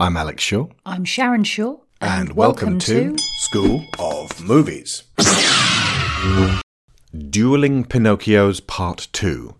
I'm 0.00 0.16
Alex 0.16 0.44
Shaw. 0.44 0.68
I'm 0.86 1.04
Sharon 1.04 1.42
Shaw. 1.42 1.78
And, 2.00 2.34
welcome, 2.34 2.78
to, 2.78 3.16
School 3.38 3.84
of 3.98 4.40
Movies. 4.40 5.02
Dueling 7.30 7.84
Pinocchios 7.84 8.64
Part 8.64 9.08
2 9.12 9.56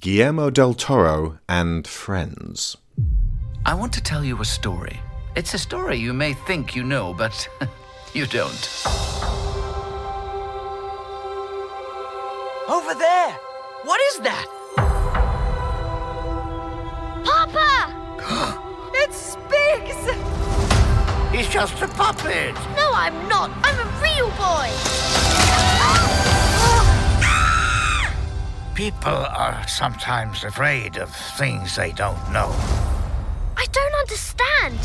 Guillermo 0.00 0.50
del 0.50 0.74
Toro 0.74 1.40
and 1.48 1.88
Friends. 1.88 2.76
I 3.66 3.74
want 3.74 3.92
to 3.94 4.00
tell 4.00 4.24
you 4.24 4.40
a 4.40 4.44
story. 4.44 5.00
It's 5.34 5.54
a 5.54 5.58
story 5.58 5.96
you 5.96 6.12
may 6.12 6.34
think 6.34 6.76
you 6.76 6.84
know, 6.84 7.12
but 7.12 7.48
you 8.14 8.26
don't. 8.26 8.70
Over 12.68 12.94
there! 12.94 13.32
What 13.82 14.00
is 14.12 14.20
that? 14.20 14.46
Speaks! 19.64 19.96
He's 21.32 21.48
just 21.48 21.80
a 21.82 21.88
puppet. 21.88 22.54
No, 22.76 22.90
I'm 22.92 23.28
not. 23.28 23.50
I'm 23.62 23.78
a 23.78 23.88
real 24.02 24.30
boy. 24.38 24.70
People 28.74 29.12
are 29.12 29.66
sometimes 29.68 30.44
afraid 30.44 30.96
of 30.96 31.10
things 31.10 31.76
they 31.76 31.92
don't 31.92 32.18
know. 32.32 32.50
I 33.56 33.66
don't 33.70 33.94
understand. 33.94 34.78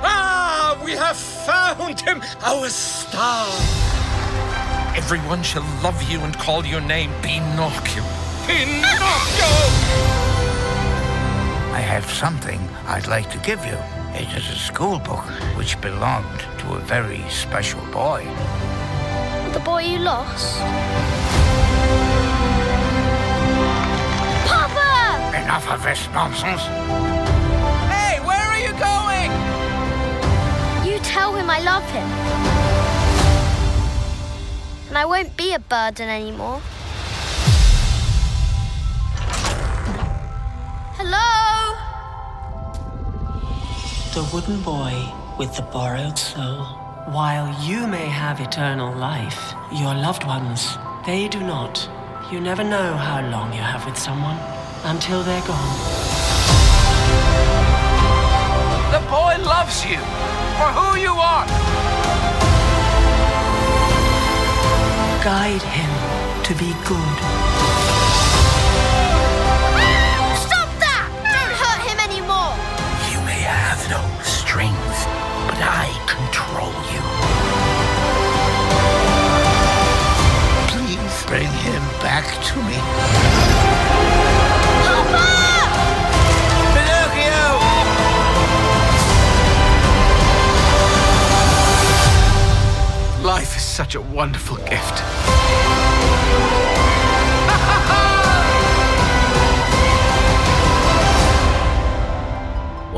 Ah, 0.00 0.80
we 0.84 0.92
have 0.92 1.16
found 1.16 2.00
him, 2.00 2.20
our 2.42 2.68
star. 2.68 3.46
Everyone 4.96 5.42
shall 5.42 5.62
love 5.82 6.02
you 6.10 6.20
and 6.20 6.36
call 6.36 6.66
your 6.66 6.80
name 6.80 7.12
Pinocchio. 7.22 8.02
Pinocchio! 8.46 10.27
I 11.78 11.82
have 11.82 12.10
something 12.10 12.58
I'd 12.88 13.06
like 13.06 13.30
to 13.30 13.38
give 13.38 13.64
you. 13.64 13.78
It 14.12 14.28
is 14.36 14.50
a 14.50 14.58
school 14.58 14.98
book 14.98 15.24
which 15.56 15.80
belonged 15.80 16.40
to 16.58 16.74
a 16.74 16.80
very 16.80 17.22
special 17.30 17.80
boy. 17.92 18.26
The 19.52 19.60
boy 19.60 19.82
you 19.82 20.00
lost? 20.00 20.58
Papa! 24.50 25.38
Enough 25.40 25.70
of 25.70 25.80
this 25.84 26.02
nonsense. 26.08 26.62
Hey, 27.94 28.18
where 28.26 28.46
are 28.52 28.62
you 28.66 28.74
going? 28.90 29.30
You 30.84 30.98
tell 31.04 31.32
him 31.36 31.48
I 31.48 31.60
love 31.60 31.88
him. 31.92 32.08
And 34.88 34.98
I 34.98 35.04
won't 35.04 35.36
be 35.36 35.54
a 35.54 35.60
burden 35.60 36.08
anymore. 36.08 36.60
Hello? 41.00 41.76
The 44.14 44.28
wooden 44.34 44.60
boy 44.62 44.92
with 45.38 45.54
the 45.54 45.62
borrowed 45.62 46.18
soul. 46.18 46.64
While 47.14 47.54
you 47.62 47.86
may 47.86 48.06
have 48.06 48.40
eternal 48.40 48.92
life, 48.96 49.54
your 49.70 49.94
loved 49.94 50.24
ones, 50.26 50.76
they 51.06 51.28
do 51.28 51.38
not. 51.38 51.88
You 52.32 52.40
never 52.40 52.64
know 52.64 52.96
how 52.96 53.20
long 53.30 53.52
you 53.52 53.60
have 53.60 53.86
with 53.86 53.96
someone 53.96 54.40
until 54.82 55.22
they're 55.22 55.46
gone. 55.46 55.78
The 58.90 59.02
boy 59.06 59.38
loves 59.54 59.84
you 59.86 60.02
for 60.58 60.68
who 60.78 60.98
you 60.98 61.12
are. 61.12 61.46
Guide 65.22 65.62
him 65.62 65.92
to 66.42 66.54
be 66.56 66.74
good. 66.88 67.47
I 75.70 75.88
control 76.06 76.72
you. 76.92 77.02
Please 80.72 81.24
bring 81.26 81.52
him 81.66 81.82
back 82.00 82.24
to 82.48 82.56
me. 82.62 82.78
Papa! 84.88 85.28
Pinocchio! 86.72 87.44
Life 93.22 93.56
is 93.56 93.62
such 93.62 93.94
a 93.94 94.00
wonderful 94.00 94.56
gift. 94.56 95.17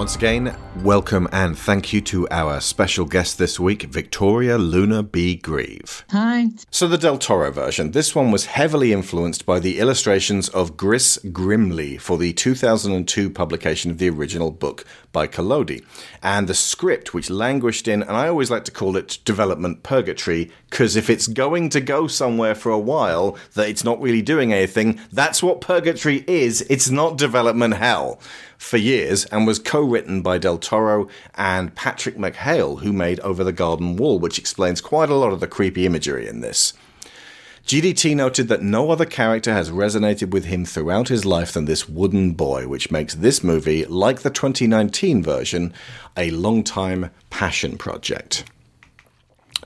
Once 0.00 0.16
again, 0.16 0.56
welcome 0.76 1.28
and 1.30 1.58
thank 1.58 1.92
you 1.92 2.00
to 2.00 2.26
our 2.30 2.58
special 2.58 3.04
guest 3.04 3.36
this 3.36 3.60
week, 3.60 3.82
Victoria 3.82 4.56
Luna 4.56 5.02
B. 5.02 5.36
Grieve. 5.36 6.06
Hi. 6.08 6.46
So, 6.70 6.88
the 6.88 6.96
Del 6.96 7.18
Toro 7.18 7.50
version, 7.50 7.90
this 7.90 8.14
one 8.14 8.30
was 8.30 8.46
heavily 8.46 8.94
influenced 8.94 9.44
by 9.44 9.58
the 9.60 9.78
illustrations 9.78 10.48
of 10.48 10.78
Gris 10.78 11.18
Grimly 11.32 11.98
for 11.98 12.16
the 12.16 12.32
2002 12.32 13.28
publication 13.28 13.90
of 13.90 13.98
the 13.98 14.08
original 14.08 14.50
book 14.50 14.86
by 15.12 15.26
Collodi, 15.26 15.84
and 16.22 16.48
the 16.48 16.54
script, 16.54 17.12
which 17.12 17.28
languished 17.28 17.86
in, 17.86 18.00
and 18.00 18.12
I 18.12 18.26
always 18.26 18.50
like 18.50 18.64
to 18.64 18.70
call 18.70 18.96
it 18.96 19.18
development 19.26 19.82
purgatory, 19.82 20.50
because 20.70 20.96
if 20.96 21.10
it's 21.10 21.26
going 21.26 21.68
to 21.70 21.80
go 21.80 22.06
somewhere 22.06 22.54
for 22.54 22.72
a 22.72 22.78
while 22.78 23.36
that 23.52 23.68
it's 23.68 23.84
not 23.84 24.00
really 24.00 24.22
doing 24.22 24.50
anything, 24.50 24.98
that's 25.12 25.42
what 25.42 25.60
purgatory 25.60 26.24
is. 26.26 26.62
It's 26.70 26.88
not 26.88 27.18
development 27.18 27.74
hell 27.74 28.18
for 28.60 28.76
years 28.76 29.24
and 29.26 29.46
was 29.46 29.58
co 29.58 29.80
written 29.80 30.20
by 30.20 30.36
Del 30.36 30.58
Toro 30.58 31.08
and 31.34 31.74
Patrick 31.74 32.16
McHale, 32.16 32.80
who 32.80 32.92
made 32.92 33.18
Over 33.20 33.42
the 33.42 33.52
Garden 33.52 33.96
Wall, 33.96 34.18
which 34.18 34.38
explains 34.38 34.82
quite 34.82 35.08
a 35.08 35.14
lot 35.14 35.32
of 35.32 35.40
the 35.40 35.48
creepy 35.48 35.86
imagery 35.86 36.28
in 36.28 36.40
this. 36.40 36.74
GDT 37.66 38.14
noted 38.14 38.48
that 38.48 38.62
no 38.62 38.90
other 38.90 39.06
character 39.06 39.54
has 39.54 39.70
resonated 39.70 40.30
with 40.30 40.44
him 40.44 40.66
throughout 40.66 41.08
his 41.08 41.24
life 41.24 41.52
than 41.52 41.64
this 41.64 41.88
wooden 41.88 42.32
boy, 42.32 42.68
which 42.68 42.90
makes 42.90 43.14
this 43.14 43.42
movie, 43.42 43.86
like 43.86 44.20
the 44.20 44.30
2019 44.30 45.22
version, 45.22 45.72
a 46.16 46.30
long-time 46.30 47.10
passion 47.30 47.78
project. 47.78 48.44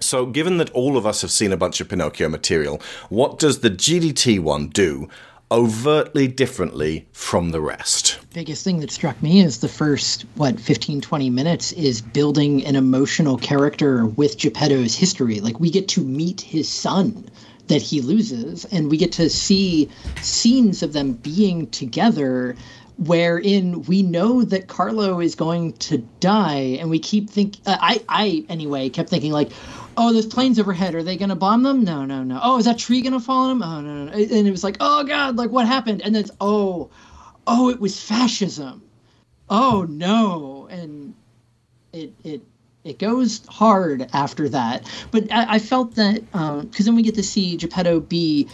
So, 0.01 0.27
given 0.27 0.59
that 0.59 0.71
all 0.71 0.97
of 0.97 1.07
us 1.07 1.23
have 1.23 1.31
seen 1.31 1.53
a 1.53 1.57
bunch 1.57 1.81
of 1.81 1.89
Pinocchio 1.89 2.29
material, 2.29 2.81
what 3.09 3.39
does 3.39 3.61
the 3.61 3.71
GDT 3.71 4.39
one 4.39 4.69
do 4.69 5.09
overtly 5.51 6.29
differently 6.29 7.07
from 7.13 7.51
the 7.51 7.61
rest? 7.61 8.19
biggest 8.35 8.65
thing 8.65 8.81
that 8.81 8.91
struck 8.91 9.23
me 9.23 9.41
is 9.41 9.61
the 9.61 9.69
first 9.69 10.23
what 10.35 10.59
15 10.59 11.01
20 11.01 11.31
minutes 11.31 11.71
is 11.73 12.01
building 12.01 12.67
an 12.67 12.75
emotional 12.75 13.39
character 13.39 14.07
with 14.07 14.37
geppetto's 14.37 14.97
history 14.97 15.39
like 15.39 15.61
we 15.61 15.71
get 15.71 15.87
to 15.87 16.01
meet 16.01 16.41
his 16.41 16.69
son 16.69 17.25
that 17.69 17.81
he 17.81 18.01
loses 18.01 18.65
and 18.67 18.91
we 18.91 18.97
get 18.97 19.13
to 19.13 19.31
see 19.31 19.89
scenes 20.21 20.83
of 20.83 20.93
them 20.93 21.13
being 21.13 21.71
together 21.71 22.57
wherein 22.99 23.83
we 23.83 24.03
know 24.03 24.43
that 24.43 24.67
carlo 24.67 25.21
is 25.21 25.37
going 25.37 25.73
to 25.75 25.99
die 26.19 26.77
and 26.81 26.91
we 26.91 26.99
keep 26.99 27.31
think 27.31 27.57
uh, 27.67 27.77
i 27.81 28.03
i 28.09 28.45
anyway 28.49 28.89
kept 28.89 29.09
thinking 29.09 29.31
like 29.31 29.53
oh 29.97 30.13
there's 30.13 30.27
planes 30.27 30.59
overhead 30.59 30.95
are 30.95 31.03
they 31.03 31.17
going 31.17 31.29
to 31.29 31.35
bomb 31.35 31.63
them? 31.63 31.85
No 31.85 32.05
no 32.05 32.23
no. 32.23 32.41
Oh 32.43 32.59
is 32.59 32.65
that 32.65 32.79
tree 32.79 33.03
going 33.03 33.13
to 33.13 33.21
fall 33.21 33.51
on 33.51 33.59
them? 33.59 33.69
Oh 33.69 33.81
no, 33.81 33.93
no 33.93 34.05
no. 34.05 34.13
And 34.13 34.49
it 34.49 34.51
was 34.51 34.65
like 34.65 34.77
oh 34.81 35.05
god 35.05 35.37
like 35.37 35.51
what 35.51 35.67
happened? 35.67 36.03
And 36.03 36.15
then 36.15 36.23
it's 36.23 36.33
oh 36.41 36.91
oh, 37.47 37.71
it 37.71 37.81
was 37.81 38.01
fascism. 38.01 38.83
Oh 39.49 39.87
no, 39.89 40.69
and 40.71 41.15
it 41.93 42.13
it 42.25 42.43
it 42.83 42.99
goes 42.99 43.45
hard 43.47 44.09
after 44.13 44.49
that. 44.51 44.91
But 45.11 45.33
I, 45.33 45.55
I 45.55 45.59
felt 45.59 45.95
that 45.97 46.23
um, 46.33 46.67
because 46.67 46.87
then 46.87 46.97
we 46.97 47.03
get 47.03 47.15
to 47.17 47.23
see 47.23 47.57
Geppetto 47.57 48.01
be 48.01 48.49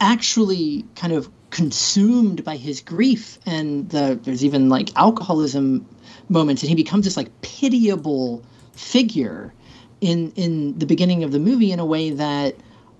actually 0.00 0.84
kind 0.94 1.12
of 1.12 1.28
consumed 1.50 2.44
by 2.44 2.56
his 2.56 2.80
grief, 2.80 3.38
and 3.46 3.88
the, 3.90 4.18
there's 4.22 4.44
even 4.44 4.68
like 4.68 4.96
alcoholism 4.96 5.86
moments, 6.28 6.62
and 6.62 6.68
he 6.68 6.74
becomes 6.74 7.04
this 7.04 7.16
like 7.16 7.40
pitiable 7.40 8.42
figure 8.72 9.52
in 10.00 10.32
in 10.36 10.78
the 10.78 10.86
beginning 10.86 11.24
of 11.24 11.32
the 11.32 11.38
movie 11.38 11.72
in 11.72 11.80
a 11.80 11.86
way 11.86 12.10
that 12.10 12.56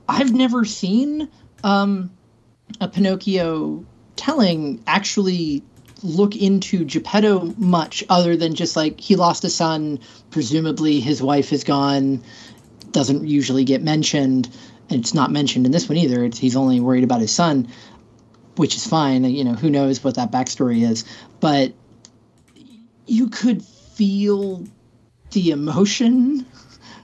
I've 0.08 0.32
never 0.32 0.64
seen 0.64 1.28
um, 1.62 2.10
a 2.80 2.88
Pinocchio 2.88 3.84
telling 4.16 4.82
actually 4.86 5.62
look 6.02 6.36
into 6.36 6.84
Geppetto 6.84 7.54
much 7.56 8.04
other 8.08 8.36
than 8.36 8.54
just 8.54 8.76
like 8.76 9.00
he 9.00 9.16
lost 9.16 9.44
a 9.44 9.50
son, 9.50 10.00
presumably 10.30 11.00
his 11.00 11.22
wife 11.22 11.52
is 11.52 11.64
gone, 11.64 12.22
doesn't 12.90 13.26
usually 13.26 13.64
get 13.64 13.82
mentioned, 13.82 14.48
and 14.90 15.00
it's 15.00 15.14
not 15.14 15.30
mentioned 15.30 15.66
in 15.66 15.72
this 15.72 15.88
one 15.88 15.98
either. 15.98 16.24
It's, 16.24 16.38
he's 16.38 16.56
only 16.56 16.80
worried 16.80 17.04
about 17.04 17.20
his 17.20 17.32
son, 17.32 17.68
which 18.56 18.76
is 18.76 18.86
fine. 18.86 19.24
You 19.24 19.44
know, 19.44 19.54
who 19.54 19.70
knows 19.70 20.02
what 20.02 20.14
that 20.14 20.30
backstory 20.30 20.88
is, 20.88 21.04
but 21.40 21.72
you 23.06 23.28
could 23.28 23.62
feel 23.62 24.64
the 25.32 25.50
emotion 25.50 26.46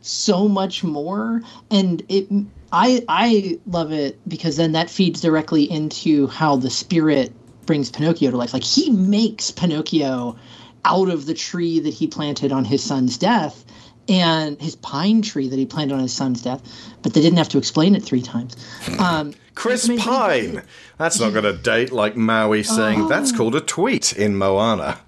so 0.07 0.47
much 0.47 0.85
more 0.85 1.41
and 1.71 2.03
it 2.11 2.27
I 2.73 3.03
I 3.09 3.59
love 3.67 3.91
it 3.93 4.19
because 4.29 4.57
then 4.57 4.73
that 4.73 4.91
feeds 4.91 5.21
directly 5.21 5.63
into 5.71 6.27
how 6.27 6.57
the 6.57 6.69
spirit 6.71 7.33
brings 7.67 7.91
Pinocchio 7.91 8.31
to 8.31 8.37
life. 8.37 8.53
Like 8.53 8.65
he 8.65 8.91
makes 8.91 9.51
Pinocchio 9.51 10.37
out 10.85 11.09
of 11.09 11.25
the 11.25 11.33
tree 11.33 11.81
that 11.81 11.95
he 11.95 12.07
planted 12.07 12.53
on 12.53 12.65
his 12.67 12.83
son's 12.83 13.17
death 13.17 13.65
and 14.07 14.61
his 14.61 14.77
pine 14.77 15.23
tree 15.23 15.49
that 15.49 15.59
he 15.59 15.65
planted 15.65 15.95
on 15.95 16.01
his 16.01 16.13
son's 16.13 16.43
death, 16.43 16.61
but 17.01 17.15
they 17.15 17.23
didn't 17.23 17.39
have 17.39 17.49
to 17.49 17.57
explain 17.57 17.95
it 17.95 18.03
three 18.03 18.21
times. 18.21 18.55
Um, 18.99 19.33
Chris 19.55 19.87
I 19.87 19.89
mean, 19.89 19.99
Pine. 20.01 20.63
That's 20.99 21.19
not 21.19 21.33
going 21.33 21.45
to 21.45 21.55
date 21.55 21.91
like 21.93 22.15
Maui 22.15 22.63
saying 22.63 23.03
Oh. 23.03 23.09
that's 23.09 23.33
called 23.33 23.55
a 23.55 23.63
tweet 23.63 24.13
in 24.13 24.37
Moana. 24.37 24.99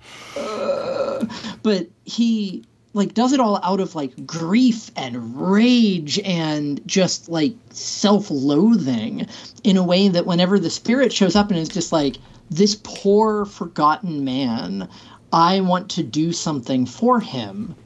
but 1.63 1.89
he 2.05 2.65
like 2.97 3.13
does 3.13 3.35
it 3.35 3.41
all 3.41 3.61
out 3.63 3.79
of 3.79 3.95
like 3.95 4.27
grief 4.27 4.91
and 4.97 5.39
rage 5.39 6.19
and 6.21 6.81
just 6.87 7.29
like 7.29 7.55
self-loathing 7.71 9.27
in 9.63 9.77
a 9.77 9.85
way 9.85 10.09
that 10.09 10.25
whenever 10.25 10.59
the 10.59 10.71
spirit 10.71 11.13
shows 11.13 11.37
up 11.37 11.51
and 11.51 11.59
is 11.59 11.69
just 11.69 11.93
like 11.93 12.17
this 12.51 12.81
poor 12.83 13.45
forgotten 13.45 14.25
man 14.25 14.89
i 15.31 15.61
want 15.61 15.91
to 15.91 16.03
do 16.03 16.33
something 16.33 16.87
for 16.87 17.21
him 17.21 17.77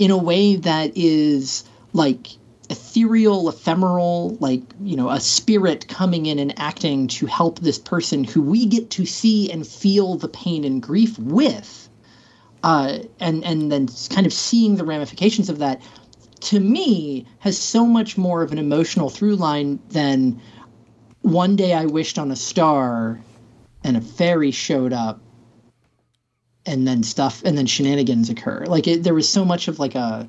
in 0.00 0.10
a 0.10 0.18
way 0.18 0.56
that 0.56 0.90
is 0.96 1.62
like 1.92 2.26
ethereal 2.68 3.48
ephemeral 3.48 4.36
like 4.40 4.62
you 4.80 4.96
know 4.96 5.10
a 5.10 5.20
spirit 5.20 5.86
coming 5.86 6.26
in 6.26 6.40
and 6.40 6.58
acting 6.58 7.06
to 7.06 7.24
help 7.26 7.60
this 7.60 7.78
person 7.78 8.24
who 8.24 8.42
we 8.42 8.66
get 8.66 8.90
to 8.90 9.06
see 9.06 9.48
and 9.52 9.64
feel 9.64 10.16
the 10.16 10.26
pain 10.26 10.64
and 10.64 10.82
grief 10.82 11.16
with 11.20 11.85
uh, 12.66 12.98
and 13.20 13.44
and 13.44 13.70
then 13.70 13.86
kind 14.10 14.26
of 14.26 14.32
seeing 14.32 14.74
the 14.74 14.84
ramifications 14.84 15.48
of 15.48 15.58
that 15.58 15.80
to 16.40 16.58
me 16.58 17.24
has 17.38 17.56
so 17.56 17.86
much 17.86 18.18
more 18.18 18.42
of 18.42 18.50
an 18.50 18.58
emotional 18.58 19.08
through 19.08 19.36
line 19.36 19.78
than 19.90 20.40
one 21.22 21.54
day 21.54 21.74
I 21.74 21.86
wished 21.86 22.18
on 22.18 22.32
a 22.32 22.36
star 22.36 23.20
and 23.84 23.96
a 23.96 24.00
fairy 24.00 24.50
showed 24.50 24.92
up 24.92 25.20
and 26.66 26.88
then 26.88 27.04
stuff 27.04 27.40
and 27.44 27.56
then 27.56 27.66
shenanigans 27.66 28.30
occur. 28.30 28.64
Like 28.66 28.88
it, 28.88 29.04
there 29.04 29.14
was 29.14 29.28
so 29.28 29.44
much 29.44 29.68
of 29.68 29.78
like 29.78 29.94
a 29.94 30.28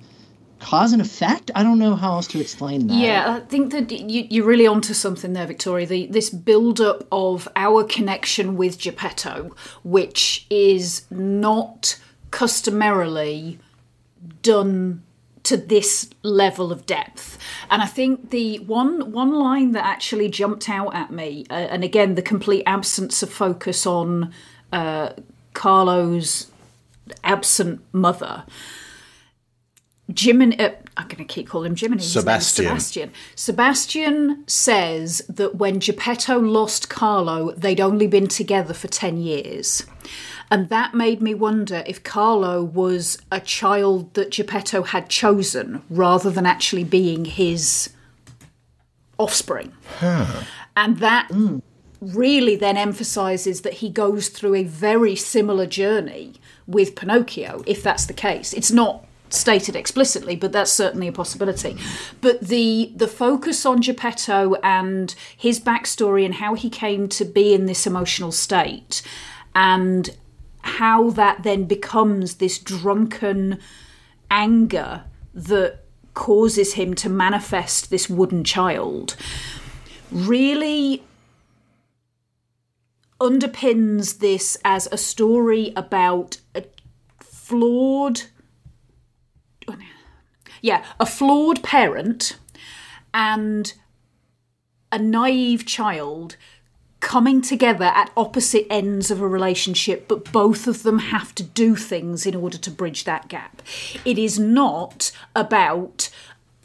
cause 0.60 0.94
and 0.94 1.01
effect. 1.01 1.50
I 1.56 1.63
don't 1.63 1.80
know 1.80 1.95
how 1.95 2.13
else 2.13 2.28
to 2.28 2.39
explain 2.39 2.86
that. 2.86 2.98
Yeah, 2.98 3.38
I 3.38 3.39
think 3.48 3.72
that 3.72 3.92
you, 3.92 4.28
you're 4.30 4.45
really 4.45 4.68
onto 4.68 4.94
something 4.94 5.34
there, 5.34 5.48
Victoria. 5.48 5.88
The, 5.88 6.06
this 6.06 6.30
build 6.30 6.81
up 6.81 7.04
of 7.12 7.48
our 7.56 7.84
connection 7.84 8.57
with 8.57 8.78
Geppetto, 8.78 9.56
which 9.84 10.45
is 10.51 11.07
not 11.10 11.98
customarily 12.31 13.59
done 14.41 15.03
to 15.44 15.56
this 15.56 16.09
level 16.24 16.74
of 16.74 16.85
depth. 16.85 17.38
And 17.69 17.81
I 17.81 17.85
think 17.85 18.31
the 18.31 18.59
one 18.59 19.12
one 19.12 19.33
line 19.33 19.71
that 19.71 19.85
actually 19.85 20.29
jumped 20.29 20.68
out 20.69 20.94
at 20.94 21.12
me, 21.12 21.45
uh, 21.50 21.53
and 21.53 21.83
again 21.83 22.15
the 22.15 22.21
complete 22.21 22.63
absence 22.65 23.24
of 23.24 23.31
focus 23.31 23.85
on 23.85 24.33
uh, 24.74 25.13
Carlo's 25.53 26.51
absent 27.24 27.81
mother. 27.94 28.44
Jiminy, 30.13 30.57
uh, 30.59 30.71
I'm 30.95 31.07
going 31.07 31.18
to 31.18 31.25
keep 31.25 31.47
calling 31.47 31.71
him 31.71 31.75
Jiminy. 31.75 32.01
Sebastian. 32.01 32.65
Sebastian. 32.65 33.12
Sebastian 33.35 34.44
says 34.47 35.21
that 35.27 35.56
when 35.56 35.79
Geppetto 35.79 36.39
lost 36.39 36.89
Carlo, 36.89 37.51
they'd 37.51 37.81
only 37.81 38.07
been 38.07 38.27
together 38.27 38.74
for 38.74 38.88
10 38.88 39.18
years. 39.18 39.85
And 40.50 40.70
that 40.70 40.94
made 40.94 41.22
me 41.22 41.34
wonder 41.34 41.84
if 41.86 42.04
Carlo 42.04 42.64
was 42.64 43.18
a 43.32 43.40
child 43.40 44.14
that 44.14 44.32
Geppetto 44.32 44.84
had 44.84 45.10
chosen 45.10 45.82
rather 45.90 46.30
than 46.30 46.46
actually 46.46 46.86
being 46.86 47.26
his 47.26 47.90
offspring. 49.18 49.74
And 50.76 51.00
that 51.00 51.28
hmm. 51.30 51.60
really 52.00 52.56
then 52.56 52.78
emphasizes 52.78 53.62
that 53.62 53.74
he 53.74 53.90
goes 53.90 54.30
through 54.30 54.56
a 54.56 54.64
very 54.64 55.16
similar 55.16 55.66
journey 55.66 56.36
with 56.66 56.96
Pinocchio, 56.96 57.64
if 57.66 57.84
that's 57.84 58.06
the 58.06 58.14
case. 58.14 58.54
It's 58.54 58.72
not 58.72 59.06
stated 59.30 59.76
explicitly, 59.76 60.36
but 60.38 60.52
that's 60.54 60.72
certainly 60.72 61.08
a 61.08 61.12
possibility. 61.12 61.78
But 62.22 62.42
the 62.42 62.94
the 62.96 63.08
focus 63.08 63.66
on 63.66 63.82
Geppetto 63.82 64.56
and 64.64 65.14
his 65.36 65.60
backstory 65.60 66.24
and 66.24 66.36
how 66.36 66.54
he 66.54 66.70
came 66.70 67.10
to 67.10 67.26
be 67.26 67.54
in 67.54 67.66
this 67.66 67.86
emotional 67.86 68.32
state 68.32 69.02
and 69.54 70.16
how 70.68 71.10
that 71.12 71.44
then 71.44 71.66
becomes 71.66 72.36
this 72.36 72.60
drunken 72.60 73.60
anger 74.30 75.04
that 75.34 75.80
causes 76.14 76.74
him 76.74 76.94
to 76.94 77.10
manifest 77.10 77.90
this 77.90 78.10
wooden 78.10 78.44
child 78.44 79.16
really 80.12 81.04
underpins 83.22 84.19
this 84.19 84.58
as 84.66 84.88
a 84.92 84.98
story 84.98 85.72
about 85.75 86.38
a 86.56 86.64
flawed 87.20 88.24
oh, 89.68 89.75
yeah 90.62 90.84
a 91.00 91.06
flawed 91.06 91.63
parent 91.63 92.38
and 93.13 93.74
a 94.92 95.00
naive 95.00 95.66
child 95.66 96.36
coming 97.00 97.42
together 97.42 97.86
at 97.86 98.12
opposite 98.18 98.66
ends 98.70 99.12
of 99.12 99.22
a 99.22 99.28
relationship, 99.28 100.08
but 100.08 100.32
both 100.32 100.68
of 100.68 100.84
them 100.84 101.00
have 101.00 101.34
to 101.36 101.44
do 101.44 101.76
things 101.76 102.26
in 102.26 102.36
order 102.36 102.58
to 102.58 102.72
bridge 102.72 103.04
that 103.04 103.28
gap. 103.28 103.62
It 104.04 104.18
is 104.18 104.40
not 104.40 105.12
about 105.36 106.10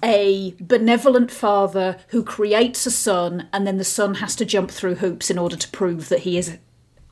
a 0.02 0.54
benevolent 0.58 1.30
father 1.30 1.98
who 2.08 2.24
creates 2.24 2.86
a 2.86 2.90
son 2.90 3.48
and 3.52 3.66
then 3.66 3.78
the 3.78 3.84
son 3.84 4.16
has 4.16 4.34
to 4.36 4.44
jump 4.44 4.70
through 4.70 4.96
hoops 4.96 5.30
in 5.30 5.38
order 5.38 5.56
to 5.56 5.68
prove 5.68 6.08
that 6.08 6.20
he 6.20 6.36
is 6.36 6.58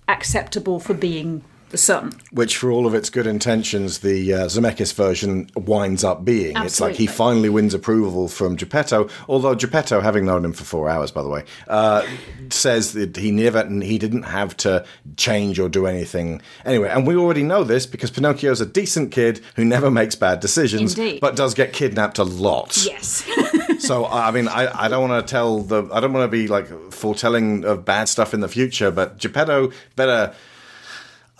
acceptable 0.08 0.80
for 0.80 0.94
being 0.94 1.44
the 1.70 1.78
son. 1.78 2.12
Which, 2.30 2.56
for 2.56 2.70
all 2.70 2.86
of 2.86 2.94
its 2.94 3.10
good 3.10 3.26
intentions, 3.26 4.00
the 4.00 4.34
uh, 4.34 4.38
Zemeckis 4.46 4.92
version 4.94 5.50
winds 5.56 6.04
up 6.04 6.24
being. 6.24 6.56
It's 6.58 6.80
like 6.80 6.96
he 6.96 7.06
finally 7.06 7.48
wins 7.48 7.74
approval 7.74 8.28
from 8.28 8.56
Geppetto, 8.56 9.08
although 9.28 9.54
Geppetto, 9.54 10.00
having 10.00 10.26
known 10.26 10.44
him 10.44 10.52
for 10.52 10.64
four 10.64 10.88
hours, 10.88 11.10
by 11.10 11.22
the 11.22 11.28
way, 11.28 11.44
uh, 11.68 12.06
says 12.50 12.92
that 12.92 13.16
he 13.16 13.30
never, 13.30 13.66
he 13.80 13.98
didn't 13.98 14.24
have 14.24 14.56
to 14.58 14.84
change 15.16 15.58
or 15.58 15.68
do 15.68 15.86
anything. 15.86 16.42
Anyway, 16.64 16.88
and 16.88 17.06
we 17.06 17.16
already 17.16 17.42
know 17.42 17.64
this 17.64 17.86
because 17.86 18.10
Pinocchio's 18.10 18.60
a 18.60 18.66
decent 18.66 19.12
kid 19.12 19.40
who 19.56 19.64
never 19.64 19.90
makes 19.90 20.14
bad 20.14 20.40
decisions, 20.40 20.98
Indeed. 20.98 21.20
but 21.20 21.36
does 21.36 21.54
get 21.54 21.72
kidnapped 21.72 22.18
a 22.18 22.24
lot. 22.24 22.84
Yes. 22.84 23.28
So 23.80 24.04
I 24.04 24.30
mean, 24.30 24.46
I, 24.46 24.84
I 24.84 24.88
don't 24.88 25.08
want 25.08 25.26
to 25.26 25.30
tell 25.30 25.60
the 25.60 25.88
I 25.90 26.00
don't 26.00 26.12
want 26.12 26.30
to 26.30 26.36
be 26.36 26.48
like 26.48 26.68
foretelling 26.92 27.64
of 27.64 27.84
bad 27.84 28.08
stuff 28.10 28.34
in 28.34 28.40
the 28.40 28.48
future, 28.48 28.90
but 28.90 29.16
Geppetto 29.18 29.72
better 29.96 30.34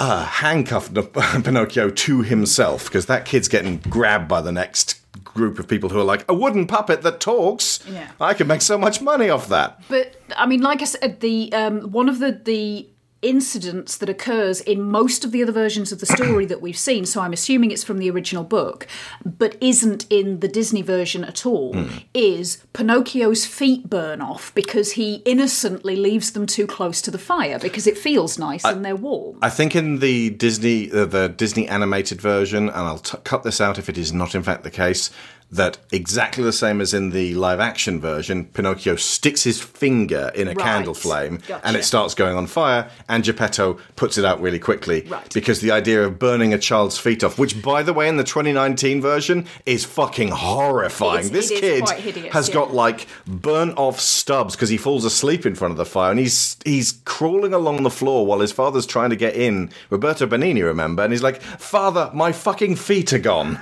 uh, 0.01 0.25
handcuff 0.25 0.93
Pinocchio 1.45 1.91
to 1.91 2.23
himself 2.23 2.87
because 2.87 3.07
that 3.07 3.25
kid's 3.27 3.49
getting 3.49 3.77
grabbed 3.79 4.27
by 4.27 4.41
the 4.41 4.51
next 4.51 4.97
group 5.23 5.59
of 5.59 5.69
people 5.69 5.91
who 5.91 6.01
are 6.01 6.05
like 6.05 6.25
a 6.29 6.35
wooden 6.35 6.67
puppet 6.67 7.03
that 7.03 7.21
talks. 7.21 7.85
Yeah. 7.87 8.11
I 8.21 8.35
could 8.35 8.49
make 8.49 8.63
so 8.63 8.77
much 8.79 9.01
money 9.01 9.29
off 9.29 9.49
that. 9.49 9.83
But 9.89 10.17
I 10.37 10.47
mean, 10.47 10.63
like 10.63 10.81
I 10.81 10.87
said, 10.87 11.21
the 11.21 11.53
um, 11.53 11.93
one 11.93 12.09
of 12.09 12.19
the 12.19 12.33
the 12.33 12.89
incidents 13.23 13.97
that 13.99 14.09
occurs 14.09 14.61
in 14.61 14.83
most 14.83 15.25
of 15.25 15.33
the 15.33 15.43
other 15.43 15.53
versions 15.53 15.93
of 15.93 16.01
the 16.01 16.07
story 16.07 16.47
that 16.47 16.61
we've 16.61 16.79
seen. 16.79 17.05
So 17.05 17.21
I'm 17.21 17.33
assuming 17.33 17.71
it's 17.71 17.85
from 17.85 17.99
the 17.99 18.11
original 18.11 18.45
book, 18.45 18.87
but 19.25 19.57
isn't 19.61 20.07
in 20.11 20.41
the 20.41 20.49
Disney 20.49 20.83
version 20.83 21.25
at 21.25 21.45
all. 21.45 21.77
Is 22.15 22.65
Pinocchio's 22.73 23.47
feet 23.47 23.89
burn 23.91 24.21
off 24.21 24.55
because 24.55 24.93
he 24.93 25.17
innocently 25.27 25.97
leaves 25.97 26.33
them 26.33 26.47
too 26.47 26.67
close 26.67 27.01
to 27.03 27.11
the 27.11 27.19
fire 27.19 27.59
because 27.59 27.87
it 27.87 27.99
feels 27.99 28.39
nice 28.39 28.65
and 28.65 28.85
they're 28.85 28.97
warm. 28.97 29.39
I 29.43 29.51
think 29.51 29.77
in 29.77 29.99
the 29.99 30.31
Disney 30.31 30.91
uh, 30.91 31.05
the 31.05 31.29
Disney 31.29 31.69
animated 31.69 32.21
version, 32.21 32.69
and 32.69 32.79
I'll 32.79 32.99
t- 32.99 33.19
cut 33.25 33.43
this 33.43 33.61
out 33.61 33.79
if 33.79 33.89
it 33.89 33.99
is 33.99 34.13
not 34.13 34.35
in 34.35 34.43
fact 34.43 34.63
the 34.63 34.71
case, 34.71 35.11
that 35.53 35.79
exactly 35.91 36.45
the 36.45 36.53
same 36.53 36.81
as 36.81 36.95
in 36.95 37.11
the 37.11 37.35
live 37.35 37.59
action 37.59 38.01
version, 38.01 38.45
Pinocchio 38.45 38.97
sticks 38.97 39.43
his 39.43 39.61
finger 39.61 40.31
in 40.35 40.47
a 40.47 40.53
Right. 40.53 40.65
candle 40.65 40.95
flame 40.95 41.41
and 41.65 41.77
it 41.77 41.85
starts 41.85 42.15
going 42.15 42.37
on 42.37 42.47
fire, 42.47 42.89
and 43.09 43.25
Geppetto 43.25 43.79
puts 43.97 44.17
it 44.17 44.25
out 44.25 44.41
really 44.41 44.59
quickly. 44.59 45.07
Right. 45.09 45.33
Because 45.35 45.61
the 45.61 45.71
idea 45.73 46.05
of 46.05 46.19
burning 46.19 46.55
a 46.55 46.59
child's 46.59 46.99
feet 46.99 47.25
off, 47.25 47.39
which 47.39 47.61
by 47.63 47.83
the 47.83 47.93
way 47.93 48.09
in 48.09 48.17
the 48.17 48.25
2019 48.25 49.01
version 49.01 49.47
is 49.67 49.85
fucking 49.85 50.29
horrifying. 50.29 51.31
This 51.31 51.51
kid 51.51 51.89
hideous, 51.89 52.33
has 52.33 52.49
yeah. 52.49 52.55
got 52.55 52.73
like 52.75 53.07
burnt 53.27 53.77
off 53.77 53.99
stubs 54.01 54.55
because 54.55 54.69
he 54.69 54.77
falls 54.77 55.05
asleep 55.05 55.45
in 55.47 55.55
front 55.55 55.73
of 55.73 55.79
the 55.79 55.85
fire 55.85 56.11
and 56.11 56.21
he's 56.21 56.57
he's 56.65 56.93
crawling 57.05 57.53
along 57.53 57.83
the 57.83 57.91
floor 57.91 58.25
while 58.25 58.41
his 58.41 58.53
father's 58.53 58.87
trying 58.87 59.11
to 59.11 59.17
get 59.17 59.35
in. 59.35 59.71
Roberto 59.91 60.27
Benigni, 60.27 60.63
remember? 60.65 61.03
And 61.03 61.13
he's 61.13 61.23
like, 61.23 61.43
"Father, 61.43 62.11
my 62.15 62.31
fucking 62.33 62.77
feet 62.77 63.13
are 63.13 63.19
gone. 63.19 63.59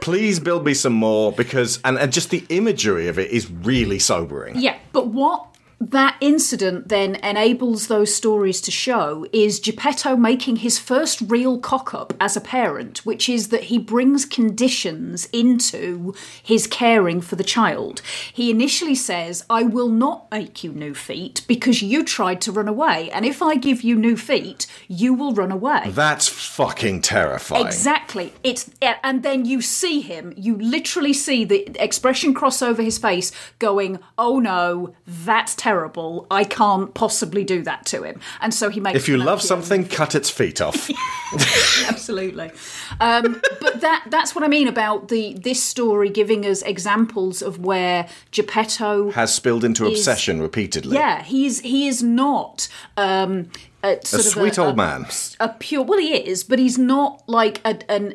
Please 0.00 0.40
build 0.40 0.64
me 0.64 0.74
some 0.74 0.92
more 0.92 1.32
because 1.32 1.80
and, 1.84 1.98
and 1.98 2.12
just 2.12 2.30
the 2.30 2.44
imagery 2.48 3.08
of 3.08 3.18
it 3.18 3.30
is 3.30 3.50
really 3.50 3.98
sobering." 3.98 4.58
Yeah, 4.58 4.76
but 4.92 5.08
what 5.08 5.54
that 5.80 6.16
incident 6.20 6.88
then 6.88 7.14
enables 7.16 7.86
those 7.86 8.12
stories 8.14 8.60
to 8.62 8.70
show 8.70 9.26
is 9.32 9.60
Geppetto 9.60 10.16
making 10.16 10.56
his 10.56 10.78
first 10.78 11.20
real 11.20 11.58
cock 11.58 11.94
up 11.94 12.12
as 12.18 12.36
a 12.36 12.40
parent, 12.40 13.06
which 13.06 13.28
is 13.28 13.48
that 13.48 13.64
he 13.64 13.78
brings 13.78 14.24
conditions 14.24 15.28
into 15.32 16.14
his 16.42 16.66
caring 16.66 17.20
for 17.20 17.36
the 17.36 17.44
child. 17.44 18.02
He 18.32 18.50
initially 18.50 18.96
says, 18.96 19.44
I 19.48 19.62
will 19.62 19.88
not 19.88 20.28
make 20.32 20.64
you 20.64 20.72
new 20.72 20.94
feet 20.94 21.42
because 21.46 21.80
you 21.80 22.04
tried 22.04 22.40
to 22.42 22.52
run 22.52 22.68
away, 22.68 23.10
and 23.12 23.24
if 23.24 23.40
I 23.40 23.54
give 23.54 23.82
you 23.82 23.94
new 23.94 24.16
feet, 24.16 24.66
you 24.88 25.14
will 25.14 25.32
run 25.32 25.52
away. 25.52 25.84
That's 25.86 26.28
fucking 26.28 27.02
terrifying. 27.02 27.66
Exactly. 27.66 28.32
It's 28.42 28.70
and 28.82 29.22
then 29.22 29.44
you 29.44 29.62
see 29.62 30.00
him. 30.00 30.34
You 30.36 30.56
literally 30.56 31.12
see 31.12 31.44
the 31.44 31.70
expression 31.82 32.34
cross 32.34 32.62
over 32.62 32.82
his 32.82 32.98
face, 32.98 33.30
going, 33.58 34.00
"Oh 34.16 34.40
no, 34.40 34.94
that's 35.06 35.54
terrible. 35.68 36.26
I 36.30 36.44
can't 36.44 36.92
possibly 36.94 37.44
do 37.44 37.62
that 37.62 37.86
to 37.86 38.02
him." 38.02 38.20
And 38.40 38.52
so 38.54 38.68
he 38.70 38.80
makes. 38.80 38.96
If 38.96 39.08
you 39.08 39.16
love 39.16 39.42
something, 39.42 39.86
cut 39.88 40.14
its 40.14 40.30
feet 40.30 40.60
off. 40.60 40.90
absolutely. 41.88 42.50
Um, 43.00 43.40
but 43.60 43.80
that 43.80 44.04
that's 44.10 44.34
what 44.34 44.44
I 44.44 44.48
mean 44.48 44.68
about 44.68 45.08
the 45.08 45.34
this 45.34 45.62
story 45.62 46.08
giving 46.10 46.44
us 46.46 46.62
examples 46.62 47.42
of 47.42 47.58
where 47.64 48.08
Geppetto 48.30 49.10
Has 49.12 49.34
spilled 49.34 49.64
into 49.64 49.86
Is- 49.86 49.98
obsession 49.98 50.40
repeatedly. 50.40 50.96
Yeah, 50.96 51.22
he's 51.22 51.60
he 51.60 51.86
is 51.88 52.02
not 52.02 52.68
um, 52.96 53.50
a, 53.82 53.96
A 53.96 54.06
sort 54.06 54.20
of 54.26 54.32
sweet 54.32 54.58
a, 54.58 54.62
old 54.64 54.74
a- 54.74 54.76
man. 54.76 55.06
a 55.40 55.48
pure. 55.50 55.82
Well, 55.82 55.98
he 55.98 56.14
is, 56.16 56.44
but 56.44 56.58
he's 56.58 56.78
not 56.78 57.22
like 57.28 57.60
a, 57.64 57.78
an 57.90 58.14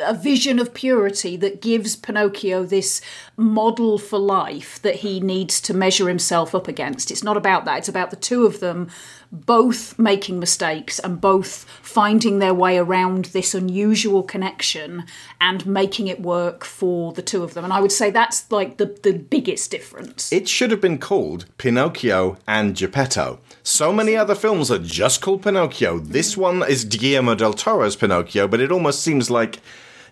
a 0.00 0.14
vision 0.14 0.58
of 0.58 0.74
purity 0.74 1.36
that 1.36 1.62
gives 1.62 1.94
Pinocchio 1.94 2.64
this 2.64 3.00
model 3.36 3.98
for 3.98 4.18
life 4.18 4.82
that 4.82 4.96
he 4.96 5.20
needs 5.20 5.60
to 5.62 5.74
measure 5.74 6.08
himself 6.08 6.54
up 6.54 6.66
against. 6.66 7.10
It's 7.10 7.22
not 7.22 7.36
about 7.36 7.64
that. 7.64 7.78
It's 7.78 7.88
about 7.88 8.10
the 8.10 8.16
two 8.16 8.44
of 8.44 8.60
them 8.60 8.88
both 9.34 9.98
making 9.98 10.38
mistakes 10.38 10.98
and 10.98 11.20
both 11.20 11.64
finding 11.82 12.38
their 12.38 12.54
way 12.54 12.78
around 12.78 13.26
this 13.26 13.54
unusual 13.54 14.22
connection 14.22 15.04
and 15.40 15.66
making 15.66 16.06
it 16.08 16.20
work 16.20 16.64
for 16.64 17.12
the 17.12 17.22
two 17.22 17.42
of 17.42 17.54
them. 17.54 17.64
And 17.64 17.72
I 17.72 17.80
would 17.80 17.92
say 17.92 18.10
that's 18.10 18.50
like 18.50 18.76
the, 18.76 18.86
the 19.02 19.12
biggest 19.12 19.70
difference. 19.70 20.32
It 20.32 20.48
should 20.48 20.70
have 20.70 20.80
been 20.80 20.98
called 20.98 21.46
Pinocchio 21.58 22.36
and 22.46 22.76
Geppetto. 22.76 23.40
So 23.62 23.92
many 23.92 24.16
other 24.16 24.34
films 24.34 24.70
are 24.70 24.78
just 24.78 25.20
called 25.20 25.42
Pinocchio. 25.42 25.98
This 25.98 26.36
one 26.36 26.62
is 26.68 26.84
Guillermo 26.84 27.34
del 27.34 27.54
Toro's 27.54 27.96
Pinocchio, 27.96 28.46
but 28.46 28.60
it 28.60 28.70
almost 28.70 29.02
seems 29.02 29.30
like 29.30 29.60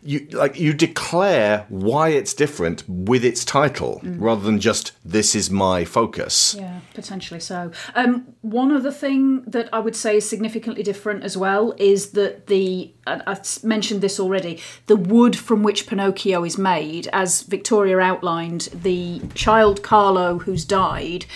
you 0.05 0.27
like 0.33 0.59
you 0.59 0.73
declare 0.73 1.65
why 1.69 2.09
it's 2.09 2.35
different 2.35 2.83
with 2.89 3.25
its 3.25 3.45
title 3.45 4.01
rather 4.03 4.41
than 4.41 4.59
just 4.59 4.93
this 5.05 5.35
is 5.35 5.49
my 5.49 5.85
focus. 5.85 6.57
Yeah, 6.59 6.81
potentially 6.93 7.39
so. 7.39 7.71
Um, 7.95 8.35
one 8.41 8.73
other 8.73 8.91
thing 8.91 9.43
that 9.43 9.69
I 9.73 9.79
would 9.79 9.95
say 9.95 10.17
is 10.17 10.29
significantly 10.29 10.83
different 10.83 11.23
as 11.23 11.37
well 11.37 11.75
is 11.79 12.11
that 12.11 12.49
the 12.49 12.93
and 13.07 13.23
I've 13.27 13.63
mentioned 13.63 14.01
this 14.01 14.19
already. 14.19 14.61
The 14.87 14.97
wood 14.97 15.37
from 15.37 15.63
which 15.63 15.87
Pinocchio 15.87 16.45
is 16.45 16.59
made, 16.59 17.09
as 17.13 17.43
Victoria 17.43 17.99
outlined, 18.01 18.63
the 18.73 19.23
child 19.35 19.83
Carlo 19.83 20.41
who's 20.41 20.65
died 20.65 21.27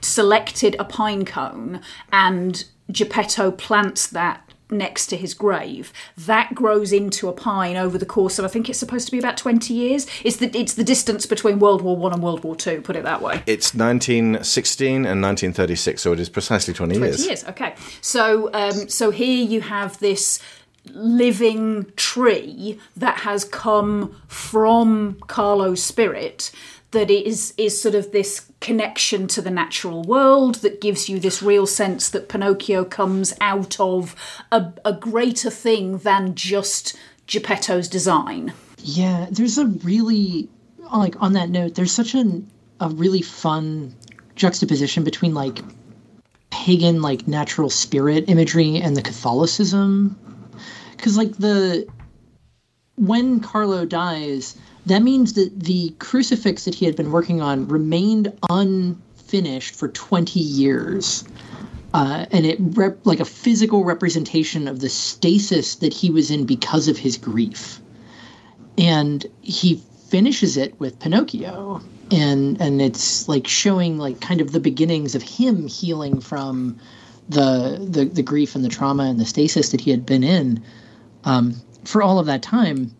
selected 0.00 0.76
a 0.78 0.84
pine 0.84 1.24
cone, 1.24 1.80
and 2.12 2.64
Geppetto 2.90 3.50
plants 3.50 4.06
that 4.06 4.47
next 4.70 5.06
to 5.06 5.16
his 5.16 5.34
grave 5.34 5.92
that 6.16 6.54
grows 6.54 6.92
into 6.92 7.28
a 7.28 7.32
pine 7.32 7.76
over 7.76 7.96
the 7.98 8.06
course 8.06 8.38
of 8.38 8.44
i 8.44 8.48
think 8.48 8.68
it's 8.68 8.78
supposed 8.78 9.06
to 9.06 9.12
be 9.12 9.18
about 9.18 9.36
20 9.36 9.72
years 9.72 10.06
it's 10.24 10.36
the 10.36 10.56
it's 10.56 10.74
the 10.74 10.84
distance 10.84 11.26
between 11.26 11.58
world 11.58 11.82
war 11.82 11.96
one 11.96 12.12
and 12.12 12.22
world 12.22 12.44
war 12.44 12.54
two 12.54 12.80
put 12.82 12.96
it 12.96 13.04
that 13.04 13.22
way 13.22 13.42
It's 13.46 13.74
1916 13.74 15.06
and 15.06 15.22
1936, 15.22 16.02
so 16.02 16.12
it 16.12 16.20
is 16.20 16.28
precisely 16.28 16.74
20, 16.74 16.96
20 16.96 17.06
years. 17.06 17.26
years. 17.26 17.44
Okay. 17.44 17.74
So 18.00 18.50
um, 18.52 18.88
so 18.88 19.10
here 19.10 19.44
you 19.44 19.60
have 19.62 19.98
this 19.98 20.40
living 20.92 21.86
tree 21.96 22.78
that 22.96 23.18
has 23.20 23.44
come 23.44 24.16
from 24.26 25.16
Carlo's 25.26 25.82
spirit 25.82 26.50
that 26.90 27.10
is 27.10 27.52
is 27.56 27.80
sort 27.80 27.94
of 27.94 28.12
this 28.12 28.50
connection 28.60 29.26
to 29.28 29.42
the 29.42 29.50
natural 29.50 30.02
world 30.02 30.56
that 30.56 30.80
gives 30.80 31.08
you 31.08 31.18
this 31.18 31.42
real 31.42 31.66
sense 31.66 32.08
that 32.10 32.28
Pinocchio 32.28 32.84
comes 32.84 33.34
out 33.40 33.78
of 33.78 34.14
a, 34.50 34.72
a 34.84 34.92
greater 34.92 35.50
thing 35.50 35.98
than 35.98 36.34
just 36.34 36.96
Geppetto's 37.26 37.88
design. 37.88 38.52
Yeah, 38.78 39.26
there's 39.30 39.58
a 39.58 39.66
really 39.66 40.48
like 40.92 41.14
on 41.20 41.34
that 41.34 41.50
note, 41.50 41.74
there's 41.74 41.92
such 41.92 42.14
an 42.14 42.50
a 42.80 42.88
really 42.88 43.22
fun 43.22 43.94
juxtaposition 44.34 45.04
between 45.04 45.34
like 45.34 45.58
pagan 46.50 47.02
like 47.02 47.28
natural 47.28 47.68
spirit 47.68 48.24
imagery 48.28 48.76
and 48.76 48.96
the 48.96 49.02
Catholicism. 49.02 50.18
Cuz 50.96 51.18
like 51.18 51.36
the 51.36 51.86
when 52.96 53.40
Carlo 53.40 53.84
dies, 53.84 54.56
that 54.88 55.02
means 55.02 55.34
that 55.34 55.60
the 55.60 55.90
crucifix 55.98 56.64
that 56.64 56.74
he 56.74 56.86
had 56.86 56.96
been 56.96 57.12
working 57.12 57.40
on 57.40 57.68
remained 57.68 58.32
unfinished 58.50 59.74
for 59.74 59.88
20 59.88 60.40
years. 60.40 61.24
Uh, 61.94 62.26
and 62.30 62.44
it 62.44 62.58
rep- 62.60 63.06
like 63.06 63.20
a 63.20 63.24
physical 63.24 63.84
representation 63.84 64.68
of 64.68 64.80
the 64.80 64.88
stasis 64.88 65.76
that 65.76 65.92
he 65.92 66.10
was 66.10 66.30
in 66.30 66.44
because 66.44 66.88
of 66.88 66.98
his 66.98 67.16
grief. 67.16 67.80
And 68.76 69.26
he 69.42 69.82
finishes 70.08 70.56
it 70.56 70.78
with 70.78 70.98
Pinocchio. 71.00 71.80
And 72.10 72.60
and 72.60 72.80
it's 72.80 73.28
like 73.28 73.46
showing 73.46 73.98
like 73.98 74.20
kind 74.20 74.40
of 74.40 74.52
the 74.52 74.60
beginnings 74.60 75.14
of 75.14 75.22
him 75.22 75.66
healing 75.66 76.20
from 76.20 76.78
the 77.28 77.78
the, 77.90 78.06
the 78.06 78.22
grief 78.22 78.54
and 78.54 78.64
the 78.64 78.70
trauma 78.70 79.04
and 79.04 79.20
the 79.20 79.26
stasis 79.26 79.70
that 79.70 79.80
he 79.80 79.90
had 79.90 80.06
been 80.06 80.24
in. 80.24 80.62
Um, 81.24 81.60
for 81.84 82.02
all 82.02 82.18
of 82.18 82.26
that 82.26 82.42
time 82.42 82.94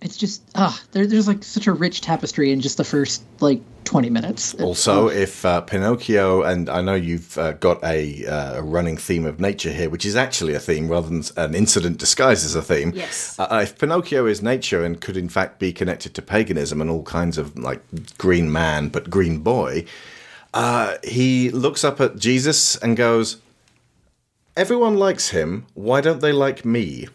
it's 0.00 0.16
just 0.16 0.42
ah 0.54 0.80
there, 0.92 1.06
there's 1.06 1.26
like 1.26 1.42
such 1.42 1.66
a 1.66 1.72
rich 1.72 2.00
tapestry 2.00 2.52
in 2.52 2.60
just 2.60 2.76
the 2.76 2.84
first 2.84 3.22
like 3.40 3.60
20 3.88 4.10
minutes 4.10 4.52
Also, 4.56 5.08
if 5.08 5.46
uh, 5.46 5.62
Pinocchio, 5.62 6.42
and 6.42 6.68
I 6.68 6.82
know 6.82 6.94
you've 6.94 7.38
uh, 7.38 7.52
got 7.52 7.82
a, 7.82 8.26
uh, 8.26 8.58
a 8.58 8.62
running 8.62 8.98
theme 8.98 9.24
of 9.24 9.40
nature 9.40 9.72
here, 9.72 9.88
which 9.88 10.04
is 10.04 10.14
actually 10.14 10.52
a 10.52 10.60
theme 10.60 10.88
rather 10.88 11.08
than 11.08 11.22
an 11.38 11.54
incident 11.54 11.96
disguised 11.96 12.44
as 12.44 12.54
a 12.54 12.60
theme. 12.60 12.92
Yes. 12.94 13.38
Uh, 13.38 13.60
if 13.62 13.78
Pinocchio 13.78 14.26
is 14.26 14.42
nature 14.42 14.84
and 14.84 15.00
could 15.00 15.16
in 15.16 15.30
fact 15.30 15.58
be 15.58 15.72
connected 15.72 16.12
to 16.16 16.20
paganism 16.20 16.82
and 16.82 16.90
all 16.90 17.02
kinds 17.02 17.38
of 17.38 17.56
like 17.58 17.80
green 18.18 18.52
man 18.52 18.90
but 18.90 19.08
green 19.08 19.38
boy, 19.38 19.86
uh, 20.52 20.96
he 21.02 21.48
looks 21.48 21.82
up 21.82 21.98
at 21.98 22.18
Jesus 22.18 22.76
and 22.76 22.94
goes, 22.94 23.38
Everyone 24.54 24.98
likes 24.98 25.30
him. 25.30 25.64
Why 25.72 26.02
don't 26.02 26.20
they 26.20 26.32
like 26.32 26.62
me? 26.62 27.08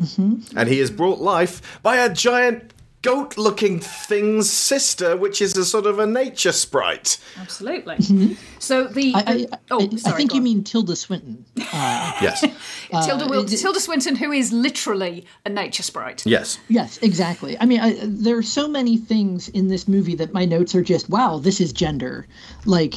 Mm-hmm. 0.00 0.56
And 0.58 0.68
he 0.68 0.80
is 0.80 0.90
brought 0.90 1.20
life 1.20 1.80
by 1.82 1.96
a 1.96 2.12
giant 2.12 2.72
goat 3.02 3.38
looking 3.38 3.78
thing's 3.78 4.50
sister, 4.50 5.16
which 5.16 5.40
is 5.40 5.56
a 5.56 5.64
sort 5.64 5.86
of 5.86 5.98
a 6.00 6.06
nature 6.06 6.50
sprite. 6.50 7.16
Absolutely. 7.40 7.94
Mm-hmm. 7.96 8.32
So 8.58 8.88
the, 8.88 9.12
I, 9.14 9.18
I, 9.20 9.22
the- 9.36 9.58
oh, 9.70 9.80
I, 9.92 9.96
sorry, 9.96 10.14
I 10.14 10.16
think 10.16 10.32
you 10.34 10.38
on. 10.38 10.44
mean 10.44 10.64
Tilda 10.64 10.96
Swinton. 10.96 11.44
Uh, 11.72 12.12
Yes. 12.20 12.44
Uh, 12.92 13.04
Tilda, 13.06 13.26
Wil- 13.28 13.44
it- 13.44 13.56
Tilda 13.58 13.78
Swinton, 13.80 14.16
who 14.16 14.32
is 14.32 14.52
literally 14.52 15.26
a 15.44 15.48
nature 15.50 15.82
sprite. 15.82 16.24
yes. 16.26 16.58
Yes, 16.68 16.98
exactly. 17.02 17.56
I 17.60 17.66
mean, 17.66 17.80
I, 17.80 17.98
there 18.02 18.36
are 18.36 18.42
so 18.42 18.66
many 18.68 18.96
things 18.96 19.48
in 19.50 19.68
this 19.68 19.86
movie 19.86 20.14
that 20.16 20.32
my 20.32 20.44
notes 20.44 20.74
are 20.74 20.82
just, 20.82 21.08
wow, 21.10 21.38
this 21.38 21.60
is 21.60 21.72
gender. 21.72 22.26
Like, 22.64 22.94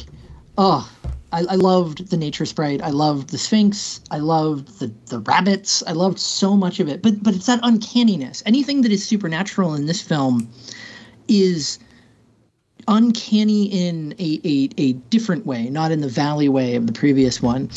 oh, 0.58 0.90
I, 1.32 1.40
I 1.40 1.54
loved 1.54 2.10
the 2.10 2.16
nature 2.16 2.46
sprite. 2.46 2.82
I 2.82 2.90
loved 2.90 3.30
the 3.30 3.38
Sphinx. 3.38 4.00
I 4.10 4.18
loved 4.18 4.78
the, 4.78 4.92
the 5.06 5.20
rabbits. 5.20 5.82
I 5.86 5.92
loved 5.92 6.18
so 6.18 6.56
much 6.56 6.78
of 6.78 6.88
it. 6.88 7.02
But 7.02 7.22
but 7.22 7.34
it's 7.34 7.46
that 7.46 7.60
uncanniness. 7.62 8.42
Anything 8.46 8.82
that 8.82 8.92
is 8.92 9.04
supernatural 9.04 9.74
in 9.74 9.86
this 9.86 10.02
film 10.02 10.48
is 11.28 11.78
uncanny 12.88 13.66
in 13.66 14.14
a, 14.18 14.40
a, 14.44 14.68
a 14.76 14.92
different 14.92 15.46
way, 15.46 15.68
not 15.70 15.92
in 15.92 16.00
the 16.00 16.08
valley 16.08 16.48
way 16.48 16.74
of 16.74 16.86
the 16.86 16.92
previous 16.92 17.40
one, 17.40 17.70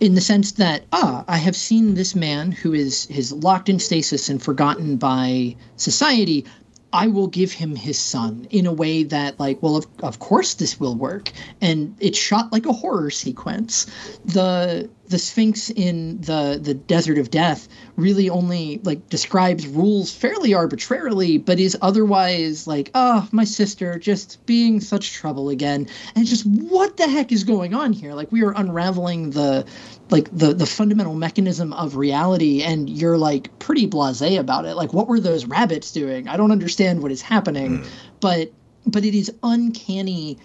in 0.00 0.14
the 0.14 0.20
sense 0.20 0.52
that, 0.52 0.84
ah, 0.92 1.24
I 1.28 1.38
have 1.38 1.56
seen 1.56 1.94
this 1.94 2.14
man 2.14 2.52
who 2.52 2.72
is, 2.72 3.06
is 3.06 3.32
locked 3.32 3.68
in 3.68 3.78
stasis 3.78 4.28
and 4.28 4.42
forgotten 4.42 4.96
by 4.96 5.56
society. 5.76 6.44
I 6.92 7.06
will 7.06 7.28
give 7.28 7.52
him 7.52 7.76
his 7.76 7.98
son 7.98 8.46
in 8.50 8.66
a 8.66 8.72
way 8.72 9.04
that, 9.04 9.38
like, 9.38 9.62
well, 9.62 9.76
of, 9.76 9.86
of 10.02 10.18
course 10.18 10.54
this 10.54 10.80
will 10.80 10.96
work. 10.96 11.30
And 11.60 11.96
it's 12.00 12.18
shot 12.18 12.52
like 12.52 12.66
a 12.66 12.72
horror 12.72 13.10
sequence. 13.10 13.86
The 14.24 14.90
the 15.10 15.18
Sphinx 15.18 15.70
in 15.70 16.20
the 16.20 16.58
the 16.62 16.72
Desert 16.72 17.18
of 17.18 17.30
Death 17.30 17.68
really 17.96 18.30
only 18.30 18.80
like 18.84 19.08
describes 19.08 19.66
rules 19.66 20.12
fairly 20.12 20.54
arbitrarily, 20.54 21.36
but 21.38 21.58
is 21.58 21.76
otherwise 21.82 22.66
like, 22.66 22.90
oh, 22.94 23.28
my 23.32 23.44
sister 23.44 23.98
just 23.98 24.44
being 24.46 24.80
such 24.80 25.12
trouble 25.12 25.48
again, 25.48 25.88
and 26.14 26.26
just 26.26 26.46
what 26.46 26.96
the 26.96 27.08
heck 27.08 27.32
is 27.32 27.44
going 27.44 27.74
on 27.74 27.92
here? 27.92 28.14
Like 28.14 28.30
we 28.30 28.42
are 28.42 28.52
unraveling 28.52 29.30
the 29.30 29.66
like 30.10 30.28
the 30.36 30.52
the 30.52 30.66
fundamental 30.66 31.14
mechanism 31.14 31.72
of 31.72 31.96
reality, 31.96 32.62
and 32.62 32.88
you're 32.88 33.18
like 33.18 33.56
pretty 33.58 33.86
blasé 33.86 34.38
about 34.38 34.64
it. 34.64 34.74
Like, 34.74 34.92
what 34.92 35.08
were 35.08 35.20
those 35.20 35.46
rabbits 35.46 35.92
doing? 35.92 36.28
I 36.28 36.36
don't 36.36 36.52
understand 36.52 37.02
what 37.02 37.12
is 37.12 37.22
happening, 37.22 37.84
but 38.20 38.52
but 38.86 39.04
it 39.04 39.14
is 39.14 39.32
uncanny 39.42 40.38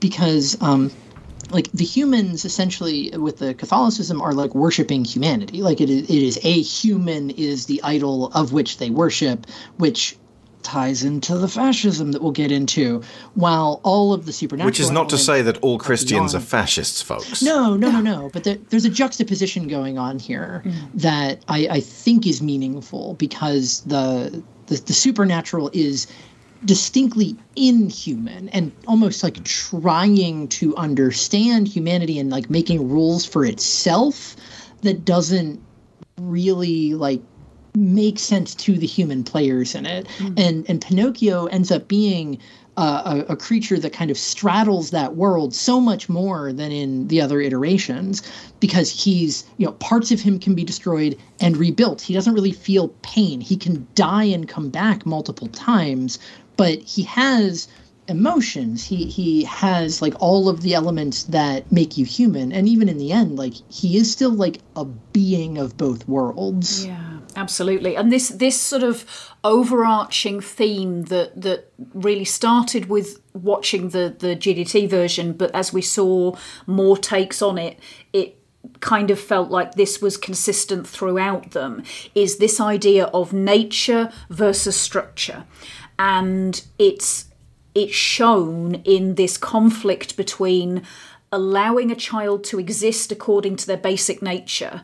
because 0.00 0.60
um, 0.60 0.90
like 1.50 1.70
the 1.72 1.84
humans 1.84 2.44
essentially 2.44 3.10
with 3.16 3.38
the 3.38 3.54
Catholicism 3.54 4.20
are 4.20 4.34
like 4.34 4.54
worshiping 4.54 5.04
humanity. 5.04 5.62
Like 5.62 5.80
it 5.80 5.90
is, 5.90 6.10
it 6.10 6.22
is 6.22 6.38
a 6.44 6.60
human 6.62 7.30
is 7.30 7.66
the 7.66 7.80
idol 7.82 8.28
of 8.32 8.52
which 8.52 8.78
they 8.78 8.90
worship, 8.90 9.46
which 9.76 10.16
ties 10.66 11.04
into 11.04 11.38
the 11.38 11.48
fascism 11.48 12.12
that 12.12 12.20
we'll 12.20 12.32
get 12.32 12.50
into. 12.50 13.02
While 13.34 13.80
all 13.84 14.12
of 14.12 14.26
the 14.26 14.32
supernatural, 14.32 14.66
Which 14.66 14.80
is 14.80 14.90
not 14.90 15.08
to 15.10 15.18
say 15.18 15.40
that 15.42 15.58
all 15.58 15.78
Christians 15.78 16.34
are 16.34 16.38
beyond- 16.38 16.48
fascists, 16.48 17.00
folks. 17.00 17.42
no, 17.42 17.76
no, 17.76 17.90
no, 17.90 18.00
no. 18.00 18.30
But 18.32 18.44
there, 18.44 18.58
there's 18.70 18.84
a 18.84 18.90
juxtaposition 18.90 19.68
going 19.68 19.96
on 19.96 20.18
here 20.18 20.62
mm. 20.64 20.74
that 20.94 21.42
I, 21.48 21.68
I 21.70 21.80
think 21.80 22.26
is 22.26 22.42
meaningful 22.42 23.14
because 23.14 23.80
the, 23.82 24.42
the 24.66 24.76
the 24.76 24.92
supernatural 24.92 25.70
is 25.72 26.08
distinctly 26.64 27.36
inhuman 27.54 28.48
and 28.48 28.72
almost 28.88 29.22
like 29.22 29.42
trying 29.44 30.48
to 30.48 30.76
understand 30.76 31.68
humanity 31.68 32.18
and 32.18 32.30
like 32.30 32.50
making 32.50 32.88
rules 32.88 33.24
for 33.24 33.44
itself 33.44 34.34
that 34.82 35.04
doesn't 35.04 35.62
really 36.18 36.94
like 36.94 37.22
make 37.76 38.18
sense 38.18 38.54
to 38.54 38.76
the 38.76 38.86
human 38.86 39.22
players 39.24 39.74
in 39.74 39.86
it. 39.86 40.06
And 40.36 40.64
and 40.68 40.80
pinocchio 40.80 41.46
ends 41.46 41.70
up 41.70 41.88
being 41.88 42.38
uh, 42.76 43.24
a, 43.28 43.32
a 43.32 43.36
creature 43.36 43.78
that 43.78 43.92
kind 43.92 44.10
of 44.10 44.18
straddles 44.18 44.90
that 44.90 45.16
world 45.16 45.54
so 45.54 45.80
much 45.80 46.10
more 46.10 46.52
than 46.52 46.70
in 46.70 47.08
the 47.08 47.22
other 47.22 47.40
iterations 47.40 48.22
because 48.60 48.90
he's 48.90 49.44
you 49.56 49.66
know 49.66 49.72
parts 49.72 50.10
of 50.10 50.20
him 50.20 50.38
can 50.38 50.54
be 50.54 50.64
destroyed 50.64 51.18
and 51.40 51.56
rebuilt. 51.56 52.02
He 52.02 52.14
doesn't 52.14 52.34
really 52.34 52.52
feel 52.52 52.88
pain. 53.02 53.40
He 53.40 53.56
can 53.56 53.86
die 53.94 54.24
and 54.24 54.48
come 54.48 54.70
back 54.70 55.06
multiple 55.06 55.48
times 55.48 56.18
but 56.56 56.78
he 56.80 57.02
has 57.02 57.68
emotions. 58.08 58.84
He 58.84 59.06
he 59.06 59.44
has 59.44 60.00
like 60.00 60.14
all 60.20 60.48
of 60.48 60.62
the 60.62 60.74
elements 60.74 61.24
that 61.24 61.70
make 61.70 61.96
you 61.96 62.04
human. 62.04 62.52
And 62.52 62.68
even 62.68 62.88
in 62.88 62.98
the 62.98 63.12
end 63.12 63.36
like 63.36 63.54
he 63.68 63.96
is 63.96 64.10
still 64.10 64.30
like 64.30 64.60
a 64.74 64.84
being 64.84 65.58
of 65.58 65.76
both 65.76 66.06
worlds. 66.08 66.86
Yeah, 66.86 67.15
absolutely. 67.36 67.96
And 67.96 68.10
this 68.10 68.28
this 68.28 68.60
sort 68.60 68.82
of 68.82 69.04
overarching 69.44 70.40
theme 70.40 71.04
that 71.04 71.40
that 71.40 71.72
really 71.94 72.24
started 72.24 72.88
with 72.88 73.20
watching 73.34 73.90
the 73.90 74.14
the 74.18 74.34
GDT 74.34 74.88
version, 74.88 75.32
but 75.32 75.54
as 75.54 75.72
we 75.72 75.82
saw 75.82 76.34
more 76.66 76.96
takes 76.96 77.42
on 77.42 77.58
it, 77.58 77.78
it 78.12 78.38
kind 78.80 79.10
of 79.10 79.18
felt 79.18 79.50
like 79.50 79.74
this 79.74 80.00
was 80.02 80.16
consistent 80.16 80.86
throughout 80.86 81.52
them 81.52 81.82
is 82.14 82.38
this 82.38 82.60
idea 82.60 83.04
of 83.06 83.32
nature 83.32 84.12
versus 84.28 84.76
structure 84.76 85.44
and 85.98 86.66
it's 86.78 87.26
it's 87.74 87.94
shown 87.94 88.76
in 88.84 89.14
this 89.14 89.36
conflict 89.36 90.16
between 90.16 90.82
allowing 91.32 91.90
a 91.90 91.96
child 91.96 92.44
to 92.44 92.58
exist 92.58 93.12
according 93.12 93.56
to 93.56 93.66
their 93.66 93.76
basic 93.76 94.22
nature 94.22 94.82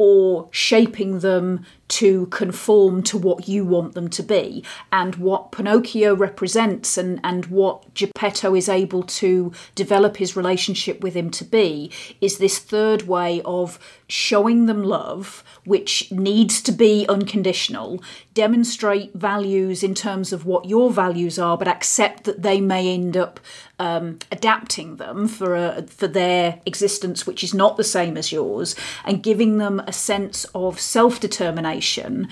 or 0.00 0.48
shaping 0.50 1.18
them 1.18 1.62
to 1.88 2.24
conform 2.26 3.02
to 3.02 3.18
what 3.18 3.46
you 3.46 3.66
want 3.66 3.92
them 3.92 4.08
to 4.08 4.22
be. 4.22 4.64
And 4.90 5.16
what 5.16 5.52
Pinocchio 5.52 6.14
represents 6.14 6.96
and, 6.96 7.20
and 7.22 7.44
what 7.46 7.92
Geppetto 7.92 8.54
is 8.54 8.66
able 8.66 9.02
to 9.02 9.52
develop 9.74 10.16
his 10.16 10.34
relationship 10.34 11.02
with 11.02 11.12
him 11.12 11.30
to 11.32 11.44
be 11.44 11.92
is 12.18 12.38
this 12.38 12.58
third 12.58 13.02
way 13.02 13.42
of 13.44 13.78
showing 14.08 14.64
them 14.64 14.82
love, 14.82 15.44
which 15.66 16.10
needs 16.10 16.62
to 16.62 16.72
be 16.72 17.04
unconditional, 17.06 18.02
demonstrate 18.32 19.12
values 19.12 19.82
in 19.82 19.94
terms 19.94 20.32
of 20.32 20.46
what 20.46 20.64
your 20.64 20.90
values 20.90 21.38
are, 21.38 21.58
but 21.58 21.68
accept 21.68 22.24
that 22.24 22.40
they 22.40 22.58
may 22.58 22.94
end 22.94 23.18
up 23.18 23.38
um, 23.80 24.18
adapting 24.30 24.96
them 24.96 25.26
for 25.26 25.56
a, 25.56 25.82
for 25.88 26.06
their 26.06 26.60
existence, 26.66 27.26
which 27.26 27.42
is 27.42 27.54
not 27.54 27.78
the 27.78 27.82
same 27.82 28.18
as 28.18 28.30
yours, 28.30 28.76
and 29.06 29.22
giving 29.22 29.56
them 29.56 29.80
a 29.80 29.92
sense 29.92 30.44
of 30.54 30.78
self 30.78 31.18
determination. 31.18 32.28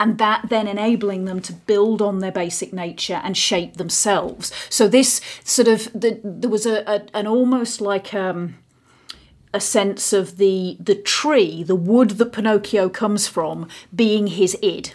And 0.00 0.18
that 0.18 0.48
then 0.48 0.66
enabling 0.66 1.26
them 1.26 1.40
to 1.42 1.52
build 1.52 2.02
on 2.02 2.18
their 2.18 2.32
basic 2.32 2.72
nature 2.72 3.20
and 3.22 3.36
shape 3.36 3.76
themselves. 3.76 4.52
So 4.68 4.88
this 4.88 5.20
sort 5.44 5.68
of 5.68 5.84
the, 5.94 6.20
there 6.24 6.50
was 6.50 6.66
a, 6.66 6.82
a 6.90 7.06
an 7.14 7.28
almost 7.28 7.80
like 7.80 8.12
um, 8.12 8.56
a 9.54 9.60
sense 9.60 10.12
of 10.12 10.38
the 10.38 10.76
the 10.80 10.96
tree, 10.96 11.62
the 11.62 11.76
wood 11.76 12.10
that 12.10 12.32
Pinocchio 12.32 12.88
comes 12.88 13.28
from, 13.28 13.68
being 13.94 14.26
his 14.26 14.58
id. 14.60 14.94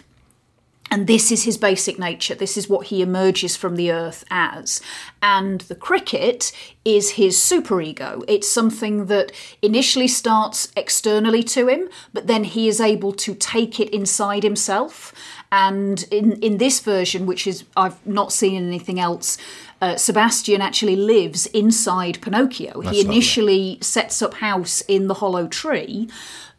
And 0.90 1.06
this 1.06 1.30
is 1.30 1.44
his 1.44 1.58
basic 1.58 1.98
nature. 1.98 2.34
This 2.34 2.56
is 2.56 2.68
what 2.68 2.86
he 2.86 3.02
emerges 3.02 3.56
from 3.56 3.76
the 3.76 3.92
earth 3.92 4.24
as. 4.30 4.80
And 5.20 5.60
the 5.62 5.74
cricket 5.74 6.52
is 6.84 7.12
his 7.12 7.36
superego. 7.36 8.24
It's 8.26 8.48
something 8.48 9.06
that 9.06 9.32
initially 9.60 10.08
starts 10.08 10.72
externally 10.76 11.42
to 11.44 11.68
him, 11.68 11.88
but 12.12 12.26
then 12.26 12.44
he 12.44 12.68
is 12.68 12.80
able 12.80 13.12
to 13.12 13.34
take 13.34 13.78
it 13.78 13.90
inside 13.90 14.42
himself. 14.42 15.12
And 15.52 16.04
in, 16.10 16.32
in 16.40 16.58
this 16.58 16.80
version, 16.80 17.26
which 17.26 17.46
is 17.46 17.64
I've 17.76 18.04
not 18.06 18.32
seen 18.32 18.54
in 18.54 18.66
anything 18.66 18.98
else, 18.98 19.36
uh, 19.80 19.96
Sebastian 19.96 20.60
actually 20.60 20.96
lives 20.96 21.46
inside 21.46 22.20
Pinocchio. 22.20 22.80
he 22.80 22.86
lovely. 22.86 23.00
initially 23.00 23.78
sets 23.80 24.22
up 24.22 24.34
house 24.34 24.80
in 24.82 25.06
the 25.06 25.14
hollow 25.14 25.46
tree, 25.46 26.08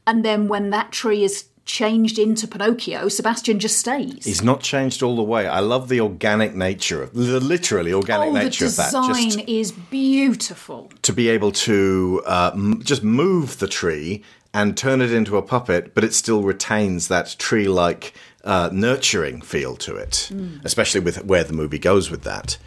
and 0.08 0.24
then 0.24 0.48
when 0.48 0.70
that 0.72 0.92
tree 0.92 1.24
is 1.24 1.49
changed 1.70 2.18
into 2.18 2.48
Pinocchio, 2.48 3.08
Sebastian 3.10 3.60
just 3.60 3.78
stays. 3.78 4.26
He's 4.26 4.42
not 4.42 4.62
changed 4.62 5.04
all 5.04 5.16
the 5.16 5.24
way. 5.24 5.48
I 5.48 5.60
love 5.60 5.88
the 5.88 6.02
organic 6.02 6.56
nature 6.56 7.04
of 7.04 7.14
the 7.14 7.40
literally 7.40 7.94
organic 7.94 8.30
oh, 8.30 8.34
nature 8.34 8.66
of 8.66 8.76
that. 8.76 8.92
The 8.92 9.08
design 9.08 9.46
is 9.48 9.72
beautiful. 9.72 10.92
to 11.04 11.14
be 11.14 11.30
able 11.30 11.52
to 11.52 12.24
uh, 12.26 12.52
m- 12.56 12.82
just 12.84 13.04
move 13.04 13.60
the 13.60 13.68
tree 13.68 14.24
and 14.52 14.76
turn 14.76 15.00
it 15.00 15.14
into 15.14 15.38
a 15.38 15.44
puppet, 15.44 15.94
but 15.94 16.04
it 16.04 16.16
still 16.16 16.42
retains 16.42 17.08
that 17.08 17.36
tree-like 17.38 18.16
uh, 18.44 18.72
nurturing 18.74 19.40
feel 19.40 19.76
to 19.76 19.96
it, 19.96 20.32
especially 20.64 21.02
with 21.02 21.24
where 21.24 21.44
the 21.44 21.54
movie 21.54 21.78
goes 21.78 22.10
with 22.10 22.24
that. 22.24 22.58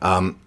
Um, 0.00 0.38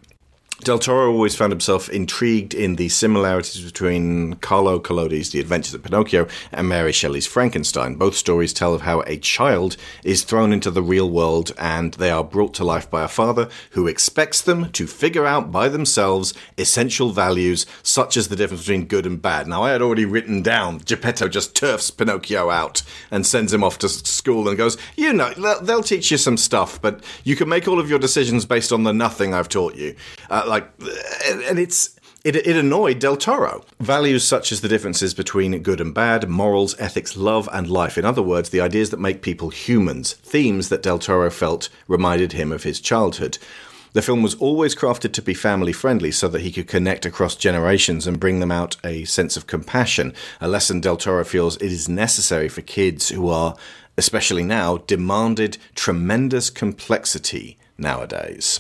Del 0.62 0.80
Toro 0.80 1.12
always 1.12 1.36
found 1.36 1.52
himself 1.52 1.90
intrigued 1.90 2.54
in 2.54 2.78
the 2.78 2.88
similarities 2.88 3.62
between 3.62 4.36
Carlo 4.36 4.80
Collodi's 4.80 5.32
The 5.32 5.42
Adventures 5.42 5.74
of 5.74 5.84
Pinocchio 5.84 6.28
and 6.54 6.70
Mary 6.70 6.94
Shelley's 6.94 7.28
Frankenstein. 7.28 7.96
Both 7.96 8.16
stories 8.16 8.54
tell 8.54 8.74
of 8.74 8.82
how 8.82 9.02
a 9.02 9.18
child 9.18 9.76
is 10.06 10.24
thrown 10.24 10.54
into 10.54 10.72
the 10.72 10.82
real 10.82 11.10
world 11.10 11.52
and 11.60 11.94
they 11.96 12.10
are 12.10 12.24
brought 12.24 12.54
to 12.56 12.64
life 12.64 12.90
by 12.90 13.04
a 13.04 13.10
father 13.10 13.50
who 13.72 13.86
expects 13.86 14.42
them 14.42 14.72
to 14.72 14.88
figure 14.88 15.26
out 15.26 15.52
by 15.52 15.68
themselves 15.68 16.34
essential 16.58 17.12
values 17.12 17.66
such 17.84 18.16
as 18.16 18.30
the 18.30 18.38
difference 18.38 18.62
between 18.62 18.86
good 18.86 19.06
and 19.06 19.22
bad. 19.22 19.48
Now, 19.48 19.64
I 19.64 19.72
had 19.72 19.82
already 19.82 20.06
written 20.06 20.42
down 20.42 20.80
Geppetto 20.80 21.28
just 21.28 21.54
turfs 21.54 21.92
Pinocchio 21.92 22.50
out 22.50 22.82
and 23.12 23.26
sends 23.26 23.54
him 23.54 23.64
off 23.64 23.78
to 23.80 23.90
school 23.90 24.48
and 24.48 24.58
goes, 24.58 24.78
You 24.96 25.12
know, 25.12 25.34
they'll, 25.62 25.84
teach 25.84 26.10
you 26.10 26.18
some 26.18 26.38
stuff, 26.38 26.82
but 26.82 27.04
you 27.24 27.36
can 27.36 27.48
make 27.48 27.68
all 27.68 27.80
of 27.80 27.90
your 27.90 28.00
decisions 28.00 28.46
based 28.46 28.72
on 28.72 28.84
the 28.84 28.94
nothing 28.94 29.36
I've 29.36 29.50
taught 29.50 29.76
you. 29.76 29.96
Uh, 30.32 30.44
like, 30.48 30.70
and 31.48 31.60
it's. 31.60 31.96
It, 32.24 32.36
it 32.38 32.58
annoyed 32.58 32.98
Del 32.98 33.18
Toro. 33.18 33.64
Values 33.80 34.24
such 34.24 34.52
as 34.52 34.62
the 34.62 34.68
differences 34.68 35.14
between 35.14 35.62
good 35.62 35.80
and 35.80 35.94
bad, 35.94 36.28
morals, 36.28 36.76
ethics, 36.80 37.16
love, 37.16 37.48
and 37.54 37.70
life. 37.70 38.00
In 38.00 38.06
other 38.06 38.24
words, 38.24 38.50
the 38.50 38.62
ideas 38.62 38.90
that 38.90 39.00
make 39.00 39.22
people 39.22 39.50
humans. 39.50 40.14
Themes 40.14 40.70
that 40.70 40.82
Del 40.82 40.98
Toro 40.98 41.30
felt 41.30 41.70
reminded 41.88 42.32
him 42.32 42.52
of 42.52 42.64
his 42.64 42.80
childhood. 42.80 43.38
The 43.96 44.02
film 44.02 44.22
was 44.22 44.36
always 44.36 44.76
crafted 44.76 45.14
to 45.14 45.22
be 45.22 45.34
family 45.34 45.72
friendly 45.72 46.12
so 46.12 46.28
that 46.28 46.42
he 46.42 46.52
could 46.52 46.68
connect 46.68 47.06
across 47.06 47.34
generations 47.34 48.06
and 48.06 48.20
bring 48.20 48.42
them 48.42 48.52
out 48.52 48.76
a 48.84 49.06
sense 49.06 49.38
of 49.38 49.48
compassion, 49.48 50.14
a 50.42 50.50
lesson 50.50 50.82
Del 50.82 50.98
Toro 50.98 51.24
feels 51.24 51.56
it 51.56 51.72
is 51.72 51.88
necessary 51.88 52.50
for 52.50 52.60
kids 52.60 53.08
who 53.08 53.30
are, 53.30 53.56
especially 53.98 54.44
now, 54.44 54.80
demanded 54.80 55.58
tremendous 55.76 56.50
complexity 56.50 57.58
nowadays. 57.78 58.60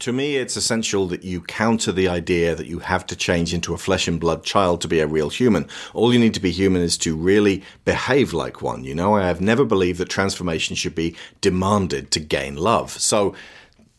To 0.00 0.12
me, 0.12 0.36
it's 0.36 0.56
essential 0.56 1.08
that 1.08 1.24
you 1.24 1.40
counter 1.40 1.90
the 1.90 2.08
idea 2.08 2.54
that 2.54 2.66
you 2.66 2.78
have 2.78 3.04
to 3.06 3.16
change 3.16 3.52
into 3.52 3.74
a 3.74 3.78
flesh 3.78 4.06
and 4.06 4.20
blood 4.20 4.44
child 4.44 4.80
to 4.82 4.88
be 4.88 5.00
a 5.00 5.06
real 5.06 5.28
human. 5.28 5.66
All 5.92 6.12
you 6.12 6.20
need 6.20 6.34
to 6.34 6.40
be 6.40 6.52
human 6.52 6.82
is 6.82 6.96
to 6.98 7.16
really 7.16 7.64
behave 7.84 8.32
like 8.32 8.62
one. 8.62 8.84
You 8.84 8.94
know, 8.94 9.16
I 9.16 9.26
have 9.26 9.40
never 9.40 9.64
believed 9.64 9.98
that 9.98 10.08
transformation 10.08 10.76
should 10.76 10.94
be 10.94 11.16
demanded 11.40 12.10
to 12.12 12.20
gain 12.20 12.56
love. 12.56 12.92
So, 12.92 13.34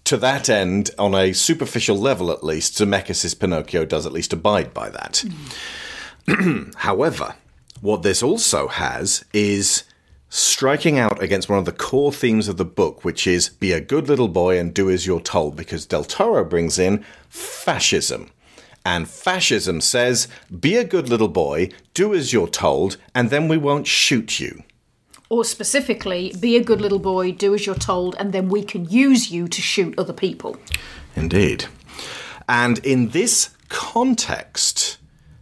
to 0.06 0.18
that 0.18 0.50
end, 0.50 0.90
on 0.98 1.14
a 1.14 1.34
superficial 1.34 1.98
level 1.98 2.32
at 2.32 2.44
least, 2.44 2.76
Zemeckis' 2.78 3.38
Pinocchio 3.38 3.86
does 3.86 4.06
at 4.06 4.12
least 4.12 4.34
abide 4.34 4.74
by 4.74 4.90
that. 4.90 5.24
However, 6.78 7.36
what 7.82 8.04
this 8.04 8.24
also 8.24 8.68
has 8.70 9.24
is 9.34 9.84
striking 10.30 10.98
out 10.98 11.22
against 11.22 11.50
one 11.50 11.60
of 11.60 11.66
the 11.66 11.72
core 11.72 12.14
themes 12.14 12.48
of 12.48 12.58
the 12.58 12.66
book, 12.66 13.04
which 13.04 13.26
is 13.26 13.50
be 13.50 13.72
a 13.72 13.82
good 13.82 14.08
little 14.08 14.28
boy 14.28 14.58
and 14.58 14.74
do 14.74 14.90
as 14.90 15.06
you're 15.06 15.20
told, 15.20 15.56
because 15.56 15.86
Del 15.86 16.04
Toro 16.04 16.46
brings 16.46 16.80
in 16.80 17.04
fascism. 17.28 18.32
And 18.86 19.10
fascism 19.10 19.82
says, 19.82 20.28
be 20.60 20.76
a 20.76 20.84
good 20.84 21.10
little 21.10 21.28
boy, 21.28 21.70
do 21.94 22.14
as 22.14 22.32
you're 22.32 22.48
told, 22.48 22.98
and 23.14 23.30
then 23.30 23.48
we 23.48 23.58
won't 23.58 23.88
shoot 23.88 24.40
you. 24.40 24.64
Or 25.30 25.44
specifically, 25.44 26.34
be 26.40 26.56
a 26.56 26.64
good 26.64 26.82
little 26.82 27.00
boy, 27.00 27.34
do 27.34 27.54
as 27.54 27.66
you're 27.66 27.76
told, 27.76 28.16
and 28.18 28.32
then 28.32 28.50
we 28.50 28.64
can 28.64 28.90
use 28.90 29.30
you 29.32 29.48
to 29.48 29.62
shoot 29.62 29.98
other 29.98 30.14
people. 30.14 30.58
Indeed. 31.16 31.66
And 32.48 32.80
in 32.80 33.10
this 33.10 33.52
context, 33.68 34.98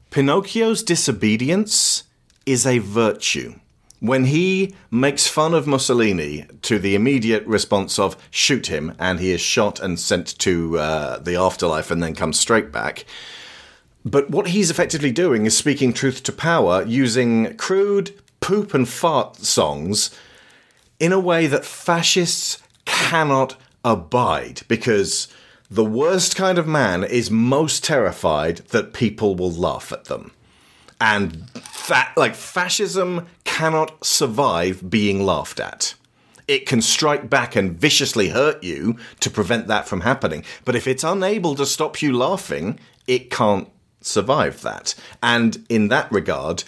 Pinocchio's 0.10 0.84
disobedience 0.84 2.04
is 2.46 2.66
a 2.66 2.80
virtue. 2.80 3.56
When 4.00 4.26
he 4.26 4.76
makes 4.92 5.28
fun 5.28 5.54
of 5.56 5.66
Mussolini 5.66 6.46
to 6.62 6.78
the 6.78 6.94
immediate 6.94 7.46
response 7.48 7.98
of 7.98 8.16
shoot 8.30 8.68
him, 8.68 8.94
and 9.00 9.20
he 9.20 9.32
is 9.32 9.42
shot 9.42 9.80
and 9.80 10.00
sent 10.00 10.38
to 10.40 10.78
uh, 10.78 11.18
the 11.18 11.36
afterlife 11.36 11.90
and 11.90 12.04
then 12.04 12.14
comes 12.14 12.40
straight 12.40 12.72
back. 12.72 13.06
But 14.06 14.30
what 14.30 14.50
he's 14.50 14.70
effectively 14.70 15.12
doing 15.12 15.46
is 15.46 15.58
speaking 15.58 15.94
truth 15.94 16.24
to 16.24 16.32
power 16.32 16.84
using 16.84 17.58
crude 17.58 18.14
poop 18.40 18.74
and 18.74 18.88
fart 18.88 19.38
songs 19.38 20.12
in 21.00 21.12
a 21.12 21.20
way 21.20 21.48
that 21.48 21.66
fascists 21.66 22.62
cannot 22.86 23.58
abide 23.84 24.62
because 24.68 25.28
the 25.70 25.84
worst 25.84 26.36
kind 26.36 26.58
of 26.58 26.68
man 26.68 27.04
is 27.04 27.30
most 27.30 27.84
terrified 27.84 28.58
that 28.70 28.94
people 28.94 29.36
will 29.36 29.52
laugh 29.52 29.92
at 29.92 30.06
them. 30.06 30.32
And 31.00 31.50
fa- 31.52 32.12
like 32.16 32.36
fascism 32.36 33.28
cannot 33.44 34.06
survive 34.06 34.90
being 34.90 35.24
laughed 35.24 35.60
at. 35.60 35.94
It 36.48 36.66
can 36.66 36.82
strike 36.82 37.30
back 37.30 37.56
and 37.56 37.78
viciously 37.78 38.30
hurt 38.30 38.64
you 38.64 38.98
to 39.20 39.30
prevent 39.30 39.68
that 39.68 39.88
from 39.88 40.02
happening. 40.02 40.44
But 40.64 40.76
if 40.76 40.88
it's 40.88 41.04
unable 41.04 41.56
to 41.56 41.66
stop 41.66 42.02
you 42.02 42.14
laughing, 42.14 42.80
it 43.06 43.30
can't 43.30 43.70
survive 44.02 44.62
that. 44.62 44.96
And 45.22 45.66
in 45.70 45.90
that 45.90 46.12
regard, 46.12 46.64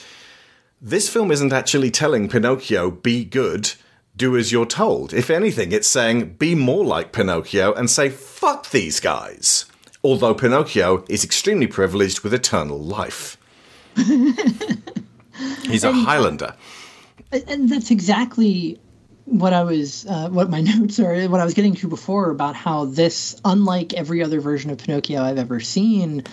this 0.81 1.09
film 1.09 1.31
isn't 1.31 1.53
actually 1.53 1.91
telling 1.91 2.29
Pinocchio, 2.29 2.91
be 2.91 3.23
good, 3.23 3.73
do 4.15 4.35
as 4.37 4.51
you're 4.51 4.65
told. 4.65 5.13
If 5.13 5.29
anything, 5.29 5.71
it's 5.71 5.87
saying, 5.87 6.33
be 6.33 6.55
more 6.55 6.85
like 6.85 7.13
Pinocchio 7.13 7.73
and 7.73 7.89
say, 7.89 8.09
fuck 8.09 8.69
these 8.69 8.99
guys. 8.99 9.65
Although 10.03 10.33
Pinocchio 10.33 11.03
is 11.09 11.23
extremely 11.23 11.67
privileged 11.67 12.21
with 12.21 12.33
eternal 12.33 12.79
life. 12.79 13.37
He's 15.63 15.83
a 15.83 15.91
Highlander. 15.91 16.55
and 17.31 17.69
that's 17.69 17.91
exactly 17.91 18.79
what 19.25 19.53
I 19.53 19.63
was, 19.63 20.05
uh, 20.07 20.29
what 20.29 20.49
my 20.49 20.61
notes 20.77 20.99
are, 20.99 21.27
what 21.27 21.39
I 21.39 21.45
was 21.45 21.53
getting 21.53 21.75
to 21.75 21.87
before 21.87 22.31
about 22.31 22.55
how 22.55 22.85
this, 22.85 23.39
unlike 23.45 23.93
every 23.93 24.23
other 24.23 24.39
version 24.39 24.71
of 24.71 24.79
Pinocchio 24.79 25.21
I've 25.21 25.37
ever 25.37 25.59
seen, 25.59 26.23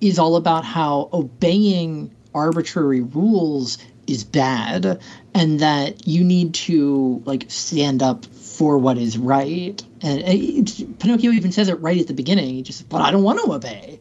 is 0.00 0.18
all 0.18 0.36
about 0.36 0.64
how 0.64 1.08
obeying 1.12 2.14
arbitrary 2.34 3.00
rules 3.00 3.78
is 4.06 4.24
bad 4.24 5.00
and 5.32 5.60
that 5.60 6.06
you 6.06 6.24
need 6.24 6.52
to 6.54 7.22
like 7.24 7.46
stand 7.48 8.02
up 8.02 8.26
for 8.26 8.76
what 8.76 8.98
is 8.98 9.16
right. 9.16 9.82
And 10.02 10.22
it, 10.24 10.98
pinocchio 10.98 11.30
even 11.30 11.52
says 11.52 11.68
it 11.68 11.80
right 11.80 11.98
at 11.98 12.06
the 12.06 12.14
beginning. 12.14 12.54
He 12.54 12.62
just 12.62 12.88
but 12.88 13.00
i 13.00 13.10
don't 13.10 13.22
want 13.22 13.40
to 13.42 13.52
obey 13.52 14.00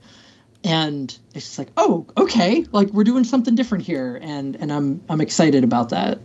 and 0.64 1.18
it's 1.34 1.46
just 1.46 1.60
like 1.60 1.70
oh 1.78 2.06
okay 2.18 2.66
like 2.72 2.90
we're 2.90 3.04
doing 3.04 3.24
something 3.24 3.56
different 3.56 3.84
here 3.84 4.20
and 4.22 4.56
and 4.56 4.72
i'm 4.72 5.02
i'm 5.10 5.22
excited 5.22 5.64
about 5.64 5.90
that 5.90 6.20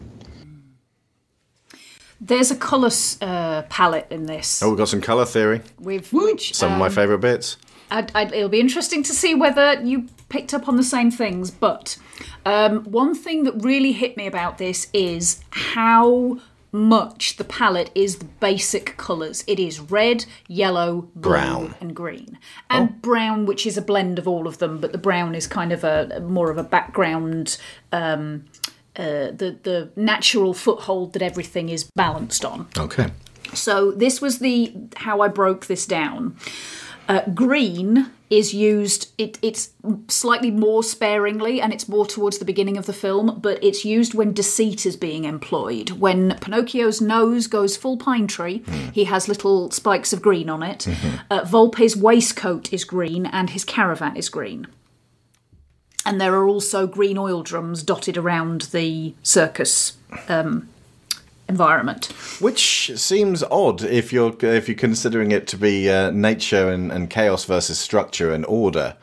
There's 2.21 2.51
a 2.51 2.57
colour 2.57 2.91
uh, 3.21 3.63
palette 3.69 4.09
in 4.11 4.27
this. 4.27 4.61
Oh, 4.63 4.71
we've 4.71 4.79
got 4.79 4.89
some 4.89 5.01
colour 5.01 5.25
theory. 5.25 5.61
With 5.79 6.13
which 6.13 6.53
Some 6.55 6.73
of 6.73 6.79
my 6.79 6.87
um, 6.87 6.93
favourite 6.93 7.21
bits. 7.21 7.57
I'd, 7.91 8.11
I'd, 8.15 8.33
it'll 8.33 8.49
be 8.49 8.61
interesting 8.61 9.03
to 9.05 9.13
see 9.13 9.35
whether 9.35 9.81
you 9.83 10.09
picked 10.29 10.53
up 10.53 10.69
on 10.69 10.77
the 10.77 10.83
same 10.83 11.11
things. 11.11 11.51
But 11.51 11.97
um, 12.45 12.85
one 12.85 13.15
thing 13.15 13.45
that 13.45 13.63
really 13.63 13.93
hit 13.93 14.17
me 14.17 14.27
about 14.27 14.59
this 14.59 14.89
is 14.93 15.41
how 15.51 16.41
much 16.73 17.37
the 17.37 17.45
palette 17.45 17.91
is 17.95 18.19
the 18.19 18.25
basic 18.25 18.97
colours. 18.97 19.45
It 19.47 19.59
is 19.59 19.81
red, 19.81 20.27
yellow, 20.47 21.09
blue, 21.15 21.31
Brown. 21.33 21.75
and 21.81 21.95
green, 21.95 22.39
and 22.69 23.01
brown, 23.01 23.47
which 23.47 23.67
is 23.67 23.77
a 23.77 23.83
blend 23.83 24.19
of 24.19 24.29
all 24.29 24.47
of 24.47 24.59
them. 24.59 24.79
But 24.79 24.93
the 24.93 24.99
brown 24.99 25.35
is 25.35 25.47
kind 25.47 25.73
of 25.73 25.85
a 25.85 26.21
more 26.21 26.51
of 26.51 26.59
a 26.59 26.63
background. 26.63 27.59
Um, 27.93 28.45
uh, 28.97 29.31
the 29.31 29.57
the 29.63 29.91
natural 29.97 30.53
foothold 30.53 31.13
that 31.13 31.23
everything 31.23 31.69
is 31.69 31.85
balanced 31.95 32.45
on. 32.45 32.67
Okay. 32.77 33.09
So 33.55 33.93
this 33.93 34.21
was 34.21 34.41
the 34.41 34.75
how 34.97 35.21
I 35.21 35.29
broke 35.29 35.67
this 35.67 35.87
down. 35.87 36.37
Uh, 37.09 37.23
green 37.31 38.11
is 38.29 38.53
used. 38.53 39.11
It, 39.17 39.39
it's 39.41 39.71
slightly 40.09 40.51
more 40.51 40.83
sparingly, 40.83 41.61
and 41.61 41.73
it's 41.73 41.89
more 41.89 42.07
towards 42.07 42.39
the 42.39 42.45
beginning 42.45 42.77
of 42.77 42.85
the 42.85 42.93
film. 42.93 43.39
But 43.41 43.63
it's 43.65 43.85
used 43.85 44.13
when 44.13 44.35
deceit 44.35 44.85
is 44.85 44.97
being 44.97 45.25
employed. 45.25 45.91
When 45.91 46.37
Pinocchio's 46.41 47.01
nose 47.01 47.47
goes 47.47 47.77
full 47.77 47.97
pine 47.97 48.27
tree, 48.27 48.63
he 48.93 49.05
has 49.05 49.29
little 49.29 49.71
spikes 49.71 50.13
of 50.13 50.21
green 50.21 50.51
on 50.51 50.63
it. 50.63 50.87
Uh, 51.31 51.41
Volpe's 51.45 51.97
waistcoat 51.97 52.73
is 52.73 52.85
green, 52.85 53.25
and 53.25 53.51
his 53.51 53.65
caravan 53.65 54.17
is 54.17 54.29
green. 54.29 54.67
And 56.05 56.21
there 56.21 56.35
are 56.35 56.47
also 56.47 56.87
green 56.87 57.19
oil 57.19 57.43
drums 57.43 57.83
dotted 57.83 58.17
around 58.17 58.63
the 58.73 59.15
circus 59.23 59.97
um, 60.29 60.69
environment. 61.49 62.07
Which 62.41 62.93
seems 62.97 63.43
odd 63.45 63.83
if 63.83 64.13
you're 64.13 64.37
if 64.43 64.69
you're 64.69 64.77
considering 64.77 65.33
it 65.33 65.47
to 65.49 65.57
be 65.57 65.91
uh, 65.91 66.11
nature 66.11 66.71
and, 66.71 66.93
and 66.93 67.11
chaos 67.11 67.45
versus 67.45 67.79
structure 67.79 68.33
and 68.33 68.45
order. 68.47 68.97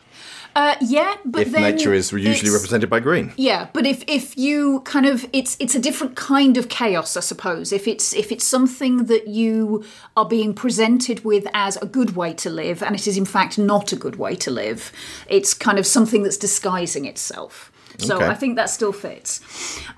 Uh, 0.57 0.75
yeah, 0.79 1.15
but 1.25 1.41
if 1.41 1.51
then 1.51 1.63
nature 1.63 1.93
is 1.93 2.13
usually 2.13 2.49
represented 2.49 2.89
by 2.89 3.01
green. 3.01 3.33
Yeah, 3.35 3.67
but 3.73 3.85
if 3.85 4.05
if 4.07 4.37
you 4.37 4.79
kind 4.85 5.05
of 5.05 5.27
it's 5.33 5.57
it's 5.59 5.75
a 5.75 5.79
different 5.79 6.15
kind 6.15 6.55
of 6.55 6.69
chaos, 6.69 7.17
I 7.17 7.19
suppose. 7.19 7.73
If 7.73 7.89
it's 7.89 8.13
if 8.13 8.31
it's 8.31 8.45
something 8.45 9.05
that 9.05 9.27
you 9.27 9.83
are 10.15 10.25
being 10.25 10.53
presented 10.53 11.25
with 11.25 11.45
as 11.53 11.75
a 11.77 11.85
good 11.85 12.15
way 12.15 12.33
to 12.35 12.49
live, 12.49 12.81
and 12.81 12.95
it 12.95 13.05
is 13.05 13.17
in 13.17 13.25
fact 13.25 13.57
not 13.57 13.91
a 13.91 13.97
good 13.97 14.15
way 14.15 14.33
to 14.35 14.51
live, 14.51 14.93
it's 15.27 15.53
kind 15.53 15.77
of 15.77 15.85
something 15.85 16.23
that's 16.23 16.37
disguising 16.37 17.03
itself. 17.03 17.69
So 17.97 18.15
Okay. 18.15 18.27
I 18.27 18.33
think 18.33 18.55
that 18.55 18.69
still 18.69 18.93
fits. 18.93 19.41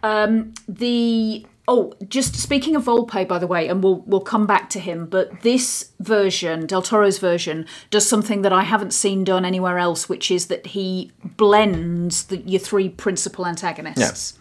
Um, 0.02 0.54
the 0.68 1.46
oh, 1.68 1.94
just 2.08 2.36
speaking 2.36 2.76
of 2.76 2.86
Volpe, 2.86 3.28
by 3.28 3.40
the 3.40 3.48
way, 3.48 3.68
and 3.68 3.84
we'll 3.84 4.02
we'll 4.06 4.22
come 4.22 4.48
back 4.48 4.70
to 4.72 4.80
him. 4.80 5.06
But 5.06 5.42
this 5.42 5.92
version, 6.00 6.66
Del 6.66 6.82
Toro's 6.82 7.20
version, 7.20 7.66
does 7.90 8.08
something 8.08 8.42
that 8.44 8.54
I 8.54 8.64
haven't 8.64 8.94
seen 8.94 9.24
done 9.24 9.46
anywhere 9.46 9.78
else, 9.78 10.08
which 10.08 10.32
is 10.32 10.48
that 10.48 10.68
he 10.68 11.12
blends 11.24 12.26
the, 12.26 12.38
your 12.38 12.60
three 12.60 12.90
principal 12.90 13.46
antagonists. 13.46 14.38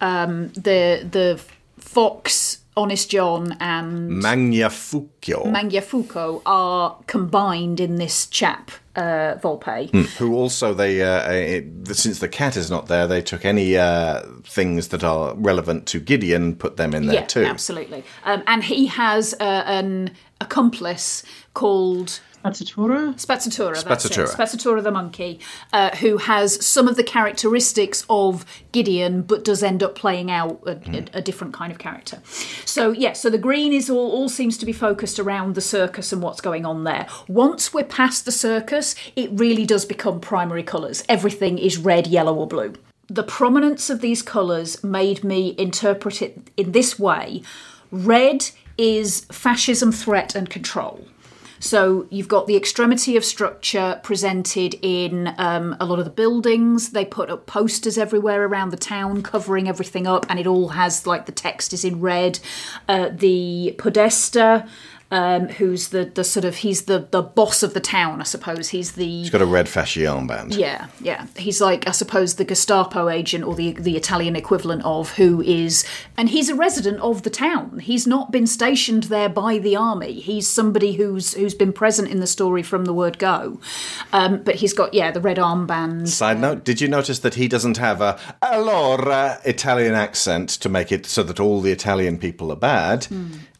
Um, 0.00 0.48
the 0.50 1.06
the 1.10 1.42
Fox, 1.78 2.58
Honest 2.76 3.10
John, 3.10 3.56
and 3.60 4.08
Magnifico, 4.08 5.44
Mangiafuoco 5.44 6.42
are 6.44 6.98
combined 7.06 7.78
in 7.78 7.96
this 7.96 8.26
chap, 8.26 8.72
uh, 8.96 9.36
Volpe. 9.36 9.90
who 10.16 10.34
also 10.34 10.74
they 10.74 11.00
uh, 11.02 11.06
uh, 11.06 11.94
since 11.94 12.18
the 12.18 12.28
cat 12.28 12.56
is 12.56 12.70
not 12.70 12.86
there, 12.86 13.06
they 13.06 13.22
took 13.22 13.44
any 13.44 13.76
uh, 13.76 14.22
things 14.42 14.88
that 14.88 15.04
are 15.04 15.34
relevant 15.36 15.86
to 15.86 16.00
Gideon, 16.00 16.56
put 16.56 16.76
them 16.76 16.94
in 16.94 17.06
there 17.06 17.20
yeah, 17.20 17.26
too. 17.26 17.44
absolutely. 17.44 18.02
Um, 18.24 18.42
and 18.46 18.64
he 18.64 18.86
has 18.86 19.34
uh, 19.34 19.62
an 19.66 20.10
accomplice 20.40 21.22
called 21.54 22.20
Spazzatura? 22.44 23.14
Spazzatura. 23.14 23.82
That's 23.82 24.04
it. 24.04 24.12
Spazzatura. 24.12 24.36
Spazzatura 24.36 24.82
the 24.82 24.90
monkey, 24.90 25.40
uh, 25.72 25.96
who 25.96 26.18
has 26.18 26.64
some 26.64 26.88
of 26.88 26.96
the 26.96 27.02
characteristics 27.02 28.04
of 28.10 28.44
Gideon, 28.72 29.22
but 29.22 29.44
does 29.44 29.62
end 29.62 29.82
up 29.82 29.94
playing 29.94 30.30
out 30.30 30.60
a, 30.66 30.72
a, 30.90 31.04
a 31.14 31.22
different 31.22 31.54
kind 31.54 31.72
of 31.72 31.78
character. 31.78 32.20
So 32.64 32.92
yeah, 32.92 33.14
so 33.14 33.30
the 33.30 33.38
green 33.38 33.72
is 33.72 33.88
all 33.88 34.10
all 34.12 34.28
seems 34.28 34.58
to 34.58 34.66
be 34.66 34.72
focused 34.72 35.18
around 35.18 35.54
the 35.54 35.60
circus 35.60 36.12
and 36.12 36.22
what's 36.22 36.40
going 36.40 36.66
on 36.66 36.84
there. 36.84 37.06
Once 37.28 37.72
we're 37.72 37.84
past 37.84 38.24
the 38.24 38.32
circus, 38.32 38.94
it 39.16 39.30
really 39.32 39.64
does 39.64 39.84
become 39.84 40.20
primary 40.20 40.62
colours. 40.62 41.02
Everything 41.08 41.58
is 41.58 41.78
red, 41.78 42.06
yellow, 42.06 42.34
or 42.34 42.46
blue. 42.46 42.74
The 43.08 43.22
prominence 43.22 43.90
of 43.90 44.00
these 44.00 44.22
colours 44.22 44.82
made 44.82 45.24
me 45.24 45.54
interpret 45.58 46.22
it 46.22 46.50
in 46.56 46.72
this 46.72 46.98
way. 46.98 47.42
Red 47.90 48.50
is 48.76 49.26
fascism, 49.30 49.92
threat, 49.92 50.34
and 50.34 50.50
control. 50.50 51.06
So 51.64 52.06
you've 52.10 52.28
got 52.28 52.46
the 52.46 52.56
extremity 52.56 53.16
of 53.16 53.24
structure 53.24 53.98
presented 54.02 54.74
in 54.82 55.34
um, 55.38 55.74
a 55.80 55.86
lot 55.86 55.98
of 55.98 56.04
the 56.04 56.10
buildings. 56.10 56.90
They 56.90 57.06
put 57.06 57.30
up 57.30 57.46
posters 57.46 57.96
everywhere 57.96 58.44
around 58.44 58.68
the 58.68 58.76
town 58.76 59.22
covering 59.22 59.66
everything 59.66 60.06
up, 60.06 60.26
and 60.28 60.38
it 60.38 60.46
all 60.46 60.68
has 60.68 61.06
like 61.06 61.24
the 61.24 61.32
text 61.32 61.72
is 61.72 61.82
in 61.82 62.02
red. 62.02 62.38
Uh, 62.86 63.08
the 63.10 63.74
Podesta, 63.78 64.68
um, 65.10 65.48
who's 65.48 65.88
the, 65.88 66.06
the 66.06 66.24
sort 66.24 66.44
of 66.44 66.56
he's 66.56 66.82
the 66.82 67.06
the 67.10 67.22
boss 67.22 67.62
of 67.62 67.74
the 67.74 67.80
town, 67.80 68.20
I 68.20 68.24
suppose. 68.24 68.70
He's 68.70 68.92
the 68.92 69.04
He's 69.04 69.30
got 69.30 69.42
a 69.42 69.46
red 69.46 69.66
fasci 69.66 70.02
armband. 70.02 70.56
yeah, 70.56 70.88
yeah. 71.00 71.26
He's 71.36 71.60
like, 71.60 71.86
I 71.86 71.92
suppose, 71.92 72.34
the 72.34 72.44
Gestapo 72.44 73.08
agent 73.08 73.44
or 73.44 73.54
the 73.54 73.72
the 73.72 73.96
Italian 73.96 74.34
equivalent 74.36 74.82
of 74.84 75.12
who 75.12 75.40
is, 75.42 75.84
and 76.16 76.28
he's 76.30 76.48
a 76.48 76.54
resident 76.54 77.00
of 77.00 77.22
the 77.22 77.30
town. 77.30 77.78
He's 77.78 78.06
not 78.06 78.32
been 78.32 78.46
stationed 78.46 79.04
there 79.04 79.28
by 79.28 79.58
the 79.58 79.76
army. 79.76 80.14
He's 80.14 80.48
somebody 80.48 80.94
who's 80.94 81.34
who's 81.34 81.54
been 81.54 81.72
present 81.72 82.08
in 82.08 82.20
the 82.20 82.26
story 82.26 82.62
from 82.62 82.84
the 82.84 82.92
word 82.94 83.18
go. 83.18 83.60
Um, 84.12 84.42
but 84.42 84.56
he's 84.56 84.72
got 84.72 84.94
yeah 84.94 85.10
the 85.10 85.20
red 85.20 85.36
armband. 85.36 86.08
Side 86.08 86.40
note: 86.40 86.64
Did 86.64 86.80
you 86.80 86.88
notice 86.88 87.20
that 87.20 87.34
he 87.34 87.46
doesn't 87.46 87.76
have 87.76 88.00
a 88.00 88.18
allora 88.42 89.40
Italian 89.44 89.94
accent 89.94 90.48
to 90.48 90.68
make 90.68 90.90
it 90.90 91.06
so 91.06 91.22
that 91.22 91.38
all 91.38 91.60
the 91.60 91.72
Italian 91.72 92.18
people 92.18 92.50
are 92.50 92.56
bad? 92.56 93.06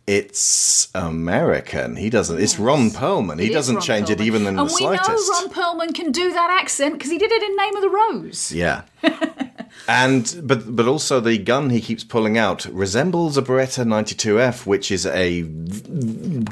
It's 0.07 0.89
American. 0.95 1.97
He 1.97 2.11
doesn't. 2.11 2.39
It's 2.39 2.59
Ron 2.59 2.91
Perlman. 2.91 3.41
He 3.41 3.47
It 3.47 3.53
doesn't 3.55 3.81
change 3.81 4.11
it 4.11 4.19
Perlman. 4.19 4.27
even 4.27 4.43
in 4.43 4.59
and 4.59 4.69
the 4.69 4.75
we 4.75 4.85
know 4.85 4.91
Ron 4.91 5.49
Perlman 5.49 5.95
can 5.95 6.13
do 6.13 6.31
that 6.33 6.51
accent 6.51 6.95
because 6.95 7.11
he 7.11 7.17
did 7.17 7.33
it 7.33 7.43
in 7.43 7.57
Name 7.57 7.77
of 7.77 7.83
the 7.83 7.89
Rose. 7.89 8.53
Yeah. 8.53 8.83
and 9.89 10.41
but 10.43 10.77
but 10.77 10.87
also 10.87 11.21
the 11.21 11.39
gun 11.39 11.71
he 11.71 11.81
keeps 11.81 12.05
pulling 12.05 12.37
out 12.37 12.67
resembles 12.67 13.39
a 13.39 13.43
Beretta 13.43 13.85
92F, 13.85 14.67
which 14.67 14.91
is 14.91 15.07
a 15.07 15.43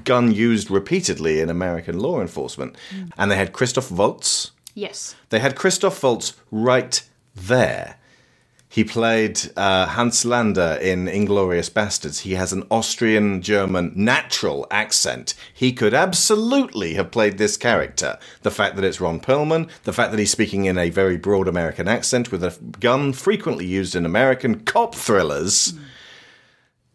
gun 0.05 0.33
used 0.33 0.71
repeatedly 0.71 1.41
in 1.41 1.51
American 1.51 1.99
law 1.99 2.23
enforcement. 2.23 2.75
Mm. 2.95 3.11
And 3.19 3.31
they 3.31 3.37
had 3.37 3.53
Christoph 3.53 3.91
Waltz. 3.91 4.53
Yes. 4.75 5.15
They 5.29 5.41
had 5.41 5.57
Christoph 5.57 6.03
Waltz 6.03 6.35
right 6.51 7.03
there. 7.35 7.97
He 8.73 8.85
played 8.85 9.39
uh, 9.55 9.85
Hans 9.85 10.25
Landa 10.25 10.81
in 10.81 11.05
Inglourious 11.05 11.71
Basterds. 11.71 12.21
He 12.21 12.37
has 12.37 12.55
an 12.55 12.67
Austrian 12.71 13.43
German 13.43 13.93
natural 13.95 14.67
accent. 14.71 15.35
He 15.53 15.75
could 15.75 15.93
absolutely 15.93 16.95
have 16.95 17.11
played 17.11 17.37
this 17.37 17.59
character. 17.59 18.19
The 18.41 18.51
fact 18.51 18.77
that 18.77 18.85
it's 18.87 18.99
Ron 18.99 19.21
Perlman, 19.21 19.69
the 19.85 19.93
fact 19.93 20.11
that 20.11 20.19
he's 20.19 20.31
speaking 20.31 20.65
in 20.65 20.79
a 20.79 20.89
very 20.89 21.19
broad 21.19 21.49
American 21.49 21.87
accent 21.87 22.33
with 22.33 22.43
a 22.43 22.59
gun 22.81 23.13
frequently 23.13 23.67
used 23.67 23.95
in 23.95 24.07
American 24.07 24.61
cop 24.61 24.95
thrillers 24.95 25.75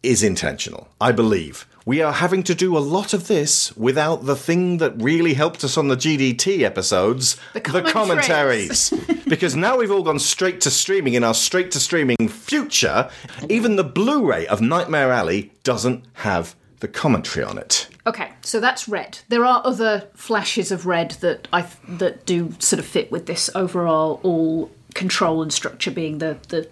is 0.02 0.24
intentional, 0.24 0.88
I 1.00 1.12
believe. 1.12 1.68
We 1.88 2.02
are 2.02 2.12
having 2.12 2.44
to 2.44 2.54
do 2.54 2.78
a 2.78 2.80
lot 2.80 3.14
of 3.14 3.30
this 3.30 3.74
without 3.78 4.26
the 4.26 4.36
thing 4.36 4.80
that 4.80 5.02
really 5.02 5.36
helped 5.36 5.64
us 5.64 5.78
on 5.78 5.88
the 5.88 5.96
GDT 5.96 6.64
episodes 6.64 7.38
The 7.54 7.62
commentaries. 7.62 8.90
because 9.30 9.56
now 9.56 9.78
we've 9.78 9.90
all 9.90 10.04
gone 10.04 10.20
straight 10.20 10.60
to 10.62 10.70
streaming 10.70 11.14
in 11.14 11.24
our 11.24 11.34
straight 11.34 11.72
to 11.72 11.80
streaming 11.80 12.28
future. 12.28 13.10
Even 13.48 13.78
the 13.78 13.86
Blu 13.86 14.30
ray 14.30 14.46
of 14.48 14.60
Nightmare 14.60 15.14
Alley 15.14 15.54
doesn't 15.64 16.04
have 16.16 16.58
the 16.82 16.90
commentary 16.90 17.46
on 17.46 17.58
it. 17.58 17.88
Okay, 18.06 18.34
so 18.42 18.60
that's 18.60 18.90
red. 18.90 19.20
There 19.30 19.46
are 19.46 19.62
other 19.64 20.10
flashes 20.14 20.74
of 20.74 20.86
red 20.86 21.12
that 21.22 21.48
I 21.54 21.70
that 21.88 22.26
do 22.26 22.54
sort 22.60 22.82
of 22.82 22.86
fit 22.86 23.14
with 23.14 23.28
this 23.28 23.50
overall 23.56 24.20
all 24.24 24.72
control 24.94 25.42
and 25.42 25.54
structure 25.54 25.92
being 25.92 26.18
the 26.18 26.38
the 26.50 26.68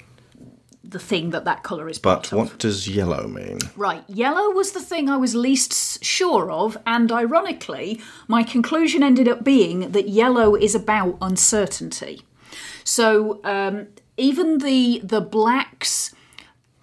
the 0.92 1.00
thing 1.00 1.32
that 1.32 1.46
that 1.46 1.64
color 1.64 1.90
is 1.90 2.00
But 2.00 2.32
of. 2.32 2.38
what 2.38 2.58
does 2.58 2.88
yellow 2.88 3.28
mean? 3.28 3.60
Right, 3.76 4.04
yellow 4.08 4.52
was 4.52 4.72
the 4.72 4.82
thing 4.82 5.10
I 5.10 5.18
was 5.18 5.36
least 5.36 6.04
sure 6.04 6.52
of, 6.52 6.78
and 6.86 7.12
ironically, 7.12 8.02
my 8.28 8.44
conclusion 8.44 9.04
ended 9.04 9.28
up 9.28 9.44
being 9.44 9.92
that 9.92 10.10
yellow 10.10 10.56
is 10.56 10.76
about 10.76 11.18
uncertainty. 11.22 12.22
So 12.84 13.42
um, 13.44 13.88
even 14.18 14.60
the 14.60 15.02
the 15.04 15.22
blacks 15.22 16.14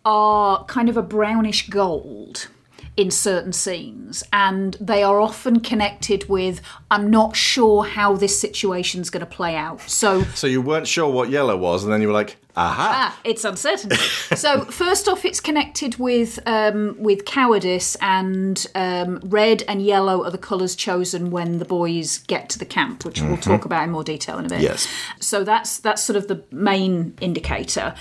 are 0.04 0.64
kind 0.64 0.88
of 0.88 0.96
a 0.96 1.02
brownish 1.02 1.68
gold 1.68 2.48
in 2.96 3.10
certain 3.10 3.52
scenes, 3.52 4.22
and 4.32 4.76
they 4.80 5.02
are 5.02 5.20
often 5.20 5.60
connected 5.60 6.28
with 6.28 6.60
I'm 6.90 7.10
not 7.10 7.34
sure 7.34 7.84
how 7.84 8.16
this 8.16 8.38
situation's 8.38 9.08
going 9.08 9.24
to 9.24 9.34
play 9.34 9.56
out. 9.56 9.80
So 9.82 10.24
So 10.34 10.46
you 10.46 10.60
weren't 10.60 10.86
sure 10.86 11.10
what 11.10 11.30
yellow 11.30 11.56
was, 11.56 11.84
and 11.84 11.92
then 11.92 12.02
you 12.02 12.08
were 12.08 12.12
like, 12.12 12.36
aha! 12.54 13.14
Ah, 13.14 13.20
it's 13.24 13.44
uncertainty. 13.44 13.96
so 13.96 14.64
first 14.66 15.08
off, 15.08 15.24
it's 15.24 15.40
connected 15.40 15.96
with 15.96 16.38
um, 16.46 16.94
with 16.98 17.24
cowardice, 17.24 17.96
and 18.02 18.66
um, 18.74 19.20
red 19.24 19.62
and 19.66 19.80
yellow 19.80 20.24
are 20.24 20.30
the 20.30 20.36
colours 20.36 20.76
chosen 20.76 21.30
when 21.30 21.58
the 21.58 21.64
boys 21.64 22.18
get 22.18 22.50
to 22.50 22.58
the 22.58 22.66
camp, 22.66 23.06
which 23.06 23.22
we'll 23.22 23.38
talk 23.38 23.64
about 23.64 23.84
in 23.84 23.90
more 23.90 24.04
detail 24.04 24.38
in 24.38 24.44
a 24.44 24.48
bit. 24.50 24.60
Yes. 24.60 24.86
So 25.18 25.44
that's 25.44 25.78
that's 25.78 26.02
sort 26.02 26.18
of 26.18 26.28
the 26.28 26.44
main 26.50 27.16
indicator. 27.22 27.94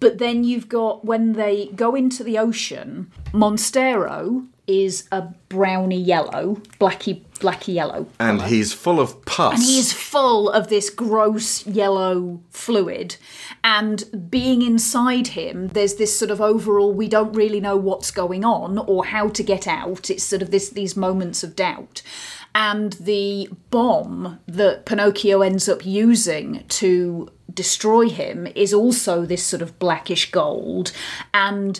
But 0.00 0.18
then 0.18 0.44
you've 0.44 0.68
got 0.68 1.04
when 1.04 1.32
they 1.32 1.66
go 1.74 1.94
into 1.94 2.22
the 2.22 2.38
ocean, 2.38 3.10
Monstero 3.32 4.46
is 4.68 5.08
a 5.10 5.22
browny 5.48 5.98
yellow, 5.98 6.60
blacky 6.78 7.22
blacky 7.38 7.74
yellow. 7.74 8.06
And 8.20 8.42
he's 8.42 8.72
full 8.72 9.00
of 9.00 9.24
pus. 9.24 9.54
And 9.54 9.62
he 9.62 9.78
is 9.78 9.92
full 9.92 10.50
of 10.50 10.68
this 10.68 10.90
gross 10.90 11.66
yellow 11.66 12.40
fluid. 12.50 13.16
And 13.64 14.30
being 14.30 14.62
inside 14.62 15.28
him, 15.28 15.68
there's 15.68 15.94
this 15.94 16.16
sort 16.16 16.30
of 16.30 16.40
overall, 16.40 16.92
we 16.92 17.08
don't 17.08 17.32
really 17.32 17.60
know 17.60 17.76
what's 17.76 18.10
going 18.10 18.44
on 18.44 18.78
or 18.78 19.06
how 19.06 19.28
to 19.28 19.42
get 19.42 19.66
out. 19.66 20.10
It's 20.10 20.24
sort 20.24 20.42
of 20.42 20.50
this 20.50 20.68
these 20.68 20.96
moments 20.96 21.42
of 21.42 21.56
doubt. 21.56 22.02
And 22.60 22.94
the 22.94 23.48
bomb 23.70 24.40
that 24.48 24.84
Pinocchio 24.84 25.42
ends 25.42 25.68
up 25.68 25.86
using 25.86 26.64
to 26.66 27.28
destroy 27.54 28.08
him 28.08 28.48
is 28.56 28.74
also 28.74 29.24
this 29.24 29.44
sort 29.44 29.62
of 29.62 29.78
blackish 29.78 30.32
gold. 30.32 30.90
And 31.32 31.78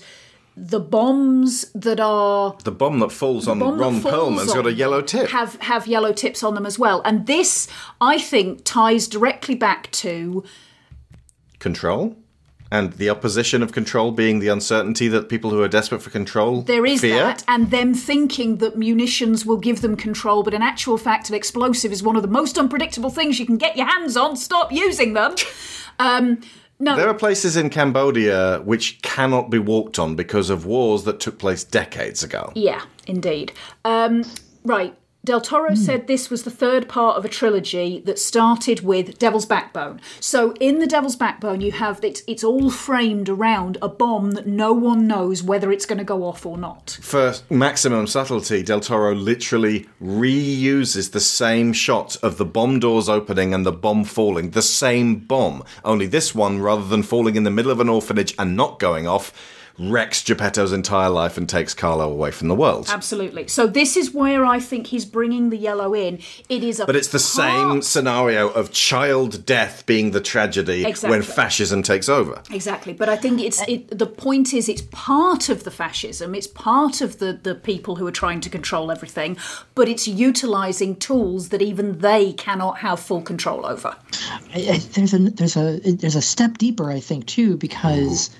the 0.56 0.78
bombs 0.78 1.64
that 1.72 1.98
are 1.98 2.56
the 2.62 2.70
bomb 2.70 3.00
that 3.00 3.10
falls 3.10 3.48
on 3.48 3.58
Ron 3.58 4.00
Perlman's 4.00 4.54
got 4.54 4.68
a 4.68 4.72
yellow 4.72 5.02
tip. 5.02 5.30
Have 5.30 5.56
have 5.62 5.88
yellow 5.88 6.12
tips 6.12 6.44
on 6.44 6.54
them 6.54 6.64
as 6.64 6.78
well, 6.78 7.02
and 7.04 7.26
this 7.26 7.66
I 8.00 8.18
think 8.18 8.62
ties 8.64 9.08
directly 9.08 9.56
back 9.56 9.90
to 9.92 10.44
control 11.58 12.16
and 12.70 12.92
the 12.94 13.08
opposition 13.08 13.62
of 13.62 13.72
control 13.72 14.12
being 14.12 14.40
the 14.40 14.48
uncertainty 14.48 15.08
that 15.08 15.28
people 15.28 15.50
who 15.50 15.62
are 15.62 15.68
desperate 15.68 16.02
for 16.02 16.10
control 16.10 16.62
there 16.62 16.84
is 16.84 17.00
fear. 17.00 17.16
that, 17.16 17.42
and 17.48 17.70
them 17.70 17.94
thinking 17.94 18.56
that 18.56 18.76
munitions 18.76 19.46
will 19.46 19.56
give 19.56 19.80
them 19.80 19.96
control, 19.96 20.42
but 20.42 20.54
in 20.54 20.62
actual 20.62 20.98
fact, 20.98 21.28
an 21.28 21.34
explosive 21.34 21.92
is 21.92 22.02
one 22.02 22.16
of 22.16 22.22
the 22.22 22.28
most 22.28 22.58
unpredictable 22.58 23.10
things 23.10 23.38
you 23.38 23.46
can 23.46 23.56
get 23.56 23.76
your 23.76 23.86
hands 23.86 24.16
on. 24.16 24.36
Stop 24.36 24.72
using 24.72 25.12
them. 25.14 25.34
Um, 26.00 26.42
no, 26.78 26.94
There 26.94 27.08
are 27.08 27.14
places 27.14 27.56
in 27.56 27.70
Cambodia 27.70 28.60
which 28.64 29.02
cannot 29.02 29.50
be 29.50 29.58
walked 29.58 29.98
on 29.98 30.14
because 30.14 30.48
of 30.48 30.64
wars 30.64 31.02
that 31.04 31.18
took 31.18 31.38
place 31.38 31.64
decades 31.64 32.22
ago. 32.22 32.52
Yeah, 32.54 32.82
indeed. 33.08 33.52
Um, 33.84 34.22
right. 34.64 34.96
Del 35.24 35.40
Toro 35.40 35.70
hmm. 35.70 35.74
said 35.74 36.06
this 36.06 36.30
was 36.30 36.44
the 36.44 36.50
third 36.50 36.88
part 36.88 37.16
of 37.16 37.24
a 37.24 37.28
trilogy 37.28 38.00
that 38.06 38.18
started 38.18 38.80
with 38.80 39.18
Devil's 39.18 39.44
Backbone. 39.44 40.00
So 40.20 40.52
in 40.60 40.78
the 40.78 40.86
Devil's 40.86 41.16
Backbone, 41.16 41.60
you 41.60 41.72
have 41.72 42.02
it's 42.02 42.22
it's 42.26 42.44
all 42.44 42.70
framed 42.70 43.28
around 43.28 43.76
a 43.82 43.88
bomb 43.88 44.32
that 44.32 44.46
no 44.46 44.72
one 44.72 45.06
knows 45.06 45.42
whether 45.42 45.70
it's 45.70 45.86
going 45.86 45.98
to 45.98 46.04
go 46.04 46.24
off 46.24 46.46
or 46.46 46.56
not. 46.56 46.98
For 47.02 47.34
maximum 47.50 48.06
subtlety, 48.06 48.62
Del 48.62 48.80
Toro 48.80 49.14
literally 49.14 49.88
reuses 50.00 51.12
the 51.12 51.20
same 51.20 51.72
shot 51.72 52.16
of 52.22 52.38
the 52.38 52.46
bomb 52.46 52.78
doors 52.78 53.08
opening 53.08 53.52
and 53.52 53.66
the 53.66 53.72
bomb 53.72 54.04
falling, 54.04 54.50
the 54.50 54.62
same 54.62 55.16
bomb. 55.16 55.62
Only 55.84 56.06
this 56.06 56.34
one, 56.34 56.60
rather 56.60 56.86
than 56.86 57.02
falling 57.02 57.36
in 57.36 57.42
the 57.42 57.50
middle 57.50 57.70
of 57.70 57.80
an 57.80 57.88
orphanage 57.88 58.34
and 58.38 58.56
not 58.56 58.78
going 58.78 59.06
off, 59.06 59.32
wrecks 59.78 60.22
Geppetto's 60.22 60.72
entire 60.72 61.10
life 61.10 61.36
and 61.36 61.48
takes 61.48 61.72
Carlo 61.74 62.10
away 62.10 62.30
from 62.30 62.48
the 62.48 62.54
world. 62.54 62.86
Absolutely. 62.88 63.46
So 63.48 63.66
this 63.66 63.96
is 63.96 64.12
where 64.12 64.44
I 64.44 64.58
think 64.58 64.88
he's 64.88 65.04
bringing 65.04 65.50
the 65.50 65.56
yellow 65.56 65.94
in. 65.94 66.18
It 66.48 66.64
is 66.64 66.80
a 66.80 66.86
But 66.86 66.96
it's 66.96 67.08
the 67.08 67.18
same 67.18 67.82
scenario 67.82 68.48
of 68.48 68.72
child 68.72 69.46
death 69.46 69.86
being 69.86 70.10
the 70.10 70.20
tragedy 70.20 70.84
Exactly. 70.84 71.10
when 71.10 71.22
fascism 71.22 71.82
takes 71.82 72.08
over. 72.08 72.42
Exactly, 72.50 72.92
but 72.92 73.08
I 73.08 73.16
think 73.16 73.40
it's 73.40 73.62
it, 73.68 73.96
the 73.96 74.06
point 74.06 74.52
is 74.52 74.68
it's 74.68 74.82
part 74.90 75.48
of 75.48 75.64
the 75.64 75.70
fascism. 75.70 76.34
It's 76.34 76.46
part 76.46 77.00
of 77.00 77.18
the 77.18 77.38
the 77.40 77.54
people 77.54 77.96
who 77.96 78.06
are 78.06 78.12
trying 78.12 78.40
to 78.40 78.50
control 78.50 78.90
everything, 78.90 79.36
but 79.74 79.88
it's 79.88 80.08
utilizing 80.08 80.96
tools 80.96 81.50
that 81.50 81.62
even 81.62 81.98
they 81.98 82.32
cannot 82.32 82.78
have 82.78 82.98
full 82.98 83.22
control 83.22 83.64
over. 83.64 83.96
I, 84.54 84.58
I, 84.58 84.78
there's 84.92 85.14
a 85.14 85.18
there's 85.18 85.56
a 85.56 85.78
there's 85.78 86.16
a 86.16 86.22
step 86.22 86.58
deeper, 86.58 86.90
I 86.90 87.00
think, 87.00 87.26
too, 87.26 87.56
because 87.56 88.30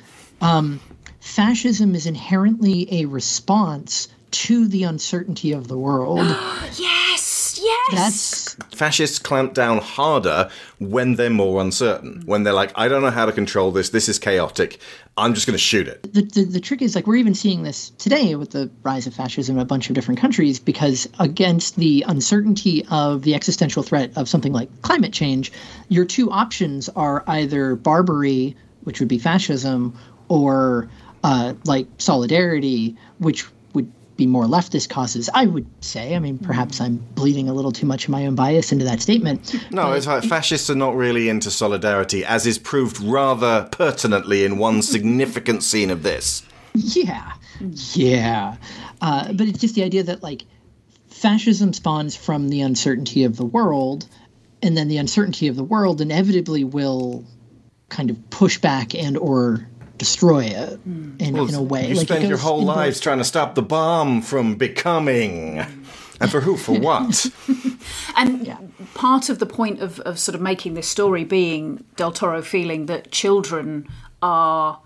um, 0.40 0.81
fascism 1.20 1.94
is 1.94 2.07
inherently 2.07 2.88
a 2.92 3.04
response 3.07 4.09
to 4.31 4.68
the 4.68 4.85
uncertainty 4.85 5.52
of 5.52 5.68
the 5.68 5.78
world. 5.78 6.20
Yes, 6.78 7.61
yes. 7.62 8.54
That's 8.54 8.76
Fascists 8.76 9.18
clamp 9.18 9.54
down 9.54 9.78
harder 9.78 10.50
when 10.78 11.14
they're 11.16 11.31
more 11.31 11.61
uncertain. 11.61 12.22
When 12.26 12.44
they're 12.44 12.52
like, 12.52 12.70
I 12.76 12.87
don't 12.87 13.02
know 13.02 13.11
how 13.11 13.26
to 13.26 13.33
control 13.33 13.72
this, 13.72 13.88
this 13.88 14.09
is 14.09 14.18
chaotic, 14.18 14.78
I'm 15.16 15.35
just 15.35 15.46
going 15.46 15.54
to 15.54 15.59
shoot 15.59 15.88
it. 15.88 16.02
the, 16.12 16.22
the 16.22 16.44
the 16.44 16.61
trick 16.61 16.83
is 16.83 16.94
like 16.94 17.07
we're 17.07 17.16
even 17.16 17.35
seeing 17.35 17.62
this 17.64 17.90
today 17.90 18.37
with 18.37 18.50
the 18.50 18.70
rise 18.85 19.07
of 19.07 19.14
fascism 19.14 19.57
in 19.57 19.62
a 19.62 19.64
bunch 19.64 19.88
of 19.88 19.94
different 19.94 20.20
countries 20.20 20.61
because 20.61 21.09
against 21.18 21.76
the 21.76 22.04
uncertainty 22.07 22.85
of 22.90 23.22
the 23.22 23.35
existential 23.35 23.83
threat 23.83 24.12
of 24.16 24.28
something 24.28 24.52
like 24.52 24.83
climate 24.83 25.12
change, 25.12 25.50
your 25.88 26.04
two 26.04 26.31
options 26.31 26.88
are 26.90 27.24
either 27.26 27.74
barbary, 27.74 28.54
which 28.85 29.00
would 29.00 29.09
be 29.09 29.18
fascism, 29.18 29.98
or 30.28 30.88
uh, 31.24 31.54
like 31.64 31.87
solidarity, 31.98 32.96
which 33.18 33.46
would 33.74 33.90
be 34.16 34.26
more 34.26 34.44
leftist 34.44 34.88
causes. 34.88 35.28
I 35.33 35.46
would 35.46 35.66
say. 35.83 36.14
I 36.14 36.18
mean, 36.18 36.38
perhaps 36.38 36.81
I'm 36.81 36.96
bleeding 37.14 37.48
a 37.48 37.54
little 37.54 37.72
too 37.72 37.87
much 37.87 38.04
of 38.04 38.11
my 38.11 38.26
own 38.26 38.35
bias 38.35 38.72
into 38.72 38.85
that 38.85 39.00
statement. 39.00 39.54
No, 39.70 39.92
it's 39.92 40.07
like 40.07 40.24
fascists 40.24 40.70
are 40.70 40.74
not 40.74 40.94
really 40.96 41.28
into 41.28 41.50
solidarity, 41.50 42.24
as 42.24 42.46
is 42.46 42.59
proved 42.59 43.00
rather 43.00 43.68
pertinently 43.70 44.44
in 44.44 44.59
one 44.59 44.83
significant 44.94 45.62
scene 45.62 45.90
of 45.90 46.02
this. 46.02 46.42
Yeah, 46.74 47.33
yeah. 47.94 48.57
Uh, 49.00 49.33
but 49.33 49.48
it's 49.48 49.61
just 49.61 49.74
the 49.74 49.85
idea 49.85 50.02
that 50.04 50.22
like 50.22 50.44
fascism 51.09 51.72
spawns 51.72 52.16
from 52.16 52.48
the 52.48 52.61
uncertainty 52.61 53.24
of 53.24 53.37
the 53.37 53.44
world, 53.44 54.07
and 54.62 54.76
then 54.76 54.88
the 54.88 54.98
uncertainty 54.98 55.48
of 55.48 55.57
the 55.57 55.64
world 55.64 56.00
inevitably 56.00 56.64
will 56.64 57.24
kind 57.88 58.11
of 58.11 58.31
push 58.31 58.59
back 58.59 58.94
and 58.94 59.16
or 59.16 59.66
destroy 59.99 60.45
it 60.45 60.79
hmm. 60.81 61.17
in, 61.19 61.37
in 61.37 61.55
a 61.55 61.63
way. 61.63 61.89
You 61.89 61.95
like 61.95 62.07
spend 62.07 62.29
your 62.29 62.39
whole 62.39 62.61
in 62.61 62.67
both- 62.67 62.77
lives 62.77 63.01
trying 63.01 63.19
to 63.19 63.25
stop 63.25 63.55
the 63.55 63.63
bomb 63.63 64.23
from 64.23 64.57
becoming. 64.57 65.61
Hmm. 65.61 65.85
And 66.21 66.31
for 66.31 66.41
who? 66.41 66.57
For 66.57 66.79
what? 66.79 67.31
And 68.17 68.73
part 68.95 69.29
of 69.29 69.39
the 69.39 69.47
point 69.47 69.81
of, 69.81 70.01
of 70.01 70.19
sort 70.19 70.35
of 70.35 70.41
making 70.41 70.75
this 70.75 70.89
story 70.89 71.23
being 71.23 71.85
Del 71.95 72.11
Toro 72.11 72.43
feeling 72.43 72.87
that 72.87 73.13
children 73.13 73.87
are 74.21 74.81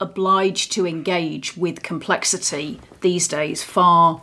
obliged 0.00 0.72
to 0.72 0.86
engage 0.86 1.56
with 1.56 1.82
complexity 1.82 2.80
these 3.00 3.26
days 3.26 3.62
far 3.62 4.20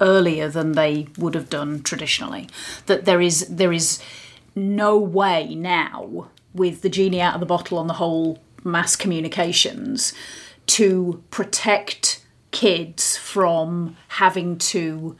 earlier 0.00 0.48
than 0.48 0.72
they 0.72 1.06
would 1.18 1.34
have 1.34 1.48
done 1.48 1.82
traditionally. 1.82 2.48
That 2.86 3.04
there 3.04 3.20
is 3.20 3.46
there 3.46 3.72
is 3.72 4.00
no 4.56 4.98
way 4.98 5.54
now 5.54 6.28
with 6.52 6.82
the 6.82 6.88
genie 6.88 7.20
out 7.20 7.34
of 7.34 7.40
the 7.40 7.46
bottle 7.46 7.78
on 7.78 7.86
the 7.86 7.94
whole 7.94 8.40
mass 8.64 8.96
communications 8.96 10.12
to 10.66 11.22
protect 11.30 12.24
kids 12.50 13.16
from 13.16 13.96
having 14.08 14.58
to 14.58 15.16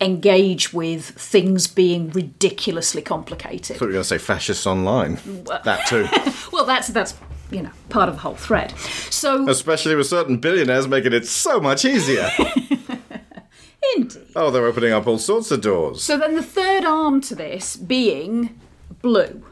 engage 0.00 0.72
with 0.72 1.04
things 1.04 1.66
being 1.66 2.10
ridiculously 2.10 3.02
complicated. 3.02 3.76
I 3.76 3.78
thought 3.78 3.84
you 3.86 3.88
were 3.88 3.92
going 3.94 4.02
to 4.02 4.08
say 4.08 4.18
fascists 4.18 4.66
online. 4.66 5.18
That 5.44 5.86
too. 5.86 6.08
Well, 6.52 6.66
that's 6.66 6.88
that's 6.88 7.14
you 7.50 7.62
know 7.62 7.70
part 7.88 8.08
of 8.08 8.16
the 8.16 8.20
whole 8.20 8.34
thread. 8.34 8.76
So 9.10 9.48
Especially 9.48 9.94
with 9.94 10.06
certain 10.06 10.38
billionaires 10.38 10.86
making 10.88 11.12
it 11.12 11.26
so 11.26 11.60
much 11.60 11.84
easier. 11.84 12.28
indeed. 13.96 14.16
Oh, 14.36 14.50
they're 14.50 14.66
opening 14.66 14.92
up 14.92 15.06
all 15.06 15.18
sorts 15.18 15.50
of 15.50 15.60
doors. 15.60 16.02
So 16.02 16.18
then 16.18 16.34
the 16.34 16.42
third 16.42 16.84
arm 16.84 17.20
to 17.22 17.34
this 17.34 17.76
being 17.76 18.58
blue, 19.00 19.44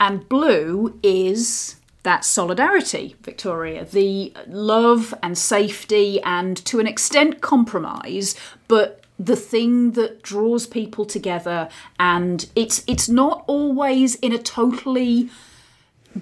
and 0.00 0.28
blue 0.28 0.98
is 1.02 1.76
that 2.08 2.24
solidarity, 2.24 3.14
Victoria, 3.22 3.84
the 3.84 4.32
love 4.46 5.12
and 5.22 5.36
safety, 5.36 6.18
and 6.22 6.56
to 6.64 6.80
an 6.80 6.86
extent 6.86 7.42
compromise, 7.42 8.34
but 8.66 9.04
the 9.18 9.36
thing 9.36 9.90
that 9.90 10.22
draws 10.22 10.66
people 10.66 11.04
together 11.04 11.68
and 12.00 12.46
it's 12.56 12.82
it's 12.86 13.10
not 13.10 13.44
always 13.46 14.14
in 14.26 14.32
a 14.32 14.38
totally 14.38 15.28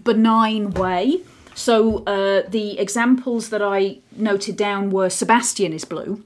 benign 0.03 0.73
way. 0.73 1.21
So 1.55 1.99
uh, 1.99 2.43
the 2.49 2.81
examples 2.81 3.51
that 3.51 3.63
I 3.63 3.99
noted 4.17 4.57
down 4.57 4.91
were 4.91 5.09
Sebastian 5.09 5.73
is 5.73 5.85
blue. 5.85 6.25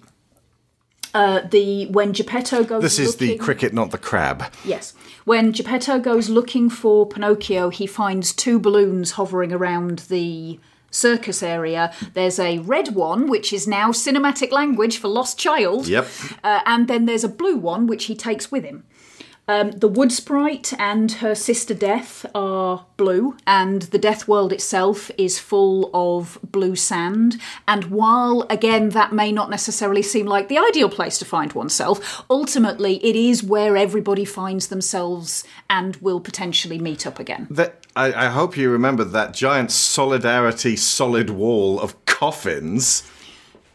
Uh, 1.12 1.40
the 1.40 1.86
when 1.86 2.12
Geppetto 2.12 2.64
goes. 2.64 2.82
This 2.82 2.98
is 2.98 3.16
the 3.16 3.36
cricket, 3.36 3.72
not 3.72 3.90
the 3.90 3.98
crab. 3.98 4.44
Yes. 4.64 4.94
When 5.24 5.52
Geppetto 5.52 5.98
goes 5.98 6.28
looking 6.28 6.70
for 6.70 7.06
Pinocchio, 7.06 7.68
he 7.70 7.86
finds 7.86 8.32
two 8.32 8.58
balloons 8.58 9.12
hovering 9.12 9.52
around 9.52 10.00
the 10.08 10.58
circus 10.90 11.42
area. 11.42 11.92
There's 12.14 12.38
a 12.38 12.58
red 12.58 12.94
one, 12.94 13.28
which 13.28 13.52
is 13.52 13.66
now 13.68 13.90
cinematic 13.90 14.50
language 14.50 14.98
for 14.98 15.08
Lost 15.08 15.38
Child. 15.38 15.86
Yep. 15.86 16.08
Uh, 16.42 16.60
and 16.66 16.88
then 16.88 17.06
there's 17.06 17.24
a 17.24 17.28
blue 17.28 17.56
one, 17.56 17.86
which 17.86 18.04
he 18.04 18.14
takes 18.14 18.50
with 18.50 18.64
him. 18.64 18.84
Um, 19.50 19.72
the 19.72 19.88
Wood 19.88 20.12
Sprite 20.12 20.72
and 20.78 21.10
her 21.10 21.34
sister 21.34 21.74
Death 21.74 22.24
are 22.36 22.86
blue, 22.96 23.36
and 23.48 23.82
the 23.82 23.98
Death 23.98 24.28
World 24.28 24.52
itself 24.52 25.10
is 25.18 25.40
full 25.40 25.90
of 25.92 26.38
blue 26.44 26.76
sand. 26.76 27.36
And 27.66 27.86
while, 27.86 28.46
again, 28.48 28.90
that 28.90 29.12
may 29.12 29.32
not 29.32 29.50
necessarily 29.50 30.02
seem 30.02 30.26
like 30.26 30.46
the 30.46 30.58
ideal 30.58 30.88
place 30.88 31.18
to 31.18 31.24
find 31.24 31.52
oneself, 31.52 32.22
ultimately 32.30 33.04
it 33.04 33.16
is 33.16 33.42
where 33.42 33.76
everybody 33.76 34.24
finds 34.24 34.68
themselves 34.68 35.42
and 35.68 35.96
will 35.96 36.20
potentially 36.20 36.78
meet 36.78 37.04
up 37.04 37.18
again. 37.18 37.48
I, 37.96 38.12
I 38.12 38.26
hope 38.28 38.56
you 38.56 38.70
remember 38.70 39.02
that 39.02 39.34
giant 39.34 39.72
solidarity 39.72 40.76
solid 40.76 41.28
wall 41.28 41.80
of 41.80 42.04
coffins. 42.04 43.02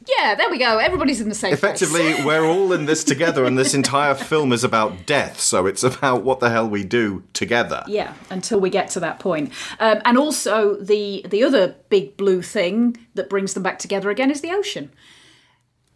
Yeah, 0.08 0.36
there 0.36 0.50
we 0.50 0.58
go. 0.58 0.78
Everybody's 0.78 1.22
in 1.22 1.30
the 1.30 1.36
same 1.36 1.58
place. 1.58 1.82
Effectively, 1.82 2.24
we're 2.26 2.46
all 2.46 2.72
in 2.74 2.86
this 2.86 3.04
together, 3.04 3.46
and 3.46 3.58
this 3.58 3.74
entire 3.74 4.16
film 4.16 4.54
is 4.54 4.64
about 4.64 5.06
death. 5.06 5.40
So 5.40 5.66
it's 5.66 5.84
about 5.84 6.24
what 6.24 6.40
the 6.40 6.50
hell 6.50 6.68
we 6.70 6.84
do 6.84 7.24
together. 7.34 7.84
Yeah, 7.88 8.14
until 8.30 8.60
we 8.60 8.70
get 8.70 8.90
to 8.92 9.00
that 9.02 9.20
point. 9.20 9.52
Um, 9.80 10.02
and 10.06 10.18
also 10.18 10.76
the 10.76 11.26
the 11.28 11.44
other 11.44 11.76
big 11.90 12.18
blue 12.18 12.42
thing 12.42 12.98
that 13.16 13.30
brings 13.30 13.54
them 13.54 13.64
back 13.64 13.80
together 13.80 14.10
again 14.10 14.32
is 14.32 14.42
the 14.42 14.52
ocean. 14.52 14.92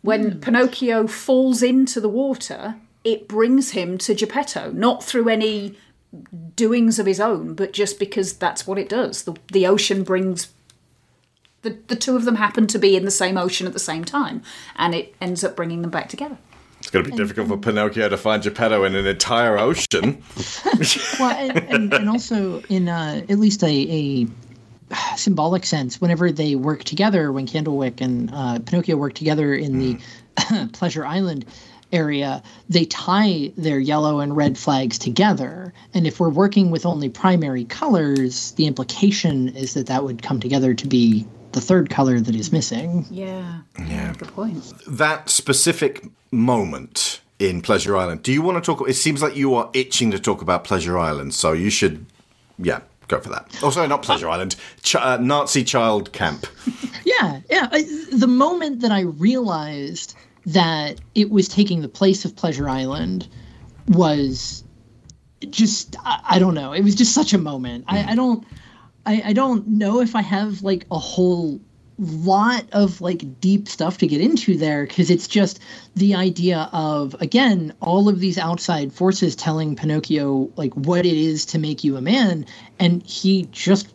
When 0.01 0.39
Pinocchio 0.39 1.07
falls 1.07 1.61
into 1.61 1.99
the 1.99 2.07
water, 2.07 2.75
it 3.03 3.27
brings 3.27 3.71
him 3.71 3.97
to 3.99 4.15
Geppetto, 4.15 4.71
not 4.71 5.03
through 5.03 5.27
any 5.27 5.75
doings 6.55 6.99
of 6.99 7.05
his 7.05 7.19
own, 7.19 7.53
but 7.53 7.73
just 7.73 7.99
because 7.99 8.33
that's 8.33 8.65
what 8.65 8.79
it 8.79 8.89
does. 8.89 9.23
The 9.23 9.35
the 9.51 9.67
ocean 9.67 10.03
brings 10.03 10.47
the, 11.61 11.77
the 11.87 11.95
two 11.95 12.15
of 12.15 12.25
them 12.25 12.35
happen 12.35 12.67
to 12.67 12.79
be 12.79 12.95
in 12.95 13.05
the 13.05 13.11
same 13.11 13.37
ocean 13.37 13.67
at 13.67 13.73
the 13.73 13.79
same 13.79 14.05
time, 14.05 14.41
and 14.75 14.95
it 14.95 15.15
ends 15.19 15.43
up 15.43 15.55
bringing 15.55 15.81
them 15.81 15.91
back 15.91 16.09
together. 16.09 16.37
It's 16.79 16.89
going 16.89 17.05
to 17.05 17.11
be 17.11 17.17
difficult 17.17 17.49
for 17.49 17.57
Pinocchio 17.57 18.07
to 18.07 18.17
find 18.17 18.41
Geppetto 18.41 18.85
in 18.85 18.95
an 18.95 19.05
entire 19.05 19.57
ocean. 19.57 20.23
well, 21.19 21.31
and, 21.31 21.57
and, 21.69 21.93
and 21.93 22.09
also 22.09 22.61
in 22.69 22.87
uh, 22.87 23.21
at 23.27 23.37
least 23.37 23.63
a, 23.63 23.67
a 23.67 24.27
symbolic 25.17 25.65
sense, 25.65 25.99
whenever 25.99 26.31
they 26.31 26.55
work 26.55 26.85
together, 26.85 27.31
when 27.31 27.45
Candlewick 27.45 28.01
and 28.01 28.31
uh, 28.33 28.59
Pinocchio 28.59 28.95
work 28.95 29.13
together 29.13 29.53
in 29.53 29.79
the 29.79 29.99
Pleasure 30.73 31.05
Island 31.05 31.45
area, 31.91 32.41
they 32.69 32.85
tie 32.85 33.51
their 33.57 33.79
yellow 33.79 34.19
and 34.19 34.35
red 34.37 34.57
flags 34.57 34.97
together. 34.97 35.73
And 35.93 36.07
if 36.07 36.19
we're 36.19 36.29
working 36.29 36.71
with 36.71 36.85
only 36.85 37.09
primary 37.09 37.65
colors, 37.65 38.51
the 38.51 38.67
implication 38.67 39.49
is 39.49 39.73
that 39.73 39.87
that 39.87 40.03
would 40.03 40.21
come 40.21 40.39
together 40.39 40.73
to 40.73 40.87
be 40.87 41.25
the 41.51 41.61
third 41.61 41.89
color 41.89 42.19
that 42.19 42.35
is 42.35 42.51
missing. 42.51 43.05
Yeah, 43.09 43.61
yeah, 43.87 44.13
good 44.17 44.29
point. 44.29 44.73
that 44.87 45.29
specific 45.29 46.05
moment 46.31 47.21
in 47.39 47.61
Pleasure 47.61 47.95
Island. 47.97 48.23
Do 48.23 48.31
you 48.33 48.41
want 48.41 48.63
to 48.63 48.75
talk? 48.75 48.87
It 48.87 48.93
seems 48.95 49.21
like 49.21 49.35
you 49.35 49.55
are 49.55 49.69
itching 49.73 50.11
to 50.11 50.19
talk 50.19 50.41
about 50.41 50.63
Pleasure 50.63 50.97
Island, 50.97 51.33
so 51.33 51.53
you 51.53 51.69
should, 51.69 52.05
yeah, 52.57 52.81
go 53.07 53.19
for 53.19 53.29
that. 53.29 53.47
Oh, 53.63 53.69
sorry, 53.69 53.87
not 53.87 54.03
Pleasure 54.03 54.29
Island, 54.29 54.55
Ch- 54.83 54.95
uh, 54.95 55.17
Nazi 55.17 55.63
child 55.63 56.11
camp. 56.13 56.45
Yeah, 57.05 57.41
yeah. 57.49 57.67
I, 57.71 57.81
the 58.13 58.27
moment 58.27 58.79
that 58.81 58.91
I 58.91 59.01
realized 59.01 60.15
that 60.45 61.01
it 61.15 61.29
was 61.31 61.49
taking 61.49 61.81
the 61.81 61.89
place 61.89 62.23
of 62.23 62.33
Pleasure 62.35 62.69
Island 62.69 63.27
was 63.87 64.63
just 65.49 65.95
I, 66.05 66.21
I 66.31 66.39
don't 66.39 66.53
know. 66.53 66.71
It 66.71 66.81
was 66.83 66.95
just 66.95 67.13
such 67.13 67.33
a 67.33 67.37
moment. 67.37 67.85
I, 67.87 68.11
I 68.11 68.15
don't 68.15 68.45
I, 69.09 69.23
I 69.25 69.33
don't 69.33 69.67
know 69.67 70.01
if 70.01 70.15
I 70.15 70.21
have 70.21 70.61
like 70.61 70.85
a 70.91 70.99
whole 70.99 71.59
lot 71.97 72.65
of 72.71 73.01
like 73.01 73.41
deep 73.41 73.67
stuff 73.67 73.97
to 73.97 74.07
get 74.07 74.21
into 74.21 74.55
there 74.55 74.85
because 74.85 75.09
it's 75.09 75.27
just 75.27 75.59
the 75.95 76.13
idea 76.13 76.69
of 76.71 77.15
again 77.19 77.73
all 77.81 78.07
of 78.07 78.19
these 78.19 78.37
outside 78.37 78.93
forces 78.93 79.35
telling 79.35 79.75
Pinocchio 79.75 80.51
like 80.55 80.73
what 80.75 81.07
it 81.07 81.17
is 81.17 81.45
to 81.47 81.59
make 81.59 81.83
you 81.83 81.97
a 81.97 82.01
man 82.01 82.45
and 82.77 83.03
he 83.03 83.47
just 83.51 83.93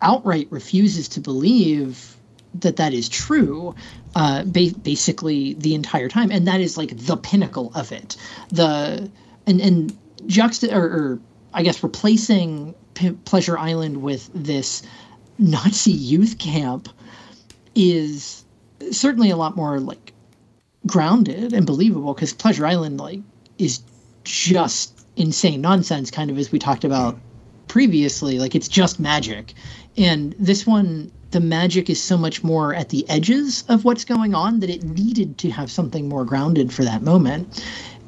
outright 0.00 0.48
refuses 0.50 1.06
to 1.08 1.20
believe 1.20 2.16
that 2.54 2.76
that 2.76 2.94
is 2.94 3.10
true 3.10 3.74
uh, 4.14 4.42
ba- 4.44 4.74
basically 4.82 5.52
the 5.54 5.74
entire 5.74 6.08
time 6.08 6.32
and 6.32 6.48
that 6.48 6.60
is 6.62 6.78
like 6.78 6.96
the 6.96 7.16
pinnacle 7.18 7.70
of 7.74 7.92
it. 7.92 8.16
The 8.48 9.10
and 9.46 9.60
and 9.60 9.98
juxta 10.26 10.74
or, 10.74 10.82
or 10.82 11.20
i 11.56 11.62
guess 11.62 11.82
replacing 11.82 12.74
P- 12.94 13.10
pleasure 13.10 13.58
island 13.58 14.02
with 14.02 14.30
this 14.32 14.82
nazi 15.38 15.92
youth 15.92 16.38
camp 16.38 16.88
is 17.74 18.44
certainly 18.92 19.30
a 19.30 19.36
lot 19.36 19.56
more 19.56 19.80
like 19.80 20.12
grounded 20.86 21.52
and 21.52 21.66
believable 21.66 22.14
because 22.14 22.32
pleasure 22.32 22.66
island 22.66 22.98
like 23.00 23.20
is 23.58 23.80
just 24.24 25.04
insane 25.16 25.60
nonsense 25.60 26.10
kind 26.10 26.30
of 26.30 26.38
as 26.38 26.52
we 26.52 26.58
talked 26.58 26.84
about 26.84 27.18
previously. 27.68 28.38
Like 28.38 28.54
it's 28.54 28.68
just 28.68 29.00
magic. 29.00 29.54
And 29.96 30.34
this 30.38 30.66
one 30.66 31.10
the 31.32 31.40
magic 31.40 31.90
is 31.90 32.00
so 32.02 32.16
much 32.16 32.44
more 32.44 32.74
at 32.74 32.90
the 32.90 33.08
edges 33.10 33.64
of 33.68 33.84
what's 33.84 34.04
going 34.04 34.34
on 34.34 34.60
that 34.60 34.70
it 34.70 34.84
needed 34.84 35.36
to 35.38 35.50
have 35.50 35.70
something 35.70 36.08
more 36.08 36.24
grounded 36.24 36.72
for 36.72 36.84
that 36.84 37.02
moment. 37.02 37.62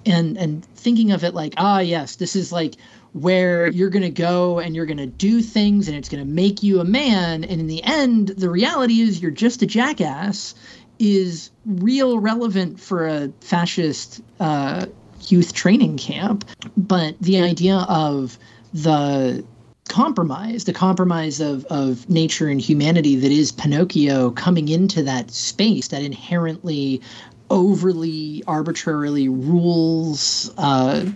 And 0.07 0.39
and 0.39 0.65
thinking 0.77 1.13
of 1.13 1.25
it 1.25 1.35
like 1.35 1.55
ah 1.57 1.81
yes 1.81 2.17
this 2.17 2.37
is 2.37 2.53
like 2.53 2.75
where 3.23 3.69
you're 3.69 3.91
going 3.91 4.03
to 4.03 4.11
go 4.11 4.59
and 4.59 4.75
you're 4.75 4.87
going 4.87 4.99
to 4.99 5.07
do 5.07 5.43
things 5.43 5.89
and 5.89 5.97
it's 5.97 6.09
going 6.09 6.25
to 6.25 6.31
make 6.31 6.63
you 6.63 6.81
a 6.81 6.85
man. 6.85 7.45
And 7.45 7.61
in 7.61 7.67
the 7.67 7.83
end 7.83 8.29
the 8.29 8.51
reality 8.51 9.01
is 9.01 9.21
you're 9.21 9.31
just 9.31 9.63
a 9.63 9.67
jackass 9.67 10.55
is 10.99 11.51
real 11.65 12.19
relevant 12.19 12.81
for 12.81 13.07
a 13.07 13.33
fascist 13.41 14.21
uh, 14.41 14.87
youth 15.29 15.53
training 15.53 15.97
camp. 15.99 16.45
But 16.77 17.19
the 17.21 17.41
idea 17.41 17.87
of 17.89 18.39
the 18.73 19.45
compromise, 19.89 20.65
the 20.65 20.73
compromise 20.73 21.41
of, 21.41 21.65
of 21.67 22.09
nature 22.09 22.49
and 22.49 22.61
humanity 22.61 23.17
that 23.17 23.33
is 23.33 23.53
Pinocchio 23.53 24.31
coming 24.31 24.69
into 24.69 25.03
that 25.05 25.31
space, 25.31 25.89
that 25.89 26.03
inherently 26.03 27.01
overly 27.51 28.45
arbitrarily 28.47 29.29
rules 29.29 30.53
uh, 30.59 31.07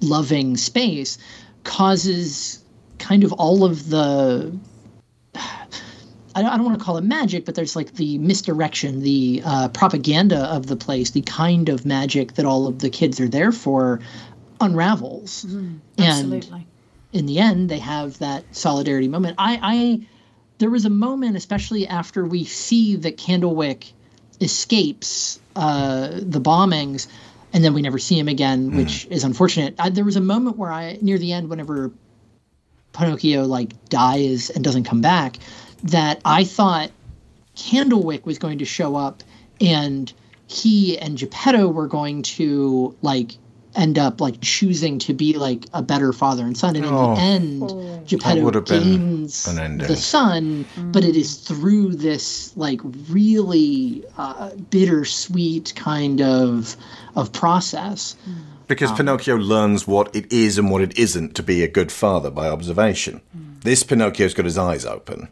loving 0.00 0.56
space, 0.56 1.18
causes 1.66 2.62
kind 2.98 3.24
of 3.24 3.32
all 3.34 3.64
of 3.64 3.90
the 3.90 4.58
I 6.34 6.42
don't, 6.42 6.64
want 6.64 6.78
to 6.78 6.84
call 6.84 6.98
it 6.98 7.04
magic, 7.04 7.46
but 7.46 7.54
there's 7.54 7.74
like 7.74 7.94
the 7.94 8.18
misdirection, 8.18 9.00
the 9.00 9.40
uh, 9.42 9.68
propaganda 9.68 10.40
of 10.40 10.66
the 10.66 10.76
place, 10.76 11.10
the 11.12 11.22
kind 11.22 11.70
of 11.70 11.86
magic 11.86 12.34
that 12.34 12.44
all 12.44 12.66
of 12.66 12.80
the 12.80 12.90
kids 12.90 13.18
are 13.20 13.28
there 13.28 13.52
for, 13.52 14.00
unravels. 14.60 15.44
and 15.44 15.80
Absolutely. 15.98 16.66
in 17.14 17.24
the 17.24 17.38
end, 17.38 17.70
they 17.70 17.78
have 17.78 18.18
that 18.18 18.44
solidarity 18.54 19.08
moment. 19.08 19.36
I, 19.38 19.58
I, 19.62 20.06
there 20.58 20.68
was 20.68 20.84
a 20.84 20.90
moment, 20.90 21.36
especially 21.36 21.88
after 21.88 22.26
we 22.26 22.44
see 22.44 22.96
that 22.96 23.16
Candlewick 23.16 23.92
escapes 24.38 25.40
uh, 25.54 26.08
the 26.20 26.40
bombings, 26.40 27.06
and 27.56 27.64
then 27.64 27.72
we 27.72 27.80
never 27.80 27.98
see 27.98 28.18
him 28.18 28.28
again, 28.28 28.68
hmm. 28.68 28.76
which 28.76 29.06
is 29.06 29.24
unfortunate. 29.24 29.74
I, 29.78 29.88
there 29.88 30.04
was 30.04 30.16
a 30.16 30.20
moment 30.20 30.58
where 30.58 30.70
I, 30.70 30.98
near 31.00 31.16
the 31.16 31.32
end, 31.32 31.48
whenever 31.48 31.90
Pinocchio 32.92 33.44
like 33.44 33.88
dies 33.88 34.50
and 34.50 34.62
doesn't 34.62 34.84
come 34.84 35.00
back, 35.00 35.38
that 35.84 36.20
I 36.22 36.44
thought 36.44 36.90
Candlewick 37.56 38.26
was 38.26 38.38
going 38.38 38.58
to 38.58 38.66
show 38.66 38.94
up 38.94 39.22
and 39.58 40.12
he 40.46 40.98
and 40.98 41.16
Geppetto 41.16 41.68
were 41.68 41.86
going 41.86 42.24
to 42.24 42.94
like 43.00 43.38
end 43.76 43.98
up 43.98 44.20
like 44.20 44.40
choosing 44.40 44.98
to 44.98 45.12
be 45.12 45.34
like 45.34 45.66
a 45.74 45.82
better 45.82 46.12
father 46.12 46.44
and 46.44 46.56
son 46.56 46.76
and 46.76 46.84
in 46.84 46.92
Oh. 46.94 47.14
the 47.14 47.20
end 47.20 48.08
Geppetto 48.08 48.42
would 48.42 48.54
have 48.54 48.64
been 48.66 48.82
gains 48.82 49.46
an 49.48 49.78
the 49.78 49.96
son 49.96 50.64
but 50.92 51.04
it 51.04 51.16
is 51.16 51.36
through 51.36 51.94
this 51.96 52.56
like 52.56 52.80
really 53.10 54.04
uh, 54.18 54.50
bittersweet 54.70 55.74
kind 55.76 56.20
of 56.20 56.76
of 57.16 57.32
process 57.32 58.16
Because 58.68 58.90
Pinocchio 58.92 59.36
learns 59.36 59.86
what 59.86 60.14
it 60.14 60.32
is 60.32 60.58
and 60.58 60.70
what 60.70 60.82
it 60.82 60.98
isn't 60.98 61.34
to 61.36 61.42
be 61.42 61.62
a 61.62 61.68
good 61.68 61.92
father 61.92 62.30
by 62.30 62.48
observation. 62.48 63.20
This 63.60 63.84
Pinocchio's 63.84 64.34
got 64.34 64.44
his 64.44 64.58
eyes 64.58 64.84
open. 64.84 65.28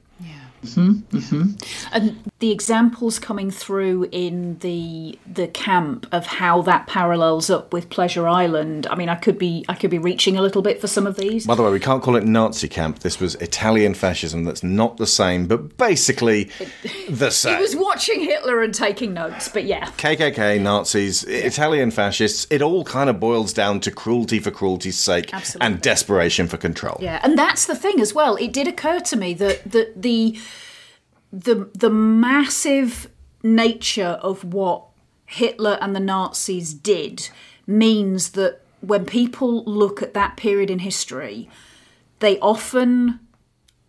Mm-hmm, 0.65 1.17
mm-hmm. 1.17 1.95
and 1.95 2.31
the 2.39 2.51
examples 2.51 3.19
coming 3.19 3.51
through 3.51 4.09
in 4.11 4.59
the 4.59 5.19
the 5.31 5.49
camp 5.49 6.07
of 6.13 6.27
how 6.27 6.63
that 6.63 6.87
parallels 6.87 7.51
up 7.51 7.73
with 7.73 7.91
Pleasure 7.91 8.29
Island. 8.29 8.87
I 8.89 8.95
mean, 8.95 9.09
I 9.09 9.15
could 9.15 9.39
be 9.39 9.65
I 9.69 9.75
could 9.75 9.91
be 9.91 9.99
reaching 9.99 10.37
a 10.37 10.43
little 10.43 10.63
bit 10.63 10.81
for 10.81 10.87
some 10.87 11.07
of 11.07 11.17
these. 11.17 11.47
By 11.47 11.55
the 11.55 11.63
way, 11.63 11.71
we 11.71 11.81
can't 11.81 12.03
call 12.03 12.17
it 12.17 12.25
Nazi 12.25 12.69
camp. 12.69 13.01
This 13.01 13.21
was 13.21 13.35
Italian 13.37 13.95
fascism. 13.95 14.45
That's 14.45 14.63
not 14.63 14.97
the 14.97 15.07
same, 15.07 15.47
but 15.47 15.77
basically 15.77 16.45
the 17.09 17.27
I 17.27 17.31
same. 17.31 17.61
was 17.61 17.77
watching 17.77 18.21
Hitler 18.21 18.63
and 18.63 18.75
taking 18.75 19.15
notes, 19.15 19.49
but 19.49 19.65
yeah. 19.65 19.87
KKK, 19.93 20.61
Nazis, 20.61 21.25
Italian 21.25 21.91
fascists, 21.91 22.47
it 22.51 22.63
all 22.63 22.85
kind 22.85 23.11
of 23.11 23.21
boils 23.21 23.53
down 23.53 23.81
to 23.81 23.91
cruelty 23.91 24.39
for 24.39 24.51
cruelty's 24.51 24.99
sake 24.99 25.33
Absolutely. 25.33 25.67
and 25.67 25.81
desperation 25.81 26.49
for 26.49 26.57
control. 26.57 26.97
Yeah, 27.01 27.21
and 27.23 27.39
that's 27.39 27.67
the 27.67 27.77
thing 27.77 28.01
as 28.01 28.15
well. 28.15 28.37
It 28.37 28.53
did 28.53 28.69
occur 28.69 29.01
to 29.01 29.17
me 29.17 29.35
that 29.35 29.71
that 29.71 30.01
the 30.01 30.39
the 31.35 31.69
the 31.75 31.91
massive 31.91 33.11
nature 33.43 34.19
of 34.23 34.45
what 34.45 34.85
Hitler 35.27 35.79
and 35.81 35.95
the 35.95 36.01
Nazis 36.01 36.73
did 36.73 37.29
means 37.67 38.31
that 38.31 38.61
when 38.81 39.05
people 39.05 39.65
look 39.65 40.03
at 40.03 40.15
that 40.15 40.37
period 40.37 40.71
in 40.71 40.81
history, 40.81 41.49
they 42.21 42.39
often 42.39 43.21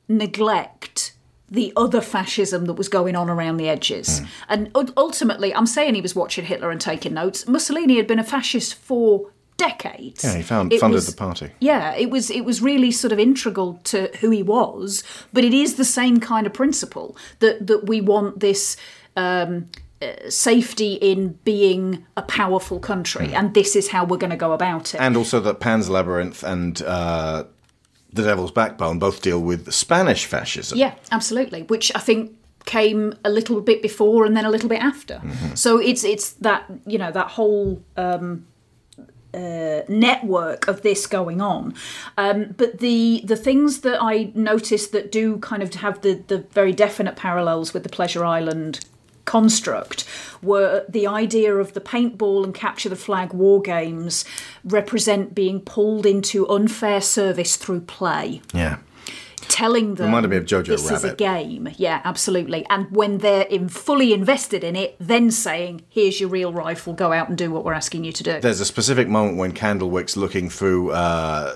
neglect 0.08 1.14
the 1.50 1.72
other 1.76 2.02
fascism 2.02 2.66
that 2.66 2.74
was 2.74 2.90
going 2.90 3.16
on 3.16 3.30
around 3.30 3.58
the 3.58 3.70
edges. 3.70 4.20
Hmm. 4.20 4.26
And 4.50 4.92
ultimately, 4.98 5.54
I'm 5.54 5.68
saying 5.68 5.94
he 5.94 6.02
was 6.02 6.16
watching 6.16 6.46
Hitler 6.46 6.72
and 6.72 6.82
taking 6.82 7.14
notes. 7.14 7.48
Mussolini 7.48 7.98
had 7.98 8.08
been 8.08 8.20
a 8.20 8.24
fascist 8.24 8.76
for 8.76 9.30
decades. 9.58 10.24
Yeah, 10.24 10.36
he 10.36 10.44
found, 10.44 10.74
funded 10.74 10.96
was- 10.96 11.08
the 11.08 11.16
party. 11.16 11.52
yeah, 11.60 11.96
it 11.96 12.10
was 12.10 12.30
it 12.30 12.46
was 12.46 12.62
really 12.62 12.92
sort 12.92 13.12
of 13.12 13.20
integral 13.20 13.80
to 13.86 14.10
who 14.20 14.30
he 14.30 14.44
was, 14.44 15.04
but 15.34 15.44
it 15.44 15.54
is 15.54 15.76
the 15.76 15.86
same 15.86 16.20
kind 16.20 16.46
of 16.48 16.54
principle 16.54 17.16
that 17.40 17.66
that 17.68 17.88
we 17.88 18.02
want 18.02 18.40
this 18.40 18.78
um, 19.16 19.66
uh, 20.02 20.08
safety 20.30 20.94
in 20.96 21.40
being 21.46 22.06
a 22.18 22.22
powerful 22.22 22.80
country, 22.80 23.34
and 23.34 23.54
this 23.54 23.76
is 23.76 23.90
how 23.90 24.04
we're 24.06 24.18
going 24.18 24.30
to 24.32 24.36
go 24.38 24.52
about 24.52 24.94
it. 24.94 25.00
And 25.02 25.16
also 25.16 25.40
that 25.40 25.60
Pan's 25.60 25.90
Labyrinth 25.90 26.44
and 26.44 26.82
uh, 26.82 27.46
The 28.14 28.24
Devil's 28.24 28.52
Backbone 28.52 29.00
both 29.00 29.22
deal 29.22 29.40
with 29.42 29.72
Spanish 29.74 30.26
fascism. 30.26 30.78
yeah, 30.78 30.96
absolutely. 31.12 31.64
Which 31.64 31.92
I 31.96 32.00
think 32.00 32.32
came 32.66 33.14
a 33.24 33.30
little 33.30 33.62
bit 33.62 33.82
before 33.82 34.26
and 34.26 34.36
then 34.36 34.44
a 34.44 34.50
little 34.50 34.68
bit 34.70 34.82
after. 34.82 35.22
So 35.54 35.78
it's 35.78 36.04
it's 36.04 36.32
that 36.42 36.66
you 36.86 36.98
know 36.98 37.12
that 37.12 37.28
whole. 37.28 37.82
Um, 37.96 38.48
uh, 39.36 39.84
network 39.90 40.68
of 40.68 40.82
this 40.82 41.06
going 41.06 41.42
on, 41.42 41.74
um, 42.18 42.56
but 42.58 42.80
the 42.80 43.22
the 43.26 43.36
things 43.36 43.82
that 43.82 44.02
I 44.02 44.32
noticed 44.34 44.92
that 44.94 45.12
do 45.12 45.38
kind 45.40 45.62
of 45.62 45.74
have 45.76 46.02
the 46.02 46.24
the 46.28 46.40
very 46.52 46.72
definite 46.72 47.16
parallels 47.16 47.74
with 47.74 47.84
the 47.84 47.90
Pleasure 47.90 48.24
Island 48.24 48.86
construct 49.26 50.06
were 50.42 50.86
the 50.88 51.08
idea 51.08 51.56
of 51.56 51.74
the 51.74 51.82
paintball 51.82 52.44
and 52.44 52.54
capture 52.54 52.90
the 52.90 52.96
flag 52.96 53.34
war 53.34 53.62
games 53.62 54.24
represent 54.64 55.34
being 55.34 55.60
pulled 55.60 56.06
into 56.06 56.48
unfair 56.48 57.02
service 57.02 57.56
through 57.56 57.82
play 57.82 58.42
Yeah. 58.54 58.78
Telling 59.42 59.96
them 59.96 60.08
Reminded 60.08 60.30
me 60.32 60.38
of 60.38 60.46
Jojo 60.46 60.68
this 60.68 60.90
is 60.90 61.04
a 61.04 61.16
game 61.16 61.70
yeah 61.78 62.02
absolutely 62.04 62.66
and 62.70 62.90
when 62.92 63.20
they're 63.20 63.44
in 63.44 63.70
fully 63.70 64.14
invested 64.14 64.64
in 64.64 64.76
it 64.76 64.96
then 65.00 65.32
saying 65.32 65.84
here's 65.90 66.20
your 66.20 66.30
real 66.30 66.52
rifle 66.54 66.94
go 66.94 67.14
out 67.14 67.30
and 67.30 67.38
do 67.38 67.52
what 67.52 67.64
we're 67.64 67.74
asking 67.74 68.04
you 68.04 68.12
to 68.12 68.24
do 68.24 68.40
There's 68.40 68.60
a 68.62 68.66
specific 68.66 69.08
moment 69.08 69.38
when 69.38 69.52
Candlewick's 69.54 70.18
looking 70.18 70.50
through 70.50 70.92
uh, 70.92 71.56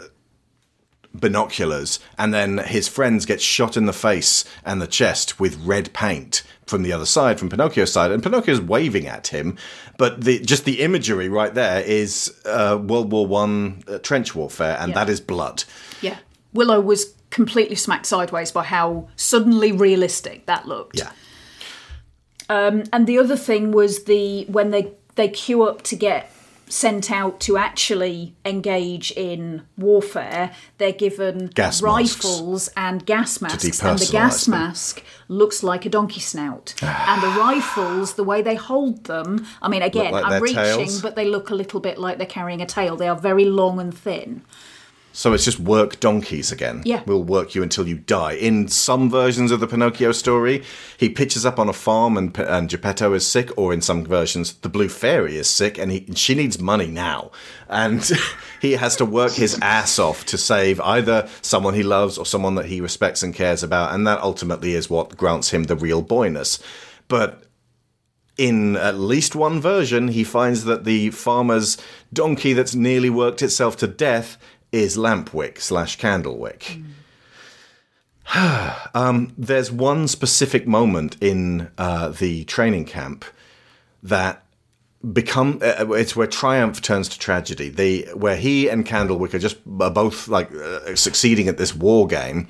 binoculars, 1.13 1.99
and 2.17 2.33
then 2.33 2.59
his 2.59 2.87
friends 2.87 3.25
get 3.25 3.41
shot 3.41 3.75
in 3.75 3.85
the 3.85 3.93
face 3.93 4.45
and 4.63 4.81
the 4.81 4.87
chest 4.87 5.39
with 5.39 5.55
red 5.65 5.91
paint 5.93 6.43
from 6.67 6.83
the 6.83 6.93
other 6.93 7.05
side, 7.05 7.39
from 7.39 7.49
Pinocchio's 7.49 7.91
side, 7.91 8.11
and 8.11 8.21
Pinocchio's 8.21 8.61
waving 8.61 9.07
at 9.07 9.27
him. 9.27 9.57
But 9.97 10.21
the 10.23 10.39
just 10.39 10.65
the 10.65 10.81
imagery 10.81 11.27
right 11.27 11.53
there 11.53 11.81
is 11.81 12.31
uh, 12.45 12.79
World 12.81 13.11
War 13.11 13.25
One 13.25 13.83
uh, 13.87 13.97
trench 13.99 14.35
warfare, 14.35 14.77
and 14.79 14.89
Yeah. 14.89 14.95
that 15.03 15.09
is 15.09 15.19
blood. 15.19 15.63
yeah 16.01 16.17
willow 16.53 16.79
was 16.81 17.13
completely 17.29 17.75
smacked 17.75 18.05
sideways 18.05 18.51
by 18.51 18.63
how 18.63 19.07
suddenly 19.15 19.71
realistic 19.71 20.45
that 20.45 20.67
looked 20.67 20.97
Yeah. 20.97 21.11
Um, 22.49 22.83
and 22.91 23.05
the 23.05 23.19
other 23.19 23.37
thing 23.37 23.71
was 23.71 24.05
the 24.05 24.45
when 24.45 24.71
they 24.71 24.93
they 25.15 25.29
queue 25.29 25.63
up 25.63 25.83
to 25.83 25.95
get 25.95 26.31
sent 26.69 27.09
out 27.09 27.39
to 27.39 27.57
actually 27.57 28.35
engage 28.45 29.11
in 29.13 29.63
warfare 29.75 30.51
they're 30.77 30.91
given 30.91 31.47
Gas 31.47 31.81
rifles 31.81 32.69
and 32.77 33.03
gas 33.07 33.41
masks 33.41 33.81
and 33.81 33.97
the 33.97 34.11
gas 34.11 34.45
them. 34.45 34.51
mask 34.51 35.03
looks 35.27 35.63
like 35.63 35.87
a 35.87 35.89
donkey 35.89 36.19
snout 36.19 36.75
and 36.83 37.23
the 37.23 37.39
rifles 37.39 38.13
the 38.13 38.23
way 38.23 38.43
they 38.43 38.53
hold 38.53 39.05
them 39.05 39.47
i 39.63 39.67
mean 39.67 39.81
again 39.81 40.11
like 40.11 40.23
i'm 40.23 40.41
reaching 40.41 40.57
tails? 40.57 41.01
but 41.01 41.15
they 41.15 41.25
look 41.25 41.49
a 41.49 41.55
little 41.55 41.79
bit 41.79 41.97
like 41.97 42.19
they're 42.19 42.27
carrying 42.27 42.61
a 42.61 42.67
tail 42.67 42.95
they 42.95 43.07
are 43.07 43.17
very 43.17 43.45
long 43.45 43.79
and 43.79 43.97
thin 43.97 44.43
So 45.19 45.33
it's 45.33 45.43
just 45.43 45.59
work 45.59 45.99
donkeys 45.99 46.49
again. 46.49 46.81
Yeah. 46.85 47.03
We'll 47.05 47.25
work 47.25 47.53
you 47.53 47.61
until 47.61 47.85
you 47.89 47.97
die. 47.97 48.35
In 48.35 48.69
some 48.69 49.09
versions 49.09 49.51
of 49.51 49.59
the 49.59 49.67
Pinocchio 49.67 50.13
story, 50.13 50.63
he 50.95 51.09
pitches 51.09 51.45
up 51.45 51.59
on 51.59 51.67
a 51.67 51.73
farm 51.73 52.15
and, 52.15 52.37
and 52.39 52.69
Geppetto 52.69 53.11
is 53.11 53.27
sick, 53.27 53.49
or 53.57 53.73
in 53.73 53.81
some 53.81 54.05
versions, 54.05 54.53
the 54.53 54.69
Blue 54.69 54.87
Fairy 54.87 55.35
is 55.35 55.49
sick 55.49 55.77
and 55.77 55.91
he, 55.91 56.05
she 56.15 56.35
needs 56.35 56.57
money 56.57 56.87
now. 56.87 57.31
And 57.67 58.09
he 58.61 58.77
has 58.77 58.95
to 58.95 59.03
work 59.03 59.33
his 59.33 59.59
ass 59.61 59.99
off 59.99 60.25
to 60.27 60.37
save 60.37 60.79
either 60.79 61.27
someone 61.41 61.73
he 61.73 61.83
loves 61.83 62.17
or 62.17 62.25
someone 62.25 62.55
that 62.55 62.67
he 62.67 62.79
respects 62.79 63.21
and 63.21 63.35
cares 63.35 63.61
about. 63.61 63.93
And 63.93 64.07
that 64.07 64.21
ultimately 64.21 64.73
is 64.73 64.89
what 64.89 65.17
grants 65.17 65.49
him 65.49 65.65
the 65.65 65.75
real 65.75 66.01
boyness. 66.01 66.63
But 67.09 67.43
in 68.37 68.77
at 68.77 68.97
least 68.97 69.35
one 69.35 69.59
version, 69.59 70.07
he 70.07 70.23
finds 70.23 70.63
that 70.63 70.85
the 70.85 71.09
farmer's 71.09 71.77
donkey 72.13 72.53
that's 72.53 72.73
nearly 72.73 73.09
worked 73.09 73.41
itself 73.41 73.75
to 73.75 73.87
death 73.87 74.37
is 74.71 74.97
Lampwick 74.97 75.59
slash 75.59 75.97
Candlewick. 75.97 76.83
um, 78.93 79.33
there's 79.37 79.71
one 79.71 80.07
specific 80.07 80.67
moment 80.67 81.17
in 81.21 81.69
uh, 81.77 82.09
the 82.09 82.43
training 82.45 82.85
camp 82.85 83.25
that 84.03 84.43
become 85.13 85.59
uh, 85.61 85.91
it's 85.93 86.15
where 86.15 86.27
triumph 86.27 86.81
turns 86.81 87.09
to 87.09 87.19
tragedy. 87.19 87.69
They 87.69 88.01
where 88.13 88.35
he 88.35 88.69
and 88.69 88.85
Candlewick 88.85 89.33
are 89.33 89.39
just 89.39 89.57
are 89.79 89.89
both 89.89 90.27
like 90.27 90.53
uh, 90.53 90.95
succeeding 90.95 91.47
at 91.47 91.57
this 91.57 91.73
war 91.73 92.05
game, 92.07 92.47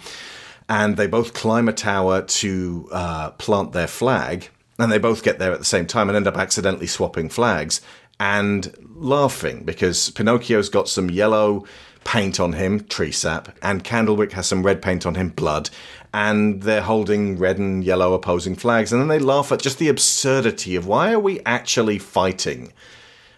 and 0.68 0.98
they 0.98 1.08
both 1.08 1.34
climb 1.34 1.70
a 1.70 1.74
tower 1.74 2.24
to 2.24 2.90
uh, 2.92 3.32
plant 3.32 3.72
their 3.72 3.88
flag, 3.88 4.50
and 4.78 4.92
they 4.92 4.98
both 4.98 5.24
get 5.24 5.40
there 5.40 5.54
at 5.54 5.60
the 5.60 5.66
same 5.66 5.86
time 5.86 6.10
and 6.10 6.16
end 6.16 6.28
up 6.28 6.38
accidentally 6.38 6.88
swapping 6.88 7.30
flags 7.30 7.82
and 8.20 8.76
laughing 8.96 9.64
because 9.64 10.10
Pinocchio's 10.12 10.68
got 10.68 10.90
some 10.90 11.10
yellow 11.10 11.64
paint 12.04 12.40
on 12.40 12.54
him, 12.54 12.82
tree 12.86 13.12
sap, 13.12 13.56
and 13.62 13.84
Candlewick 13.84 14.32
has 14.34 14.48
some 14.48 14.64
red 14.64 14.82
paint 14.82 15.06
on 15.06 15.16
him, 15.16 15.30
blood. 15.30 15.70
And 16.14 16.64
they're 16.64 16.82
holding 16.82 17.38
red 17.38 17.60
and 17.60 17.84
yellow 17.84 18.14
opposing 18.14 18.56
flags, 18.56 18.92
and 18.92 19.00
then 19.00 19.10
they 19.10 19.20
laugh 19.20 19.52
at 19.52 19.62
just 19.62 19.78
the 19.78 19.90
absurdity 19.90 20.76
of 20.76 20.88
why 20.88 21.14
are 21.14 21.20
we 21.20 21.40
actually 21.46 22.00
fighting? 22.00 22.74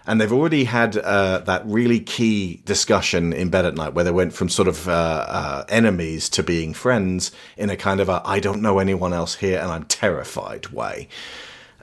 And 0.08 0.20
they've 0.20 0.32
already 0.32 0.64
had 0.64 0.98
uh, 0.98 1.40
that 1.40 1.64
really 1.66 2.00
key 2.00 2.62
discussion 2.66 3.34
in 3.34 3.50
Bed 3.50 3.66
at 3.66 3.76
Night 3.76 3.94
where 3.94 4.04
they 4.04 4.12
went 4.12 4.34
from 4.34 4.50
sort 4.50 4.68
of 4.68 4.88
uh, 4.88 5.26
uh, 5.28 5.66
enemies 5.70 6.28
to 6.30 6.44
being 6.44 6.74
friends 6.74 7.32
in 7.56 7.70
a 7.70 7.78
kind 7.78 8.00
of 8.00 8.10
a 8.10 8.22
I 8.26 8.40
don't 8.40 8.62
know 8.62 8.80
anyone 8.80 9.14
else 9.14 9.36
here 9.36 9.60
and 9.60 9.70
I'm 9.70 9.84
terrified 9.84 10.68
way. 10.70 11.08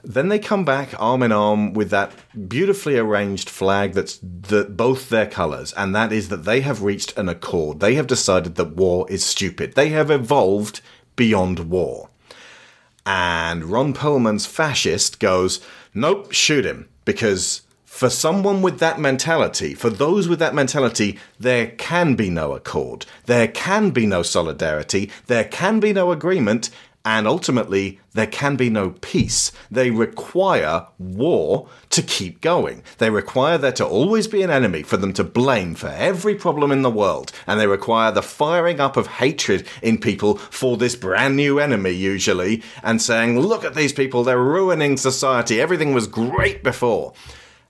Then 0.09 0.29
they 0.29 0.39
come 0.39 0.65
back 0.65 0.99
arm 0.99 1.21
in 1.21 1.31
arm 1.31 1.73
with 1.73 1.91
that 1.91 2.11
beautifully 2.49 2.97
arranged 2.97 3.47
flag 3.47 3.93
that's 3.93 4.17
the, 4.23 4.63
both 4.63 5.09
their 5.09 5.27
colours, 5.27 5.71
and 5.73 5.95
that 5.95 6.11
is 6.11 6.29
that 6.29 6.45
they 6.45 6.61
have 6.61 6.81
reached 6.81 7.15
an 7.15 7.29
accord. 7.29 7.79
They 7.79 7.93
have 7.93 8.07
decided 8.07 8.55
that 8.55 8.75
war 8.75 9.05
is 9.07 9.23
stupid. 9.23 9.75
They 9.75 9.89
have 9.89 10.09
evolved 10.09 10.81
beyond 11.15 11.69
war. 11.69 12.09
And 13.05 13.65
Ron 13.65 13.93
Perlman's 13.93 14.47
fascist 14.47 15.19
goes, 15.19 15.61
Nope, 15.93 16.31
shoot 16.31 16.65
him. 16.65 16.89
Because 17.05 17.61
for 17.85 18.09
someone 18.09 18.63
with 18.63 18.79
that 18.79 18.99
mentality, 18.99 19.75
for 19.75 19.91
those 19.91 20.27
with 20.27 20.39
that 20.39 20.55
mentality, 20.55 21.19
there 21.39 21.67
can 21.67 22.15
be 22.15 22.31
no 22.31 22.53
accord. 22.53 23.05
There 23.27 23.47
can 23.47 23.91
be 23.91 24.07
no 24.07 24.23
solidarity. 24.23 25.11
There 25.27 25.43
can 25.43 25.79
be 25.79 25.93
no 25.93 26.11
agreement. 26.11 26.71
And 27.09 27.27
ultimately, 27.27 27.99
there 28.13 28.27
can 28.27 28.55
be 28.55 28.69
no 28.69 28.91
peace. 29.01 29.51
They 29.71 29.89
require 29.89 30.85
war 30.99 31.67
to 31.89 32.03
keep 32.03 32.39
going. 32.39 32.83
They 32.99 33.09
require 33.09 33.57
there 33.57 33.71
to 33.71 33.85
always 33.85 34.27
be 34.27 34.43
an 34.43 34.51
enemy 34.51 34.83
for 34.83 34.95
them 34.95 35.11
to 35.13 35.23
blame 35.23 35.73
for 35.73 35.87
every 35.87 36.35
problem 36.35 36.71
in 36.71 36.83
the 36.83 36.91
world. 36.91 37.31
And 37.47 37.59
they 37.59 37.65
require 37.65 38.11
the 38.11 38.21
firing 38.21 38.79
up 38.79 38.95
of 38.95 39.07
hatred 39.07 39.67
in 39.81 39.97
people 39.97 40.37
for 40.37 40.77
this 40.77 40.95
brand 40.95 41.35
new 41.35 41.57
enemy, 41.57 41.93
usually, 41.93 42.61
and 42.83 43.01
saying, 43.01 43.39
look 43.39 43.65
at 43.65 43.73
these 43.73 43.91
people, 43.91 44.23
they're 44.23 44.37
ruining 44.37 44.95
society. 44.95 45.59
Everything 45.59 45.95
was 45.95 46.05
great 46.05 46.63
before 46.63 47.13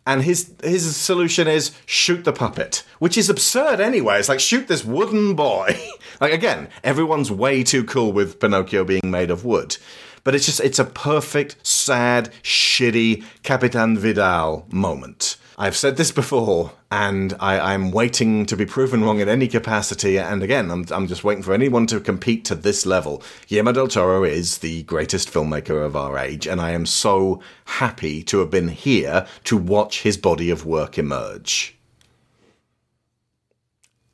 and 0.10 0.24
his 0.24 0.52
his 0.64 0.96
solution 0.96 1.48
is 1.48 1.72
shoot 1.86 2.24
the 2.24 2.34
puppet, 2.34 2.84
which 2.98 3.16
is 3.16 3.30
absurd 3.30 3.80
anyway. 3.80 4.18
It's 4.18 4.28
like 4.28 4.40
shoot 4.40 4.68
this 4.68 4.84
wooden 4.84 5.36
boy. 5.36 5.80
like 6.20 6.34
again, 6.34 6.68
everyone's 6.84 7.32
way 7.32 7.64
too 7.64 7.84
cool 7.84 8.12
with 8.12 8.40
Pinocchio 8.40 8.84
being 8.84 9.02
made 9.06 9.30
of 9.30 9.46
wood. 9.46 9.78
But 10.24 10.34
it's 10.34 10.48
just 10.48 10.62
it's 10.62 10.80
a 10.80 10.86
perfect, 10.86 11.56
sad, 11.62 12.32
shitty 12.42 13.24
Capitan 13.44 14.00
Vidal 14.00 14.66
moment. 14.72 15.38
I've 15.62 15.76
said 15.76 15.98
this 15.98 16.14
before, 16.14 16.72
and 16.90 17.36
I, 17.38 17.74
am 17.74 17.92
waiting 17.92 18.46
to 18.46 18.56
be 18.56 18.66
proven 18.66 19.04
wrong 19.04 19.20
in 19.20 19.28
any 19.28 19.50
capacity. 19.50 20.18
And 20.18 20.42
again, 20.42 20.72
I'm, 20.72 20.86
I'm 20.90 21.06
just 21.06 21.26
waiting 21.26 21.44
for 21.44 21.54
anyone 21.54 21.86
to 21.88 22.00
compete 22.00 22.46
to 22.46 22.56
this 22.56 22.86
level. 22.86 23.22
Guillermo 23.46 23.74
del 23.74 23.90
Toro 23.90 24.24
is 24.24 24.60
the 24.60 24.84
greatest 24.84 25.30
filmmaker 25.30 25.86
of 25.86 25.98
our 25.98 26.18
age, 26.18 26.48
and 26.48 26.62
I 26.62 26.72
am 26.72 26.86
so 26.86 27.42
happy 27.66 28.24
to 28.24 28.40
have 28.40 28.50
been 28.50 28.70
here 28.70 29.28
to 29.44 29.58
watch 29.58 30.04
his 30.04 30.16
body 30.16 30.50
of 30.50 30.66
work 30.66 30.98
emerge. 30.98 31.78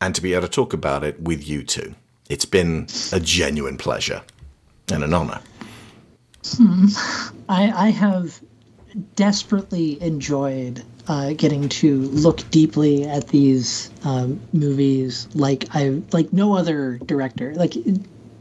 And 0.01 0.15
to 0.15 0.23
be 0.23 0.33
able 0.33 0.47
to 0.47 0.51
talk 0.51 0.73
about 0.73 1.03
it 1.03 1.21
with 1.21 1.47
you 1.47 1.63
two. 1.63 1.93
It's 2.27 2.45
been 2.45 2.87
a 3.13 3.19
genuine 3.19 3.77
pleasure 3.77 4.23
and 4.91 5.03
an 5.03 5.13
honor. 5.13 5.41
Hmm. 6.43 6.87
I, 7.47 7.71
I 7.71 7.89
have 7.91 8.41
desperately 9.15 10.01
enjoyed 10.01 10.83
uh, 11.07 11.33
getting 11.33 11.69
to 11.69 11.99
look 12.01 12.49
deeply 12.49 13.05
at 13.05 13.27
these 13.27 13.91
um, 14.03 14.39
movies 14.53 15.27
like 15.33 15.65
I 15.73 16.01
like 16.11 16.33
no 16.33 16.55
other 16.55 16.97
director. 17.05 17.53
Like 17.55 17.73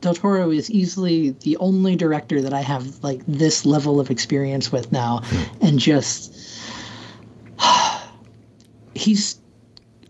Del 0.01 0.15
Toro 0.15 0.51
is 0.51 0.71
easily 0.71 1.31
the 1.31 1.57
only 1.59 1.97
director 1.97 2.43
that 2.43 2.53
I 2.53 2.61
have 2.61 3.03
like 3.03 3.23
this 3.27 3.65
level 3.65 4.01
of 4.01 4.11
experience 4.11 4.71
with 4.71 4.93
now, 4.93 5.23
and 5.61 5.79
just 5.79 6.35
he's 8.95 9.39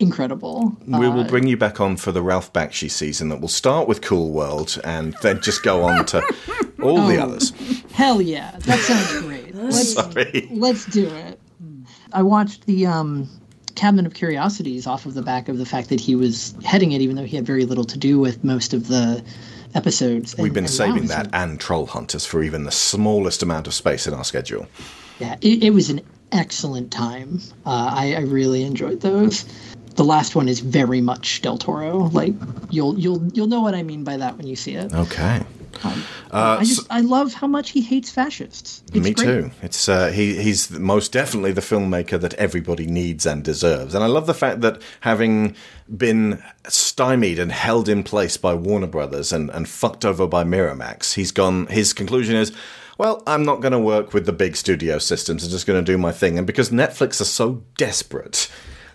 incredible. 0.00 0.76
We 0.86 1.08
will 1.08 1.20
uh, 1.20 1.28
bring 1.28 1.46
you 1.46 1.56
back 1.56 1.80
on 1.80 1.96
for 1.96 2.12
the 2.12 2.22
Ralph 2.22 2.52
Bakshi 2.52 2.90
season 2.90 3.28
that 3.30 3.40
will 3.40 3.48
start 3.48 3.88
with 3.88 4.00
Cool 4.02 4.30
World 4.30 4.80
and 4.84 5.14
then 5.22 5.40
just 5.40 5.62
go 5.62 5.82
on 5.82 6.04
to 6.06 6.18
all 6.82 7.00
oh, 7.00 7.08
the 7.08 7.22
others. 7.22 7.52
Hell 7.92 8.20
yeah, 8.20 8.52
that 8.60 8.78
sounds 8.80 9.22
great. 9.22 9.54
Let's, 9.64 9.94
Sorry. 9.94 10.48
let's 10.50 10.84
do 10.86 11.06
it. 11.06 11.40
I 12.14 12.22
watched 12.22 12.66
the 12.66 12.86
um, 12.86 13.28
Cabinet 13.74 14.06
of 14.06 14.14
Curiosities 14.14 14.86
off 14.86 15.04
of 15.04 15.14
the 15.14 15.22
back 15.22 15.48
of 15.48 15.58
the 15.58 15.66
fact 15.66 15.88
that 15.90 16.00
he 16.00 16.14
was 16.14 16.54
heading 16.64 16.92
it, 16.92 17.00
even 17.00 17.16
though 17.16 17.24
he 17.24 17.36
had 17.36 17.44
very 17.44 17.64
little 17.64 17.84
to 17.84 17.98
do 17.98 18.18
with 18.18 18.42
most 18.42 18.72
of 18.72 18.88
the 18.88 19.22
episodes. 19.74 20.36
We've 20.38 20.54
been 20.54 20.68
saving 20.68 21.06
that 21.08 21.28
and 21.32 21.58
Trollhunters 21.58 22.26
for 22.26 22.42
even 22.42 22.64
the 22.64 22.72
smallest 22.72 23.42
amount 23.42 23.66
of 23.66 23.74
space 23.74 24.06
in 24.06 24.14
our 24.14 24.24
schedule. 24.24 24.66
Yeah, 25.18 25.36
it, 25.40 25.64
it 25.64 25.70
was 25.70 25.90
an 25.90 26.00
excellent 26.32 26.92
time. 26.92 27.40
Uh, 27.66 27.90
I, 27.92 28.14
I 28.14 28.20
really 28.20 28.62
enjoyed 28.62 29.00
those 29.00 29.44
the 29.96 30.04
last 30.04 30.34
one 30.34 30.48
is 30.48 30.60
very 30.60 31.00
much 31.00 31.42
Del 31.42 31.58
Toro. 31.58 31.98
Like 31.98 32.34
you'll 32.70 32.98
you'll 32.98 33.24
you'll 33.32 33.46
know 33.46 33.60
what 33.60 33.74
I 33.74 33.82
mean 33.82 34.04
by 34.04 34.16
that 34.16 34.36
when 34.36 34.46
you 34.46 34.56
see 34.56 34.74
it. 34.74 34.92
Okay. 34.92 35.42
Um, 35.82 36.04
uh, 36.30 36.56
I 36.60 36.64
just 36.64 36.82
so, 36.82 36.86
I 36.90 37.00
love 37.00 37.32
how 37.32 37.46
much 37.46 37.70
he 37.70 37.80
hates 37.80 38.10
fascists. 38.10 38.82
It's 38.92 39.04
me 39.04 39.12
great. 39.12 39.24
too. 39.24 39.50
It's 39.62 39.88
uh, 39.88 40.10
he 40.10 40.42
he's 40.42 40.70
most 40.70 41.12
definitely 41.12 41.52
the 41.52 41.60
filmmaker 41.60 42.20
that 42.20 42.34
everybody 42.34 42.86
needs 42.86 43.26
and 43.26 43.42
deserves. 43.42 43.94
And 43.94 44.04
I 44.04 44.06
love 44.06 44.26
the 44.26 44.34
fact 44.34 44.60
that 44.60 44.80
having 45.00 45.56
been 45.96 46.42
stymied 46.66 47.38
and 47.38 47.52
held 47.52 47.88
in 47.88 48.02
place 48.02 48.36
by 48.36 48.54
Warner 48.54 48.86
Brothers 48.86 49.32
and 49.32 49.50
and 49.50 49.68
fucked 49.68 50.04
over 50.04 50.26
by 50.26 50.44
Miramax, 50.44 51.14
he's 51.14 51.32
gone. 51.32 51.66
His 51.66 51.92
conclusion 51.92 52.36
is. 52.36 52.52
Well, 52.96 53.24
I'm 53.26 53.44
not 53.44 53.60
going 53.60 53.72
to 53.72 53.78
work 53.80 54.14
with 54.14 54.24
the 54.24 54.32
big 54.32 54.54
studio 54.54 54.98
systems. 54.98 55.42
I'm 55.42 55.50
just 55.50 55.66
going 55.66 55.84
to 55.84 55.92
do 55.92 55.98
my 55.98 56.12
thing. 56.12 56.38
And 56.38 56.46
because 56.46 56.70
Netflix 56.70 57.20
are 57.20 57.24
so 57.24 57.64
desperate 57.76 58.48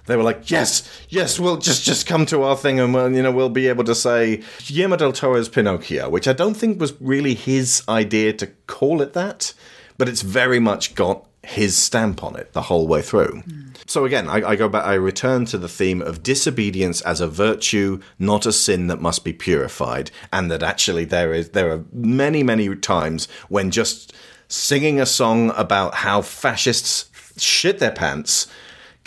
they 0.10 0.18
were 0.18 0.24
like, 0.24 0.50
yes, 0.50 0.90
yes, 1.10 1.40
we'll 1.40 1.58
just 1.58 1.84
just 1.84 2.08
come 2.08 2.26
to 2.28 2.42
our 2.42 2.58
thing, 2.58 2.80
and 2.80 2.94
we'll, 2.96 3.14
you 3.14 3.22
know 3.22 3.32
we'll 3.32 3.48
be 3.48 3.68
able 3.68 3.84
to 3.84 3.94
say 3.94 4.42
Guillermo 4.66 4.98
del 4.98 5.14
Toro's 5.14 5.48
Pinocchio, 5.48 6.10
which 6.10 6.28
I 6.28 6.34
don't 6.34 6.56
think 6.56 6.80
was 6.82 7.00
really 7.00 7.36
his 7.36 7.84
idea 7.88 8.34
to 8.34 8.48
call 8.66 9.02
it 9.04 9.14
that, 9.14 9.54
but 10.00 10.10
it's 10.10 10.24
very 10.24 10.60
much 10.60 10.96
got 10.96 11.28
his 11.44 11.78
stamp 11.78 12.24
on 12.24 12.36
it 12.36 12.54
the 12.54 12.64
whole 12.64 12.88
way 12.88 13.04
through. 13.04 13.44
Mm. 13.48 13.76
So 13.86 14.04
again, 14.04 14.28
I, 14.28 14.50
I, 14.50 14.56
go 14.56 14.68
back, 14.68 14.84
I 14.84 14.96
return 14.96 15.46
to 15.46 15.58
the 15.58 15.70
theme 15.70 16.02
of 16.02 16.22
disobedience 16.22 17.02
as 17.02 17.22
a 17.22 17.28
virtue, 17.28 18.02
not 18.18 18.46
a 18.46 18.52
sin 18.52 18.88
that 18.88 19.02
must 19.02 19.24
be 19.24 19.32
purified, 19.32 20.12
and 20.34 20.50
that 20.52 20.64
actually 20.64 21.06
there 21.06 21.34
is 21.34 21.50
there 21.50 21.72
are 21.72 21.84
many 21.94 22.42
many 22.42 22.76
times 22.76 23.28
when 23.48 23.70
just 23.70 24.12
singing 24.48 25.00
a 25.00 25.06
song 25.06 25.52
about 25.56 25.94
how 25.94 26.24
fascists 26.24 27.10
shit 27.38 27.78
their 27.78 27.92
pants 27.92 28.48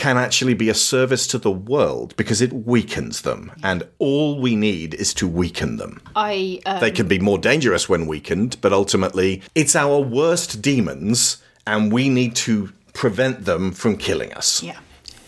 can 0.02 0.18
actually 0.18 0.52
be 0.52 0.68
a 0.68 0.74
service 0.74 1.28
to 1.28 1.38
the 1.38 1.52
world 1.52 2.12
because 2.16 2.40
it 2.42 2.52
weakens 2.52 3.22
them, 3.22 3.52
and 3.62 3.84
all 4.00 4.40
we 4.40 4.56
need 4.56 4.94
is 4.94 5.14
to 5.14 5.28
weaken 5.28 5.76
them. 5.76 6.02
I 6.16 6.60
um, 6.66 6.80
they 6.80 6.90
can 6.90 7.06
be 7.06 7.20
more 7.20 7.38
dangerous 7.38 7.88
when 7.88 8.08
weakened, 8.08 8.56
but 8.60 8.72
ultimately, 8.72 9.42
it's 9.54 9.76
our 9.76 10.00
worst 10.00 10.60
demons, 10.60 11.40
and 11.68 11.92
we 11.92 12.08
need 12.08 12.34
to 12.48 12.72
prevent 12.94 13.44
them 13.44 13.70
from 13.70 13.96
killing 13.96 14.32
us. 14.32 14.60
Yeah. 14.60 14.80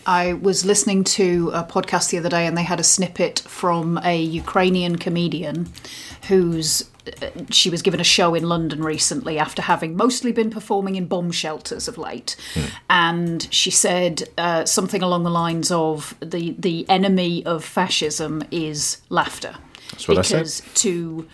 I 0.05 0.33
was 0.33 0.65
listening 0.65 1.05
to 1.19 1.51
a 1.53 1.63
podcast 1.63 2.09
the 2.09 2.17
other 2.17 2.29
day 2.29 2.45
and 2.45 2.55
they 2.57 2.63
had 2.63 2.79
a 2.79 2.83
snippet 2.83 3.39
from 3.39 3.97
a 4.03 4.21
Ukrainian 4.21 4.97
comedian 4.97 5.71
who's 6.27 6.83
she 7.51 7.69
was 7.69 7.81
given 7.81 7.99
a 7.99 8.03
show 8.03 8.33
in 8.33 8.43
London 8.43 8.83
recently 8.83 9.37
after 9.39 9.61
having 9.61 9.95
mostly 9.95 10.31
been 10.31 10.49
performing 10.49 10.95
in 10.95 11.05
bomb 11.05 11.31
shelters 11.31 11.87
of 11.87 11.97
late, 11.97 12.35
mm. 12.53 12.71
and 12.89 13.47
she 13.53 13.71
said 13.71 14.23
uh, 14.37 14.65
something 14.65 15.01
along 15.01 15.23
the 15.23 15.29
lines 15.29 15.71
of 15.71 16.15
the 16.19 16.55
the 16.57 16.87
enemy 16.89 17.45
of 17.45 17.63
fascism 17.63 18.43
is 18.51 19.01
laughter. 19.09 19.55
That's 19.91 20.07
what 20.07 20.17
because 20.17 20.61
I 20.61 20.65
said. 20.65 20.75
to 20.75 21.27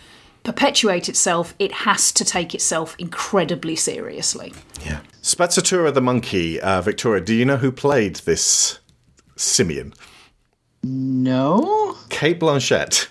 perpetuate 0.43 1.07
itself, 1.07 1.53
it 1.59 1.71
has 1.71 2.11
to 2.13 2.25
take 2.25 2.53
itself 2.53 2.95
incredibly 2.97 3.75
seriously. 3.75 4.53
Yeah. 4.83 5.01
Spazzatura 5.21 5.93
the 5.93 6.01
monkey, 6.01 6.59
uh, 6.59 6.81
Victoria. 6.81 7.21
Do 7.21 7.33
you 7.33 7.45
know 7.45 7.57
who 7.57 7.71
played 7.71 8.17
this 8.17 8.79
simian? 9.35 9.93
No. 10.83 11.95
Cate 12.09 12.39
Blanchett. 12.39 13.07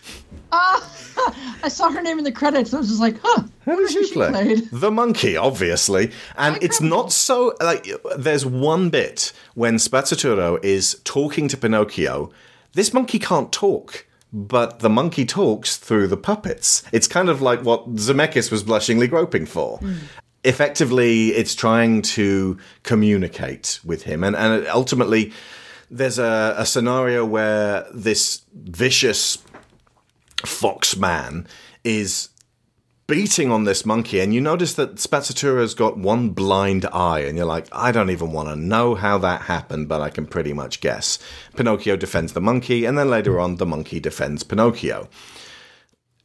Ah. 0.53 0.87
I 1.63 1.69
saw 1.69 1.91
her 1.91 2.03
name 2.03 2.19
in 2.19 2.25
the 2.25 2.33
credits. 2.33 2.73
I 2.73 2.79
was 2.79 2.89
just 2.89 3.01
like, 3.01 3.17
huh. 3.23 3.43
How 3.67 3.77
did 3.77 3.91
she, 3.91 4.05
she 4.07 4.15
play? 4.15 4.31
Played. 4.31 4.71
The 4.71 4.91
monkey, 4.91 5.37
obviously. 5.37 6.13
And 6.37 6.63
it's 6.63 6.81
not 6.81 7.13
so 7.13 7.55
like 7.61 7.87
there's 8.17 8.47
one 8.47 8.91
bit 8.91 9.33
when 9.55 9.77
Spazzatura 9.77 10.63
is 10.65 11.01
talking 11.05 11.49
to 11.49 11.57
Pinocchio. 11.57 12.31
This 12.73 12.93
monkey 12.93 13.19
can't 13.19 13.53
talk 13.53 14.07
but 14.33 14.81
the 14.81 14.89
monkey 14.89 15.25
talks 15.25 15.77
through 15.77 16.07
the 16.07 16.17
puppets. 16.17 16.83
It's 16.93 17.09
kind 17.09 17.29
of 17.29 17.43
like 17.43 17.65
what 17.65 17.95
Zemeckis 17.95 18.51
was 18.51 18.63
blushingly 18.63 19.09
groping 19.09 19.47
for. 19.47 19.79
Mm. 19.79 19.99
Effectively, 20.45 21.29
it's 21.31 21.55
trying 21.55 22.03
to 22.03 22.57
communicate 22.83 23.81
with 23.85 24.05
him, 24.05 24.25
and, 24.25 24.35
and 24.37 24.67
ultimately, 24.69 25.33
there's 25.91 26.19
a, 26.19 26.55
a 26.57 26.65
scenario 26.65 27.27
where 27.27 27.87
this 27.93 28.43
vicious 28.55 29.37
fox 30.47 30.97
man 30.97 31.47
is 31.85 32.29
beating 33.07 33.51
on 33.51 33.65
this 33.65 33.85
monkey, 33.85 34.21
and 34.21 34.33
you 34.33 34.41
notice 34.41 34.75
that 34.75 34.95
Spazzaturo's 34.95 35.75
got 35.75 35.99
one 35.99 36.31
blind 36.31 36.87
eye, 36.93 37.21
and 37.21 37.37
you're 37.37 37.45
like, 37.45 37.67
I 37.73 37.91
don't 37.91 38.11
even 38.11 38.31
want 38.31 38.49
to 38.49 38.57
know 38.57 38.95
how 38.95 39.19
that 39.19 39.43
happened, 39.43 39.89
but 39.89 40.01
I 40.01 40.11
can 40.11 40.27
pretty 40.27 40.53
much 40.53 40.81
guess. 40.81 41.19
Pinocchio 41.57 41.97
defends 41.97 42.35
the 42.35 42.41
monkey, 42.41 42.85
and 42.85 42.97
then 42.97 43.11
later 43.11 43.41
on, 43.41 43.57
the 43.57 43.67
monkey 43.67 43.99
defends 43.99 44.45
Pinocchio. 44.45 45.09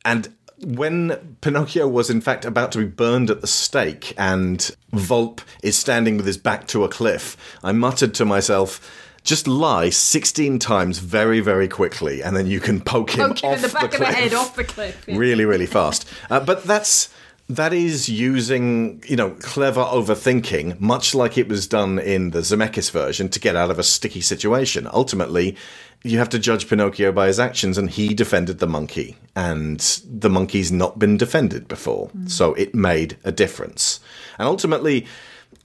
And 0.03 0.35
when 0.63 1.37
Pinocchio 1.41 1.87
was 1.87 2.09
in 2.09 2.21
fact 2.21 2.45
about 2.45 2.71
to 2.73 2.77
be 2.77 2.85
burned 2.85 3.29
at 3.29 3.41
the 3.41 3.47
stake 3.47 4.13
and 4.17 4.71
Volpe 4.93 5.41
is 5.63 5.77
standing 5.77 6.17
with 6.17 6.25
his 6.25 6.37
back 6.37 6.67
to 6.67 6.83
a 6.83 6.89
cliff, 6.89 7.35
I 7.63 7.71
muttered 7.71 8.13
to 8.13 8.25
myself, 8.25 9.04
just 9.25 9.47
lie 9.47 9.89
16 9.89 10.59
times 10.59 10.99
very, 10.99 11.39
very 11.39 11.67
quickly, 11.67 12.21
and 12.21 12.37
then 12.37 12.45
you 12.45 12.59
can 12.59 12.79
poke 12.79 13.09
him 13.09 13.29
Poke 13.29 13.43
him 13.43 13.49
off 13.49 13.55
in 13.57 13.61
the 13.63 13.69
back 13.69 13.91
the 13.91 13.97
of 13.97 13.99
the 13.99 14.05
head 14.05 14.33
off 14.33 14.55
the 14.55 14.63
cliff. 14.63 15.03
yeah. 15.07 15.17
really, 15.17 15.45
really 15.45 15.65
fast. 15.65 16.07
Uh, 16.29 16.39
but 16.39 16.63
that's 16.63 17.09
that 17.49 17.73
is 17.73 18.07
using 18.07 19.03
you 19.07 19.15
know 19.15 19.31
clever 19.41 19.83
overthinking, 19.83 20.79
much 20.79 21.15
like 21.15 21.37
it 21.37 21.47
was 21.47 21.67
done 21.67 21.97
in 21.99 22.31
the 22.31 22.39
Zemeckis 22.39 22.91
version, 22.91 23.27
to 23.29 23.39
get 23.39 23.55
out 23.55 23.71
of 23.71 23.79
a 23.79 23.83
sticky 23.83 24.21
situation. 24.21 24.87
Ultimately, 24.93 25.57
you 26.03 26.19
have 26.19 26.29
to 26.29 26.39
judge 26.39 26.69
Pinocchio 26.69 27.11
by 27.11 27.25
his 27.25 27.39
actions, 27.39 27.79
and 27.79 27.89
he 27.89 28.13
defended 28.13 28.59
the 28.59 28.67
monkey, 28.67 29.17
and 29.35 29.79
the 30.07 30.29
monkey's 30.29 30.71
not 30.71 30.99
been 30.99 31.17
defended 31.17 31.67
before, 31.67 32.11
so 32.27 32.53
it 32.53 32.75
made 32.75 33.17
a 33.23 33.31
difference. 33.31 33.99
And 34.37 34.47
ultimately. 34.47 35.07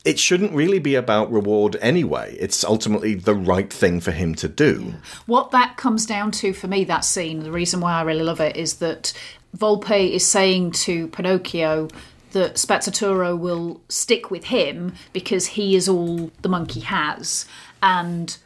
It 0.04 0.18
shouldn't 0.18 0.52
really 0.52 0.78
be 0.78 0.94
about 0.94 1.30
reward 1.30 1.76
anyway. 1.80 2.36
It's 2.40 2.64
ultimately 2.64 3.14
the 3.14 3.34
right 3.34 3.70
thing 3.70 4.00
for 4.00 4.12
him 4.12 4.34
to 4.36 4.48
do. 4.48 4.94
What 5.26 5.50
that 5.50 5.76
comes 5.76 6.06
down 6.06 6.30
to 6.32 6.54
for 6.54 6.68
me, 6.68 6.84
that 6.84 7.04
scene, 7.04 7.40
the 7.40 7.52
reason 7.52 7.80
why 7.80 7.92
I 7.92 8.02
really 8.02 8.22
love 8.22 8.40
it 8.40 8.56
is 8.56 8.74
that 8.76 9.12
Volpe 9.56 10.10
is 10.10 10.26
saying 10.26 10.70
to 10.72 11.08
Pinocchio 11.08 11.88
that 12.32 12.54
Spazzaturo 12.54 13.38
will 13.38 13.80
stick 13.88 14.30
with 14.30 14.44
him 14.44 14.94
because 15.12 15.48
he 15.48 15.76
is 15.76 15.88
all 15.88 16.30
the 16.42 16.48
monkey 16.48 16.80
has. 16.80 17.44
And 17.82 18.36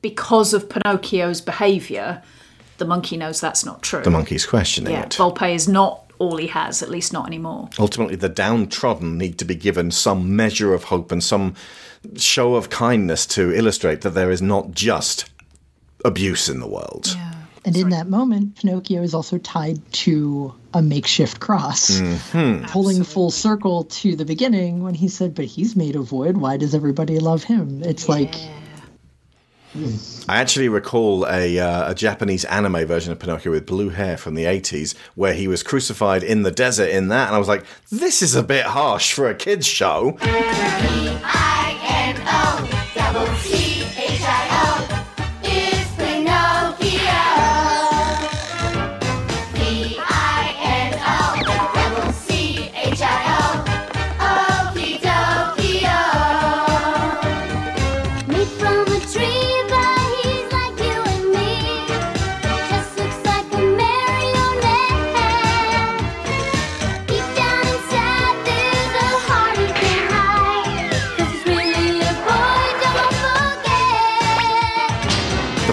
because 0.00 0.54
of 0.54 0.68
Pinocchio's 0.68 1.40
behaviour, 1.40 2.22
the 2.78 2.84
monkey 2.84 3.16
knows 3.16 3.40
that's 3.40 3.64
not 3.64 3.82
true. 3.82 4.02
The 4.02 4.10
monkey's 4.10 4.46
questioning 4.46 4.92
yeah, 4.92 5.02
it. 5.02 5.10
Volpe 5.10 5.54
is 5.54 5.68
not 5.68 6.07
all 6.18 6.36
he 6.36 6.48
has, 6.48 6.82
at 6.82 6.90
least 6.90 7.12
not 7.12 7.26
anymore. 7.26 7.68
ultimately 7.78 8.16
the 8.16 8.28
downtrodden 8.28 9.16
need 9.18 9.38
to 9.38 9.44
be 9.44 9.54
given 9.54 9.90
some 9.90 10.34
measure 10.36 10.74
of 10.74 10.84
hope 10.84 11.12
and 11.12 11.22
some 11.22 11.54
show 12.16 12.54
of 12.54 12.70
kindness 12.70 13.26
to 13.26 13.52
illustrate 13.54 14.02
that 14.02 14.10
there 14.10 14.30
is 14.30 14.42
not 14.42 14.72
just 14.72 15.30
abuse 16.04 16.48
in 16.48 16.60
the 16.60 16.68
world. 16.68 17.16
And 17.64 17.76
in 17.76 17.90
that 17.90 18.08
moment, 18.08 18.56
Pinocchio 18.56 19.02
is 19.02 19.12
also 19.12 19.36
tied 19.38 19.80
to 19.92 20.54
a 20.72 20.80
makeshift 20.80 21.40
cross, 21.40 22.00
mm-hmm. 22.00 22.64
pulling 22.66 23.02
full 23.04 23.30
circle 23.30 23.84
to 23.84 24.16
the 24.16 24.24
beginning 24.24 24.82
when 24.82 24.94
he 24.94 25.08
said, 25.08 25.34
But 25.34 25.46
he's 25.46 25.76
made 25.76 25.96
of 25.96 26.12
wood. 26.12 26.38
Why 26.38 26.56
does 26.56 26.74
everybody 26.74 27.18
love 27.18 27.42
him? 27.42 27.82
It's 27.82 28.08
like, 28.08 28.34
I 30.28 30.38
actually 30.38 30.68
recall 30.68 31.26
a, 31.26 31.58
uh, 31.58 31.90
a 31.90 31.94
Japanese 31.94 32.44
anime 32.46 32.86
version 32.86 33.12
of 33.12 33.18
Pinocchio 33.18 33.52
with 33.52 33.66
blue 33.66 33.90
hair 33.90 34.16
from 34.16 34.34
the 34.34 34.44
80s 34.44 34.94
where 35.14 35.34
he 35.34 35.46
was 35.46 35.62
crucified 35.62 36.22
in 36.22 36.42
the 36.42 36.50
desert 36.50 36.90
in 36.90 37.08
that, 37.08 37.28
and 37.28 37.36
I 37.36 37.38
was 37.38 37.48
like, 37.48 37.64
this 37.90 38.22
is 38.22 38.34
a 38.34 38.42
bit 38.42 38.64
harsh 38.64 39.12
for 39.12 39.28
a 39.28 39.34
kids' 39.34 39.66
show. 39.66 40.16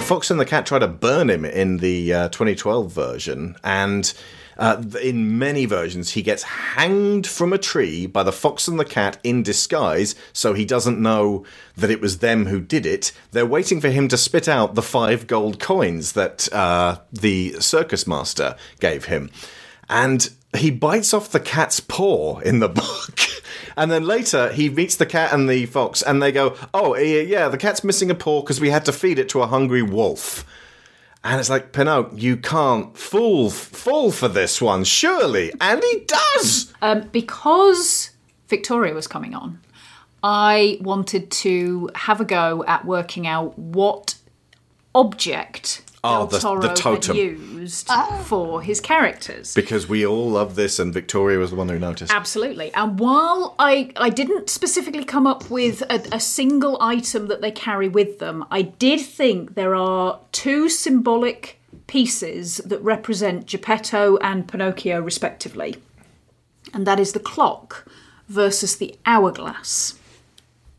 Fox 0.06 0.30
and 0.30 0.38
the 0.38 0.44
Cat 0.44 0.66
try 0.66 0.78
to 0.78 0.86
burn 0.86 1.28
him 1.28 1.44
in 1.44 1.78
the 1.78 2.14
uh, 2.14 2.28
2012 2.28 2.92
version, 2.92 3.56
and 3.64 4.14
uh, 4.56 4.80
in 5.02 5.36
many 5.36 5.66
versions, 5.66 6.12
he 6.12 6.22
gets 6.22 6.44
hanged 6.44 7.26
from 7.26 7.52
a 7.52 7.58
tree 7.58 8.06
by 8.06 8.22
the 8.22 8.30
Fox 8.30 8.68
and 8.68 8.78
the 8.78 8.84
Cat 8.84 9.18
in 9.24 9.42
disguise, 9.42 10.14
so 10.32 10.54
he 10.54 10.64
doesn't 10.64 11.02
know 11.02 11.44
that 11.76 11.90
it 11.90 12.00
was 12.00 12.18
them 12.18 12.46
who 12.46 12.60
did 12.60 12.86
it. 12.86 13.10
They're 13.32 13.44
waiting 13.44 13.80
for 13.80 13.90
him 13.90 14.06
to 14.06 14.16
spit 14.16 14.48
out 14.48 14.76
the 14.76 14.80
five 14.82 15.26
gold 15.26 15.58
coins 15.58 16.12
that 16.12 16.52
uh, 16.52 16.98
the 17.12 17.54
circus 17.58 18.06
master 18.06 18.54
gave 18.78 19.06
him. 19.06 19.28
And 19.88 20.30
he 20.56 20.70
bites 20.70 21.12
off 21.12 21.32
the 21.32 21.40
cat's 21.40 21.80
paw 21.80 22.38
in 22.38 22.60
the 22.60 22.68
book. 22.68 23.18
And 23.76 23.90
then 23.90 24.04
later 24.04 24.50
he 24.52 24.70
meets 24.70 24.96
the 24.96 25.06
cat 25.06 25.32
and 25.32 25.48
the 25.48 25.66
fox, 25.66 26.02
and 26.02 26.22
they 26.22 26.32
go, 26.32 26.56
"Oh, 26.72 26.96
yeah, 26.96 27.20
yeah 27.20 27.48
the 27.48 27.58
cat's 27.58 27.84
missing 27.84 28.10
a 28.10 28.14
paw 28.14 28.40
because 28.40 28.60
we 28.60 28.70
had 28.70 28.84
to 28.86 28.92
feed 28.92 29.18
it 29.18 29.28
to 29.30 29.42
a 29.42 29.46
hungry 29.46 29.82
wolf." 29.82 30.44
And 31.22 31.40
it's 31.40 31.50
like, 31.50 31.72
Pinocchio, 31.72 32.16
you 32.16 32.36
can't 32.36 32.96
fall 32.96 33.50
fall 33.50 34.12
for 34.12 34.28
this 34.28 34.62
one, 34.62 34.84
surely, 34.84 35.52
and 35.60 35.82
he 35.82 36.06
does. 36.06 36.72
Um, 36.80 37.08
because 37.12 38.10
Victoria 38.48 38.94
was 38.94 39.06
coming 39.08 39.34
on, 39.34 39.60
I 40.22 40.78
wanted 40.80 41.30
to 41.30 41.90
have 41.94 42.20
a 42.20 42.24
go 42.24 42.64
at 42.66 42.84
working 42.84 43.26
out 43.26 43.58
what 43.58 44.16
object 44.94 45.82
Oh, 46.06 46.18
Del 46.18 46.26
the- 46.26 46.38
Toro 46.38 46.60
the 46.60 46.74
totem. 46.74 47.16
had 47.16 47.24
used 47.24 47.88
oh. 47.90 48.24
for 48.26 48.62
his 48.62 48.80
characters. 48.80 49.54
Because 49.54 49.88
we 49.88 50.06
all 50.06 50.30
love 50.30 50.54
this, 50.54 50.78
and 50.78 50.92
Victoria 50.92 51.38
was 51.38 51.50
the 51.50 51.56
one 51.56 51.68
who 51.68 51.78
noticed. 51.78 52.12
Absolutely. 52.12 52.72
And 52.74 52.98
while 52.98 53.54
I, 53.58 53.90
I 53.96 54.10
didn't 54.10 54.50
specifically 54.50 55.04
come 55.04 55.26
up 55.26 55.50
with 55.50 55.82
a, 55.82 56.02
a 56.12 56.20
single 56.20 56.78
item 56.80 57.26
that 57.28 57.40
they 57.40 57.50
carry 57.50 57.88
with 57.88 58.18
them, 58.18 58.44
I 58.50 58.62
did 58.62 59.00
think 59.00 59.54
there 59.54 59.74
are 59.74 60.20
two 60.32 60.68
symbolic 60.68 61.60
pieces 61.86 62.58
that 62.58 62.80
represent 62.82 63.46
Geppetto 63.46 64.16
and 64.18 64.48
Pinocchio, 64.48 65.00
respectively. 65.00 65.76
And 66.74 66.86
that 66.86 66.98
is 66.98 67.12
the 67.12 67.20
clock 67.20 67.86
versus 68.28 68.76
the 68.76 68.96
hourglass. 69.06 69.98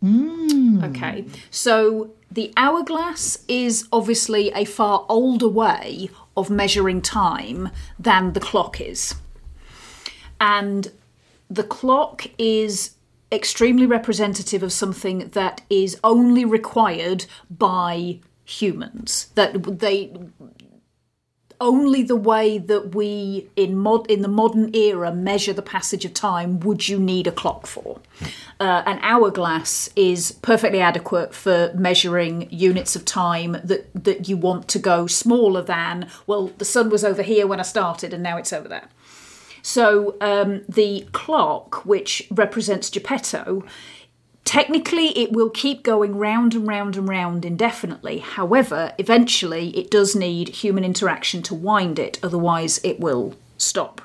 Hmm. 0.01 0.84
Okay, 0.84 1.25
so 1.49 2.11
the 2.32 2.53
hourglass 2.57 3.43
is 3.47 3.88
obviously 3.91 4.51
a 4.51 4.65
far 4.65 5.05
older 5.09 5.47
way 5.47 6.09
of 6.36 6.49
measuring 6.49 7.01
time 7.01 7.69
than 7.97 8.34
the 8.34 8.39
clock 8.39 8.80
is. 8.82 9.15
And 10.39 10.91
the 11.49 11.63
clock 11.63 12.28
is 12.38 12.95
extremely 13.32 13.86
representative 13.86 14.63
of 14.63 14.71
something 14.71 15.30
that 15.30 15.61
is 15.69 15.99
only 16.03 16.45
required 16.45 17.25
by 17.49 18.19
humans 18.45 19.28
that 19.36 19.80
they 19.80 20.13
only 21.60 22.03
the 22.03 22.16
way 22.16 22.58
that 22.58 22.93
we 22.93 23.49
in 23.55 23.76
mod 23.78 24.10
in 24.10 24.22
the 24.22 24.28
modern 24.28 24.74
era 24.76 25.14
measure 25.14 25.53
the 25.53 25.62
passage 25.62 26.05
of 26.05 26.14
time 26.14 26.60
would 26.60 26.88
you 26.88 26.99
need 26.99 27.28
a 27.28 27.32
clock 27.32 27.66
for. 27.66 27.99
Uh, 28.60 28.84
an 28.86 28.99
hourglass 29.01 29.89
is 29.95 30.34
perfectly 30.41 30.80
adequate 30.80 31.34
for 31.34 31.72
measuring 31.76 32.47
units 32.51 32.95
of 32.95 33.05
time 33.05 33.58
that 33.64 33.88
that 33.93 34.28
you 34.30 34.38
want 34.38 34.68
to 34.68 34.80
go 34.80 35.08
smaller 35.08 35.62
than 35.62 36.10
well 36.28 36.47
the 36.58 36.66
sun 36.66 36.89
was 36.89 37.03
over 37.03 37.22
here 37.22 37.47
when 37.47 37.60
i 37.60 37.64
started 37.64 38.14
and 38.14 38.24
now 38.24 38.38
it's 38.38 38.53
over 38.53 38.68
there. 38.68 38.89
So 39.68 40.16
um, 40.22 40.62
the 40.70 41.05
clock, 41.12 41.86
which 41.86 42.26
represents 42.32 42.89
Geppetto, 42.89 43.66
technically 44.48 45.10
it 45.18 45.34
will 45.34 45.50
keep 45.50 45.84
going 45.84 46.16
round 46.16 46.56
and 46.56 46.66
round 46.66 46.95
and 46.95 47.08
round 47.08 47.43
indefinitely. 47.43 48.20
However, 48.20 48.93
eventually 48.98 49.78
it 49.78 49.91
does 49.91 50.16
need 50.16 50.48
human 50.48 50.86
interaction 50.86 51.43
to 51.43 51.54
wind 51.54 52.00
it, 52.00 52.18
otherwise 52.24 52.80
it 52.82 52.98
will 52.98 53.36
stop. 53.58 54.02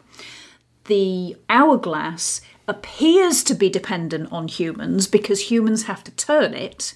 The 0.87 1.37
hourglass 1.49 2.41
appears 2.67 3.45
to 3.45 3.55
be 3.55 3.71
dependent 3.71 4.33
on 4.33 4.49
humans 4.49 5.07
because 5.07 5.51
humans 5.51 5.85
have 5.85 6.03
to 6.05 6.11
turn 6.11 6.55
it. 6.55 6.95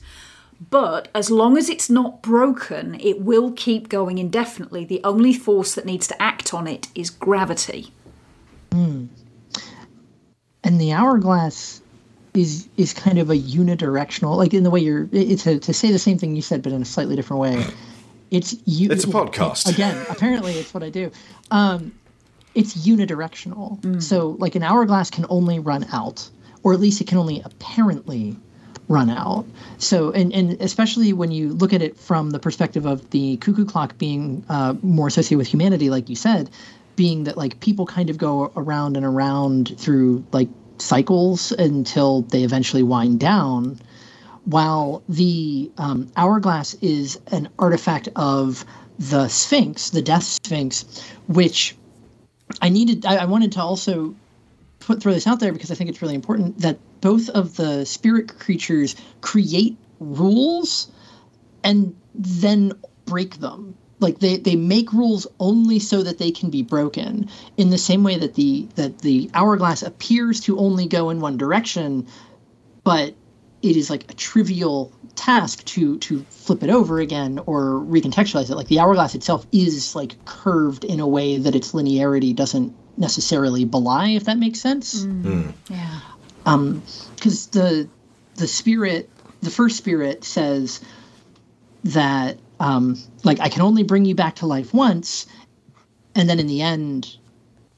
But 0.71 1.09
as 1.15 1.31
long 1.31 1.57
as 1.57 1.69
it's 1.69 1.89
not 1.89 2.23
broken, 2.23 2.99
it 2.99 3.21
will 3.21 3.53
keep 3.53 3.89
going 3.89 4.19
indefinitely. 4.19 4.85
The 4.85 5.03
only 5.05 5.33
force 5.33 5.75
that 5.75 5.85
needs 5.85 6.09
to 6.09 6.21
act 6.21 6.53
on 6.53 6.67
it 6.67 6.89
is 6.95 7.11
gravity. 7.11 7.93
Hmm. 8.73 9.07
and 10.65 10.81
the 10.81 10.93
hourglass 10.93 11.81
is 12.37 12.69
is 12.77 12.93
kind 12.93 13.19
of 13.19 13.31
a 13.31 13.37
unidirectional, 13.37 14.37
like 14.37 14.55
in 14.55 14.63
the 14.63 14.71
way 14.71 14.81
you're. 14.81 15.09
It's 15.13 15.47
a, 15.47 15.59
to 15.59 15.73
say 15.73 15.93
the 15.93 15.99
same 15.99 16.19
thing 16.19 16.37
you 16.37 16.43
said, 16.43 16.63
but 16.63 16.73
in 16.73 16.83
a 16.83 16.85
slightly 16.85 17.17
different 17.17 17.41
way. 17.41 17.65
It's 18.31 18.57
you. 18.67 18.91
It's 18.91 19.05
a 19.05 19.09
podcast. 19.09 19.73
Again, 19.73 20.05
apparently, 20.11 20.55
it's 20.55 20.75
what 20.75 20.83
I 20.83 20.91
do. 20.91 21.11
Um, 21.51 21.93
it's 22.55 22.75
unidirectional. 22.87 24.03
So 24.03 24.31
like 24.39 24.55
an 24.55 24.63
hourglass 24.63 25.11
can 25.11 25.27
only 25.29 25.59
run 25.59 25.87
out, 25.93 26.29
or 26.63 26.73
at 26.73 26.81
least 26.81 27.01
it 27.01 27.07
can 27.07 27.19
only 27.19 27.43
apparently 27.45 28.37
run 28.89 29.11
out. 29.11 29.45
So 29.79 30.11
and 30.13 30.33
and 30.33 30.61
especially 30.61 31.13
when 31.13 31.31
you 31.31 31.53
look 31.53 31.73
at 31.73 31.83
it 31.83 31.99
from 31.99 32.31
the 32.31 32.39
perspective 32.39 32.87
of 32.87 33.09
the 33.11 33.37
cuckoo 33.39 33.65
clock 33.65 33.99
being 33.99 34.45
uh, 34.49 34.75
more 34.83 35.09
associated 35.09 35.39
with 35.39 35.49
humanity, 35.49 35.91
like 35.91 36.09
you 36.09 36.17
said, 36.17 36.51
being 36.97 37.25
that 37.25 37.37
like 37.37 37.61
people 37.61 37.87
kind 37.87 38.11
of 38.11 38.19
go 38.19 38.53
around 38.57 38.97
and 38.97 39.05
around 39.05 39.79
through 39.79 40.25
like 40.33 40.49
cycles 40.81 41.53
until 41.53 42.23
they 42.23 42.43
eventually 42.43 42.83
wind 42.83 43.21
down 43.21 43.81
while 44.45 45.03
the 45.09 45.71
um, 45.77 46.09
hourglass 46.17 46.75
is 46.75 47.21
an 47.33 47.49
artifact 47.59 48.09
of 48.17 48.65
the 48.99 49.29
Sphinx, 49.29 49.91
the 49.91 50.03
Death 50.03 50.23
Sphinx, 50.23 50.85
which 51.27 51.77
I 52.63 52.69
needed. 52.69 53.05
I, 53.05 53.17
I 53.17 53.25
wanted 53.25 53.53
to 53.53 53.61
also 53.61 54.15
put 54.79 55.03
throw 55.03 55.13
this 55.13 55.27
out 55.27 55.41
there 55.41 55.53
because 55.53 55.71
I 55.71 55.75
think 55.75 55.91
it's 55.91 56.01
really 56.01 56.15
important 56.15 56.61
that 56.61 56.79
both 57.01 57.29
of 57.31 57.57
the 57.57 57.85
spirit 57.85 58.39
creatures 58.39 58.95
create 59.21 59.77
rules 59.99 60.89
and 61.65 61.95
then 62.15 62.73
break 63.05 63.41
them. 63.41 63.77
Like 63.99 64.19
they, 64.19 64.37
they 64.37 64.57
make 64.57 64.93
rules 64.93 65.27
only 65.41 65.79
so 65.79 66.03
that 66.03 66.19
they 66.19 66.31
can 66.31 66.51
be 66.51 66.63
broken. 66.63 67.29
In 67.57 67.71
the 67.71 67.79
same 67.79 68.03
way 68.05 68.19
that 68.19 68.35
the 68.35 68.69
that 68.75 68.99
the 68.99 69.31
hourglass 69.33 69.83
appears 69.83 70.41
to 70.43 70.59
only 70.59 70.87
go 70.87 71.09
in 71.11 71.21
one 71.21 71.37
direction, 71.39 72.07
but 72.85 73.15
it 73.63 73.77
is 73.77 73.89
like 73.89 74.11
a 74.11 74.15
trivial 74.15 74.93
task 75.15 75.65
to 75.65 75.97
to 75.99 76.21
flip 76.29 76.63
it 76.63 76.69
over 76.69 77.01
again 77.01 77.41
or 77.47 77.81
recontextualize 77.81 78.51
it 78.51 78.55
like 78.55 78.69
the 78.69 78.79
hourglass 78.79 79.15
itself 79.15 79.47
is 79.51 79.97
like 79.97 80.23
curved 80.27 80.85
in 80.85 81.01
a 81.01 81.09
way 81.09 81.39
that 81.39 81.55
its 81.55 81.73
linearity 81.73 82.37
doesn't 82.37 82.75
necessarily 82.99 83.65
belie 83.65 84.09
if 84.11 84.25
that 84.25 84.37
makes 84.39 84.61
sense 84.61 85.07
Yeah. 85.71 86.01
um 86.45 86.83
because 87.15 87.47
the 87.47 87.89
the 88.35 88.47
spirit 88.47 89.09
the 89.41 89.49
first 89.51 89.79
spirit 89.79 90.23
says 90.23 90.83
that 91.85 92.39
um 92.61 92.97
like 93.25 93.41
i 93.41 93.49
can 93.49 93.63
only 93.63 93.83
bring 93.83 94.05
you 94.05 94.15
back 94.15 94.37
to 94.37 94.47
life 94.47 94.73
once 94.73 95.27
and 96.15 96.29
then 96.29 96.41
in 96.41 96.47
the 96.47 96.63
end 96.63 97.17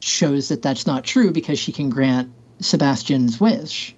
shows 0.01 0.49
that 0.49 0.62
that's 0.62 0.87
not 0.87 1.05
true 1.05 1.31
because 1.31 1.59
she 1.59 1.72
can 1.72 1.91
grant 1.91 2.31
sebastian's 2.61 3.41
wish. 3.41 3.95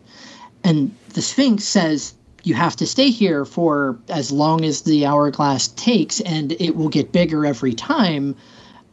And 0.65 0.95
the 1.11 1.23
sphinx 1.23 1.65
says 1.65 2.15
you 2.43 2.55
have 2.55 2.77
to 2.77 2.87
stay 2.87 3.11
here 3.11 3.45
for 3.45 3.99
as 4.09 4.33
long 4.33 4.65
as 4.65 4.83
the 4.83 5.07
hourglass 5.07 5.69
takes 5.69 6.21
and 6.21 6.53
it 6.53 6.75
will 6.75 6.89
get 6.89 7.13
bigger 7.13 7.45
every 7.45 7.75
time 7.75 8.35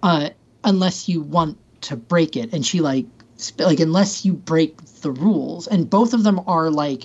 uh, 0.04 0.30
unless 0.64 1.08
you 1.08 1.22
want 1.22 1.58
to 1.82 1.96
break 1.96 2.36
it. 2.36 2.54
And 2.54 2.66
she 2.66 2.82
like 2.82 3.06
like 3.60 3.80
unless 3.80 4.26
you 4.26 4.34
break 4.34 4.84
the 5.02 5.12
rules. 5.12 5.68
And 5.68 5.90
both 5.90 6.14
of 6.14 6.24
them 6.24 6.42
are 6.48 6.70
like 6.70 7.04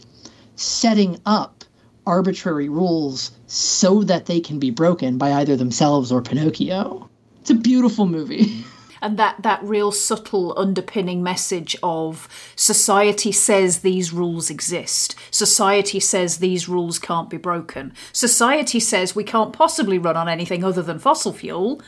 setting 0.57 1.21
up 1.27 1.62
arbitrary 2.07 2.69
rules 2.69 3.33
so 3.47 4.03
that 4.05 4.27
they 4.27 4.41
can 4.41 4.59
be 4.59 4.71
broken 4.71 5.19
by 5.19 5.33
either 5.33 5.57
themselves 5.57 6.11
or 6.11 6.23
pinocchio. 6.23 7.09
It's 7.41 7.51
a 7.51 7.55
beautiful 7.55 8.07
movie. 8.07 8.65
And 9.01 9.19
that 9.19 9.43
that 9.43 9.61
real 9.65 9.91
subtle 9.91 10.57
underpinning 10.57 11.25
message 11.25 11.77
of 11.83 12.29
society 12.55 13.33
says 13.33 13.81
these 13.81 14.13
rules 14.13 14.49
exist. 14.49 15.17
Society 15.33 15.99
says 15.99 16.39
these 16.39 16.69
rules 16.69 17.01
can't 17.01 17.29
be 17.29 17.37
broken. 17.37 17.95
Society 18.13 18.79
says 18.79 19.17
we 19.17 19.25
can't 19.25 19.53
possibly 19.53 19.99
run 19.99 20.17
on 20.17 20.29
anything 20.29 20.63
other 20.63 20.83
than 20.83 21.01
fossil 21.01 21.33
fuel. 21.33 21.83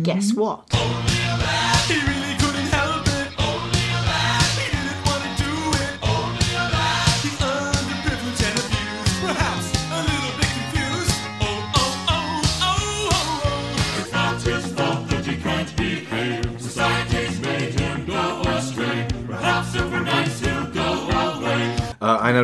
Guess 0.00 0.30
mm-hmm. 0.30 0.40
what 0.42 1.63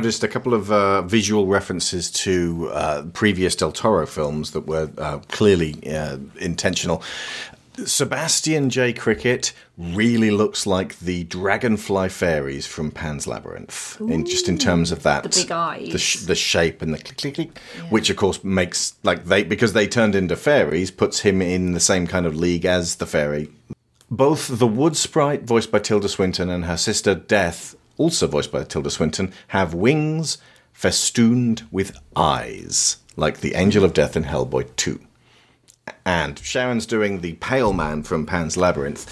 noticed 0.01 0.24
a 0.24 0.28
couple 0.28 0.55
of 0.55 0.72
uh, 0.72 1.03
visual 1.03 1.46
references 1.46 2.11
to 2.11 2.70
uh, 2.72 3.03
previous 3.12 3.55
Del 3.55 3.70
Toro 3.70 4.07
films 4.07 4.53
that 4.53 4.62
were 4.62 4.90
uh, 4.96 5.18
clearly 5.28 5.74
uh, 5.86 6.16
intentional. 6.38 7.03
Sebastian 7.84 8.70
J. 8.70 8.94
Cricket 8.94 9.53
really 9.76 10.30
looks 10.30 10.66
like 10.66 10.98
the 11.01 11.24
dragonfly 11.24 12.09
fairies 12.09 12.66
from 12.66 12.90
Pan's 12.90 13.26
Labyrinth, 13.26 14.01
in, 14.01 14.24
just 14.24 14.48
in 14.48 14.57
terms 14.57 14.90
of 14.90 15.03
that. 15.03 15.22
the 15.22 15.28
big 15.28 15.53
eyes. 15.53 15.92
the, 15.92 15.98
sh- 15.98 16.20
the 16.20 16.34
shape 16.34 16.80
and 16.80 16.94
the 16.94 16.98
click 16.98 17.18
click 17.18 17.34
click, 17.34 17.59
which 17.90 18.09
of 18.09 18.16
course 18.16 18.42
makes 18.42 18.94
like 19.03 19.26
they 19.26 19.44
because 19.44 19.74
they 19.74 19.86
turned 19.86 20.14
into 20.14 20.34
fairies 20.34 20.90
puts 20.90 21.20
him 21.20 21.42
in 21.42 21.72
the 21.72 21.80
same 21.80 22.07
kind 22.07 22.24
of 22.24 22.34
league 22.34 22.64
as 22.64 22.96
the 22.96 23.07
fairy. 23.07 23.51
Both 24.11 24.59
the 24.59 24.66
wood 24.66 24.96
sprite, 24.96 25.42
voiced 25.42 25.70
by 25.70 25.78
Tilda 25.78 26.09
Swinton, 26.09 26.48
and 26.48 26.64
her 26.64 26.78
sister 26.78 27.14
Death, 27.14 27.76
also 28.01 28.26
voiced 28.26 28.51
by 28.51 28.64
Tilda 28.64 28.90
Swinton, 28.90 29.32
have 29.48 29.74
wings 29.74 30.38
festooned 30.72 31.62
with 31.70 31.96
eyes, 32.16 32.96
like 33.14 33.40
the 33.40 33.55
Angel 33.55 33.84
of 33.84 33.92
Death 33.92 34.16
in 34.16 34.24
Hellboy 34.24 34.74
2. 34.76 34.98
And 36.07 36.38
Sharon's 36.38 36.86
doing 36.86 37.20
the 37.20 37.34
Pale 37.34 37.74
Man 37.74 38.03
from 38.03 38.24
Pan's 38.24 38.57
Labyrinth. 38.57 39.07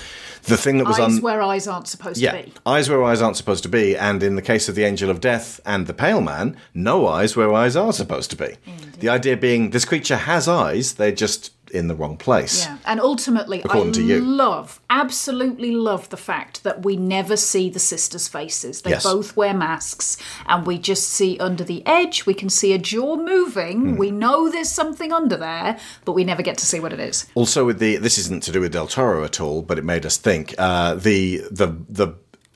The 0.45 0.57
thing 0.57 0.78
that 0.78 0.86
was 0.86 0.99
eyes 0.99 1.16
on 1.16 1.20
where 1.20 1.43
eyes 1.43 1.66
aren't 1.68 1.89
supposed 1.89 2.18
yeah, 2.18 2.41
to 2.41 2.47
be 2.47 2.53
eyes 2.64 2.89
where 2.89 3.05
eyes 3.05 3.20
aren't 3.20 3.36
supposed 3.36 3.62
to 3.64 3.68
be, 3.68 3.95
and 3.97 4.22
in 4.22 4.36
the 4.36 4.43
case 4.43 4.68
of 4.68 4.74
the 4.74 4.84
Angel 4.84 5.11
of 5.11 5.20
Death 5.20 5.61
and 5.66 5.86
the 5.86 5.93
Pale 5.93 6.22
Man, 6.22 6.57
no 6.72 7.07
eyes 7.07 7.36
where 7.36 7.53
eyes 7.53 7.76
are 7.76 7.93
supposed 7.93 8.30
to 8.30 8.36
be. 8.36 8.57
The 9.01 9.11
idea 9.11 9.36
being 9.36 9.70
this 9.70 9.84
creature 9.84 10.16
has 10.16 10.49
eyes, 10.49 10.95
they're 10.95 11.12
just 11.12 11.53
in 11.71 11.89
the 11.89 11.95
wrong 11.95 12.16
place. 12.16 12.64
Yeah, 12.66 12.79
and 12.87 13.01
ultimately, 13.01 13.62
According 13.62 13.91
I 13.91 13.93
to 13.93 14.03
you. 14.03 14.21
love, 14.21 14.81
absolutely 14.91 15.73
love 15.73 16.09
the 16.11 16.16
fact 16.16 16.62
that 16.64 16.85
we 16.85 16.97
never 16.97 17.37
see 17.37 17.71
the 17.71 17.79
sisters' 17.79 18.29
faces. 18.29 18.83
They 18.83 18.91
Yes. 18.91 19.03
both 19.05 19.37
wear 19.37 19.55
masks, 19.55 20.16
and 20.47 20.66
we 20.66 20.79
just 20.79 21.09
see 21.09 21.39
under 21.39 21.64
the 21.64 21.83
edge. 21.87 22.27
We 22.27 22.35
can 22.35 22.51
see 22.51 22.73
a 22.73 22.79
jaw 22.79 23.16
moving. 23.16 23.81
Hmm. 23.81 23.97
We 23.97 24.11
know 24.11 24.51
there's 24.51 24.71
something 24.71 25.12
under 25.12 25.37
there, 25.37 25.79
but 26.05 26.12
we 26.12 26.25
never 26.25 26.43
get 26.43 26.59
to 26.59 26.66
see 26.66 26.81
what 26.81 26.93
it 26.93 27.01
is. 27.01 27.27
Also, 27.35 27.64
with 27.64 27.79
the 27.79 27.97
this 27.97 28.19
isn't 28.19 28.43
to 28.45 28.53
do 28.53 28.61
with 28.61 28.73
Del 28.73 28.87
Toro 28.87 29.25
at 29.25 29.41
all, 29.41 29.62
but 29.62 29.79
it 29.79 29.85
made 29.85 30.05
us 30.07 30.16
think. 30.16 30.55
Uh, 30.59 30.95
the 30.95 31.43
the 31.51 31.69
the 31.89 32.09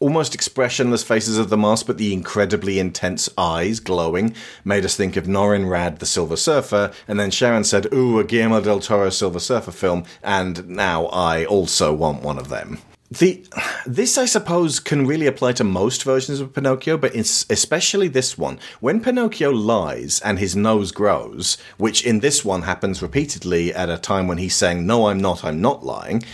almost 0.02 0.34
expressionless 0.34 1.04
faces 1.04 1.38
of 1.38 1.48
the 1.48 1.56
mask, 1.56 1.86
but 1.86 1.96
the 1.96 2.12
incredibly 2.12 2.80
intense 2.80 3.28
eyes 3.38 3.78
glowing, 3.78 4.34
made 4.64 4.84
us 4.84 4.96
think 4.96 5.16
of 5.16 5.26
Norrin 5.26 5.66
Radd, 5.66 6.00
the 6.00 6.06
Silver 6.06 6.36
Surfer. 6.36 6.92
And 7.06 7.20
then 7.20 7.30
Sharon 7.30 7.64
said, 7.64 7.86
"Ooh, 7.94 8.18
a 8.18 8.24
Guillermo 8.24 8.60
del 8.60 8.80
Toro 8.80 9.10
Silver 9.10 9.38
Surfer 9.38 9.70
film," 9.70 10.04
and 10.22 10.68
now 10.68 11.06
I 11.06 11.44
also 11.44 11.92
want 11.94 12.22
one 12.22 12.38
of 12.38 12.48
them. 12.48 12.78
The 13.10 13.44
this, 13.84 14.16
I 14.16 14.24
suppose, 14.24 14.80
can 14.80 15.06
really 15.06 15.26
apply 15.26 15.52
to 15.52 15.64
most 15.64 16.02
versions 16.02 16.40
of 16.40 16.54
Pinocchio, 16.54 16.96
but 16.96 17.14
especially 17.14 18.08
this 18.08 18.38
one. 18.38 18.58
When 18.80 19.00
Pinocchio 19.00 19.50
lies 19.50 20.20
and 20.24 20.38
his 20.38 20.56
nose 20.56 20.92
grows, 20.92 21.58
which 21.76 22.04
in 22.04 22.20
this 22.20 22.42
one 22.42 22.62
happens 22.62 23.02
repeatedly 23.02 23.74
at 23.74 23.90
a 23.90 23.98
time 23.98 24.28
when 24.28 24.38
he's 24.38 24.56
saying, 24.56 24.86
"No, 24.86 25.08
I'm 25.08 25.20
not. 25.20 25.44
I'm 25.44 25.60
not 25.60 25.84
lying." 25.84 26.24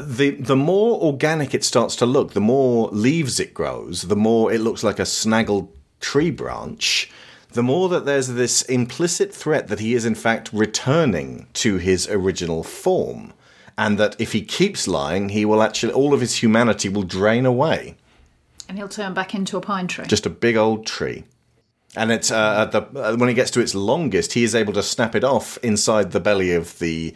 The 0.00 0.30
the 0.32 0.56
more 0.56 1.00
organic 1.00 1.54
it 1.54 1.64
starts 1.64 1.96
to 1.96 2.06
look, 2.06 2.32
the 2.32 2.40
more 2.40 2.88
leaves 2.90 3.38
it 3.40 3.54
grows, 3.54 4.02
the 4.02 4.16
more 4.16 4.52
it 4.52 4.60
looks 4.60 4.82
like 4.82 4.98
a 4.98 5.02
snaggled 5.02 5.68
tree 6.00 6.30
branch, 6.30 7.10
the 7.52 7.62
more 7.62 7.88
that 7.88 8.04
there's 8.04 8.28
this 8.28 8.62
implicit 8.62 9.34
threat 9.34 9.68
that 9.68 9.80
he 9.80 9.94
is 9.94 10.04
in 10.04 10.14
fact 10.14 10.50
returning 10.52 11.46
to 11.54 11.76
his 11.76 12.08
original 12.08 12.62
form. 12.62 13.32
And 13.76 13.96
that 13.98 14.20
if 14.20 14.32
he 14.32 14.42
keeps 14.42 14.88
lying, 14.88 15.28
he 15.28 15.44
will 15.44 15.62
actually 15.62 15.92
all 15.92 16.12
of 16.12 16.20
his 16.20 16.42
humanity 16.42 16.88
will 16.88 17.04
drain 17.04 17.46
away. 17.46 17.96
And 18.68 18.76
he'll 18.76 18.88
turn 18.88 19.14
back 19.14 19.34
into 19.34 19.56
a 19.56 19.60
pine 19.60 19.86
tree. 19.86 20.06
Just 20.06 20.26
a 20.26 20.30
big 20.30 20.56
old 20.56 20.84
tree. 20.84 21.24
And 21.96 22.12
it's 22.12 22.30
uh, 22.30 22.66
at 22.66 22.72
the 22.72 22.82
uh, 23.00 23.16
when 23.16 23.28
it 23.28 23.34
gets 23.34 23.50
to 23.52 23.60
its 23.60 23.74
longest, 23.74 24.34
he 24.34 24.44
is 24.44 24.54
able 24.54 24.72
to 24.74 24.82
snap 24.82 25.14
it 25.14 25.24
off 25.24 25.58
inside 25.58 26.10
the 26.10 26.20
belly 26.20 26.52
of 26.52 26.78
the 26.80 27.14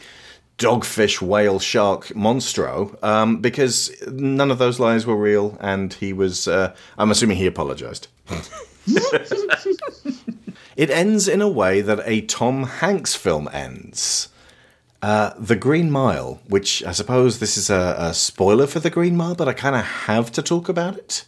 dogfish, 0.58 1.20
whale, 1.20 1.58
shark 1.58 2.06
monstro 2.08 3.02
um, 3.02 3.38
because 3.40 3.90
none 4.08 4.50
of 4.50 4.58
those 4.58 4.78
lies 4.78 5.06
were 5.06 5.16
real, 5.16 5.56
and 5.60 5.94
he 5.94 6.12
was. 6.12 6.46
Uh, 6.48 6.74
I'm 6.98 7.10
assuming 7.10 7.38
he 7.38 7.46
apologized. 7.46 8.08
it 10.76 10.90
ends 10.90 11.28
in 11.28 11.40
a 11.40 11.48
way 11.48 11.80
that 11.80 12.00
a 12.04 12.20
Tom 12.22 12.64
Hanks 12.64 13.14
film 13.14 13.48
ends. 13.52 14.28
Uh, 15.00 15.34
the 15.36 15.56
Green 15.56 15.90
Mile, 15.90 16.40
which 16.46 16.84
I 16.84 16.92
suppose 16.92 17.40
this 17.40 17.56
is 17.56 17.68
a, 17.68 17.96
a 17.98 18.14
spoiler 18.14 18.68
for 18.68 18.78
The 18.78 18.90
Green 18.90 19.16
Mile, 19.16 19.34
but 19.34 19.48
I 19.48 19.52
kind 19.52 19.74
of 19.74 19.84
have 19.84 20.30
to 20.32 20.42
talk 20.42 20.68
about 20.68 20.96
it. 20.96 21.24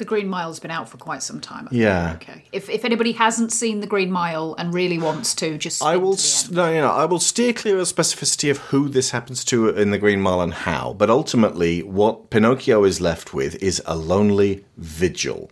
The 0.00 0.04
Green 0.06 0.28
Mile's 0.28 0.58
been 0.58 0.70
out 0.72 0.88
for 0.88 0.96
quite 0.96 1.22
some 1.22 1.40
time. 1.40 1.68
Yeah. 1.70 2.14
Okay. 2.16 2.42
If 2.52 2.68
if 2.68 2.84
anybody 2.84 3.12
hasn't 3.12 3.52
seen 3.52 3.80
The 3.80 3.86
Green 3.86 4.10
Mile 4.10 4.54
and 4.58 4.74
really 4.74 4.98
wants 4.98 5.34
to, 5.36 5.56
just 5.58 5.82
I 5.82 5.96
will 5.96 6.16
to 6.16 6.22
the 6.22 6.28
s- 6.28 6.46
end. 6.46 6.56
no, 6.56 6.72
you 6.72 6.80
know, 6.80 6.90
I 6.90 7.04
will 7.04 7.20
steer 7.20 7.52
clear 7.52 7.78
of 7.78 7.86
specificity 7.86 8.50
of 8.50 8.58
who 8.70 8.88
this 8.88 9.10
happens 9.10 9.44
to 9.44 9.68
in 9.68 9.90
the 9.90 9.98
Green 9.98 10.20
Mile 10.20 10.40
and 10.40 10.54
how. 10.54 10.94
But 10.94 11.10
ultimately, 11.10 11.82
what 11.82 12.30
Pinocchio 12.30 12.82
is 12.84 13.00
left 13.00 13.32
with 13.34 13.62
is 13.62 13.82
a 13.86 13.94
lonely 13.94 14.64
vigil. 14.76 15.50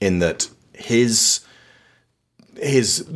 In 0.00 0.18
that 0.18 0.48
his 0.74 1.40
his 2.58 3.06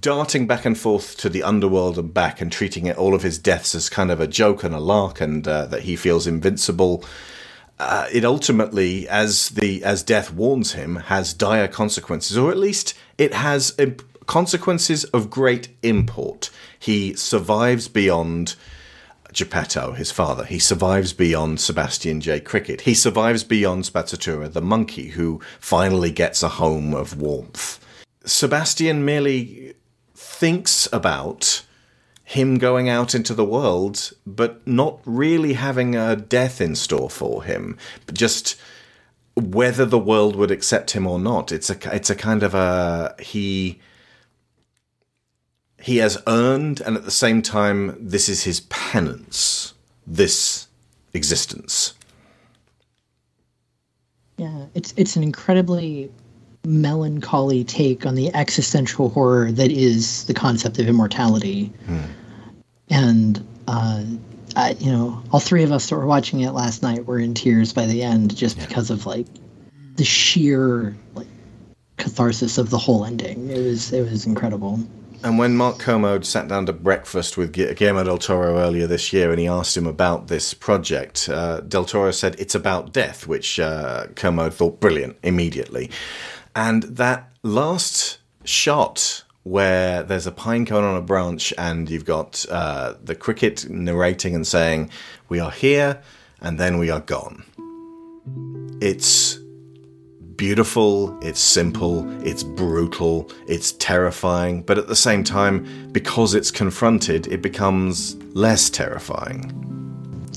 darting 0.00 0.46
back 0.46 0.64
and 0.64 0.78
forth 0.78 1.16
to 1.18 1.28
the 1.28 1.42
underworld 1.42 1.98
and 1.98 2.14
back 2.14 2.40
and 2.40 2.52
treating 2.52 2.86
it 2.86 2.96
all 2.96 3.14
of 3.14 3.22
his 3.22 3.38
deaths 3.38 3.74
as 3.74 3.88
kind 3.88 4.10
of 4.10 4.20
a 4.20 4.26
joke 4.26 4.62
and 4.62 4.74
a 4.74 4.78
lark 4.80 5.20
and 5.20 5.48
uh, 5.48 5.66
that 5.66 5.82
he 5.82 5.96
feels 5.96 6.26
invincible 6.26 7.02
uh, 7.78 8.06
it 8.12 8.24
ultimately 8.24 9.08
as 9.08 9.50
the 9.50 9.84
as 9.84 10.02
death 10.02 10.32
warns 10.32 10.72
him 10.72 10.96
has 10.96 11.34
dire 11.34 11.68
consequences 11.68 12.36
or 12.36 12.50
at 12.50 12.56
least 12.56 12.94
it 13.18 13.34
has 13.34 13.74
imp- 13.78 14.02
consequences 14.26 15.04
of 15.04 15.30
great 15.30 15.68
import 15.82 16.50
he 16.78 17.14
survives 17.14 17.88
beyond 17.88 18.56
Geppetto, 19.32 19.92
his 19.92 20.10
father. 20.10 20.44
He 20.44 20.58
survives 20.58 21.12
beyond 21.12 21.60
Sebastian 21.60 22.22
J. 22.22 22.40
Cricket. 22.40 22.82
He 22.82 22.94
survives 22.94 23.44
beyond 23.44 23.84
Spazzatura, 23.84 24.50
the 24.50 24.62
monkey, 24.62 25.08
who 25.08 25.42
finally 25.60 26.10
gets 26.10 26.42
a 26.42 26.48
home 26.48 26.94
of 26.94 27.20
warmth. 27.20 27.78
Sebastian 28.24 29.04
merely 29.04 29.74
thinks 30.14 30.88
about 30.90 31.65
him 32.28 32.58
going 32.58 32.88
out 32.88 33.14
into 33.14 33.32
the 33.32 33.44
world, 33.44 34.12
but 34.26 34.66
not 34.66 34.98
really 35.04 35.52
having 35.52 35.94
a 35.94 36.16
death 36.16 36.60
in 36.60 36.74
store 36.74 37.08
for 37.08 37.44
him, 37.44 37.78
but 38.04 38.16
just 38.16 38.56
whether 39.36 39.84
the 39.84 39.98
world 39.98 40.34
would 40.34 40.50
accept 40.50 40.90
him 40.90 41.06
or 41.06 41.20
not. 41.20 41.52
It's 41.52 41.70
a 41.70 41.76
it's 41.94 42.10
a 42.10 42.16
kind 42.16 42.42
of 42.42 42.52
a 42.52 43.14
he 43.20 43.78
he 45.80 45.98
has 45.98 46.20
earned, 46.26 46.80
and 46.80 46.96
at 46.96 47.04
the 47.04 47.12
same 47.12 47.42
time, 47.42 47.96
this 48.00 48.28
is 48.28 48.42
his 48.42 48.58
penance. 48.58 49.74
This 50.04 50.66
existence. 51.14 51.94
Yeah, 54.36 54.66
it's 54.74 54.92
it's 54.96 55.14
an 55.14 55.22
incredibly 55.22 56.10
melancholy 56.66 57.62
take 57.64 58.04
on 58.04 58.16
the 58.16 58.34
existential 58.34 59.08
horror 59.08 59.52
that 59.52 59.70
is 59.70 60.24
the 60.24 60.34
concept 60.34 60.78
of 60.78 60.88
immortality. 60.88 61.72
And 62.90 63.46
uh, 63.68 64.04
I, 64.56 64.70
you 64.78 64.90
know, 64.90 65.22
all 65.32 65.40
three 65.40 65.62
of 65.62 65.72
us 65.72 65.88
that 65.88 65.96
were 65.96 66.06
watching 66.06 66.40
it 66.40 66.52
last 66.52 66.82
night 66.82 67.06
were 67.06 67.18
in 67.18 67.34
tears 67.34 67.72
by 67.72 67.86
the 67.86 68.02
end, 68.02 68.36
just 68.36 68.58
because 68.58 68.90
of 68.90 69.06
like 69.06 69.26
the 69.96 70.04
sheer 70.04 70.96
like 71.14 71.26
catharsis 71.96 72.58
of 72.58 72.70
the 72.70 72.78
whole 72.78 73.04
ending. 73.04 73.48
It 73.48 73.58
was 73.58 73.92
it 73.92 74.08
was 74.10 74.26
incredible. 74.26 74.80
And 75.24 75.38
when 75.38 75.56
Mark 75.56 75.78
Kermode 75.78 76.26
sat 76.26 76.46
down 76.46 76.66
to 76.66 76.72
breakfast 76.72 77.36
with 77.36 77.52
Guillermo 77.52 78.04
del 78.04 78.18
Toro 78.18 78.58
earlier 78.58 78.86
this 78.86 79.12
year 79.12 79.30
and 79.30 79.40
he 79.40 79.48
asked 79.48 79.76
him 79.76 79.86
about 79.86 80.28
this 80.28 80.54
project, 80.54 81.28
uh, 81.28 81.60
del 81.60 81.84
Toro 81.84 82.10
said 82.10 82.36
it's 82.38 82.54
about 82.54 82.92
death, 82.92 83.26
which 83.26 83.58
uh, 83.58 84.06
Kermode 84.14 84.54
thought 84.54 84.78
brilliant 84.78 85.16
immediately. 85.22 85.90
And 86.56 86.84
that 86.84 87.28
last 87.42 88.16
shot 88.44 89.24
where 89.42 90.02
there's 90.02 90.26
a 90.26 90.32
pine 90.32 90.64
cone 90.64 90.84
on 90.84 90.96
a 90.96 91.02
branch 91.02 91.52
and 91.58 91.88
you've 91.88 92.06
got 92.06 92.46
uh, 92.50 92.94
the 93.04 93.14
cricket 93.14 93.68
narrating 93.68 94.34
and 94.34 94.46
saying, 94.46 94.88
We 95.28 95.38
are 95.38 95.50
here 95.50 96.00
and 96.40 96.58
then 96.58 96.78
we 96.78 96.88
are 96.88 97.00
gone. 97.00 97.44
It's 98.80 99.38
beautiful, 100.36 101.18
it's 101.20 101.40
simple, 101.40 102.08
it's 102.26 102.42
brutal, 102.42 103.30
it's 103.46 103.72
terrifying, 103.72 104.62
but 104.62 104.78
at 104.78 104.88
the 104.88 104.96
same 104.96 105.24
time, 105.24 105.92
because 105.92 106.34
it's 106.34 106.50
confronted, 106.50 107.26
it 107.26 107.42
becomes 107.42 108.16
less 108.34 108.70
terrifying. 108.70 109.85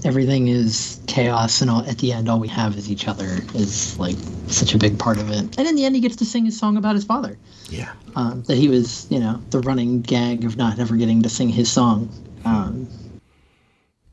Everything 0.06 0.48
is 0.48 1.00
chaos, 1.08 1.62
and 1.62 1.70
all, 1.70 1.82
at 1.82 1.98
the 1.98 2.14
end, 2.14 2.30
all 2.30 2.40
we 2.40 2.48
have 2.48 2.78
is 2.78 2.90
each 2.90 3.08
other. 3.08 3.40
Is 3.54 3.98
like 4.00 4.16
such 4.48 4.74
a 4.74 4.78
big 4.78 4.98
part 4.98 5.18
of 5.18 5.30
it. 5.30 5.58
And 5.58 5.68
in 5.68 5.76
the 5.76 5.86
end, 5.86 5.96
he 5.96 6.02
gets 6.02 6.16
to 6.18 6.26
sing 6.26 6.46
his 6.46 6.58
song 6.58 6.78
about 6.78 6.96
his 6.96 7.04
father. 7.04 7.38
Yeah. 7.70 7.92
um, 8.16 8.42
that 8.48 8.56
he 8.58 8.68
was, 8.68 9.06
you 9.12 9.20
know, 9.20 9.40
the 9.52 9.60
running 9.60 10.02
gag 10.02 10.44
of 10.46 10.58
not 10.58 10.80
ever 10.80 10.96
getting 10.96 11.22
to 11.22 11.30
sing 11.30 11.50
his 11.50 11.70
song. 11.70 12.10
Um, 12.46 12.88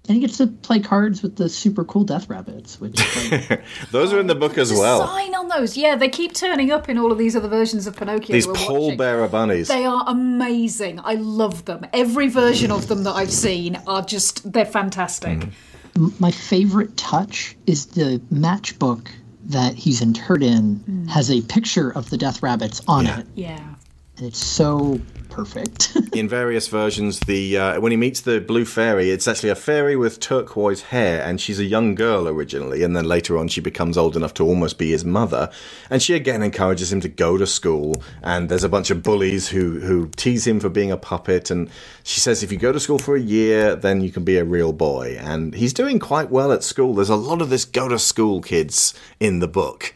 and 0.08 0.14
he 0.14 0.20
gets 0.20 0.36
to 0.38 0.46
play 0.46 0.78
cards 0.78 1.22
with 1.22 1.36
the 1.36 1.48
super 1.48 1.82
cool 1.84 2.04
Death 2.04 2.28
Rabbits, 2.28 2.78
which 2.80 3.00
like, 3.32 3.62
Those 3.90 4.12
are 4.12 4.20
in 4.20 4.26
the 4.28 4.34
book 4.34 4.56
as 4.58 4.68
The 4.70 4.78
well. 4.78 5.06
sign 5.08 5.34
on 5.34 5.48
those, 5.48 5.76
yeah, 5.76 5.96
they 5.96 6.08
keep 6.08 6.34
turning 6.34 6.70
up 6.70 6.88
in 6.88 6.98
all 6.98 7.10
of 7.10 7.18
these 7.18 7.34
other 7.34 7.48
versions 7.48 7.86
of 7.86 7.96
Pinocchio. 7.96 8.32
These 8.34 8.46
we're 8.46 8.54
Paul 8.54 8.82
watching. 8.82 8.98
Bearer 8.98 9.26
bunnies. 9.28 9.68
They 9.68 9.84
are 9.86 10.04
amazing. 10.06 11.00
I 11.02 11.14
love 11.14 11.64
them. 11.64 11.86
Every 11.94 12.28
version 12.28 12.70
of 12.70 12.86
them 12.88 13.02
that 13.04 13.12
I've 13.14 13.32
seen 13.32 13.80
are 13.86 14.02
just 14.02 14.52
they're 14.52 14.64
fantastic. 14.66 15.48
My 15.96 16.30
favorite 16.30 16.96
touch 16.96 17.56
is 17.66 17.86
the 17.86 18.20
matchbook 18.32 19.08
that 19.46 19.74
he's 19.74 20.02
interred 20.02 20.42
in 20.42 20.76
mm. 20.80 21.08
has 21.08 21.30
a 21.30 21.40
picture 21.42 21.90
of 21.90 22.10
the 22.10 22.18
Death 22.18 22.42
Rabbits 22.42 22.82
on 22.88 23.06
Yeah. 23.06 23.20
it, 23.20 23.26
Yeah. 23.34 23.74
and 24.18 24.26
it's 24.26 24.38
so 24.44 25.00
perfect. 25.36 25.94
in 26.14 26.28
various 26.28 26.66
versions, 26.68 27.20
the 27.20 27.58
uh, 27.58 27.80
when 27.80 27.92
he 27.92 27.96
meets 27.96 28.22
the 28.22 28.40
blue 28.40 28.64
fairy, 28.64 29.10
it's 29.10 29.28
actually 29.28 29.50
a 29.50 29.54
fairy 29.54 29.94
with 29.94 30.18
turquoise 30.18 30.82
hair, 30.82 31.22
and 31.22 31.40
she's 31.40 31.60
a 31.60 31.64
young 31.64 31.94
girl 31.94 32.26
originally, 32.26 32.82
and 32.82 32.96
then 32.96 33.04
later 33.04 33.36
on 33.36 33.46
she 33.46 33.60
becomes 33.60 33.98
old 33.98 34.16
enough 34.16 34.32
to 34.34 34.44
almost 34.44 34.78
be 34.78 34.90
his 34.90 35.04
mother, 35.04 35.50
and 35.90 36.02
she 36.02 36.14
again 36.14 36.42
encourages 36.42 36.90
him 36.90 37.00
to 37.02 37.08
go 37.08 37.36
to 37.36 37.46
school. 37.46 38.02
And 38.22 38.48
there's 38.48 38.64
a 38.64 38.68
bunch 38.68 38.90
of 38.90 39.02
bullies 39.02 39.48
who 39.48 39.80
who 39.80 40.08
tease 40.16 40.46
him 40.46 40.58
for 40.58 40.70
being 40.70 40.90
a 40.90 40.96
puppet, 40.96 41.50
and 41.50 41.70
she 42.02 42.20
says 42.20 42.42
if 42.42 42.50
you 42.50 42.58
go 42.58 42.72
to 42.72 42.80
school 42.80 42.98
for 42.98 43.14
a 43.14 43.20
year, 43.20 43.76
then 43.76 44.00
you 44.00 44.10
can 44.10 44.24
be 44.24 44.38
a 44.38 44.44
real 44.44 44.72
boy. 44.72 45.18
And 45.20 45.54
he's 45.54 45.74
doing 45.74 45.98
quite 45.98 46.30
well 46.30 46.50
at 46.50 46.64
school. 46.64 46.94
There's 46.94 47.10
a 47.10 47.16
lot 47.16 47.42
of 47.42 47.50
this 47.50 47.66
go 47.66 47.88
to 47.88 47.98
school 47.98 48.40
kids 48.40 48.94
in 49.20 49.40
the 49.40 49.48
book. 49.48 49.94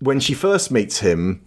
When 0.00 0.20
she 0.20 0.34
first 0.34 0.70
meets 0.70 0.98
him, 0.98 1.44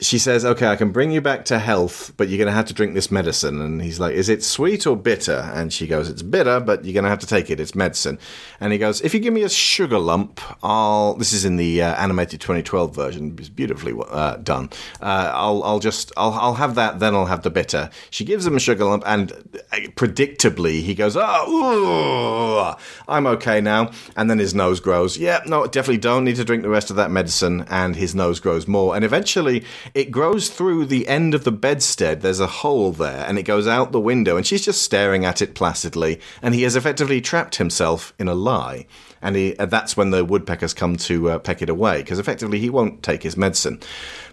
she 0.00 0.18
says, 0.18 0.44
"Okay, 0.44 0.66
I 0.66 0.74
can 0.74 0.90
bring 0.90 1.12
you 1.12 1.20
back 1.20 1.44
to 1.46 1.58
health, 1.58 2.12
but 2.16 2.28
you're 2.28 2.38
going 2.38 2.48
to 2.48 2.52
have 2.52 2.66
to 2.66 2.74
drink 2.74 2.94
this 2.94 3.12
medicine." 3.12 3.60
And 3.60 3.80
he's 3.80 4.00
like, 4.00 4.14
"Is 4.14 4.28
it 4.28 4.42
sweet 4.42 4.86
or 4.86 4.96
bitter?" 4.96 5.50
And 5.54 5.72
she 5.72 5.86
goes, 5.86 6.08
"It's 6.08 6.22
bitter, 6.22 6.58
but 6.58 6.84
you're 6.84 6.94
going 6.94 7.04
to 7.04 7.10
have 7.10 7.20
to 7.20 7.26
take 7.26 7.48
it. 7.48 7.60
It's 7.60 7.76
medicine." 7.76 8.18
And 8.58 8.72
he 8.72 8.78
goes, 8.78 9.00
"If 9.02 9.14
you 9.14 9.20
give 9.20 9.32
me 9.32 9.42
a 9.42 9.48
sugar 9.48 9.98
lump, 9.98 10.40
I'll." 10.64 11.14
This 11.14 11.32
is 11.32 11.44
in 11.44 11.56
the 11.56 11.80
uh, 11.82 11.94
animated 11.94 12.40
2012 12.40 12.94
version. 12.94 13.36
It's 13.38 13.48
beautifully 13.48 13.94
uh, 14.10 14.36
done. 14.38 14.70
Uh, 15.00 15.30
I'll, 15.32 15.62
I'll 15.62 15.78
just, 15.78 16.10
I'll, 16.16 16.32
I'll 16.32 16.54
have 16.54 16.74
that. 16.74 16.98
Then 16.98 17.14
I'll 17.14 17.26
have 17.26 17.42
the 17.42 17.50
bitter. 17.50 17.88
She 18.10 18.24
gives 18.24 18.44
him 18.44 18.56
a 18.56 18.60
sugar 18.60 18.84
lump, 18.84 19.04
and 19.06 19.30
uh, 19.72 19.76
predictably, 19.94 20.82
he 20.82 20.96
goes, 20.96 21.16
"Oh, 21.16 22.74
ooh, 22.76 22.76
I'm 23.06 23.28
okay 23.28 23.60
now." 23.60 23.92
And 24.16 24.28
then 24.28 24.40
his 24.40 24.56
nose 24.56 24.80
grows. 24.80 25.16
Yeah, 25.16 25.40
no, 25.46 25.66
definitely 25.66 25.98
don't 25.98 26.24
need 26.24 26.36
to 26.36 26.44
drink 26.44 26.64
the 26.64 26.68
rest 26.68 26.90
of 26.90 26.96
that 26.96 27.12
medicine. 27.12 27.64
And 27.70 27.94
his 27.94 28.16
nose 28.16 28.40
grows 28.40 28.66
more, 28.66 28.96
and 28.96 29.04
eventually 29.04 29.64
it 29.92 30.10
grows 30.10 30.48
through 30.48 30.86
the 30.86 31.06
end 31.08 31.34
of 31.34 31.44
the 31.44 31.52
bedstead. 31.52 32.20
There's 32.20 32.40
a 32.40 32.46
hole 32.46 32.92
there, 32.92 33.24
and 33.26 33.38
it 33.38 33.42
goes 33.42 33.66
out 33.66 33.92
the 33.92 34.00
window, 34.00 34.36
and 34.36 34.46
she's 34.46 34.64
just 34.64 34.82
staring 34.82 35.24
at 35.24 35.42
it 35.42 35.54
placidly. 35.54 36.20
And 36.40 36.54
he 36.54 36.62
has 36.62 36.76
effectively 36.76 37.20
trapped 37.20 37.56
himself 37.56 38.14
in 38.18 38.28
a 38.28 38.34
lie. 38.34 38.86
And 39.20 39.36
he, 39.36 39.56
uh, 39.56 39.66
that's 39.66 39.96
when 39.96 40.10
the 40.10 40.24
woodpeckers 40.24 40.74
come 40.74 40.96
to 40.96 41.30
uh, 41.30 41.38
peck 41.38 41.62
it 41.62 41.68
away, 41.68 41.98
because 41.98 42.18
effectively 42.18 42.60
he 42.60 42.70
won't 42.70 43.02
take 43.02 43.22
his 43.22 43.36
medicine. 43.36 43.80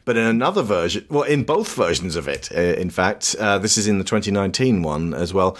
But 0.05 0.17
in 0.17 0.25
another 0.25 0.63
version, 0.63 1.05
well, 1.09 1.23
in 1.23 1.43
both 1.43 1.73
versions 1.75 2.15
of 2.15 2.27
it, 2.27 2.49
uh, 2.55 2.59
in 2.59 2.89
fact, 2.89 3.35
uh, 3.39 3.57
this 3.57 3.77
is 3.77 3.87
in 3.87 3.97
the 3.97 4.03
2019 4.03 4.81
one 4.81 5.13
as 5.13 5.33
well. 5.33 5.57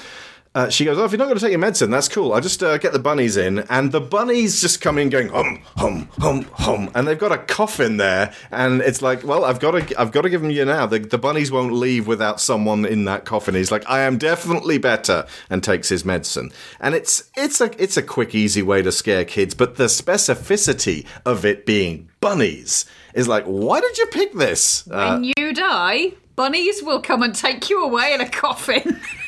Uh, 0.54 0.68
she 0.68 0.84
goes, 0.84 0.97
"Oh, 0.97 1.06
if 1.06 1.12
you're 1.12 1.18
not 1.18 1.26
going 1.26 1.38
to 1.38 1.41
take 1.41 1.52
your 1.52 1.60
medicine, 1.60 1.91
that's 1.91 2.10
cool. 2.10 2.34
I'll 2.34 2.41
just 2.41 2.62
uh, 2.62 2.78
get 2.78 2.91
the 2.91 2.99
bunnies 2.99 3.38
in." 3.38 3.60
And 3.70 3.93
the 3.93 4.02
bunnies 4.02 4.60
just 4.60 4.82
come 4.82 4.97
in, 4.97 5.10
going 5.10 5.30
hum, 5.30 5.62
hum, 5.78 6.10
hum, 6.20 6.43
hum, 6.52 6.91
and 6.93 7.08
they've 7.08 7.18
got 7.18 7.32
a 7.32 7.38
coffin 7.38 7.95
there, 7.95 8.34
and 8.52 8.82
it's 8.82 9.02
like, 9.02 9.24
"Well, 9.24 9.45
I've 9.45 9.62
got 9.62 9.72
to, 9.72 9.99
I've 9.99 10.12
got 10.12 10.24
to 10.24 10.30
give 10.30 10.41
them 10.41 10.52
you 10.52 10.66
now. 10.66 10.86
The, 10.88 10.99
the 10.99 11.18
bunnies 11.18 11.52
won't 11.52 11.72
leave 11.72 12.06
without 12.06 12.41
someone 12.41 12.86
in 12.86 13.06
that 13.06 13.24
coffin." 13.24 13.56
He's 13.56 13.72
like, 13.72 13.89
"I 13.89 14.02
am 14.02 14.18
definitely 14.18 14.78
better," 14.78 15.26
and 15.49 15.64
takes 15.64 15.88
his 15.88 16.04
medicine. 16.04 16.52
And 16.82 16.95
it's, 16.95 17.32
it's 17.38 17.62
a, 17.62 17.72
it's 17.82 17.95
a 17.95 18.04
quick, 18.04 18.36
easy 18.36 18.62
way 18.62 18.82
to 18.82 18.91
scare 18.91 19.24
kids, 19.24 19.54
but 19.54 19.78
the 19.78 19.86
specificity 19.86 21.06
of 21.26 21.45
it 21.45 21.66
being 21.66 22.10
bunnies 22.20 22.86
is 23.14 23.28
like, 23.28 23.45
why 23.45 23.80
did 23.80 23.97
you 23.97 24.06
pick 24.08 24.34
this? 24.34 24.88
Uh, 24.89 25.18
when 25.18 25.34
you 25.38 25.54
die, 25.54 26.12
bunnies 26.36 26.84
will 26.84 27.02
come 27.02 27.24
and 27.24 27.36
take 27.36 27.70
you 27.70 27.84
away 27.84 28.14
in 28.14 28.22
a 28.22 28.30
coffin. 28.30 28.99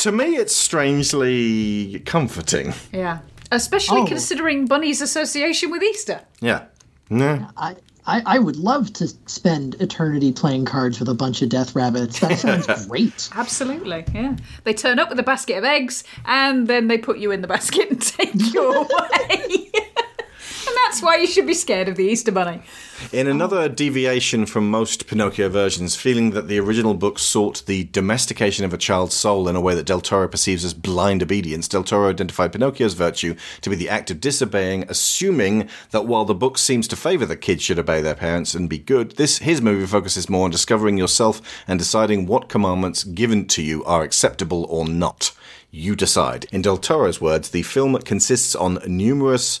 to 0.00 0.12
me, 0.12 0.36
it's 0.36 0.54
strangely 0.54 2.00
comforting. 2.06 2.72
yeah. 2.92 3.18
Especially 3.50 4.00
Oh. 4.02 4.06
considering 4.06 4.66
bunnies' 4.66 5.00
association 5.00 5.70
with 5.70 5.82
Easter. 5.82 6.20
Yeah. 6.40 6.64
No. 7.08 7.46
I, 7.56 7.76
I 8.06 8.22
I 8.26 8.38
would 8.38 8.56
love 8.56 8.92
to 8.94 9.08
spend 9.26 9.74
eternity 9.80 10.32
playing 10.32 10.66
cards 10.66 11.00
with 11.00 11.08
a 11.08 11.14
bunch 11.14 11.40
of 11.40 11.48
Death 11.48 11.74
Rabbits. 11.74 12.20
That 12.20 12.38
sounds 12.38 12.86
great. 12.88 13.30
Absolutely, 13.34 14.04
yeah. 14.14 14.36
They 14.64 14.74
turn 14.74 14.98
up 14.98 15.08
with 15.08 15.18
a 15.18 15.22
basket 15.22 15.56
of 15.56 15.64
eggs 15.64 16.04
and 16.26 16.68
then 16.68 16.88
they 16.88 16.98
put 16.98 17.18
you 17.18 17.30
in 17.30 17.40
the 17.40 17.48
basket 17.48 17.90
and 17.90 18.02
take 18.02 18.34
you 18.52 18.72
away. 18.82 19.70
and 19.74 20.76
That's 20.84 21.00
why 21.02 21.16
you 21.16 21.26
should 21.26 21.46
be 21.46 21.54
scared 21.54 21.88
of 21.88 21.96
the 21.96 22.04
Easter 22.04 22.32
Bunny. 22.32 22.60
In 23.12 23.26
oh. 23.26 23.30
another 23.30 23.68
deviation 23.68 24.46
from 24.46 24.70
most 24.70 25.06
Pinocchio 25.06 25.48
versions, 25.48 25.96
feeling 25.96 26.30
that 26.30 26.48
the 26.48 26.58
original 26.58 26.94
book 26.94 27.18
sought 27.18 27.64
the 27.66 27.84
domestication 27.84 28.64
of 28.64 28.74
a 28.74 28.78
child's 28.78 29.14
soul 29.14 29.48
in 29.48 29.56
a 29.56 29.60
way 29.60 29.74
that 29.74 29.86
Del 29.86 30.00
Toro 30.00 30.28
perceives 30.28 30.64
as 30.64 30.74
blind 30.74 31.22
obedience, 31.22 31.68
Del 31.68 31.84
Toro 31.84 32.10
identified 32.10 32.52
Pinocchio's 32.52 32.94
virtue 32.94 33.34
to 33.60 33.70
be 33.70 33.76
the 33.76 33.88
act 33.88 34.10
of 34.10 34.20
disobeying, 34.20 34.84
assuming 34.88 35.68
that 35.90 36.06
while 36.06 36.24
the 36.24 36.34
book 36.34 36.58
seems 36.58 36.88
to 36.88 36.96
favor 36.96 37.26
that 37.26 37.36
kids 37.36 37.62
should 37.62 37.78
obey 37.78 38.00
their 38.02 38.14
parents 38.14 38.54
and 38.54 38.68
be 38.68 38.78
good, 38.78 39.12
this 39.12 39.38
his 39.38 39.62
movie 39.62 39.86
focuses 39.86 40.28
more 40.28 40.44
on 40.44 40.50
discovering 40.50 40.98
yourself 40.98 41.40
and 41.66 41.78
deciding 41.78 42.26
what 42.26 42.48
commandments 42.48 43.04
given 43.04 43.46
to 43.46 43.62
you 43.62 43.84
are 43.84 44.02
acceptable 44.02 44.66
or 44.68 44.86
not. 44.86 45.32
You 45.70 45.94
decide. 45.94 46.46
In 46.50 46.62
Del 46.62 46.78
Toro's 46.78 47.20
words, 47.20 47.50
the 47.50 47.62
film 47.62 47.96
consists 47.98 48.54
on 48.54 48.78
numerous 48.86 49.60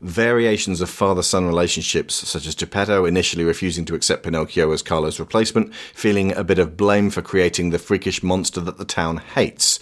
variations 0.00 0.80
of 0.80 0.88
father 0.88 1.22
son 1.22 1.46
relationships, 1.46 2.14
such 2.14 2.46
as 2.46 2.54
Geppetto 2.54 3.04
initially 3.04 3.44
refusing 3.44 3.84
to 3.84 3.94
accept 3.94 4.22
Pinocchio 4.22 4.70
as 4.72 4.82
Carlo's 4.82 5.20
replacement, 5.20 5.74
feeling 5.94 6.34
a 6.34 6.44
bit 6.44 6.58
of 6.58 6.76
blame 6.76 7.10
for 7.10 7.22
creating 7.22 7.70
the 7.70 7.78
freakish 7.78 8.22
monster 8.22 8.60
that 8.60 8.78
the 8.78 8.84
town 8.84 9.18
hates. 9.18 9.78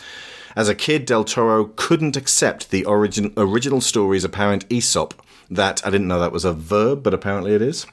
As 0.56 0.68
a 0.68 0.74
kid, 0.74 1.04
Del 1.04 1.24
Toro 1.24 1.66
couldn't 1.76 2.16
accept 2.16 2.70
the 2.70 2.84
origin, 2.84 3.32
original 3.36 3.80
story's 3.80 4.24
apparent 4.24 4.64
Aesop. 4.68 5.14
That, 5.50 5.86
I 5.86 5.90
didn't 5.90 6.08
know 6.08 6.18
that 6.18 6.32
was 6.32 6.44
a 6.44 6.52
verb, 6.52 7.02
but 7.02 7.14
apparently 7.14 7.54
it 7.54 7.62
is. 7.62 7.86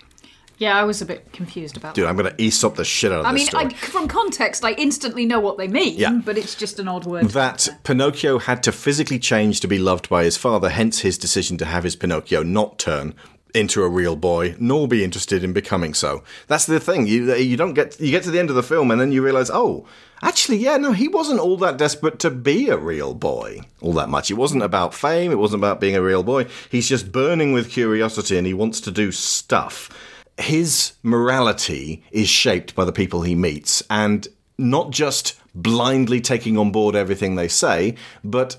Yeah, 0.57 0.77
I 0.77 0.83
was 0.83 1.01
a 1.01 1.05
bit 1.05 1.31
confused 1.33 1.75
about 1.77 1.95
Dude, 1.95 2.05
that. 2.05 2.09
I'm 2.09 2.15
going 2.15 2.33
to 2.33 2.41
Aesop 2.41 2.75
the 2.75 2.85
shit 2.85 3.11
out 3.11 3.19
of 3.19 3.23
this. 3.25 3.29
I 3.29 3.33
this 3.33 3.39
mean, 3.39 3.47
story. 3.47 3.65
I, 3.65 3.69
from 3.91 4.07
context, 4.07 4.63
I 4.63 4.71
instantly 4.73 5.25
know 5.25 5.39
what 5.39 5.57
they 5.57 5.67
mean, 5.67 5.95
Yeah. 5.97 6.21
but 6.23 6.37
it's 6.37 6.55
just 6.55 6.79
an 6.79 6.87
odd 6.87 7.05
word. 7.05 7.25
that 7.31 7.67
Pinocchio 7.83 8.39
had 8.39 8.63
to 8.63 8.71
physically 8.71 9.19
change 9.19 9.59
to 9.61 9.67
be 9.67 9.77
loved 9.77 10.07
by 10.09 10.23
his 10.23 10.37
father, 10.37 10.69
hence 10.69 10.99
his 10.99 11.17
decision 11.17 11.57
to 11.57 11.65
have 11.65 11.83
his 11.83 11.95
Pinocchio 11.95 12.41
not 12.43 12.79
turn 12.79 13.13
into 13.53 13.83
a 13.83 13.89
real 13.89 14.17
boy, 14.17 14.53
nor 14.59 14.85
be 14.87 15.01
interested 15.03 15.41
in 15.43 15.53
becoming 15.53 15.93
so. 15.93 16.23
That's 16.47 16.65
the 16.65 16.79
thing. 16.79 17.07
You 17.07 17.33
you 17.35 17.55
don't 17.55 17.73
get 17.73 17.99
you 18.01 18.11
get 18.11 18.23
to 18.23 18.31
the 18.31 18.39
end 18.39 18.49
of 18.49 18.55
the 18.57 18.63
film 18.63 18.91
and 18.91 18.99
then 18.99 19.13
you 19.13 19.23
realize, 19.23 19.49
oh, 19.49 19.85
actually, 20.21 20.57
yeah, 20.57 20.75
no, 20.75 20.91
he 20.91 21.07
wasn't 21.07 21.39
all 21.39 21.55
that 21.57 21.77
desperate 21.77 22.19
to 22.19 22.29
be 22.29 22.67
a 22.69 22.75
real 22.77 23.13
boy 23.13 23.61
all 23.81 23.93
that 23.93 24.09
much. 24.09 24.29
It 24.29 24.33
wasn't 24.33 24.63
about 24.63 24.93
fame. 24.93 25.31
It 25.31 25.37
wasn't 25.37 25.61
about 25.61 25.79
being 25.79 25.95
a 25.95 26.01
real 26.01 26.21
boy. 26.23 26.47
He's 26.69 26.89
just 26.89 27.13
burning 27.13 27.53
with 27.53 27.69
curiosity 27.71 28.37
and 28.37 28.45
he 28.45 28.53
wants 28.53 28.81
to 28.81 28.91
do 28.91 29.11
stuff. 29.13 29.89
His 30.37 30.93
morality 31.03 32.03
is 32.11 32.27
shaped 32.27 32.75
by 32.75 32.85
the 32.85 32.91
people 32.91 33.21
he 33.21 33.35
meets 33.35 33.81
and 33.89 34.27
not 34.57 34.91
just 34.91 35.39
blindly 35.53 36.21
taking 36.21 36.57
on 36.57 36.71
board 36.71 36.95
everything 36.95 37.35
they 37.35 37.47
say, 37.47 37.95
but 38.23 38.57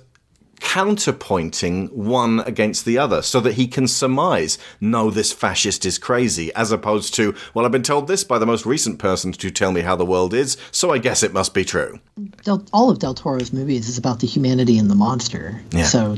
counterpointing 0.60 1.92
one 1.92 2.40
against 2.40 2.84
the 2.86 2.96
other 2.98 3.20
so 3.22 3.40
that 3.40 3.54
he 3.54 3.66
can 3.66 3.86
surmise, 3.86 4.58
no, 4.80 5.10
this 5.10 5.32
fascist 5.32 5.84
is 5.84 5.98
crazy, 5.98 6.52
as 6.54 6.72
opposed 6.72 7.14
to, 7.14 7.34
well, 7.54 7.64
I've 7.64 7.72
been 7.72 7.82
told 7.82 8.08
this 8.08 8.24
by 8.24 8.38
the 8.38 8.46
most 8.46 8.64
recent 8.64 8.98
person 8.98 9.32
to 9.32 9.50
tell 9.50 9.70
me 9.70 9.82
how 9.82 9.96
the 9.96 10.06
world 10.06 10.32
is, 10.32 10.56
so 10.70 10.90
I 10.90 10.98
guess 10.98 11.22
it 11.22 11.32
must 11.32 11.52
be 11.52 11.64
true. 11.64 12.00
Del, 12.42 12.64
all 12.72 12.90
of 12.90 12.98
Del 12.98 13.14
Toro's 13.14 13.52
movies 13.52 13.88
is 13.88 13.98
about 13.98 14.20
the 14.20 14.26
humanity 14.26 14.78
and 14.78 14.90
the 14.90 14.94
monster. 14.94 15.60
Yeah. 15.72 15.84
So 15.84 16.16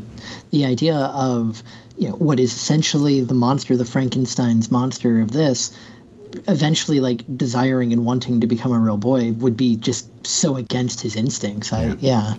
the 0.50 0.64
idea 0.64 0.96
of 0.96 1.62
you 1.98 2.08
know 2.08 2.14
what 2.16 2.38
is 2.40 2.52
essentially 2.52 3.20
the 3.20 3.34
monster, 3.34 3.76
the 3.76 3.84
Frankenstein's 3.84 4.70
monster 4.70 5.20
of 5.20 5.32
this, 5.32 5.76
eventually 6.46 7.00
like 7.00 7.24
desiring 7.36 7.92
and 7.92 8.04
wanting 8.04 8.40
to 8.40 8.46
become 8.46 8.72
a 8.72 8.78
real 8.78 8.96
boy 8.96 9.32
would 9.32 9.56
be 9.56 9.76
just 9.76 10.08
so 10.26 10.56
against 10.56 11.00
his 11.00 11.16
instincts. 11.16 11.72
I 11.72 11.96
yeah. 12.00 12.34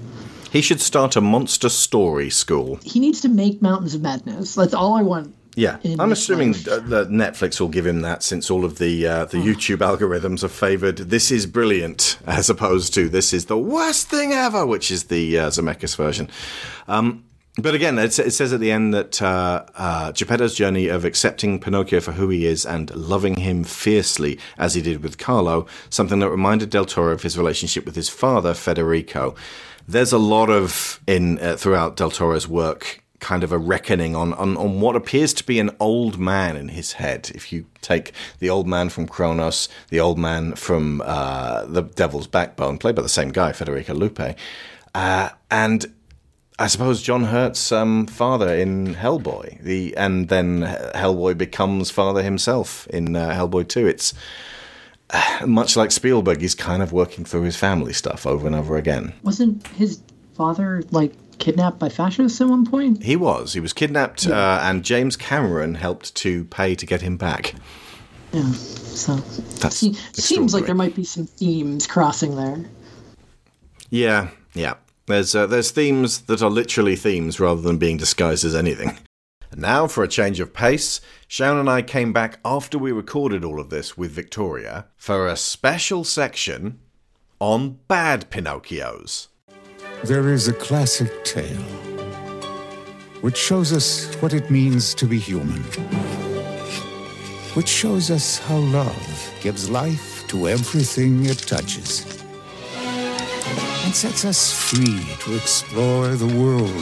He 0.51 0.62
should 0.62 0.82
start 0.82 1.16
a 1.16 1.22
monster 1.22 1.70
story 1.70 2.30
school. 2.30 2.80
He 2.84 2.99
needs 2.99 3.22
to 3.22 3.30
make 3.30 3.62
Mountains 3.62 3.93
of 3.93 4.01
Madness. 4.01 4.55
That's 4.55 4.74
all 4.74 4.95
I 4.95 5.03
want. 5.03 5.36
Yeah, 5.55 5.78
I'm 5.99 6.12
assuming 6.14 6.53
life. 6.53 6.64
that 6.64 7.10
Netflix 7.10 7.60
will 7.60 7.68
give 7.68 7.86
him 7.86 8.01
that 8.01 8.24
since 8.24 8.49
all 8.49 8.64
of 8.64 8.78
the 8.78 9.05
uh, 9.05 9.26
the 9.26 9.39
YouTube 9.39 9.78
algorithms 9.78 10.41
have 10.41 10.53
favoured 10.53 10.97
this 10.97 11.32
is 11.32 11.45
brilliant 11.45 12.18
as 12.26 12.49
opposed 12.49 12.93
to 12.93 13.10
this 13.10 13.34
is 13.34 13.45
the 13.45 13.57
worst 13.57 14.10
thing 14.10 14.32
ever, 14.32 14.66
which 14.66 14.89
is 14.89 15.05
the 15.05 15.38
uh, 15.38 15.49
Zemeckis 15.49 15.97
version. 15.97 16.30
Um, 16.88 17.26
but 17.58 17.76
again, 17.76 17.97
it, 17.97 18.14
says 18.14 18.54
at 18.54 18.60
the 18.60 18.72
end 18.72 18.93
that 18.93 19.22
uh, 19.22 19.66
uh, 19.76 20.12
Geppetto's 20.12 20.56
journey 20.56 20.88
of 20.88 21.04
accepting 21.04 21.60
Pinocchio 21.60 22.00
for 22.00 22.14
who 22.14 22.30
he 22.30 22.45
is 22.45 22.66
and 22.66 22.93
loving 22.95 23.38
him 23.38 23.64
fiercely, 23.64 24.39
as 24.58 24.76
he 24.76 24.82
did 24.82 25.04
with 25.04 25.18
Carlo, 25.18 25.66
something 25.89 26.20
that 26.20 26.30
reminded 26.30 26.70
Del 26.70 26.86
Toro 26.86 27.12
of 27.12 27.24
his 27.24 27.38
relationship 27.38 27.86
with 27.86 27.95
his 27.95 28.10
father, 28.10 28.54
Federico. 28.54 29.36
There's 29.88 30.14
a 30.14 30.20
lot 30.20 30.50
of 30.50 31.02
in 31.08 31.39
uh, 31.39 31.58
throughout 31.58 31.95
Del 31.95 32.12
Toro's 32.12 32.47
work 32.47 33.04
kind 33.20 33.43
of 33.43 33.52
a 33.52 33.58
reckoning 33.58 34.16
on, 34.16 34.34
on, 34.36 34.56
on 34.58 34.80
what 34.80 34.95
appears 34.95 35.34
to 35.34 35.43
be 35.43 35.60
an 35.60 35.76
old 35.80 36.18
man 36.18 36.56
in 36.56 36.70
his 36.70 36.93
head. 36.93 37.32
If 37.36 37.52
you 37.52 37.66
take 37.82 38.14
the 38.39 38.50
old 38.50 38.68
man 38.68 38.89
from 38.89 39.08
Cronos, 39.08 39.68
the 39.89 40.00
old 40.00 40.18
man 40.18 40.56
from 40.56 41.02
uh, 41.06 41.66
The 41.66 41.82
Devil's 41.82 42.28
Backbone, 42.28 42.78
played 42.78 42.95
by 42.95 43.02
the 43.02 43.10
same 43.10 43.30
guy, 43.30 43.52
Federico 43.52 43.93
Luppi, 43.93 44.36
uh, 44.95 45.30
and 45.52 45.93
I 46.60 46.68
suppose 46.68 47.01
John 47.01 47.24
Hurt's 47.24 47.72
um, 47.72 48.05
father 48.05 48.53
in 48.53 48.93
Hellboy, 48.93 49.64
the 49.64 49.95
and 49.95 50.28
then 50.28 50.64
Hellboy 50.93 51.38
becomes 51.38 51.89
father 51.89 52.22
himself 52.22 52.86
in 52.88 53.16
uh, 53.16 53.30
Hellboy 53.32 53.70
2. 53.70 53.88
It's 53.88 54.14
uh, 55.12 55.45
much 55.47 55.78
like 55.78 55.91
Spielberg, 55.91 56.41
he's 56.41 56.55
kind 56.55 56.84
of 56.84 56.91
working 56.91 57.24
through 57.24 57.43
his 57.43 57.55
family 57.55 57.93
stuff 57.93 58.28
over 58.28 58.45
and 58.45 58.57
over 58.57 58.76
again. 58.76 59.14
Wasn't 59.24 59.66
his 59.70 60.01
father 60.34 60.84
like 60.91 61.14
kidnapped 61.39 61.80
by 61.80 61.88
fascists 61.88 62.41
at 62.41 62.49
one 62.49 62.66
point? 62.66 63.03
He 63.03 63.16
was. 63.16 63.53
He 63.53 63.62
was 63.62 63.72
kidnapped, 63.72 64.28
uh, 64.28 64.60
and 64.62 64.84
James 64.84 65.16
Cameron 65.16 65.76
helped 65.76 66.14
to 66.16 66.43
pay 66.45 66.76
to 66.76 66.86
get 66.86 67.01
him 67.01 67.16
back. 67.16 67.55
Yeah. 68.34 68.51
So 68.51 69.16
That's 69.16 69.78
se- 69.78 69.93
seems 70.12 70.53
like 70.53 70.66
there 70.66 70.76
might 70.76 70.93
be 70.93 71.05
some 71.05 71.26
themes 71.26 71.88
crossing 71.88 72.36
there. 72.36 72.66
Yeah, 73.89 74.30
yeah. 74.53 74.74
There's 75.10 75.34
uh, 75.34 75.47
there's 75.47 75.72
themes 75.72 76.22
that 76.22 76.43
are 76.43 76.51
literally 76.51 76.95
themes 76.95 77.39
rather 77.39 77.62
than 77.62 77.80
being 77.80 77.97
disguised 77.97 78.45
as 78.45 78.55
anything. 78.55 78.99
And 79.51 79.60
now, 79.60 79.88
for 79.88 80.03
a 80.03 80.07
change 80.07 80.39
of 80.39 80.53
pace, 80.53 81.01
Sharon 81.28 81.57
and 81.57 81.68
I 81.68 81.82
came 81.82 82.14
back 82.14 82.39
after 82.45 82.78
we 82.78 82.91
recorded 82.91 83.43
all 83.43 83.60
of 83.60 83.72
this 83.72 83.97
with 83.97 84.12
Victoria 84.12 84.86
for 84.95 85.28
a 85.28 85.36
special 85.36 86.03
section 86.03 86.80
on 87.39 87.80
bad 87.88 88.30
Pinocchios. 88.30 89.30
There 90.03 90.30
is 90.32 90.47
a 90.47 90.53
classic 90.53 91.26
tale 91.26 91.64
which 93.22 93.36
shows 93.36 93.74
us 93.74 94.14
what 94.22 94.36
it 94.36 94.51
means 94.51 94.93
to 94.93 95.07
be 95.07 95.18
human, 95.18 95.64
which 97.55 97.68
shows 97.68 98.12
us 98.12 98.38
how 98.38 98.57
love 98.57 99.34
gives 99.41 99.72
life 99.72 100.28
to 100.28 100.47
everything 100.47 101.26
it 101.26 101.39
touches, 101.39 102.18
and 103.90 103.96
sets 103.96 104.24
us 104.24 104.54
free 104.54 105.04
to 105.20 105.36
explore 105.36 106.10
the 106.10 106.28
world 106.28 106.76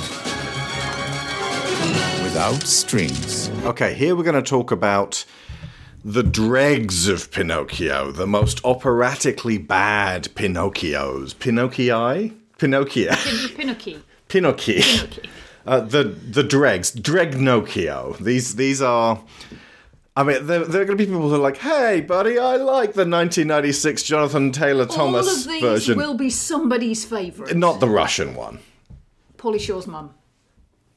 without 2.22 2.62
strings. 2.64 3.48
Okay, 3.64 3.94
here 3.94 4.14
we're 4.14 4.26
going 4.26 4.36
to 4.36 4.42
talk 4.42 4.72
about 4.72 5.24
the 6.04 6.22
dregs 6.22 7.08
of 7.08 7.32
Pinocchio, 7.32 8.12
the 8.12 8.28
most 8.28 8.60
operatically 8.66 9.58
bad 9.58 10.26
Pinocchios. 10.36 11.34
Pinocchii? 11.34 12.36
Pinocchio. 12.58 13.16
Pinocchio. 13.56 14.02
Pinocchio. 14.28 15.08
Uh, 15.66 15.80
the 15.80 16.04
the 16.04 16.44
dregs, 16.44 16.94
Dregnocchio. 16.94 18.18
These 18.18 18.56
these 18.58 18.82
are. 18.82 19.22
I 20.18 20.24
mean, 20.24 20.48
there, 20.48 20.66
there 20.66 20.82
are 20.82 20.86
going 20.86 20.98
to 20.98 21.06
be 21.06 21.06
people 21.06 21.30
who 21.30 21.36
are 21.36 21.38
like, 21.38 21.58
"Hey, 21.58 22.02
buddy, 22.02 22.40
I 22.40 22.56
like 22.56 22.94
the 22.94 23.06
1996 23.06 24.02
Jonathan 24.02 24.52
Taylor 24.52 24.88
Thomas 24.88 25.28
All 25.28 25.34
of 25.36 25.48
these 25.48 25.62
version, 25.62 25.96
will 25.96 26.16
be 26.16 26.32
somebody's 26.32 27.06
favourite. 27.06 27.56
not 27.56 27.80
the 27.80 27.88
Russian 27.88 28.34
one." 28.34 28.58
Pauly 29.38 29.62
Shore's 29.62 29.86
mum. 29.86 30.16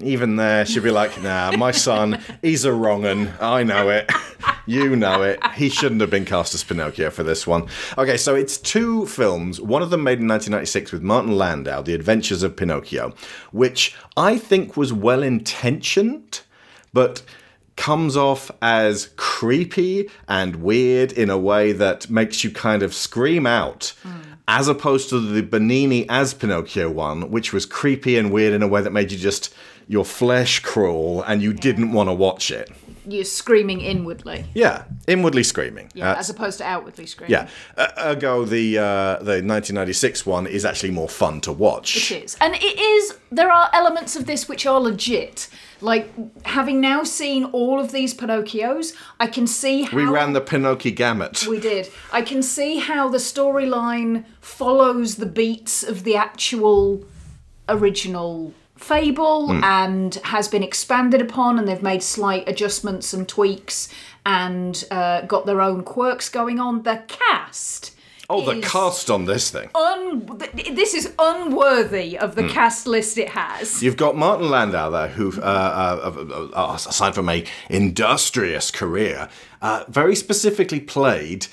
Even 0.03 0.37
there, 0.37 0.65
she'd 0.65 0.83
be 0.83 0.91
like, 0.91 1.23
"Nah, 1.23 1.53
my 1.59 1.71
son, 1.71 2.19
he's 2.41 2.65
a 2.65 2.73
wrong 2.73 3.05
un. 3.05 3.35
I 3.43 3.63
know 3.63 3.91
it. 3.91 4.11
You 4.65 4.97
know 4.97 5.23
it. 5.23 5.39
He 5.55 5.69
shouldn't 5.69 6.01
have 6.01 6.11
been 6.11 6.25
cast 6.25 6.55
as 6.55 6.65
Pinocchio 6.65 7.11
for 7.11 7.23
this 7.23 7.47
one." 7.47 7.67
Okay, 7.99 8.17
so 8.17 8.35
it's 8.35 8.57
two 8.57 9.05
films. 9.05 9.61
One 9.61 9.83
of 9.83 9.91
them 9.91 10.03
made 10.03 10.21
in 10.21 10.29
1996 10.29 10.93
with 10.93 11.03
Martin 11.03 11.37
Landau, 11.37 11.83
The 11.83 11.93
Adventures 11.93 12.43
of 12.43 12.57
Pinocchio, 12.57 13.13
which 13.53 13.95
I 14.17 14.39
think 14.39 14.79
was 14.79 14.95
well 14.95 15.23
intentioned, 15.23 16.41
but 16.95 17.21
comes 17.81 18.15
off 18.15 18.51
as 18.61 19.09
creepy 19.17 20.11
and 20.29 20.57
weird 20.57 21.13
in 21.13 21.31
a 21.31 21.39
way 21.39 21.73
that 21.73 22.11
makes 22.11 22.45
you 22.45 22.51
kind 22.51 22.83
of 22.83 22.93
scream 22.93 23.47
out. 23.47 23.95
Hmm. 24.03 24.21
As 24.47 24.69
opposed 24.69 25.09
to 25.09 25.19
the 25.19 25.43
Benigni 25.43 26.05
as 26.11 26.35
Pinocchio 26.35 26.91
one, 26.91 27.31
which 27.31 27.55
was 27.55 27.65
creepy 27.65 28.19
and 28.19 28.31
weird 28.31 28.53
in 28.53 28.63
a 28.63 28.69
way 28.69 28.83
that 28.83 28.93
made 28.93 29.11
you 29.11 29.17
just 29.17 29.55
your 29.89 30.05
flesh 30.05 30.61
crawl 30.61 31.23
and 31.23 31.41
you 31.41 31.55
didn't 31.55 31.93
want 31.93 32.11
to 32.11 32.13
watch 32.13 32.51
it. 32.51 32.71
You're 33.13 33.25
screaming 33.25 33.81
inwardly. 33.81 34.45
Yeah, 34.55 34.85
inwardly 35.07 35.43
screaming. 35.43 35.91
Yeah, 35.95 36.13
Uh, 36.13 36.17
as 36.17 36.31
opposed 36.31 36.59
to 36.59 36.65
outwardly 36.65 37.07
screaming. 37.07 37.33
yeah. 37.33 37.49
Uh, 37.77 37.89
ergo, 37.99 38.45
the 38.45 38.79
uh, 38.79 39.17
the 39.19 39.43
1996 39.43 40.27
one 40.27 40.47
is 40.47 40.65
actually 40.65 40.91
more 40.93 41.09
fun 41.09 41.41
to 41.43 41.53
watch. 41.53 42.11
It 42.11 42.25
is. 42.25 42.37
And 42.41 42.55
it 42.55 42.79
is, 42.79 43.15
there 43.31 43.51
are 43.51 43.69
elements 43.73 44.17
of 44.17 44.27
this 44.27 44.49
which 44.49 44.67
are 44.67 44.81
legit. 44.81 45.49
Like, 45.83 46.13
having 46.45 46.79
now 46.81 47.05
seen 47.05 47.45
all 47.47 47.81
of 47.81 47.91
these 47.91 48.13
Pinocchios, 48.13 48.95
I 49.19 49.27
can 49.27 49.47
see 49.47 49.83
how. 49.85 49.97
We 49.97 50.05
ran 50.05 50.35
the 50.35 50.41
Pinocchio 50.43 50.93
gamut. 50.93 51.47
We 51.49 51.59
did. 51.59 51.89
I 52.13 52.21
can 52.23 52.43
see 52.43 52.79
how 52.81 53.09
the 53.09 53.19
storyline 53.19 54.25
follows 54.43 55.17
the 55.17 55.25
beats 55.27 55.83
of 55.83 56.05
the 56.05 56.17
actual 56.17 57.05
original 57.69 58.53
fable 58.81 59.49
Hmm. 59.49 59.65
and 59.65 60.15
has 60.25 60.49
been 60.49 60.63
expanded 60.63 61.21
upon, 61.21 61.59
and 61.59 61.69
they've 61.69 61.83
made 61.83 62.03
slight 62.03 62.49
adjustments 62.49 63.13
and 63.13 63.29
tweaks 63.29 63.89
and 64.27 64.85
uh, 64.91 65.23
got 65.23 65.47
their 65.47 65.61
own 65.61 65.83
quirks 65.83 66.29
going 66.29 66.59
on. 66.59 66.83
The 66.83 67.03
cast. 67.07 67.93
Oh, 68.33 68.45
the 68.45 68.61
cast 68.61 69.11
on 69.11 69.25
this 69.25 69.51
thing. 69.51 69.71
Un- 69.75 70.41
this 70.73 70.95
is 70.95 71.13
unworthy 71.19 72.17
of 72.17 72.37
the 72.37 72.47
cast 72.47 72.87
list 72.87 73.19
it 73.19 73.31
has. 73.31 73.83
You've 73.83 73.97
got 73.97 74.17
Martin 74.17 74.49
Landau 74.49 74.89
there, 74.91 75.09
who, 75.09 75.33
uh, 75.41 75.45
uh, 75.45 76.13
uh, 76.15 76.49
uh, 76.57 76.75
aside 76.75 77.15
from 77.17 77.29
a 77.29 77.45
industrious 77.69 78.71
career, 78.71 79.29
uh, 79.61 79.83
very 79.89 80.15
specifically 80.15 80.79
played 80.81 81.49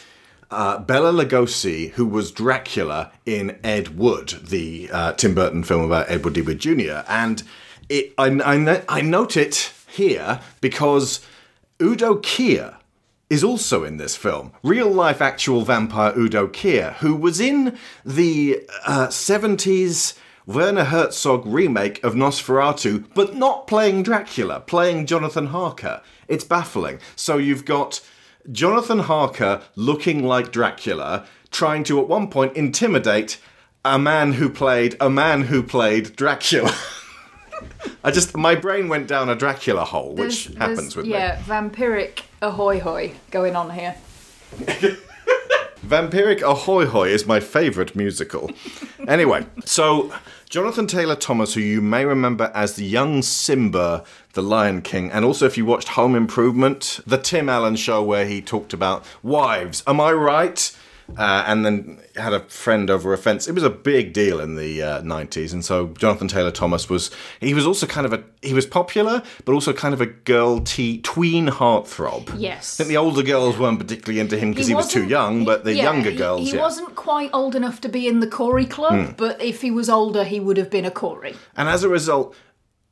uh, 0.51 0.79
Bela 0.79 1.11
Lugosi, 1.11 1.91
who 1.91 2.05
was 2.05 2.31
Dracula 2.31 3.11
in 3.25 3.57
Ed 3.63 3.97
Wood, 3.97 4.29
the 4.43 4.89
uh, 4.91 5.13
Tim 5.13 5.35
Burton 5.35 5.63
film 5.63 5.83
about 5.83 6.09
Edward 6.09 6.33
D. 6.33 6.41
Wood 6.41 6.59
Jr. 6.59 7.03
And 7.07 7.43
it, 7.89 8.13
I, 8.17 8.27
I, 8.27 8.83
I 8.87 9.01
note 9.01 9.37
it 9.37 9.73
here 9.87 10.39
because 10.61 11.25
Udo 11.81 12.15
Kier 12.15 12.75
is 13.29 13.43
also 13.43 13.83
in 13.83 13.97
this 13.97 14.15
film. 14.15 14.51
Real 14.63 14.89
life 14.89 15.21
actual 15.21 15.63
vampire 15.63 16.17
Udo 16.17 16.47
Kier, 16.47 16.93
who 16.95 17.15
was 17.15 17.39
in 17.39 17.77
the 18.05 18.63
uh, 18.85 19.07
70s 19.07 20.17
Werner 20.45 20.85
Herzog 20.85 21.45
remake 21.45 22.01
of 22.05 22.13
Nosferatu, 22.13 23.05
but 23.13 23.35
not 23.35 23.67
playing 23.67 24.03
Dracula, 24.03 24.61
playing 24.61 25.05
Jonathan 25.05 25.47
Harker. 25.47 26.01
It's 26.29 26.45
baffling. 26.45 26.99
So 27.17 27.37
you've 27.37 27.65
got 27.65 27.99
Jonathan 28.51 28.99
Harker 28.99 29.61
looking 29.75 30.23
like 30.23 30.51
Dracula, 30.51 31.25
trying 31.51 31.83
to 31.85 31.99
at 31.99 32.07
one 32.07 32.29
point 32.29 32.55
intimidate 32.55 33.39
a 33.83 33.97
man 33.99 34.33
who 34.33 34.49
played 34.49 34.95
a 34.99 35.09
man 35.09 35.43
who 35.43 35.61
played 35.63 36.15
Dracula. 36.15 36.73
I 38.03 38.11
just 38.11 38.35
my 38.37 38.55
brain 38.55 38.87
went 38.87 39.07
down 39.07 39.29
a 39.29 39.35
Dracula 39.35 39.83
hole, 39.85 40.13
which 40.15 40.45
There's- 40.47 40.57
happens 40.57 40.77
there's- 40.79 40.95
with 40.95 41.05
me. 41.07 41.11
yeah, 41.13 41.39
vampiric 41.41 42.23
ahoy 42.41 42.79
hoy 42.79 43.13
going 43.31 43.55
on 43.55 43.69
here. 43.71 43.95
Vampiric 45.85 46.41
Ahoy 46.41 46.85
Hoy 46.85 47.09
is 47.09 47.25
my 47.25 47.39
favourite 47.39 47.95
musical. 47.95 48.51
anyway, 49.07 49.45
so 49.63 50.11
Jonathan 50.49 50.85
Taylor 50.85 51.15
Thomas, 51.15 51.53
who 51.53 51.61
you 51.61 51.81
may 51.81 52.03
remember 52.03 52.51
as 52.53 52.75
the 52.75 52.83
young 52.83 53.21
Simba, 53.21 54.03
the 54.37 54.43
Lion 54.43 54.81
King, 54.83 55.11
and 55.11 55.25
also 55.25 55.45
if 55.47 55.57
you 55.57 55.65
watched 55.65 55.89
Home 55.89 56.13
Improvement, 56.15 56.99
the 57.07 57.17
Tim 57.17 57.49
Allen 57.49 57.75
show 57.75 58.03
where 58.03 58.25
he 58.27 58.39
talked 58.39 58.71
about 58.71 59.03
wives. 59.23 59.83
Am 59.87 59.99
I 59.99 60.11
right? 60.13 60.77
Uh, 61.17 61.41
and 61.47 61.65
then 61.65 61.97
had 62.17 62.33
a 62.33 62.41
friend 62.49 62.89
over 62.89 63.13
a 63.13 63.17
fence. 63.17 63.47
It 63.47 63.53
was 63.53 63.63
a 63.63 63.69
big 63.69 64.11
deal 64.11 64.41
in 64.41 64.55
the 64.55 64.81
uh, 64.83 65.01
90s, 65.03 65.53
and 65.53 65.63
so 65.63 65.87
Jonathan 65.97 66.27
Taylor 66.27 66.51
Thomas 66.51 66.89
was. 66.89 67.09
He 67.39 67.53
was 67.53 67.65
also 67.65 67.87
kind 67.87 68.05
of 68.05 68.11
a. 68.11 68.21
He 68.41 68.53
was 68.53 68.65
popular, 68.65 69.23
but 69.45 69.53
also 69.53 69.71
kind 69.71 69.93
of 69.93 70.01
a 70.01 70.05
girl 70.05 70.59
tea 70.59 70.99
tween 71.01 71.47
heartthrob. 71.47 72.29
Yes. 72.37 72.75
I 72.77 72.83
think 72.83 72.89
the 72.89 72.97
older 72.97 73.23
girls 73.23 73.57
weren't 73.57 73.79
particularly 73.79 74.19
into 74.19 74.37
him 74.37 74.51
because 74.51 74.67
he, 74.67 74.75
was 74.75 74.89
too 74.91 75.07
young, 75.07 75.45
but 75.45 75.63
the 75.63 75.75
yeah, 75.75 75.83
younger 75.83 76.09
he- 76.11 76.17
girls, 76.17 76.41
He, 76.41 76.55
yeah. 76.57 76.61
wasn't 76.61 76.93
quite 76.97 77.29
old 77.31 77.55
enough 77.55 77.79
to 77.81 77.89
be 77.89 78.05
in 78.05 78.19
the 78.19 78.27
Corey 78.27 78.65
Club, 78.65 78.93
Hmm. 79.07 79.11
but 79.15 79.41
if 79.41 79.61
he 79.61 79.71
was 79.71 79.89
older, 79.89 80.25
he 80.25 80.41
would 80.41 80.57
have 80.57 80.69
been 80.69 80.83
a 80.85 80.91
Corey. 80.91 81.35
And 81.55 81.69
as 81.69 81.83
a 81.85 81.89
result, 81.89 82.35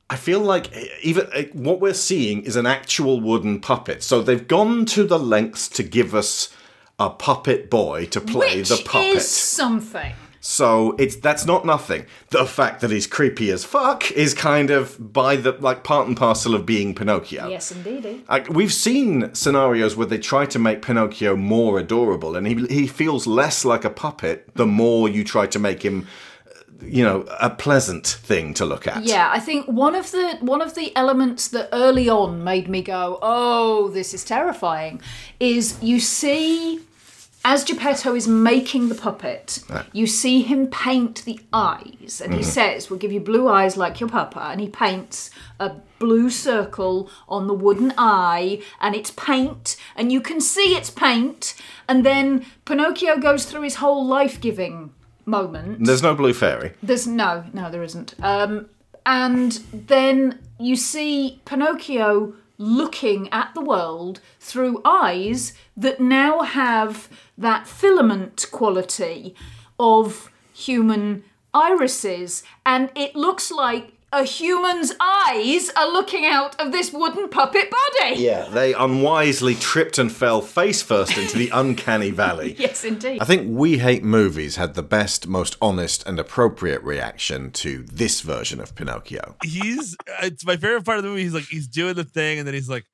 I 0.10 0.18
feel 0.18 0.40
like 0.40 0.72
even 1.02 1.28
eh, 1.34 1.46
what 1.54 1.80
we're 1.80 1.94
seeing 1.94 2.44
is 2.44 2.56
an 2.56 2.66
actual 2.66 3.20
wooden 3.20 3.60
puppet. 3.60 4.04
So 4.04 4.22
they've 4.22 4.48
gone 4.48 4.86
to 4.88 5.04
the 5.04 5.18
lengths 5.18 5.68
to 5.70 5.84
give 5.84 6.14
us 6.14 6.56
a 7.00 7.10
puppet 7.10 7.70
boy 7.70 8.06
to 8.06 8.22
play 8.22 8.60
which 8.60 8.70
the 8.70 8.82
puppet. 8.86 9.16
is 9.16 9.28
something. 9.28 10.14
So 10.48 10.96
it's 11.00 11.16
that's 11.16 11.48
not 11.48 11.66
nothing. 11.66 12.06
The 12.30 12.46
fact 12.46 12.82
that 12.82 12.92
he's 12.92 13.08
creepy 13.08 13.50
as 13.50 13.66
fuck 13.66 14.12
is 14.12 14.36
kind 14.36 14.70
of 14.70 15.12
by 15.12 15.38
the 15.38 15.54
like 15.54 15.84
part 15.84 16.08
and 16.08 16.16
parcel 16.16 16.54
of 16.54 16.68
being 16.68 16.94
Pinocchio. 16.94 17.50
Yes, 17.50 17.72
indeed. 17.72 18.24
Like, 18.30 18.48
we've 18.50 18.72
seen 18.72 19.34
scenarios 19.34 19.96
where 19.96 20.06
they 20.06 20.20
try 20.20 20.46
to 20.46 20.60
make 20.60 20.84
Pinocchio 20.84 21.36
more 21.36 21.80
adorable, 21.80 22.36
and 22.36 22.46
he 22.46 22.68
he 22.68 22.86
feels 22.86 23.26
less 23.26 23.66
like 23.66 23.84
a 23.84 23.90
puppet 23.90 24.48
the 24.54 24.68
more 24.68 25.10
you 25.10 25.24
try 25.24 25.48
to 25.48 25.58
make 25.58 25.82
him, 25.82 26.06
you 26.82 27.04
know, 27.04 27.26
a 27.40 27.50
pleasant 27.50 28.06
thing 28.06 28.54
to 28.56 28.66
look 28.66 28.88
at. 28.88 29.04
Yeah, 29.04 29.30
I 29.32 29.40
think 29.40 29.66
one 29.68 29.96
of 29.96 30.12
the 30.12 30.38
one 30.42 30.62
of 30.62 30.76
the 30.76 30.96
elements 30.96 31.48
that 31.50 31.70
early 31.72 32.10
on 32.10 32.44
made 32.44 32.68
me 32.68 32.82
go, 32.82 33.20
"Oh, 33.22 33.90
this 33.90 34.14
is 34.14 34.24
terrifying," 34.24 35.02
is 35.40 35.78
you 35.82 36.00
see 36.00 36.82
as 37.48 37.64
Geppetto 37.64 38.16
is 38.16 38.28
making 38.28 38.90
the 38.90 38.96
puppet, 38.96 39.60
you 39.94 40.08
see 40.08 40.42
him 40.42 40.66
paint 40.66 41.24
the 41.26 41.40
eyes, 41.54 42.20
and 42.24 42.34
he 42.34 42.40
Mhm. 42.40 42.44
says, 42.44 42.90
"We'll 42.90 42.98
give 42.98 43.12
you 43.12 43.20
blue 43.20 43.48
eyes 43.48 43.78
like 43.78 44.00
your 44.00 44.10
papa," 44.10 44.48
and 44.52 44.60
he 44.60 44.68
paints 44.68 45.30
a 45.60 45.74
blue 46.00 46.32
circle 46.32 47.08
on 47.30 47.46
the 47.46 47.54
wooden 47.54 47.94
eye, 48.00 48.62
and 48.82 48.96
it's 48.96 49.12
paint, 49.12 49.76
and 49.96 50.12
you 50.12 50.22
can 50.22 50.42
see 50.42 50.76
it's 50.76 50.90
paint, 50.90 51.54
and 51.88 52.04
then 52.04 52.48
Pinocchio 52.66 53.18
goes 53.18 53.46
through 53.46 53.62
his 53.62 53.76
whole 53.76 54.04
life-giving 54.04 54.90
moment. 55.26 55.86
There's 55.86 56.02
no 56.02 56.16
blue 56.16 56.34
fairy. 56.34 56.74
There's 56.82 57.08
no, 57.08 57.46
no, 57.54 57.70
there 57.70 57.84
isn't. 57.84 58.16
Um, 58.22 58.70
and 59.06 59.52
then 59.74 60.40
you 60.60 60.76
see 60.76 61.42
Pinocchio 61.46 62.34
looking 62.58 63.30
at 63.32 63.54
the 63.54 63.62
world 63.62 64.22
through 64.40 64.82
eyes 64.86 65.54
that 65.76 66.00
now 66.00 66.42
have 66.42 67.10
that 67.38 67.68
filament 67.68 68.46
quality 68.52 69.36
of 69.80 70.32
human 70.54 71.24
irises, 71.54 72.44
and 72.66 72.90
it 72.96 73.16
looks 73.16 73.52
like 73.52 73.95
a 74.16 74.24
human's 74.24 74.94
eyes 75.00 75.70
are 75.76 75.92
looking 75.92 76.26
out 76.26 76.60
of 76.60 76.72
this 76.72 76.94
wooden 76.94 77.28
puppet 77.28 77.70
body. 77.70 78.16
Yeah, 78.16 78.48
they 78.48 78.74
unwisely 78.74 79.56
tripped 79.56 79.98
and 79.98 80.10
fell 80.10 80.42
face 80.42 80.82
first 80.82 81.18
into 81.18 81.38
the 81.38 81.50
uncanny 81.50 82.12
valley. 82.12 82.56
Yes, 82.66 82.84
indeed. 82.84 83.22
I 83.22 83.26
think 83.26 83.48
We 83.50 83.78
Hate 83.80 84.04
Movies 84.04 84.56
had 84.56 84.74
the 84.74 84.82
best, 84.82 85.28
most 85.28 85.56
honest, 85.62 86.08
and 86.08 86.18
appropriate 86.20 86.82
reaction 86.82 87.52
to 87.52 87.84
this 87.84 88.22
version 88.22 88.60
of 88.60 88.74
Pinocchio. 88.76 89.36
he's 89.44 89.96
it's 90.24 90.46
my 90.46 90.56
favorite 90.58 90.86
part 90.86 90.98
of 90.98 91.04
the 91.04 91.10
movie. 91.10 91.24
He's 91.24 91.34
like 91.34 91.44
he's 91.46 91.68
doing 91.68 91.94
the 91.96 92.04
thing, 92.06 92.40
and 92.40 92.48
then 92.48 92.54
he's 92.56 92.70
like, 92.70 92.86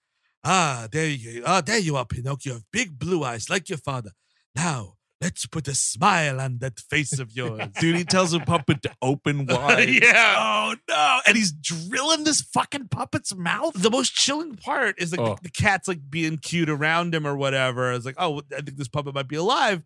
ah, 0.43 0.87
there 0.91 1.07
you 1.07 1.43
ah, 1.45 1.61
there 1.61 1.79
you 1.79 1.95
are, 1.95 2.05
Pinocchio, 2.05 2.53
have 2.53 2.63
big 2.71 2.97
blue 2.97 3.23
eyes 3.23 3.49
like 3.49 3.69
your 3.69 3.77
father. 3.77 4.11
Now 4.55 4.95
let's 5.21 5.45
put 5.45 5.67
a 5.67 5.75
smile 5.75 6.41
on 6.41 6.57
that 6.59 6.79
face 6.79 7.19
of 7.19 7.31
yours. 7.35 7.61
Dude, 7.79 7.95
he 7.95 8.03
tells 8.03 8.33
a 8.33 8.39
puppet 8.39 8.81
to 8.83 8.91
open 9.01 9.45
wide. 9.49 9.87
yeah. 9.89 10.35
Oh 10.37 10.75
no. 10.89 11.19
And 11.27 11.37
he's 11.37 11.51
drilling 11.51 12.23
this 12.23 12.41
fucking 12.41 12.87
puppet's 12.89 13.35
mouth. 13.35 13.73
The 13.75 13.91
most 13.91 14.13
chilling 14.15 14.55
part 14.55 14.95
is 14.99 15.11
like 15.11 15.21
Oh. 15.21 15.35
the, 15.35 15.43
the 15.43 15.49
cat's 15.51 15.87
like 15.87 16.09
being 16.09 16.37
cute 16.39 16.69
around 16.69 17.13
him 17.13 17.27
or 17.27 17.35
whatever. 17.37 17.91
It's 17.93 18.05
like, 18.05 18.15
oh, 18.17 18.41
I 18.51 18.61
think 18.61 18.77
this 18.77 18.87
puppet 18.87 19.13
might 19.13 19.27
be 19.27 19.35
alive. 19.35 19.83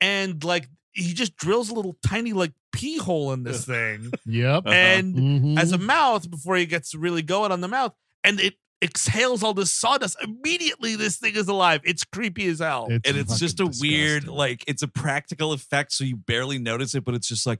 And 0.00 0.42
like 0.44 0.68
he 0.92 1.12
just 1.14 1.36
drills 1.36 1.70
a 1.70 1.74
little 1.74 1.96
tiny 2.06 2.32
like 2.32 2.52
pee 2.72 2.98
hole 2.98 3.32
in 3.32 3.42
this 3.42 3.64
thing. 3.64 4.12
Yep. 4.26 4.64
And 4.66 5.14
Mhm. 5.16 5.58
as 5.58 5.72
a 5.72 5.78
mouth 5.78 6.30
before 6.30 6.56
he 6.56 6.66
gets 6.66 6.94
really 6.94 7.22
going 7.22 7.50
on 7.52 7.60
the 7.62 7.68
mouth. 7.68 7.94
And 8.22 8.38
it 8.40 8.54
exhales 8.84 9.42
all 9.42 9.54
this 9.54 9.72
sawdust. 9.72 10.16
Immediately 10.22 10.94
this 10.94 11.16
thing 11.16 11.34
is 11.34 11.48
alive. 11.48 11.80
It's 11.84 12.04
creepy 12.04 12.46
as 12.48 12.60
hell. 12.60 12.86
and 12.88 13.00
it's 13.04 13.38
just 13.40 13.58
a 13.58 13.66
weird, 13.80 14.28
like, 14.28 14.62
it's 14.68 14.82
a 14.82 14.88
practical 14.88 15.52
effect, 15.52 15.92
so 15.92 16.04
you 16.04 16.16
barely 16.16 16.58
notice 16.58 16.94
it, 16.94 17.04
but 17.04 17.14
it's 17.14 17.26
just 17.26 17.46
like, 17.46 17.58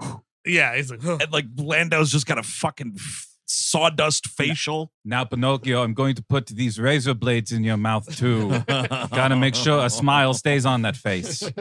yeah, 0.46 0.76
he's 0.76 0.90
like, 0.90 1.02
and 1.02 1.32
like 1.32 1.46
Landau's 1.56 2.12
just 2.12 2.26
got 2.26 2.38
a 2.38 2.42
fucking 2.42 2.92
f- 2.96 3.26
sawdust 3.46 4.28
facial. 4.28 4.92
Now, 5.04 5.24
Pinocchio, 5.24 5.82
I'm 5.82 5.94
going 5.94 6.14
to 6.14 6.22
put 6.22 6.46
these 6.46 6.78
razor 6.78 7.14
blades 7.14 7.50
in 7.50 7.64
your 7.64 7.76
mouth 7.76 8.14
too. 8.16 8.50
Gotta 8.68 9.36
make 9.36 9.54
sure 9.56 9.84
a 9.84 9.90
smile 9.90 10.34
stays 10.34 10.64
on 10.66 10.82
that 10.82 10.96
face. 10.96 11.42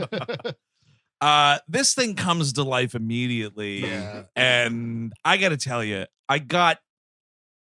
Uh, 1.22 1.58
this 1.68 1.94
thing 1.94 2.16
comes 2.16 2.54
to 2.54 2.64
life 2.64 2.96
immediately, 2.96 3.84
and 4.38 5.12
I 5.26 5.36
got 5.36 5.50
to 5.50 5.58
tell 5.58 5.84
you, 5.84 6.06
I 6.30 6.40
got 6.40 6.80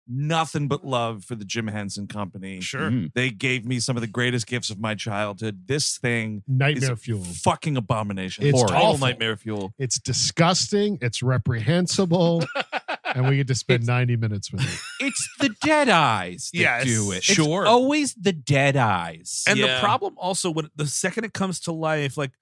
nothing 0.09 0.69
but 0.69 0.85
love 0.85 1.25
for 1.25 1.35
the 1.35 1.45
Jim 1.45 1.67
Henson 1.69 2.07
Company. 2.07 2.61
Sure, 2.61 2.91
Mhm. 2.91 3.13
they 3.15 3.31
gave 3.31 3.65
me 3.65 3.81
some 3.81 3.97
of 3.97 4.01
the 4.01 4.07
greatest 4.07 4.47
gifts 4.47 4.71
of 4.71 4.79
my 4.79 4.95
childhood. 4.95 5.67
This 5.67 5.99
thing, 5.99 6.43
Nightmare 6.47 6.85
is 6.85 6.89
a 6.91 6.97
fuel. 6.97 7.25
fucking 7.25 7.77
abomination. 7.77 8.45
It's 8.47 8.61
Total 8.61 8.77
awful. 8.77 9.07
nightmare 9.07 9.37
fuel. 9.37 9.73
It's 9.79 9.99
disgusting. 9.99 10.99
It's 11.01 11.23
reprehensible. 11.23 12.45
and 13.15 13.29
we 13.29 13.37
get 13.37 13.47
to 13.49 13.55
spend 13.55 13.87
90 13.87 14.17
minutes 14.17 14.53
with 14.53 14.63
it. 14.63 14.81
It's 15.07 15.29
the 15.41 15.51
dead 15.63 15.89
eyes 15.89 16.51
that 16.53 16.59
Yes, 16.61 16.85
do 16.85 17.13
it. 17.13 17.23
sure. 17.25 17.63
It's 17.63 17.69
always 17.69 18.15
the 18.15 18.33
dead 18.33 18.77
eyes. 18.77 19.43
And 19.49 19.61
the 19.61 19.79
problem 19.81 20.15
also 20.19 20.51
when 20.51 20.69
the 20.77 20.87
second 20.87 21.25
it 21.25 21.33
comes 21.33 21.61
to 21.61 21.73
life, 21.73 22.17
like 22.17 22.33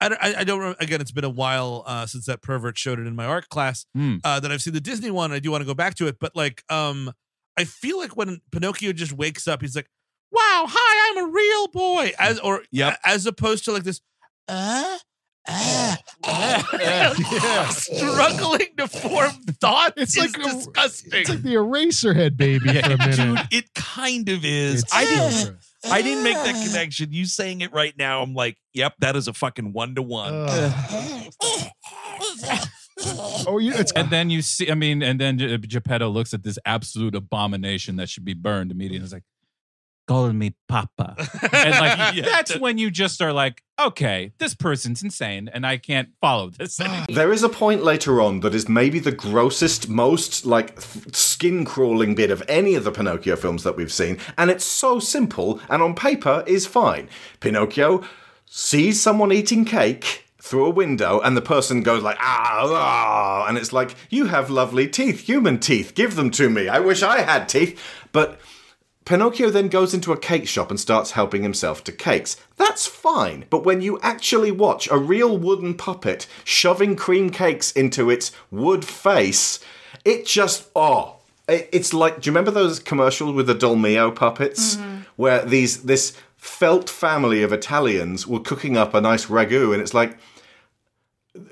I 0.00 0.08
don't, 0.08 0.22
I, 0.22 0.44
don't 0.44 0.58
remember, 0.60 0.78
again, 0.80 1.00
it's 1.00 1.10
been 1.12 1.24
a 1.24 1.28
while 1.30 1.82
uh, 1.86 2.06
since 2.06 2.24
that 2.26 2.40
pervert 2.42 2.78
showed 2.78 2.98
it 2.98 3.06
in 3.06 3.14
my 3.14 3.26
art 3.26 3.48
class 3.50 3.84
Hmm. 3.94 4.16
uh, 4.24 4.40
that 4.40 4.50
I've 4.50 4.62
seen 4.62 4.72
the 4.74 4.80
Disney 4.80 5.10
one. 5.10 5.30
I 5.32 5.38
do 5.40 5.50
want 5.50 5.60
to 5.62 5.66
go 5.66 5.74
back 5.74 5.94
to 5.96 6.06
it, 6.06 6.16
but 6.18 6.34
like, 6.34 6.62
um, 6.70 7.12
I 7.58 7.64
feel 7.64 7.98
like 7.98 8.16
when 8.16 8.40
Pinocchio 8.50 8.92
just 8.92 9.12
wakes 9.12 9.46
up, 9.46 9.60
he's 9.60 9.76
like, 9.76 9.88
"Wow, 10.32 10.64
hi, 10.68 11.10
I'm 11.18 11.28
a 11.28 11.30
real 11.30 11.68
boy," 11.68 12.12
as 12.18 12.38
or 12.38 12.62
Yep. 12.70 12.98
as 13.04 13.26
opposed 13.26 13.64
to 13.66 13.72
like 13.72 13.82
this, 13.84 14.00
uh, 14.48 14.96
uh, 15.46 15.96
Yeah. 16.80 17.12
struggling 17.70 18.68
to 18.78 18.88
form 18.88 19.30
thoughts. 19.60 19.94
It's 19.96 20.16
It's 20.16 20.36
like 20.36 20.46
a- 20.46 20.54
disgusting. 20.54 21.12
It's 21.14 21.28
like 21.30 21.42
the 21.42 21.54
Eraserhead 21.54 22.36
baby 22.36 22.68
for 22.80 22.92
a 22.92 22.98
minute. 22.98 23.16
Dude, 23.16 23.38
it 23.50 23.74
kind 23.74 24.28
of 24.28 24.44
is. 24.44 24.82
It's 24.82 24.94
I 24.94 25.04
didn't. 25.04 25.56
Gross. 25.82 25.92
I 25.92 26.02
didn't 26.02 26.24
make 26.24 26.34
that 26.34 26.66
connection. 26.66 27.12
You 27.12 27.24
saying 27.24 27.60
it 27.60 27.72
right 27.72 27.94
now, 27.98 28.22
I'm 28.22 28.34
like, 28.34 28.56
yep, 28.72 28.94
that 29.00 29.16
is 29.16 29.28
a 29.28 29.32
fucking 29.32 29.72
one 29.72 29.94
to 29.94 30.02
one. 30.02 30.32
Oh, 33.46 33.58
you, 33.58 33.72
it's 33.74 33.92
and 33.92 34.10
then 34.10 34.28
you 34.28 34.42
see, 34.42 34.70
I 34.70 34.74
mean, 34.74 35.02
and 35.02 35.18
then 35.18 35.38
Ge- 35.38 35.52
uh, 35.52 35.56
Geppetto 35.56 36.08
looks 36.10 36.34
at 36.34 36.42
this 36.42 36.58
absolute 36.66 37.14
abomination 37.14 37.96
that 37.96 38.10
should 38.10 38.24
be 38.26 38.34
burned 38.34 38.70
immediately. 38.70 39.00
He's 39.00 39.12
like, 39.12 39.24
call 40.10 40.32
me 40.32 40.54
Papa. 40.68 41.14
And 41.52 41.70
like, 41.70 42.14
Yeah, 42.16 42.24
that's 42.24 42.52
that- 42.52 42.60
when 42.60 42.78
you 42.78 42.90
just 42.90 43.22
are 43.22 43.32
like, 43.32 43.62
okay, 43.78 44.32
this 44.38 44.54
person's 44.54 45.02
insane 45.02 45.48
and 45.52 45.64
I 45.64 45.76
can't 45.76 46.08
follow 46.20 46.50
this. 46.50 46.80
anymore." 46.84 47.06
There 47.08 47.32
is 47.32 47.44
a 47.44 47.48
point 47.48 47.84
later 47.84 48.20
on 48.20 48.40
that 48.40 48.54
is 48.54 48.68
maybe 48.68 48.98
the 48.98 49.12
grossest, 49.12 49.88
most 49.88 50.44
like 50.44 50.80
skin 51.12 51.64
crawling 51.64 52.14
bit 52.16 52.30
of 52.30 52.42
any 52.48 52.74
of 52.74 52.82
the 52.84 52.90
Pinocchio 52.90 53.36
films 53.36 53.62
that 53.62 53.76
we've 53.76 53.92
seen, 53.92 54.18
and 54.36 54.50
it's 54.50 54.64
so 54.64 54.98
simple 54.98 55.60
and 55.68 55.80
on 55.82 55.94
paper 55.94 56.42
is 56.46 56.66
fine. 56.66 57.08
Pinocchio 57.38 58.02
sees 58.46 59.00
someone 59.00 59.30
eating 59.32 59.64
cake 59.64 60.24
through 60.42 60.64
a 60.66 60.70
window 60.70 61.20
and 61.20 61.36
the 61.36 61.42
person 61.42 61.82
goes 61.82 62.02
like 62.02 62.16
ah, 62.18 62.66
ah 62.66 63.46
and 63.46 63.56
it's 63.58 63.72
like 63.72 63.94
you 64.08 64.24
have 64.24 64.50
lovely 64.50 64.88
teeth 64.88 65.20
human 65.20 65.58
teeth 65.60 65.94
give 65.94 66.16
them 66.16 66.30
to 66.30 66.48
me 66.50 66.66
i 66.66 66.78
wish 66.80 67.02
i 67.02 67.20
had 67.20 67.46
teeth 67.46 67.78
but 68.10 68.40
Pinocchio 69.10 69.50
then 69.50 69.66
goes 69.66 69.92
into 69.92 70.12
a 70.12 70.16
cake 70.16 70.46
shop 70.46 70.70
and 70.70 70.78
starts 70.78 71.10
helping 71.10 71.42
himself 71.42 71.82
to 71.82 71.90
cakes. 71.90 72.36
That's 72.56 72.86
fine, 72.86 73.44
but 73.50 73.64
when 73.64 73.80
you 73.80 73.98
actually 74.02 74.52
watch 74.52 74.88
a 74.88 74.98
real 74.98 75.36
wooden 75.36 75.74
puppet 75.74 76.28
shoving 76.44 76.94
cream 76.94 77.30
cakes 77.30 77.72
into 77.72 78.08
its 78.08 78.30
wood 78.52 78.84
face, 78.84 79.58
it 80.04 80.26
just 80.26 80.68
oh, 80.76 81.16
it- 81.48 81.68
it's 81.72 81.92
like 81.92 82.20
do 82.20 82.28
you 82.28 82.32
remember 82.32 82.52
those 82.52 82.78
commercials 82.78 83.34
with 83.34 83.48
the 83.48 83.54
Dolmio 83.56 84.14
puppets 84.14 84.76
mm-hmm. 84.76 85.00
where 85.16 85.44
these 85.44 85.82
this 85.82 86.16
felt 86.36 86.88
family 86.88 87.42
of 87.42 87.52
Italians 87.52 88.28
were 88.28 88.38
cooking 88.38 88.76
up 88.76 88.94
a 88.94 89.00
nice 89.00 89.26
ragu 89.26 89.72
and 89.72 89.82
it's 89.82 89.92
like 89.92 90.16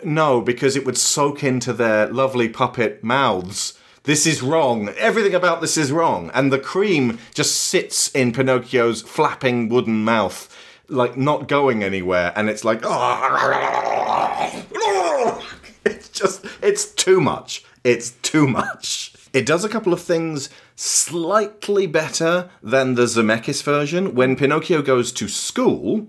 no, 0.05 0.41
because 0.41 0.77
it 0.77 0.87
would 0.87 0.97
soak 0.97 1.43
into 1.43 1.73
their 1.73 2.07
lovely 2.07 2.49
puppet 2.49 3.03
mouths. 3.03 3.77
This 4.09 4.27
is 4.27 4.41
wrong. 4.41 4.89
Everything 4.97 5.35
about 5.35 5.61
this 5.61 5.77
is 5.77 5.93
wrong. 5.93 6.31
And 6.33 6.51
the 6.51 6.59
cream 6.59 7.19
just 7.35 7.55
sits 7.55 8.09
in 8.13 8.33
Pinocchio's 8.33 9.03
flapping 9.03 9.69
wooden 9.69 10.03
mouth, 10.03 10.49
like 10.89 11.19
not 11.19 11.47
going 11.47 11.85
anywhere. 11.85 12.33
And 12.35 12.49
it's 12.49 12.65
like, 12.65 12.87
ah, 12.87 14.51
it's 15.85 16.09
just, 16.09 16.47
it's 16.63 16.87
too 16.87 17.21
much. 17.21 17.67
It's 17.85 18.13
too 18.23 18.49
much. 18.49 19.13
It 19.35 19.45
does 19.45 19.63
a 19.63 19.69
couple 19.69 19.93
of 19.93 20.01
things 20.01 20.49
slightly 20.75 21.87
better 21.87 22.49
than 22.63 22.95
the 22.95 23.03
Zemeckis 23.03 23.63
version. 23.63 24.15
When 24.15 24.37
Pinocchio 24.37 24.81
goes 24.81 25.13
to 25.13 25.29
school, 25.29 26.09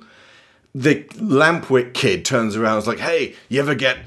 the 0.73 1.03
Lampwick 1.15 1.93
kid 1.93 2.23
turns 2.23 2.55
around 2.55 2.76
and 2.76 2.84
is 2.84 2.88
like, 2.88 2.99
hey, 2.99 3.35
you 3.49 3.59
ever 3.59 3.76
get 3.76 3.97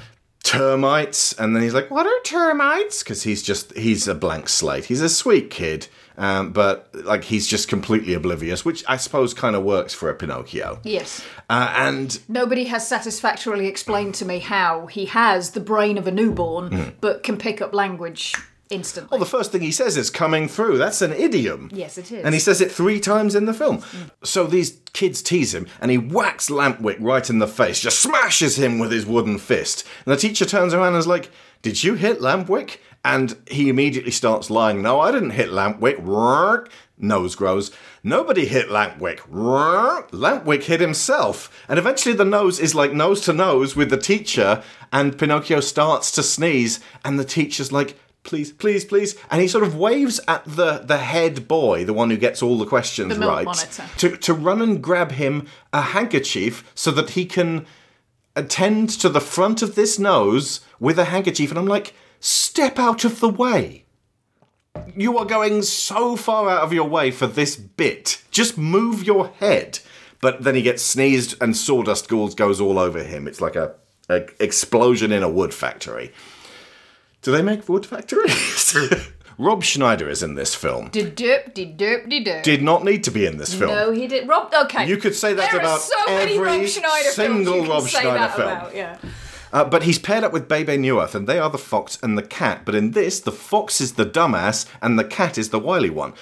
termites? 0.53 1.33
And 1.39 1.55
then 1.55 1.62
he's 1.62 1.74
like, 1.74 1.91
what 1.91 2.07
are 2.07 2.20
termites? 2.24 3.03
Because 3.03 3.23
he's 3.23 3.43
just, 3.43 3.77
he's 3.77 4.07
a 4.09 4.15
blank 4.15 4.49
slate. 4.49 4.85
He's 4.87 5.01
a 5.01 5.09
sweet 5.09 5.51
kid, 5.51 5.89
um, 6.19 6.53
but 6.53 6.89
like 6.95 7.24
he's 7.24 7.47
just 7.47 7.69
completely 7.69 8.15
oblivious, 8.15 8.65
which 8.65 8.85
I 8.87 8.97
suppose 8.97 9.35
kind 9.35 9.57
of 9.57 9.62
works 9.62 9.95
for 9.95 10.11
a 10.11 10.15
Pinocchio. 10.15 10.81
Yes. 10.85 11.24
Uh, 11.49 11.73
and 11.77 12.20
Nobody 12.29 12.65
has 12.65 12.87
satisfactorily 12.87 13.66
explained 13.66 14.15
to 14.16 14.24
me 14.24 14.39
how 14.41 14.87
he 14.87 15.07
has 15.07 15.51
the 15.51 15.61
brain 15.61 15.99
of 15.99 16.07
a 16.07 16.11
newborn 16.12 16.70
Mm. 16.70 16.93
but 17.01 17.23
can 17.23 17.37
pick 17.39 17.61
up 17.61 17.74
language 17.74 18.35
instantly. 18.73 19.09
well, 19.11 19.20
the 19.20 19.27
first 19.27 19.53
thing 19.53 19.61
he 19.61 19.70
says 19.70 19.97
is 19.97 20.11
coming 20.11 20.49
through. 20.49 20.78
That's 20.78 21.03
an 21.03 21.12
idiom. 21.12 21.70
Yes, 21.73 21.99
it 21.99 22.11
is. 22.11 22.24
And 22.24 22.35
he 22.35 22.40
says 22.40 22.61
it 22.61 22.73
three 22.73 22.99
times 22.99 23.35
in 23.35 23.44
the 23.44 23.55
film. 23.55 23.85
So 24.24 24.47
these 24.47 24.78
kids 24.93 25.23
tease 25.23 25.55
him, 25.55 25.66
and 25.81 25.90
he 25.90 25.99
whacks 25.99 26.49
Lampwick 26.49 26.97
right 27.01 27.28
in 27.31 27.39
the 27.39 27.47
face, 27.47 27.81
just 27.81 28.01
smashes 28.01 28.59
him 28.59 28.78
with 28.78 28.90
his 28.90 29.07
wooden 29.07 29.39
fist. 29.39 29.86
And 30.05 30.12
the 30.12 30.16
teacher 30.16 30.44
turns 30.44 30.74
around 30.74 30.89
and 30.94 30.97
is 30.97 31.07
like, 31.07 31.31
Did 31.62 31.85
you 31.85 31.94
hit 31.94 32.20
Lampwick? 32.20 32.78
And 33.05 33.36
he 33.51 33.69
immediately 33.69 34.12
starts 34.12 34.49
lying. 34.49 34.81
No, 34.81 35.01
I 35.01 35.11
didn't 35.11 35.31
hit 35.31 35.49
Lampwick. 35.51 35.99
Nose 36.99 37.35
grows. 37.35 37.73
Nobody 38.05 38.47
hit 38.47 38.69
Lampwick. 38.69 39.19
Lampwick 40.12 40.62
hit 40.62 40.81
himself. 40.81 41.65
And 41.69 41.78
eventually 41.81 42.15
the 42.15 42.24
nose 42.24 42.61
is 42.61 42.74
like 42.77 42.93
nose 42.93 43.20
to 43.23 43.32
nose 43.32 43.74
with 43.74 43.90
the 43.90 43.97
teacher, 43.97 44.62
and 44.93 45.19
Pinocchio 45.19 45.61
starts 45.61 46.12
to 46.12 46.23
sneeze, 46.23 46.78
and 47.05 47.19
the 47.19 47.24
teacher's 47.24 47.73
like, 47.73 47.99
please, 48.24 48.53
please, 48.53 48.85
please. 48.85 49.16
And 49.31 49.40
he 49.40 49.49
sort 49.49 49.65
of 49.65 49.77
waves 49.77 50.20
at 50.28 50.44
the, 50.44 50.78
the 50.78 50.99
head 50.99 51.49
boy, 51.49 51.85
the 51.85 51.93
one 51.93 52.11
who 52.11 52.16
gets 52.16 52.43
all 52.43 52.59
the 52.59 52.66
questions 52.66 53.16
The 53.16 53.27
right, 53.27 53.44
monitor. 53.44 53.85
to, 53.99 54.16
to 54.16 54.35
run 54.35 54.62
and 54.62 54.82
grab 54.82 55.12
him 55.12 55.47
a 55.73 55.82
handkerchief 55.82 56.70
so 56.74 56.90
that 56.93 57.11
he 57.11 57.24
can 57.27 57.66
attend 58.35 58.90
to 58.90 59.09
the 59.09 59.20
front 59.20 59.62
of 59.62 59.74
this 59.74 59.99
nose 59.99 60.61
with 60.81 60.99
a 60.99 61.05
handkerchief. 61.07 61.51
And 61.51 61.59
I'm 61.59 61.66
like, 61.66 61.94
step 62.20 62.78
out 62.78 63.05
of 63.05 63.20
the 63.20 63.28
way. 63.28 63.85
You 64.97 65.19
are 65.19 65.27
going 65.27 65.62
so 65.62 66.16
far 66.16 66.49
out 66.49 66.62
of 66.62 66.73
your 66.73 66.89
way 66.89 67.11
for 67.11 67.27
this 67.27 67.57
bit. 67.57 68.23
Just 68.31 68.57
move 68.57 69.05
your 69.05 69.28
head. 69.28 69.81
But 70.20 70.44
then 70.44 70.55
he 70.55 70.62
gets 70.62 70.82
sneezed 70.82 71.35
and 71.43 71.57
sawdust 71.57 72.09
gold 72.09 72.36
goes 72.36 72.61
all 72.61 72.78
over 72.78 73.03
him. 73.03 73.27
It's 73.27 73.40
like 73.40 73.57
a, 73.57 73.74
a 74.09 74.24
explosion 74.43 75.12
in 75.12 75.23
a 75.23 75.28
wood 75.28 75.53
factory. 75.53 76.12
Do 77.23 77.31
they 77.31 77.43
make 77.43 77.69
wood 77.69 77.86
factories? 77.86 78.77
Rob 79.39 79.62
Schneider 79.62 80.09
is 80.09 80.23
in 80.23 80.35
this 80.35 80.55
film. 80.55 80.89
De-derp, 80.90 81.55
de-derp, 81.55 82.09
de-derp. 82.09 82.43
Did 82.43 82.62
not 82.62 82.85
need 82.85 83.03
to 83.05 83.11
be 83.11 83.24
in 83.27 83.39
this 83.39 83.55
film. 83.55 83.70
No, 83.70 83.93
he 83.93 84.07
did. 84.07 84.28
Rob, 84.28 84.53
okay. 84.53 84.86
You 84.86 84.97
could 84.97 85.15
say 85.15 85.32
that 85.32 85.51
there 85.51 85.61
about 85.61 85.81
so 85.81 85.94
every 86.09 86.39
Rob 86.39 86.66
Schneider 86.66 87.09
single 87.09 87.57
you 87.57 87.70
Rob 87.70 87.81
can 87.82 87.89
say 87.89 88.01
Schneider 88.01 88.19
that 88.19 88.36
film. 88.36 88.49
About, 88.49 88.74
yeah. 88.74 88.99
Uh, 89.53 89.65
but 89.65 89.82
he's 89.85 89.99
paired 89.99 90.24
up 90.24 90.32
with 90.32 90.49
Bebe 90.49 90.77
Neuwirth, 90.77 91.15
and 91.15 91.27
they 91.27 91.39
are 91.39 91.51
the 91.51 91.59
fox 91.59 91.99
and 92.03 92.16
the 92.16 92.23
cat. 92.23 92.62
But 92.65 92.74
in 92.74 92.93
this, 92.93 93.20
the 93.20 93.32
fox 93.32 93.81
is 93.81 93.94
the 93.94 94.07
dumbass, 94.07 94.66
and 94.81 94.99
the 94.99 95.05
cat 95.05 95.39
is 95.39 95.51
the 95.51 95.59
wily 95.59 95.90
one. 95.90 96.15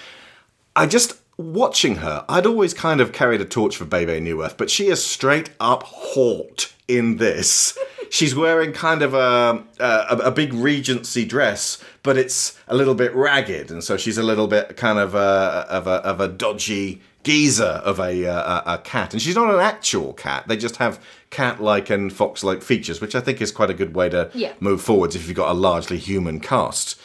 I 0.75 0.87
just 0.87 1.19
watching 1.37 1.97
her. 1.97 2.25
I'd 2.29 2.47
always 2.47 2.75
kind 2.75 3.01
of 3.01 3.13
carried 3.13 3.41
a 3.41 3.45
torch 3.45 3.77
for 3.77 3.85
Bebe 3.85 4.21
Neuwirth, 4.21 4.57
but 4.57 4.71
she 4.71 4.89
is 4.89 5.05
straight 5.05 5.51
up 5.59 5.85
hot 5.87 6.73
in 6.89 7.17
this. 7.17 7.79
She's 8.11 8.35
wearing 8.35 8.73
kind 8.73 9.03
of 9.03 9.15
a, 9.15 9.65
a 9.79 10.17
a 10.25 10.31
big 10.31 10.53
Regency 10.53 11.25
dress, 11.25 11.83
but 12.03 12.17
it's 12.19 12.59
a 12.69 12.75
little 12.75 12.95
bit 12.97 13.15
ragged, 13.15 13.71
and 13.71 13.83
so 13.85 13.97
she's 13.97 14.19
a 14.19 14.23
little 14.23 14.49
bit 14.49 14.77
kind 14.77 14.99
of 14.99 15.15
a 15.15 15.65
of 15.71 15.87
a 15.87 16.03
of 16.05 16.21
a 16.21 16.27
dodgy 16.29 17.01
geezer 17.23 17.65
of 17.85 18.01
a, 18.01 18.27
uh, 18.27 18.63
a 18.67 18.75
a 18.75 18.79
cat, 18.79 19.13
and 19.13 19.23
she's 19.23 19.37
not 19.37 19.53
an 19.55 19.61
actual 19.61 20.13
cat. 20.15 20.49
They 20.49 20.57
just 20.57 20.77
have 20.77 20.99
cat-like 21.31 21.89
and 21.91 22.13
fox-like 22.13 22.63
features, 22.63 23.01
which 23.01 23.15
I 23.15 23.21
think 23.21 23.41
is 23.41 23.53
quite 23.53 23.71
a 23.71 23.75
good 23.75 23.95
way 23.95 24.09
to 24.09 24.31
Yeah. 24.35 24.55
move 24.59 24.83
forwards 24.83 25.15
if 25.15 25.29
you've 25.29 25.37
got 25.37 25.51
a 25.51 25.55
largely 25.55 25.99
human 25.99 26.41
cast. 26.41 26.99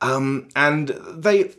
Um, 0.00 0.48
and 0.56 0.88
they. 1.14 1.52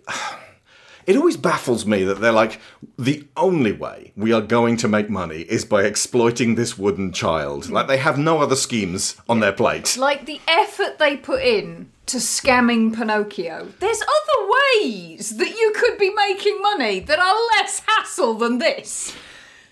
It 1.10 1.18
always 1.18 1.38
baffles 1.38 1.88
me 1.88 2.03
that 2.03 2.22
they're 2.22 2.31
like, 2.31 2.61
the 2.99 3.26
only 3.36 3.72
way 3.72 4.14
we 4.15 4.31
are 4.31 4.44
going 4.44 4.77
to 4.77 4.88
make 4.88 5.10
money 5.10 5.40
is 5.41 5.65
by 5.65 5.81
exploiting 5.81 6.53
this 6.53 6.77
wooden 6.77 7.11
child. 7.11 7.72
Like, 7.72 7.88
they 7.88 7.98
have 7.98 8.19
no 8.19 8.44
other 8.44 8.56
schemes 8.56 9.15
on 9.27 9.40
their 9.40 9.52
plate. 9.52 9.98
Like 9.98 10.27
the 10.27 10.40
effort 10.48 10.99
they 10.99 11.18
put 11.18 11.41
in 11.41 11.90
to 12.06 12.18
scamming 12.18 12.95
Pinocchio. 12.95 13.69
There's 13.80 14.03
other 14.03 14.52
ways 14.84 15.38
that 15.38 15.49
you 15.49 15.73
could 15.76 15.98
be 15.98 16.14
making 16.14 16.61
money 16.61 16.99
that 16.99 17.18
are 17.18 17.36
less 17.57 17.81
hassle 17.88 18.36
than 18.36 18.60
this. 18.60 19.11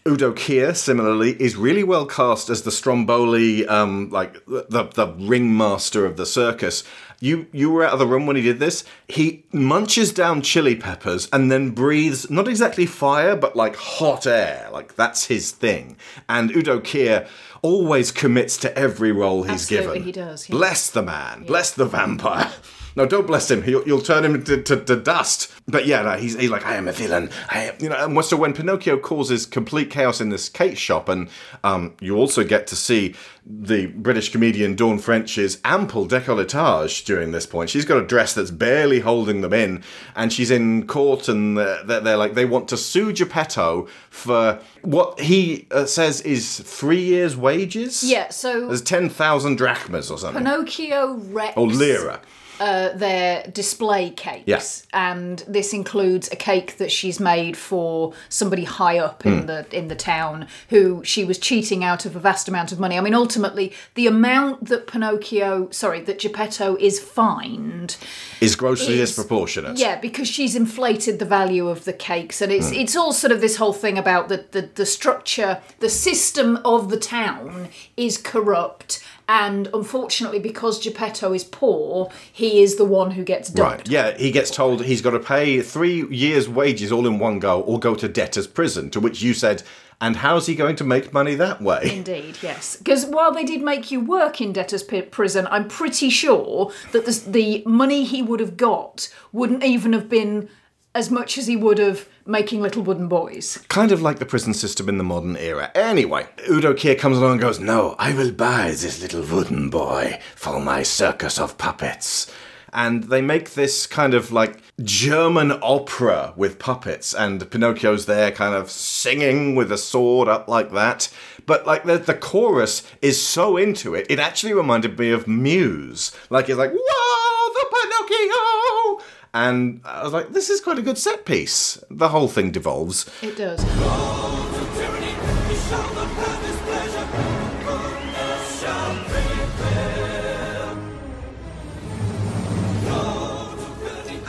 Udo 0.08 0.32
Kier, 0.32 0.76
similarly, 0.76 1.32
is 1.40 1.58
really 1.58 1.84
well 1.84 2.06
cast 2.06 2.50
as 2.50 2.62
the 2.62 2.72
Stromboli, 2.72 3.68
um, 3.68 4.10
like 4.10 4.34
the 4.46 4.90
the 4.94 5.14
ringmaster 5.20 6.06
of 6.06 6.16
the 6.16 6.26
circus. 6.26 6.86
You 7.20 7.48
you 7.52 7.72
were 7.72 7.84
out 7.84 7.94
of 7.94 8.00
the 8.00 8.06
room 8.08 8.28
when 8.28 8.36
he 8.36 8.42
did 8.44 8.60
this. 8.60 8.84
He 9.08 9.44
munches 9.52 10.14
down 10.14 10.42
chili 10.44 10.76
peppers 10.76 11.28
and 11.34 11.52
then 11.52 11.72
breathes 11.72 12.30
not 12.30 12.48
exactly 12.48 12.86
fire, 12.86 13.36
but 13.36 13.56
like 13.56 13.76
hot 13.76 14.28
air. 14.28 14.70
Like 14.72 14.96
that's 14.96 15.26
his 15.26 15.52
thing. 15.52 15.98
And 16.30 16.56
Udo 16.56 16.80
Kier 16.80 17.28
always 17.64 18.12
commits 18.12 18.56
to 18.58 18.78
every 18.78 19.12
role 19.12 19.44
he's 19.44 19.64
Absolutely, 19.64 19.88
given. 20.00 20.04
he 20.04 20.12
does, 20.12 20.48
yeah. 20.48 20.54
Bless 20.56 20.92
the 20.92 21.02
man. 21.02 21.44
Bless 21.44 21.72
the 21.72 21.86
vampire. 21.86 22.52
no, 22.98 23.06
don't 23.06 23.28
bless 23.28 23.50
him. 23.52 23.64
You'll, 23.64 23.84
you'll 23.88 24.02
turn 24.02 24.26
him 24.26 24.44
to, 24.46 24.60
to, 24.64 24.84
to 24.84 24.96
dust. 24.96 25.54
But 25.68 25.86
yeah, 25.86 26.02
no, 26.02 26.14
he's, 26.14 26.34
he's 26.36 26.50
like, 26.50 26.66
I 26.66 26.78
am 26.78 26.88
a 26.88 26.92
villain. 26.92 27.30
I 27.48 27.66
am, 27.66 27.76
you 27.80 27.90
know. 27.90 27.96
And 27.96 28.26
so 28.26 28.36
when 28.36 28.54
Pinocchio 28.54 28.98
causes 28.98 29.46
complete 29.46 29.92
chaos 29.92 30.20
in 30.20 30.30
this 30.30 30.50
cake 30.50 30.80
shop, 30.80 31.08
and 31.08 31.30
um, 31.64 31.96
you 32.02 32.16
also 32.16 32.44
get 32.44 32.66
to 32.68 32.76
see 32.76 33.14
the 33.46 33.86
British 33.86 34.32
comedian 34.32 34.76
Dawn 34.76 34.98
French's 34.98 35.60
ample 35.64 36.08
décolletage 36.08 37.06
during 37.06 37.34
this 37.34 37.46
point. 37.46 37.70
She's 37.70 37.86
got 37.86 38.02
a 38.02 38.06
dress 38.06 38.34
that's 38.34 38.50
barely 38.50 39.02
holding 39.02 39.42
them 39.42 39.54
in, 39.54 39.84
and 40.16 40.34
she's 40.34 40.50
in 40.50 40.88
court, 40.88 41.30
and 41.30 41.56
they're, 41.56 42.02
they're, 42.02 42.18
like, 42.18 42.34
they 42.34 42.46
want 42.46 42.68
to 42.70 42.78
sue 42.78 43.14
Geppetto 43.14 43.88
for 44.10 44.60
what 44.82 45.20
he 45.20 45.68
uh, 45.70 45.86
says 45.86 46.22
is 46.22 46.60
three 46.62 47.04
years' 47.04 47.38
wages. 47.38 48.04
Yeah, 48.04 48.30
so 48.30 48.68
There's 48.68 48.82
10,000 48.82 49.56
drachmas 49.56 50.10
or 50.10 50.18
something. 50.18 50.44
Pinocchio 50.44 51.14
wrecks 51.14 51.56
or 51.56 51.68
lira. 51.68 52.22
Uh, 52.60 52.90
their 52.98 53.44
display 53.54 54.10
cakes. 54.10 54.44
Yes. 54.48 54.88
And 54.94 55.44
this 55.48 55.74
includes 55.74 56.30
a 56.32 56.36
cake 56.36 56.78
that 56.78 56.92
she's 56.92 57.20
made 57.20 57.56
for 57.58 58.14
somebody 58.30 58.64
high 58.64 58.98
up 59.00 59.26
in 59.26 59.42
Hmm. 59.42 59.46
the 59.48 59.66
in 59.72 59.88
the 59.88 59.96
town 59.96 60.48
who 60.70 61.04
she 61.04 61.24
was 61.26 61.38
cheating 61.38 61.84
out 61.84 62.06
of 62.06 62.16
a 62.16 62.20
vast 62.20 62.48
amount 62.48 62.72
of 62.72 62.80
money. 62.80 62.98
I 62.98 63.02
mean, 63.02 63.14
ultimately, 63.14 63.74
the 63.96 64.08
amount 64.08 64.66
that 64.70 64.88
Pinocchio, 64.88 65.70
sorry, 65.72 66.02
that 66.02 66.20
Geppetto 66.20 66.76
is 66.80 67.00
fined. 67.00 67.98
Is 68.42 68.56
grossly 68.56 69.00
Is- 69.00 69.10
disproportionate. 69.10 69.78
Yeah, 69.78 70.00
because 70.00 70.28
she's 70.28 70.56
inflated 70.56 71.20
the 71.20 71.26
value 71.26 71.68
of 71.68 71.86
the 71.86 71.94
cakes, 71.94 72.42
and 72.42 72.52
it's 72.52 72.70
Hmm. 72.70 72.76
it's 72.76 72.96
all 72.96 73.14
sort 73.14 73.32
of 73.32 73.42
this 73.42 73.58
whole 73.58 73.74
thing 73.74 73.98
about 73.98 74.30
the, 74.30 74.46
the 74.52 74.70
the 74.76 74.86
structure, 74.86 75.62
the 75.80 75.90
system 75.90 76.60
of 76.66 76.90
the 76.90 76.98
town 76.98 77.70
is 77.96 78.18
corrupt, 78.18 79.00
and 79.28 79.68
unfortunately, 79.74 80.40
because 80.40 80.82
Geppetto 80.82 81.34
is 81.34 81.44
poor, 81.44 82.10
he 82.32 82.62
is 82.62 82.78
the 82.78 82.86
one 82.86 83.12
who 83.12 83.24
gets 83.24 83.50
dumped. 83.50 83.78
Right. 83.78 83.90
Yeah, 83.90 84.18
he 84.18 84.32
gets 84.32 84.50
told 84.50 84.84
he's 84.84 85.02
got 85.02 85.12
to 85.12 85.20
pay 85.20 85.62
three 85.62 86.08
years' 86.08 86.48
wages 86.48 86.92
all 86.92 87.06
in 87.06 87.20
one 87.20 87.40
go 87.40 87.62
or 87.62 87.80
go 87.80 87.94
to 87.96 88.08
debtor's 88.08 88.48
prison, 88.48 88.90
to 88.92 89.00
which 89.00 89.22
you 89.22 89.34
said, 89.34 89.64
and 90.00 90.18
how's 90.18 90.46
he 90.46 90.56
going 90.56 90.76
to 90.78 90.84
make 90.84 91.12
money 91.12 91.36
that 91.36 91.62
way? 91.62 91.98
Indeed, 91.98 92.38
yes. 92.42 92.78
Because 92.78 93.06
while 93.06 93.34
they 93.34 93.44
did 93.44 93.62
make 93.62 93.92
you 93.92 94.00
work 94.00 94.40
in 94.40 94.54
debtor's 94.54 94.84
prison, 94.84 95.48
I'm 95.50 95.68
pretty 95.68 96.10
sure 96.10 96.72
that 96.92 97.06
the, 97.06 97.24
the 97.30 97.64
money 97.66 98.04
he 98.04 98.22
would 98.22 98.40
have 98.40 98.58
got 98.58 99.12
wouldn't 99.34 99.64
even 99.64 99.94
have 99.94 100.08
been 100.08 100.50
as 100.98 101.12
much 101.12 101.38
as 101.38 101.46
he 101.46 101.56
would 101.56 101.78
have 101.78 102.10
making 102.26 102.60
little 102.60 102.82
wooden 102.82 103.08
boys. 103.08 103.64
Kind 103.70 103.92
of 103.92 104.02
like 104.02 104.18
the 104.18 104.26
prison 104.26 104.56
system 104.56 104.90
in 104.90 104.98
the 104.98 105.04
modern 105.04 105.38
era. 105.38 105.72
Anyway, 105.76 106.26
Udo 106.50 106.74
Kier 106.74 106.98
comes 106.98 107.20
along 107.20 107.34
and 107.34 107.42
goes, 107.42 107.60
No, 107.60 107.96
I 108.00 108.16
will 108.16 108.32
buy 108.32 108.72
this 108.72 109.00
little 109.00 109.22
wooden 109.22 109.70
boy 109.70 110.20
for 110.36 110.60
my 110.60 110.82
circus 110.82 111.40
of 111.40 111.60
puppets. 111.60 112.32
And 112.74 113.06
they 113.06 113.22
make 113.22 113.52
this 113.52 113.86
kind 113.86 114.16
of 114.16 114.32
like 114.32 114.60
German 114.84 115.52
opera 115.62 116.34
with 116.36 116.60
puppets, 116.60 117.14
and 117.14 117.50
Pinocchio's 117.50 118.08
there 118.08 118.32
kind 118.32 118.56
of 118.56 118.70
singing 118.70 119.56
with 119.56 119.72
a 119.72 119.78
sword 119.78 120.28
up 120.28 120.48
like 120.48 120.72
that. 120.72 121.10
But 121.46 121.68
like 121.68 121.84
the, 121.84 122.00
the 122.00 122.16
chorus 122.16 122.84
is 123.04 123.22
so 123.22 123.56
into 123.56 123.94
it, 123.94 124.08
it 124.10 124.20
actually 124.20 124.54
reminded 124.54 124.98
me 124.98 125.12
of 125.12 125.28
Muse. 125.28 126.12
Like 126.32 126.50
it's 126.50 126.58
like, 126.58 126.72
Whoa, 126.74 127.54
the 127.54 127.66
Pinocchio! 127.72 129.06
And 129.34 129.82
I 129.86 130.04
was 130.04 130.14
like, 130.14 130.30
this 130.30 130.50
is 130.50 130.62
quite 130.62 130.80
a 130.80 130.82
good 130.82 130.98
set 130.98 131.26
piece. 131.26 131.84
The 131.90 132.10
whole 132.10 132.28
thing 132.28 132.52
devolves. 132.52 133.10
It 133.22 133.38
does. 133.38 133.64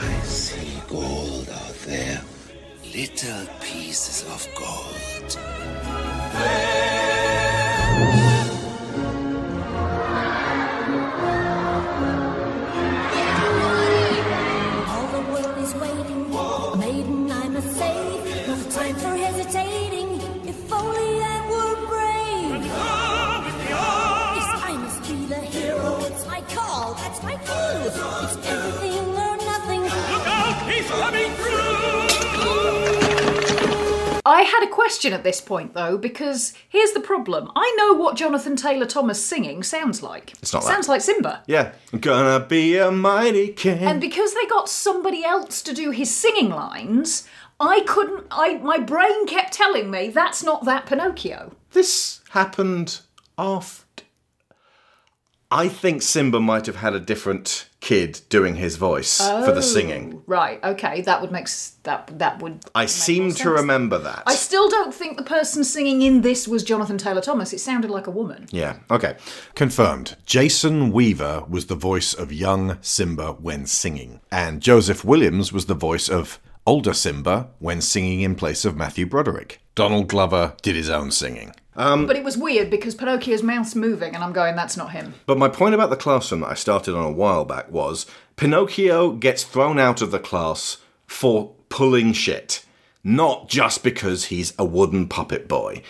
I 0.01 0.21
see 0.23 0.81
gold 0.87 1.49
out 1.49 1.75
there. 1.85 2.21
Little 2.93 3.47
pieces 3.61 4.23
of 4.29 4.47
gold. 4.55 5.37
I 34.29 34.43
had 34.43 34.63
a 34.63 34.69
question 34.69 35.11
at 35.11 35.23
this 35.23 35.41
point 35.41 35.73
though, 35.73 35.97
because 35.97 36.53
here's 36.69 36.91
the 36.91 36.99
problem. 36.99 37.51
I 37.55 37.75
know 37.79 37.93
what 37.95 38.15
Jonathan 38.15 38.55
Taylor 38.55 38.85
Thomas 38.85 39.25
singing 39.25 39.63
sounds 39.63 40.03
like. 40.03 40.33
It's 40.41 40.53
not 40.53 40.63
sounds 40.63 40.85
that. 40.85 40.91
like 40.91 41.01
Simba. 41.01 41.41
Yeah. 41.47 41.71
Gonna 41.99 42.45
be 42.45 42.77
a 42.77 42.91
mighty 42.91 43.47
king. 43.47 43.79
And 43.79 43.99
because 43.99 44.35
they 44.35 44.45
got 44.45 44.69
somebody 44.69 45.23
else 45.23 45.63
to 45.63 45.73
do 45.73 45.89
his 45.89 46.15
singing 46.15 46.49
lines, 46.49 47.27
I 47.59 47.81
couldn't 47.87 48.27
I 48.29 48.57
my 48.59 48.77
brain 48.77 49.25
kept 49.25 49.53
telling 49.53 49.89
me 49.89 50.09
that's 50.09 50.43
not 50.43 50.63
that 50.65 50.85
Pinocchio. 50.85 51.55
this 51.71 52.21
happened 52.29 52.99
after. 53.37 53.85
I 55.51 55.67
think 55.67 56.03
Simba 56.03 56.39
might 56.39 56.67
have 56.67 56.75
had 56.75 56.93
a 56.93 56.99
different 56.99 57.69
kid 57.79 58.21
doing 58.29 58.55
his 58.55 58.75
voice 58.75 59.17
for 59.17 59.51
the 59.51 59.57
oh, 59.57 59.61
singing. 59.61 60.13
Oh, 60.17 60.23
Right, 60.27 60.63
okay, 60.63 61.01
that 61.01 61.21
would 61.21 61.31
make 61.31 61.47
that 61.83 62.19
that 62.19 62.39
would 62.39 62.65
I 62.75 62.85
seem 62.85 63.33
to 63.33 63.49
remember 63.49 63.97
that. 63.97 64.23
I 64.27 64.35
still 64.35 64.69
don't 64.69 64.93
think 64.93 65.17
the 65.17 65.23
person 65.23 65.63
singing 65.63 66.03
in 66.03 66.21
this 66.21 66.47
was 66.47 66.63
Jonathan 66.63 66.99
Taylor 66.99 67.21
Thomas. 67.21 67.51
It 67.51 67.59
sounded 67.59 67.89
like 67.89 68.05
a 68.05 68.11
woman. 68.11 68.45
Yeah, 68.51 68.77
okay. 68.91 69.15
Confirmed. 69.55 70.17
Jason 70.25 70.91
Weaver 70.91 71.45
was 71.49 71.65
the 71.65 71.75
voice 71.75 72.13
of 72.13 72.31
young 72.31 72.77
Simba 72.81 73.33
when 73.33 73.65
singing, 73.65 74.19
and 74.31 74.61
Joseph 74.61 75.03
Williams 75.03 75.51
was 75.51 75.65
the 75.65 75.73
voice 75.73 76.09
of 76.09 76.39
older 76.69 76.93
Simba 76.93 77.49
when 77.57 77.81
singing 77.81 78.21
in 78.21 78.35
place 78.35 78.63
of 78.63 78.77
Matthew 78.77 79.07
Broderick. 79.07 79.59
Donald 79.73 80.07
Glover 80.07 80.53
did 80.61 80.75
his 80.75 80.87
own 80.87 81.09
singing. 81.09 81.51
Um, 81.75 82.05
But 82.05 82.15
it 82.15 82.23
was 82.23 82.37
weird 82.37 82.69
because 82.69 82.93
Pinocchio's 82.93 83.41
mouth's 83.41 83.73
moving 83.73 84.13
and 84.13 84.23
I'm 84.23 84.33
going, 84.33 84.55
that's 84.55 84.77
not 84.77 84.91
him. 84.91 85.15
But 85.25 85.39
my 85.39 85.47
point 85.49 85.73
about 85.73 85.89
the 85.89 85.95
classroom 85.95 86.41
that 86.41 86.51
I 86.51 86.53
started 86.53 86.95
on 86.95 87.03
a 87.03 87.11
while 87.11 87.43
back 87.43 87.71
was 87.71 88.05
Pinocchio 88.35 89.13
gets 89.13 89.43
thrown 89.43 89.79
out 89.79 90.03
of 90.03 90.11
the 90.11 90.19
class 90.19 90.77
for 91.07 91.55
pulling 91.69 92.13
shit, 92.13 92.63
not 93.03 93.49
just 93.49 93.83
because 93.83 94.25
he's 94.25 94.53
a 94.59 94.63
wooden 94.65 95.07
puppet 95.07 95.47
boy. 95.47 95.81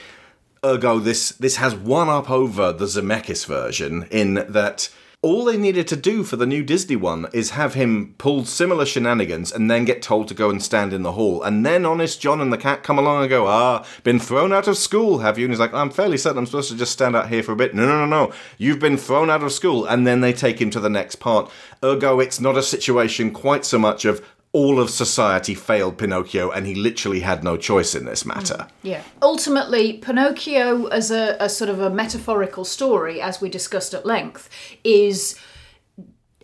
Ergo, 0.64 1.00
this 1.00 1.32
this 1.32 1.58
has 1.58 1.76
one 1.76 2.08
up 2.08 2.30
over 2.32 2.72
the 2.72 2.86
Zemeckis 2.86 3.46
version 3.46 4.08
in 4.12 4.46
that 4.48 4.90
all 5.22 5.44
they 5.44 5.58
needed 5.58 5.86
to 5.86 5.98
do 5.98 6.24
for 6.24 6.38
the 6.38 6.46
new 6.46 6.64
Disney 6.64 6.96
one 6.96 7.28
is 7.34 7.50
have 7.50 7.74
him 7.74 8.16
pull 8.18 8.46
similar 8.46 8.86
shenanigans 8.86 9.52
and 9.52 9.70
then 9.70 9.84
get 9.84 10.02
told 10.02 10.30
to 10.30 10.34
go 10.34 10.50
and 10.50 10.64
stand 10.64 10.94
in 10.94 11.04
the 11.04 11.12
hall. 11.12 11.44
And 11.44 11.66
then 11.66 11.86
Honest 11.86 12.22
John 12.22 12.40
and 12.40 12.54
the 12.54 12.58
cat 12.58 12.84
come 12.84 12.98
along 12.98 13.24
and 13.24 13.30
go, 13.30 13.46
Ah, 13.46 13.86
been 14.04 14.18
thrown 14.20 14.54
out 14.54 14.70
of 14.70 14.78
school, 14.78 15.20
have 15.20 15.38
you? 15.38 15.44
And 15.44 15.52
he's 15.52 15.60
like, 15.60 15.74
I'm 15.74 15.90
fairly 15.90 16.18
certain 16.18 16.38
I'm 16.38 16.46
supposed 16.46 16.72
to 16.72 16.78
just 16.78 16.94
stand 16.94 17.18
out 17.18 17.28
here 17.28 17.44
for 17.44 17.52
a 17.52 17.58
bit. 17.58 17.76
No, 17.76 17.86
no, 17.86 18.06
no, 18.06 18.06
no. 18.06 18.34
You've 18.58 18.80
been 18.80 18.96
thrown 18.96 19.30
out 19.30 19.44
of 19.44 19.52
school. 19.52 19.86
And 19.86 20.08
then 20.08 20.22
they 20.22 20.32
take 20.32 20.62
him 20.62 20.70
to 20.70 20.80
the 20.80 20.90
next 20.90 21.16
part. 21.16 21.52
Ergo, 21.84 22.22
it's 22.22 22.40
not 22.40 22.58
a 22.58 22.64
situation 22.64 23.32
quite 23.32 23.66
so 23.66 23.78
much 23.78 24.06
of 24.06 24.26
all 24.52 24.80
of 24.80 24.90
society 24.90 25.54
failed 25.54 25.98
Pinocchio 25.98 26.50
and 26.50 26.66
he 26.66 26.74
literally 26.74 27.20
had 27.20 27.44
no 27.44 27.56
choice 27.56 27.94
in 27.94 28.06
this 28.06 28.26
matter. 28.26 28.68
Yeah. 28.82 29.04
Ultimately, 29.22 29.94
Pinocchio, 29.94 30.88
as 30.88 31.12
a, 31.12 31.38
a 31.40 31.50
sort 31.50 31.70
of 31.70 31.80
a 31.80 31.90
metaphorical 31.90 32.66
story, 32.66 33.22
as 33.22 33.42
we 33.42 33.50
discussed 33.50 33.94
at 33.94 34.06
length, 34.06 34.50
is 34.84 35.40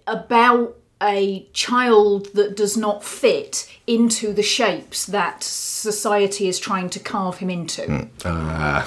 about 0.05 0.77
a 1.01 1.47
child 1.51 2.27
that 2.35 2.55
does 2.55 2.77
not 2.77 3.03
fit 3.03 3.69
into 3.85 4.33
the 4.33 4.43
shapes 4.43 5.05
that 5.07 5.43
society 5.43 6.47
is 6.47 6.57
trying 6.57 6.89
to 6.89 6.99
carve 6.99 7.37
him 7.37 7.49
into. 7.49 8.07
Uh, 8.23 8.85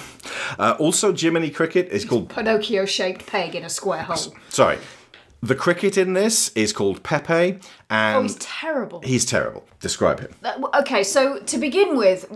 uh, 0.59 0.77
also, 0.79 1.13
Jiminy 1.15 1.51
Cricket 1.51 1.89
is 1.89 2.05
called. 2.05 2.31
Pinocchio 2.31 2.87
shaped 2.87 3.27
peg 3.27 3.55
in 3.55 3.65
a 3.65 3.69
square 3.69 4.03
hole. 4.03 4.35
Sorry. 4.49 4.79
The 5.43 5.55
cricket 5.55 5.97
in 5.97 6.15
this 6.15 6.51
is 6.57 6.73
called 6.73 7.03
Pepe, 7.05 7.61
and 7.89 8.17
Oh, 8.17 8.23
he's 8.23 8.35
terrible. 8.37 9.01
he's 9.05 9.25
terrible. 9.25 9.65
Describe 9.81 10.21
him. 10.21 10.35
Okay, 10.75 11.05
so 11.05 11.39
to 11.39 11.59
begin 11.59 11.97
with, 11.97 12.27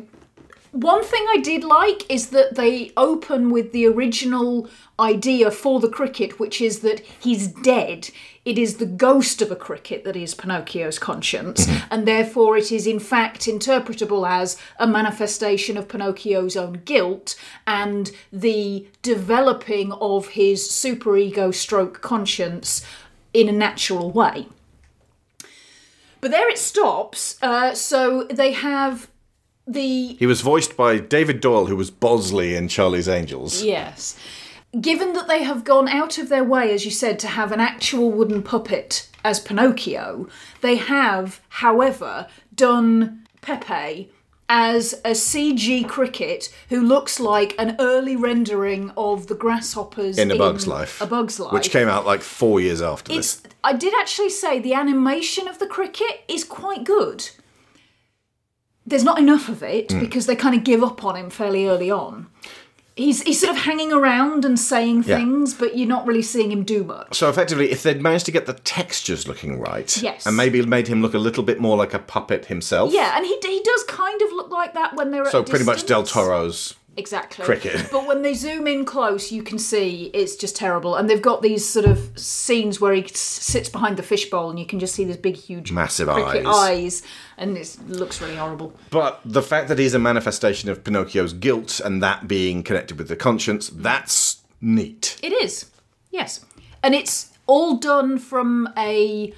one 0.70 1.02
thing 1.02 1.26
I 1.30 1.38
did 1.38 1.64
like 1.64 2.08
is 2.10 2.28
that 2.30 2.54
they 2.54 2.92
open 2.96 3.50
with 3.50 3.72
the 3.72 3.86
original 3.86 4.68
idea 5.00 5.50
for 5.50 5.80
the 5.80 5.88
cricket, 5.88 6.38
which 6.38 6.60
is 6.60 6.80
that 6.80 7.00
he's 7.00 7.48
dead. 7.48 8.08
It 8.44 8.58
is 8.58 8.78
the 8.78 8.86
ghost 8.86 9.40
of 9.40 9.52
a 9.52 9.56
cricket 9.56 10.02
that 10.02 10.16
is 10.16 10.34
Pinocchio's 10.34 10.98
conscience, 10.98 11.68
and 11.90 12.08
therefore 12.08 12.56
it 12.56 12.72
is 12.72 12.88
in 12.88 12.98
fact 12.98 13.42
interpretable 13.42 14.28
as 14.28 14.56
a 14.80 14.86
manifestation 14.86 15.76
of 15.76 15.86
Pinocchio's 15.86 16.56
own 16.56 16.82
guilt 16.84 17.36
and 17.68 18.10
the 18.32 18.88
developing 19.02 19.92
of 19.92 20.28
his 20.30 20.68
superego 20.68 21.54
stroke 21.54 22.00
conscience 22.00 22.84
in 23.32 23.48
a 23.48 23.52
natural 23.52 24.10
way. 24.10 24.48
But 26.20 26.32
there 26.32 26.48
it 26.48 26.58
stops. 26.58 27.36
Uh, 27.42 27.74
so 27.74 28.24
they 28.24 28.52
have 28.52 29.08
the 29.66 30.14
He 30.14 30.26
was 30.26 30.40
voiced 30.40 30.76
by 30.76 30.98
David 30.98 31.40
Doyle, 31.40 31.66
who 31.66 31.76
was 31.76 31.90
Bosley 31.90 32.56
in 32.56 32.66
Charlie's 32.68 33.08
Angels. 33.08 33.62
Yes. 33.62 34.16
Given 34.80 35.12
that 35.12 35.28
they 35.28 35.42
have 35.42 35.64
gone 35.64 35.86
out 35.88 36.16
of 36.18 36.28
their 36.28 36.44
way, 36.44 36.72
as 36.72 36.84
you 36.84 36.90
said, 36.90 37.18
to 37.20 37.28
have 37.28 37.52
an 37.52 37.60
actual 37.60 38.10
wooden 38.10 38.42
puppet 38.42 39.08
as 39.22 39.38
Pinocchio, 39.38 40.28
they 40.62 40.76
have, 40.76 41.40
however, 41.50 42.26
done 42.54 43.26
Pepe 43.42 44.10
as 44.48 44.94
a 45.04 45.10
CG 45.10 45.86
cricket 45.88 46.52
who 46.70 46.80
looks 46.80 47.20
like 47.20 47.54
an 47.58 47.76
early 47.78 48.16
rendering 48.16 48.90
of 48.96 49.26
the 49.26 49.34
grasshoppers 49.34 50.18
In 50.18 50.30
A 50.30 50.36
Bug's 50.36 50.66
Life. 50.66 51.00
A 51.00 51.06
Bug's 51.06 51.38
Life. 51.38 51.52
Which 51.52 51.70
came 51.70 51.88
out 51.88 52.06
like 52.06 52.20
four 52.22 52.60
years 52.60 52.80
after 52.82 53.12
It's. 53.12 53.36
this. 53.36 53.52
I 53.64 53.74
did 53.74 53.94
actually 53.98 54.30
say 54.30 54.58
the 54.58 54.74
animation 54.74 55.48
of 55.48 55.58
the 55.58 55.66
cricket 55.66 56.22
is 56.28 56.44
quite 56.44 56.84
good. 56.84 57.28
There's 58.86 59.04
not 59.04 59.18
enough 59.18 59.48
of 59.48 59.62
it 59.62 59.88
Mm. 59.88 60.00
because 60.00 60.26
they 60.26 60.34
kind 60.36 60.54
of 60.56 60.64
give 60.64 60.82
up 60.82 61.04
on 61.04 61.14
him 61.16 61.30
fairly 61.30 61.68
early 61.68 61.90
on. 61.90 62.26
He's 62.94 63.22
he's 63.22 63.40
sort 63.40 63.56
of 63.56 63.62
hanging 63.62 63.90
around 63.92 64.44
and 64.44 64.58
saying 64.60 65.04
Yeah. 65.06 65.16
things, 65.16 65.54
but 65.54 65.76
you're 65.78 65.88
not 65.88 66.06
really 66.06 66.20
seeing 66.22 66.52
him 66.52 66.62
do 66.62 66.84
much. 66.84 67.16
So 67.16 67.30
effectively, 67.30 67.70
if 67.70 67.82
they'd 67.82 68.02
managed 68.02 68.26
to 68.26 68.32
get 68.32 68.44
the 68.46 68.52
textures 68.52 69.26
looking 69.26 69.58
right, 69.58 69.96
Yes. 70.02 70.26
and 70.26 70.36
maybe 70.36 70.60
made 70.66 70.88
him 70.88 71.00
look 71.00 71.14
a 71.14 71.18
little 71.18 71.42
bit 71.42 71.58
more 71.60 71.76
like 71.76 71.94
a 71.94 71.98
puppet 71.98 72.46
himself. 72.46 72.92
Yeah, 72.92 73.16
and 73.16 73.24
he 73.24 73.38
he 73.42 73.62
does 73.64 73.84
kind 73.84 74.20
of 74.22 74.32
look 74.32 74.50
like 74.50 74.74
that 74.74 74.94
when 74.94 75.10
they're 75.10 75.24
So 75.30 75.42
pretty 75.42 75.64
much 75.64 75.86
Del. 75.86 76.02
Toro's 76.02 76.74
Exactly. 76.96 77.44
cricket. 77.44 77.88
But 77.92 78.06
when 78.06 78.20
they 78.22 78.34
zoom 78.34 78.66
in 78.66 78.84
close, 78.84 79.32
you 79.32 79.42
can 79.42 79.58
see 79.58 80.10
it's 80.12 80.36
just 80.36 80.56
terrible. 80.56 80.94
And 80.96 81.08
they've 81.08 81.22
got 81.22 81.40
these 81.40 81.66
sort 81.66 81.86
of 81.86 82.18
scenes 82.18 82.80
where 82.80 82.92
he 82.92 83.02
s- 83.04 83.18
sits 83.18 83.68
behind 83.70 83.96
the 83.96 84.02
fishbowl 84.02 84.50
and 84.50 84.58
you 84.58 84.66
can 84.66 84.78
just 84.78 84.94
see 84.94 85.04
this 85.04 85.16
big, 85.16 85.36
huge 85.36 85.72
Massive 85.72 86.08
cricket 86.08 86.46
eyes. 86.46 86.54
eyes. 86.54 87.02
And 87.38 87.56
it 87.56 87.76
looks 87.88 88.20
really 88.20 88.36
horrible. 88.36 88.74
But 88.90 89.20
the 89.24 89.42
fact 89.42 89.68
that 89.68 89.78
he's 89.78 89.94
a 89.94 89.98
manifestation 89.98 90.68
of 90.68 90.84
Pinocchio's 90.84 91.32
guilt 91.32 91.80
and 91.80 92.02
that 92.02 92.28
being 92.28 92.62
connected 92.62 92.98
with 92.98 93.08
the 93.08 93.16
conscience, 93.16 93.70
that's 93.72 94.42
neat. 94.60 95.18
It 95.22 95.32
is. 95.32 95.70
Yes. 96.10 96.44
And 96.82 96.94
it's 96.94 97.30
all 97.46 97.76
done 97.78 98.18
from 98.18 98.68
a 98.76 99.32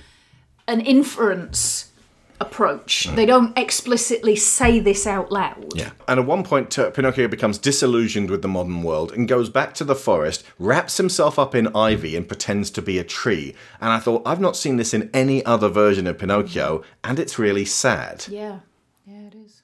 an 0.67 0.81
inference 0.81 1.91
approach. 2.40 3.06
Mm. 3.09 3.16
They 3.16 3.27
don't 3.27 3.56
explicitly 3.59 4.36
say 4.36 4.78
this 4.81 5.06
out 5.06 5.31
loud. 5.31 5.73
Yeah. 5.74 5.90
And 6.09 6.20
at 6.20 6.27
one 6.27 6.43
point, 6.44 6.70
Pinocchio 6.94 7.28
becomes 7.28 7.59
disillusioned 7.59 8.31
with 8.31 8.43
the 8.43 8.48
modern 8.48 8.82
world 8.82 9.12
and 9.12 9.28
goes 9.28 9.48
back 9.48 9.74
to 9.74 9.85
the 9.85 9.94
forest, 9.94 10.44
wraps 10.59 10.97
himself 10.97 11.39
up 11.39 11.55
in 11.55 11.69
ivy, 11.77 12.16
and 12.16 12.27
pretends 12.28 12.70
to 12.73 12.82
be 12.82 12.98
a 12.98 13.05
tree. 13.05 13.55
And 13.81 13.90
I 13.90 13.98
thought, 13.98 14.23
I've 14.27 14.40
not 14.40 14.56
seen 14.56 14.77
this 14.77 14.93
in 14.94 15.11
any 15.15 15.44
other 15.44 15.69
version 15.69 16.06
of 16.06 16.19
Pinocchio, 16.19 16.82
and 17.02 17.19
it's 17.19 17.39
really 17.39 17.65
sad. 17.65 18.24
Yeah. 18.28 18.61
Yeah, 19.06 19.27
it 19.28 19.35
is. 19.35 19.62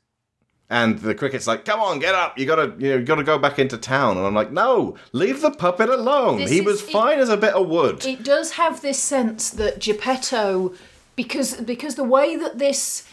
And 0.73 1.01
the 1.01 1.17
cricket's 1.17 1.49
like, 1.49 1.65
"Come 1.65 1.81
on, 1.81 1.99
get 1.99 2.15
up! 2.15 2.39
You 2.39 2.47
gotta, 2.47 2.73
you 2.79 2.91
know, 2.91 2.97
you 2.99 3.03
gotta 3.05 3.25
go 3.25 3.39
back 3.39 3.59
into 3.59 3.77
town." 3.77 4.17
And 4.17 4.25
I'm 4.25 4.35
like, 4.37 4.53
"No, 4.53 4.95
leave 5.13 5.41
the 5.43 5.51
puppet 5.51 5.89
alone. 5.89 6.39
This 6.39 6.51
he 6.51 6.59
is- 6.61 6.65
was 6.65 6.83
it- 6.83 6.93
fine 6.93 7.19
as 7.19 7.29
a 7.29 7.37
bit 7.37 7.55
of 7.55 7.67
wood." 7.67 8.07
It 8.07 8.23
does 8.23 8.53
have 8.53 8.81
this 8.81 9.01
sense 9.01 9.51
that 9.51 9.81
Geppetto, 9.81 10.73
because 11.23 11.61
because 11.61 11.97
the 11.97 12.11
way 12.17 12.35
that 12.35 12.59
this 12.59 13.07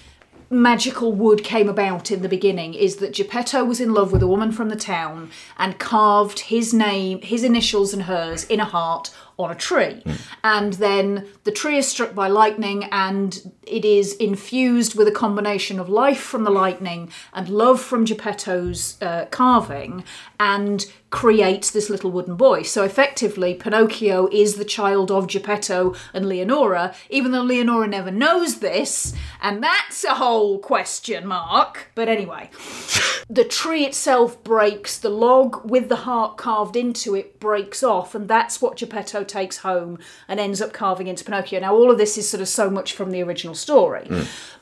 magical 0.50 1.12
wood 1.12 1.44
came 1.44 1.68
about 1.68 2.10
in 2.10 2.22
the 2.22 2.30
beginning 2.30 2.74
is 2.74 2.96
that 2.98 3.14
Geppetto 3.14 3.66
was 3.66 3.82
in 3.82 3.94
love 3.94 4.14
with 4.14 4.24
a 4.24 4.28
woman 4.28 4.54
from 4.54 4.70
the 4.70 4.78
town 4.78 5.30
and 5.58 5.78
carved 5.78 6.40
his 6.40 6.74
name, 6.74 7.22
his 7.22 7.44
initials 7.44 7.94
and 7.94 8.04
hers 8.04 8.46
in 8.46 8.62
a 8.62 8.66
heart 8.66 9.14
on 9.38 9.52
a 9.52 9.56
tree. 9.56 10.04
And 10.44 10.74
then 10.74 11.28
the 11.44 11.52
tree 11.52 11.78
is 11.78 11.88
struck 11.88 12.16
by 12.16 12.28
lightning 12.28 12.86
and 12.92 13.52
it 13.64 13.86
is 13.86 14.14
infused 14.14 14.96
with 14.96 15.08
a 15.08 15.12
combination 15.12 15.80
of 15.80 15.90
life 15.90 16.22
from 16.22 16.44
the 16.44 16.50
lightning 16.50 17.12
and 17.34 17.50
love 17.50 17.82
from 17.82 18.06
Geppetto's 18.06 19.02
uh, 19.02 19.26
carving 19.30 20.04
and 20.40 20.86
creates 21.10 21.72
this 21.72 21.90
little 21.90 22.12
wooden 22.12 22.36
boy. 22.36 22.62
So 22.64 22.84
effectively, 22.84 23.54
Pinocchio 23.54 24.28
is 24.32 24.56
the 24.56 24.66
child 24.66 25.10
of 25.10 25.28
Geppetto 25.28 25.96
and 26.14 26.28
Leonora, 26.28 26.94
even 27.10 27.32
though 27.32 27.44
Leonora 27.44 27.88
never 27.88 28.12
knows 28.12 28.60
this, 28.60 29.14
and 29.42 29.64
that's 29.64 30.04
a 30.04 30.16
whole 30.16 30.60
question 30.60 31.26
mark. 31.26 31.92
But 31.96 32.10
anyway, 32.10 32.50
the 33.30 33.46
tree 33.46 33.86
itself 33.86 34.44
breaks, 34.44 34.98
the 34.98 35.10
log 35.10 35.70
with 35.70 35.88
the 35.88 35.98
heart 35.98 36.38
carved 36.38 36.76
into 36.76 37.16
it 37.16 37.40
breaks 37.40 37.84
off, 37.84 38.14
and 38.14 38.28
that's 38.28 38.62
what 38.62 38.78
Geppetto 38.78 39.24
takes 39.28 39.58
home 39.58 40.00
and 40.28 40.40
ends 40.40 40.62
up 40.62 40.74
carving 40.74 41.08
into 41.08 41.24
Pinocchio. 41.24 41.60
Now, 41.60 41.76
all 41.76 41.92
of 41.92 41.98
this 41.98 42.18
is 42.18 42.30
sort 42.30 42.42
of 42.42 42.48
so 42.48 42.70
much 42.70 42.94
from 42.94 43.12
the 43.12 43.22
original 43.22 43.56
story, 43.56 44.08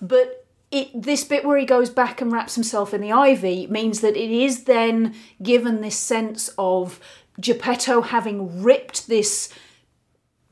but 0.02 0.46
it, 0.72 0.90
this 1.00 1.24
bit 1.24 1.46
where 1.46 1.58
he 1.58 1.66
goes 1.66 1.90
back 1.90 2.22
and 2.22 2.32
wraps 2.32 2.56
himself 2.56 2.94
in 2.94 3.02
the 3.02 3.12
ivy 3.12 3.68
means 3.68 4.02
that 4.02 4.18
it 4.18 4.32
is 4.32 4.64
then 4.66 5.16
given 5.42 5.82
this 5.82 5.98
sense 5.98 6.50
of 6.58 7.00
Geppetto 7.40 8.02
having 8.02 8.62
ripped 8.62 9.08
this 9.08 9.54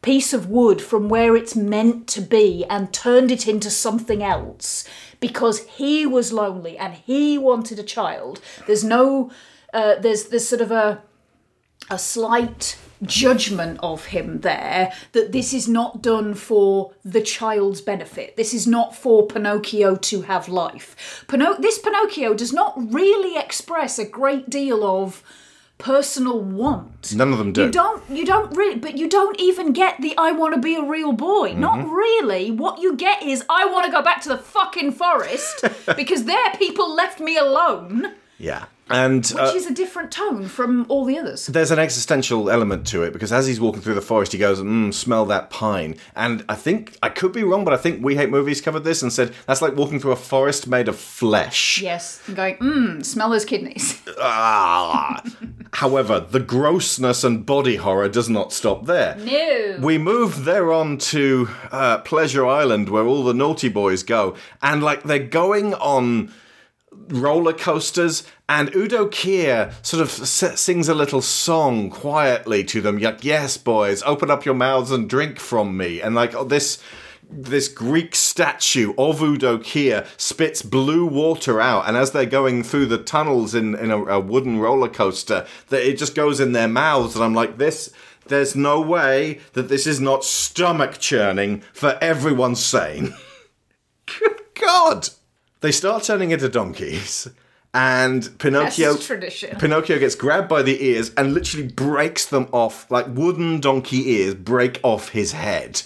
piece 0.02 0.34
of 0.34 0.50
wood 0.50 0.82
from 0.82 1.10
where 1.10 1.36
it's 1.36 1.56
meant 1.56 2.08
to 2.08 2.22
be 2.22 2.66
and 2.70 2.94
turned 2.94 3.32
it 3.32 3.48
into 3.48 3.70
something 3.70 4.22
else 4.22 4.88
because 5.20 5.66
he 5.66 6.06
was 6.06 6.34
lonely 6.34 6.78
and 6.78 6.94
he 6.94 7.38
wanted 7.38 7.80
a 7.80 7.84
child. 7.84 8.42
There's 8.68 8.84
no, 8.84 9.32
uh, 9.74 9.96
there's 9.96 10.26
there's 10.26 10.48
sort 10.48 10.62
of 10.62 10.72
a 10.72 11.02
a 11.90 11.98
slight 11.98 12.78
judgment 13.06 13.80
of 13.84 14.06
him 14.06 14.42
there 14.42 14.92
that 15.12 15.32
this 15.32 15.54
is 15.54 15.68
not 15.68 16.02
done 16.02 16.34
for 16.34 16.92
the 17.06 17.22
child's 17.22 17.82
benefit. 17.82 18.36
This 18.38 18.54
is 18.54 18.66
not 18.68 18.96
for 18.96 19.26
Pinocchio 19.28 19.96
to 19.96 20.22
have 20.24 20.48
life. 20.48 21.24
This 21.60 21.80
Pinocchio 21.80 22.34
does 22.34 22.54
not 22.54 22.74
really 22.94 23.38
express 23.38 24.00
a 24.00 24.06
great 24.06 24.50
deal 24.50 24.84
of 24.84 25.24
personal 25.80 26.40
want. 26.40 27.14
None 27.16 27.34
of 27.34 27.40
them 27.40 27.52
do. 27.52 27.64
You 27.66 27.72
don't 27.72 28.04
you 28.10 28.26
don't 28.26 28.56
really 28.56 28.78
but 28.80 28.98
you 28.98 29.10
don't 29.10 29.38
even 29.40 29.74
get 29.74 30.00
the 30.00 30.14
I 30.18 30.32
want 30.32 30.54
to 30.54 30.60
be 30.62 30.76
a 30.76 30.84
real 30.84 31.12
boy. 31.12 31.54
Not 31.58 31.80
Mhm. 31.80 31.92
really. 31.92 32.52
What 32.52 32.80
you 32.80 32.96
get 32.96 33.22
is 33.24 33.44
I 33.50 33.66
want 33.66 33.86
to 33.88 33.92
go 33.92 34.02
back 34.02 34.22
to 34.22 34.30
the 34.30 34.38
fucking 34.38 34.94
forest 34.94 35.66
because 35.98 36.24
there 36.24 36.52
people 36.58 36.94
left 36.96 37.20
me 37.20 37.38
alone, 37.38 38.14
Yeah. 38.38 38.66
And 38.90 39.26
which 39.26 39.36
uh, 39.36 39.54
is 39.56 39.66
a 39.66 39.74
different 39.74 40.12
tone 40.12 40.48
from 40.48 40.86
all 40.90 41.06
the 41.06 41.18
others. 41.18 41.48
there's 41.48 41.72
an 41.72 41.80
existential 41.80 42.50
element 42.50 42.86
to 42.88 43.02
it 43.04 43.14
because 43.14 43.32
as 43.32 43.48
he's 43.48 43.60
walking 43.60 43.82
through 43.82 43.94
the 43.94 44.02
forest, 44.02 44.34
he 44.34 44.38
goes, 44.38 44.60
mm, 44.60 44.94
"Smell 44.94 45.26
that 45.28 45.50
pine." 45.50 45.96
And 46.16 46.44
I 46.50 46.56
think 46.56 46.98
I 47.02 47.10
could 47.10 47.32
be 47.32 47.44
wrong, 47.44 47.64
but 47.64 47.74
I 47.74 47.78
think 47.78 48.04
We 48.04 48.16
Hate 48.16 48.30
Movies 48.30 48.60
covered 48.62 48.84
this 48.84 49.02
and 49.02 49.12
said 49.12 49.34
that's 49.48 49.62
like 49.62 49.76
walking 49.76 50.00
through 50.00 50.12
a 50.12 50.18
forest 50.18 50.68
made 50.68 50.88
of 50.88 50.98
flesh. 50.98 51.82
Yes, 51.82 52.22
and 52.28 52.36
going, 52.36 52.58
mmm, 52.58 53.06
smell 53.06 53.30
those 53.30 53.46
kidneys. 53.46 54.02
Ah. 54.20 55.22
However, 55.74 56.20
the 56.20 56.40
grossness 56.40 57.24
and 57.24 57.46
body 57.46 57.78
horror 57.78 58.08
does 58.08 58.30
not 58.30 58.54
stop 58.54 58.86
there. 58.86 59.16
No. 59.18 59.80
We 59.82 59.98
move 59.98 60.46
there 60.46 60.72
on 60.72 60.98
to 61.00 61.50
uh, 61.72 61.98
Pleasure 62.00 62.46
Island, 62.46 62.90
where 62.90 63.06
all 63.06 63.24
the 63.24 63.34
naughty 63.34 63.70
boys 63.70 64.04
go, 64.04 64.36
and 64.62 64.84
like 64.84 65.04
they're 65.04 65.20
going 65.20 65.74
on 65.74 66.32
roller 67.08 67.54
coasters, 67.54 68.24
and 68.48 68.74
Udo 68.76 69.08
Kier 69.08 69.74
sort 69.86 70.02
of 70.02 70.10
s- 70.22 70.60
sings 70.60 70.90
a 70.90 70.96
little 70.96 71.22
song 71.22 71.90
quietly 71.90 72.64
to 72.66 72.82
them, 72.82 72.98
like, 72.98 73.24
"Yes, 73.24 73.58
boys, 73.58 74.04
open 74.04 74.30
up 74.32 74.46
your 74.46 74.56
mouths 74.56 74.92
and 74.92 75.10
drink 75.10 75.40
from 75.40 75.78
me," 75.78 76.02
and 76.02 76.16
like 76.16 76.34
oh, 76.36 76.44
this. 76.44 76.80
This 77.36 77.68
Greek 77.68 78.14
statue 78.14 78.94
of 78.96 79.24
Udo 79.24 79.58
Kier 79.58 80.06
spits 80.18 80.62
blue 80.62 81.06
water 81.06 81.60
out, 81.60 81.88
and 81.88 81.98
as 81.98 82.12
they're 82.12 82.28
going 82.28 82.62
through 82.62 82.88
the 82.88 83.00
tunnels 83.00 83.56
in, 83.56 83.74
in 83.74 83.90
a, 83.90 84.06
a 84.06 84.20
wooden 84.20 84.60
roller 84.60 84.90
coaster, 84.90 85.48
that 85.70 85.82
it 85.82 85.98
just 85.98 86.14
goes 86.14 86.40
in 86.40 86.52
their 86.52 86.68
mouths, 86.68 87.16
and 87.16 87.24
I'm 87.24 87.34
like, 87.34 87.58
this 87.58 87.90
there's 88.28 88.56
no 88.56 88.80
way 88.82 89.40
that 89.54 89.70
this 89.70 89.88
is 89.88 90.00
not 90.00 90.24
stomach 90.24 91.00
churning 91.00 91.62
for 91.74 91.98
everyone 92.02 92.56
sane. 92.56 93.14
Good 94.20 94.42
God! 94.54 95.10
They 95.64 95.72
start 95.72 96.04
turning 96.04 96.32
into 96.32 96.50
donkeys, 96.50 97.30
and 97.74 98.38
Pinocchio. 98.38 98.98
Tradition. 98.98 99.58
Pinocchio 99.58 99.98
gets 99.98 100.14
grabbed 100.14 100.50
by 100.50 100.62
the 100.62 100.86
ears 100.86 101.14
and 101.16 101.34
literally 101.34 101.66
breaks 101.66 102.26
them 102.26 102.50
off, 102.52 102.86
like 102.92 103.06
wooden 103.08 103.62
donkey 103.62 104.12
ears 104.12 104.36
break 104.36 104.82
off 104.84 105.10
his 105.10 105.32
head. 105.32 105.84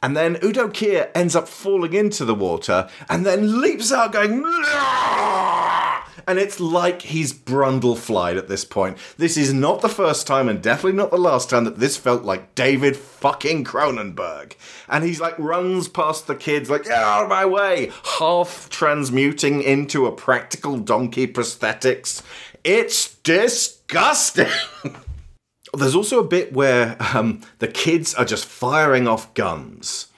And 0.00 0.16
then 0.16 0.38
Udo 0.44 0.68
Kier 0.68 1.10
ends 1.12 1.34
up 1.34 1.48
falling 1.48 1.92
into 1.92 2.24
the 2.24 2.36
water 2.36 2.88
and 3.08 3.26
then 3.26 3.60
leaps 3.60 3.90
out 3.90 4.12
going, 4.12 4.44
"Ah!" 4.46 5.89
And 6.26 6.38
it's 6.38 6.60
like 6.60 7.02
he's 7.02 7.32
brundle-flied 7.32 8.36
at 8.36 8.48
this 8.48 8.64
point. 8.64 8.98
This 9.16 9.36
is 9.36 9.52
not 9.52 9.80
the 9.80 9.88
first 9.88 10.26
time 10.26 10.48
and 10.48 10.62
definitely 10.62 10.96
not 10.96 11.10
the 11.10 11.18
last 11.18 11.50
time 11.50 11.64
that 11.64 11.78
this 11.78 11.96
felt 11.96 12.22
like 12.22 12.54
David 12.54 12.96
fucking 12.96 13.64
Cronenberg. 13.64 14.54
And 14.88 15.04
he's 15.04 15.20
like 15.20 15.38
runs 15.38 15.88
past 15.88 16.26
the 16.26 16.34
kids 16.34 16.70
like, 16.70 16.84
get 16.84 16.92
out 16.92 17.24
of 17.24 17.28
my 17.28 17.46
way, 17.46 17.92
half 18.18 18.68
transmuting 18.70 19.62
into 19.62 20.06
a 20.06 20.12
practical 20.12 20.78
donkey 20.78 21.26
prosthetics. 21.26 22.22
It's 22.64 23.14
disgusting. 23.16 24.48
There's 25.74 25.94
also 25.94 26.18
a 26.18 26.26
bit 26.26 26.52
where 26.52 26.96
um, 27.14 27.42
the 27.58 27.68
kids 27.68 28.14
are 28.14 28.24
just 28.24 28.44
firing 28.44 29.06
off 29.06 29.32
guns. 29.34 30.09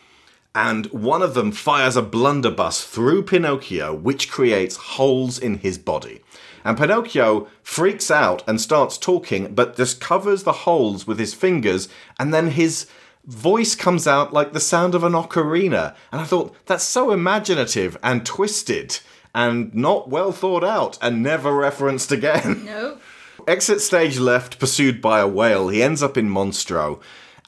And 0.54 0.86
one 0.86 1.22
of 1.22 1.34
them 1.34 1.50
fires 1.52 1.96
a 1.96 2.02
blunderbuss 2.02 2.84
through 2.84 3.22
Pinocchio, 3.22 3.94
which 3.94 4.30
creates 4.30 4.76
holes 4.76 5.38
in 5.38 5.58
his 5.58 5.78
body. 5.78 6.22
And 6.64 6.78
Pinocchio 6.78 7.48
freaks 7.62 8.10
out 8.10 8.46
and 8.46 8.60
starts 8.60 8.98
talking, 8.98 9.54
but 9.54 9.76
just 9.76 10.00
covers 10.00 10.42
the 10.42 10.52
holes 10.52 11.06
with 11.06 11.18
his 11.18 11.34
fingers, 11.34 11.88
and 12.18 12.32
then 12.32 12.50
his 12.50 12.86
voice 13.24 13.74
comes 13.74 14.06
out 14.06 14.32
like 14.32 14.52
the 14.52 14.60
sound 14.60 14.94
of 14.94 15.04
an 15.04 15.12
ocarina. 15.12 15.94
And 16.10 16.20
I 16.20 16.24
thought, 16.24 16.54
that's 16.66 16.84
so 16.84 17.10
imaginative 17.10 17.96
and 18.02 18.26
twisted 18.26 19.00
and 19.34 19.74
not 19.74 20.08
well 20.08 20.32
thought 20.32 20.64
out 20.64 20.98
and 21.00 21.22
never 21.22 21.52
referenced 21.52 22.12
again. 22.12 22.64
No. 22.66 22.98
Exit 23.48 23.80
stage 23.80 24.18
left, 24.18 24.60
pursued 24.60 25.00
by 25.00 25.18
a 25.18 25.26
whale. 25.26 25.68
He 25.68 25.82
ends 25.82 26.02
up 26.02 26.16
in 26.16 26.28
Monstro. 26.28 27.00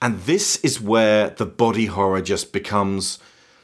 And 0.05 0.21
this 0.25 0.57
is 0.57 0.83
where 0.83 1.31
the 1.31 1.47
body 1.47 1.87
horror 1.87 2.21
just 2.21 2.53
becomes 2.53 3.19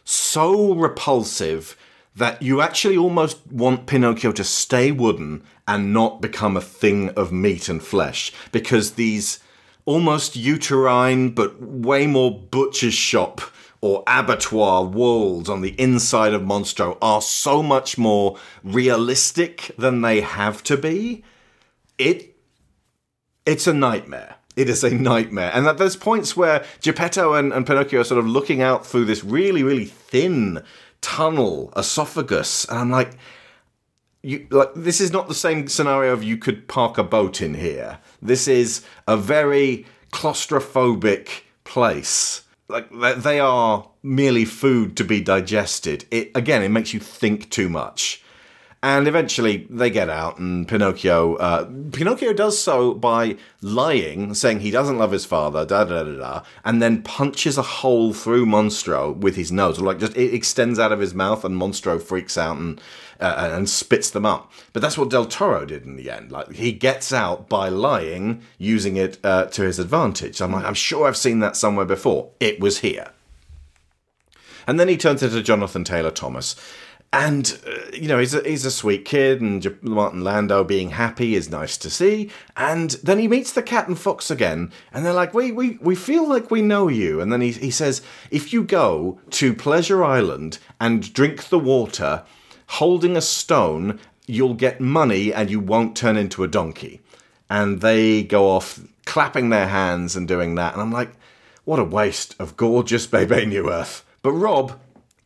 so 0.05 0.73
repulsive 0.73 1.77
that 2.17 2.41
you 2.41 2.63
actually 2.63 2.97
almost 2.97 3.47
want 3.53 3.87
Pinocchio 3.87 4.33
to 4.33 4.43
stay 4.43 4.91
wooden 4.91 5.43
and 5.69 5.93
not 5.93 6.23
become 6.23 6.57
a 6.57 6.63
thing 6.63 7.11
of 7.11 7.31
meat 7.31 7.69
and 7.69 7.83
flesh. 7.83 8.33
Because 8.53 8.93
these 8.93 9.41
almost 9.85 10.35
uterine, 10.35 11.33
but 11.33 11.61
way 11.61 12.07
more 12.07 12.41
butcher's 12.41 12.95
shop 12.95 13.43
or 13.83 14.03
abattoir 14.07 14.85
walls 14.85 15.51
on 15.51 15.61
the 15.61 15.79
inside 15.79 16.33
of 16.33 16.41
Monstro 16.41 16.97
are 17.03 17.21
so 17.21 17.63
much 17.63 17.99
more 17.99 18.39
realistic 18.65 19.73
than 19.77 20.01
they 20.01 20.23
have 20.23 20.63
to 20.63 20.79
be. 20.79 21.23
It 21.99 22.35
it's 23.45 23.67
a 23.67 23.75
nightmare. 23.75 24.37
It 24.61 24.69
is 24.69 24.85
a 24.85 24.91
nightmare. 24.91 25.51
And 25.55 25.65
that 25.65 25.79
there's 25.79 25.97
points 25.97 26.37
where 26.37 26.65
Geppetto 26.83 27.33
and, 27.33 27.51
and 27.51 27.67
Pinocchio 27.67 28.01
are 28.01 28.05
sort 28.05 28.19
of 28.19 28.27
looking 28.27 28.61
out 28.61 28.85
through 28.85 29.07
this 29.07 29.25
really, 29.25 29.63
really 29.63 29.87
thin 29.87 30.63
tunnel 31.01 31.73
esophagus. 31.79 32.67
And 32.67 32.79
I'm 32.79 32.91
like, 32.91 33.13
you 34.23 34.47
like 34.51 34.75
this 34.75 35.01
is 35.01 35.13
not 35.13 35.29
the 35.29 35.35
same 35.35 35.67
scenario 35.67 36.13
of 36.13 36.23
you 36.23 36.37
could 36.37 36.69
park 36.69 36.99
a 36.99 37.03
boat 37.03 37.41
in 37.41 37.55
here. 37.55 38.01
This 38.21 38.47
is 38.47 38.85
a 39.09 39.17
very 39.17 39.87
claustrophobic 40.13 41.45
place. 41.65 42.43
Like 42.69 42.91
they- 43.23 43.41
are 43.41 43.89
merely 44.03 44.45
food 44.45 44.95
to 44.99 45.05
be 45.05 45.23
digested. 45.23 46.05
It 46.11 46.31
again, 46.35 46.63
it 46.63 46.69
makes 46.69 46.93
you 46.93 47.01
think 47.01 47.49
too 47.49 47.71
much. 47.71 48.23
And 48.83 49.07
eventually 49.07 49.67
they 49.69 49.91
get 49.91 50.09
out, 50.09 50.39
and 50.39 50.67
Pinocchio 50.67 51.35
uh, 51.35 51.69
Pinocchio 51.93 52.33
does 52.33 52.59
so 52.59 52.95
by 52.95 53.37
lying, 53.61 54.33
saying 54.33 54.61
he 54.61 54.71
doesn't 54.71 54.97
love 54.97 55.13
his 55.13 55.27
father, 55.27 55.67
da 55.67 55.85
da 55.85 56.03
da 56.03 56.17
da, 56.17 56.43
and 56.65 56.81
then 56.81 57.03
punches 57.03 57.59
a 57.59 57.63
hole 57.63 58.15
through 58.15 58.47
Monstro 58.47 59.15
with 59.15 59.37
his 59.37 59.53
nose, 59.53 59.79
like 59.81 59.99
just 59.99 60.17
it 60.17 60.33
extends 60.33 60.79
out 60.79 60.93
of 60.93 61.01
his 61.01 61.13
mouth, 61.13 61.45
and 61.45 61.61
Monstro 61.61 62.01
freaks 62.01 62.39
out 62.39 62.57
and 62.57 62.81
uh, 63.21 63.51
and 63.53 63.69
spits 63.69 64.09
them 64.09 64.25
up. 64.25 64.51
But 64.73 64.81
that's 64.81 64.97
what 64.97 65.11
Del 65.11 65.27
Toro 65.27 65.67
did 65.67 65.85
in 65.85 65.97
the 65.97 66.11
end. 66.11 66.33
Like 66.33 66.53
he 66.53 66.73
gets 66.73 67.13
out 67.13 67.51
by 67.51 67.69
lying, 67.69 68.41
using 68.57 68.97
it 68.97 69.19
uh, 69.23 69.45
to 69.47 69.63
his 69.63 69.79
advantage. 69.79 70.41
I'm 70.41 70.53
like, 70.53 70.65
I'm 70.65 70.73
sure 70.73 71.07
I've 71.07 71.19
seen 71.19 71.41
that 71.41 71.55
somewhere 71.55 71.85
before. 71.85 72.31
It 72.41 72.61
was 72.61 72.79
here. 72.79 73.11
And 74.67 74.81
then 74.81 74.89
he 74.89 74.97
turns 74.97 75.23
into 75.23 75.43
Jonathan 75.43 75.85
Taylor 75.85 76.11
Thomas. 76.11 76.57
And, 77.13 77.59
uh, 77.67 77.91
you 77.93 78.07
know, 78.07 78.21
he's 78.21 78.35
a, 78.35 78.41
he's 78.49 78.65
a 78.65 78.71
sweet 78.71 79.05
kid, 79.05 79.41
and 79.41 79.83
Martin 79.83 80.23
Landau 80.23 80.63
being 80.63 80.91
happy 80.91 81.35
is 81.35 81.51
nice 81.51 81.77
to 81.79 81.91
see. 81.91 82.31
And 82.57 82.91
then 83.03 83.19
he 83.19 83.27
meets 83.27 83.53
the 83.53 83.65
cat 83.65 83.89
and 83.89 83.99
fox 83.99 84.31
again, 84.31 84.71
and 84.93 85.05
they're 85.05 85.13
like, 85.13 85.35
we, 85.35 85.51
we, 85.51 85.77
we 85.81 85.97
feel 85.97 86.29
like 86.29 86.53
we 86.53 86.63
know 86.63 86.87
you. 86.87 87.21
And 87.21 87.33
then 87.33 87.41
he, 87.41 87.51
he 87.51 87.73
says, 87.73 88.01
if 88.31 88.53
you 88.53 88.63
go 88.63 89.21
to 89.31 89.55
Pleasure 89.55 90.05
Island 90.05 90.59
and 90.81 91.13
drink 91.13 91.49
the 91.49 91.59
water 91.59 92.23
holding 92.69 93.17
a 93.17 93.21
stone, 93.21 93.99
you'll 94.27 94.55
get 94.55 94.81
money 94.81 95.35
and 95.35 95.51
you 95.51 95.59
won't 95.59 95.97
turn 95.97 96.17
into 96.17 96.45
a 96.45 96.49
donkey. 96.49 97.01
And 97.49 97.81
they 97.81 98.23
go 98.23 98.49
off 98.49 98.81
clapping 99.05 99.49
their 99.49 99.67
hands 99.67 100.15
and 100.15 100.29
doing 100.29 100.55
that. 100.55 100.75
And 100.75 100.81
I'm 100.81 100.93
like, 100.93 101.11
what 101.65 101.81
a 101.81 101.85
waste 101.85 102.37
of 102.39 102.57
gorgeous 102.57 103.09
Bebe 103.09 103.45
Neuwirth. 103.47 104.03
But 104.23 104.33
Rob, 104.33 104.79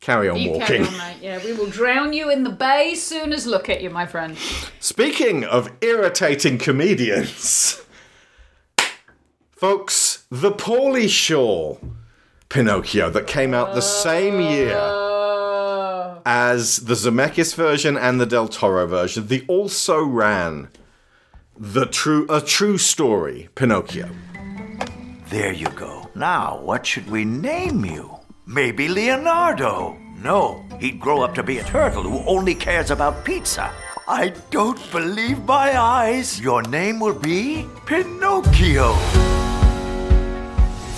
carry 0.05 0.29
on 0.29 0.39
You 0.39 0.51
walking. 0.51 0.85
carry 0.85 0.87
on, 0.87 0.99
mate. 0.99 1.17
Yeah, 1.23 1.43
we 1.43 1.55
will 1.55 1.71
drown 1.71 2.13
you 2.13 2.31
in 2.31 2.45
the 2.45 2.51
bay 2.51 2.95
soon 2.95 3.33
as 3.33 3.47
look 3.47 3.71
at 3.71 3.81
you, 3.83 3.89
my 3.89 4.05
friend. 4.07 4.37
Speaking 4.79 5.45
of 5.45 5.73
irritating 5.81 6.59
comedians, 6.59 7.81
folks, 9.51 10.27
the 10.31 10.53
Pauly 10.53 11.09
Shore 11.09 11.79
Pinocchio 12.51 13.09
that 13.11 13.27
came 13.27 13.55
out 13.55 13.75
the 13.75 13.81
same 13.81 14.41
year 14.41 14.77
uh. 14.77 16.21
as 16.27 16.85
the 16.85 16.95
Zemeckis 16.95 17.55
version 17.55 17.97
and 17.97 18.21
the 18.21 18.27
Del 18.27 18.49
Toro 18.49 18.87
version, 18.87 19.29
the 19.29 19.43
also 19.49 20.05
ran 20.05 20.69
the 21.59 21.87
true 21.87 22.27
a 22.29 22.43
true 22.43 22.77
story 22.77 23.49
Pinocchio. 23.55 24.11
There 25.31 25.53
you 25.53 25.69
go. 25.71 26.11
Now, 26.15 26.61
what 26.61 26.85
should 26.85 27.11
we 27.11 27.25
name 27.25 27.85
you? 27.87 28.19
Maybe 28.47 28.89
Leonardo. 28.89 29.97
No, 30.23 30.65
he'd 30.79 31.01
grow 31.01 31.23
up 31.23 31.35
to 31.35 31.43
be 31.43 31.59
a 31.59 31.65
turtle 31.65 32.03
who 32.03 32.23
only 32.27 32.55
cares 32.55 32.91
about 32.91 33.25
pizza. 33.25 33.71
I 34.07 34.35
don't 34.51 34.81
believe 34.93 35.45
my 35.45 35.81
eyes. 35.81 36.39
Your 36.41 36.63
name 36.63 37.01
will 37.01 37.19
be 37.19 37.67
Pinocchio. 37.87 38.95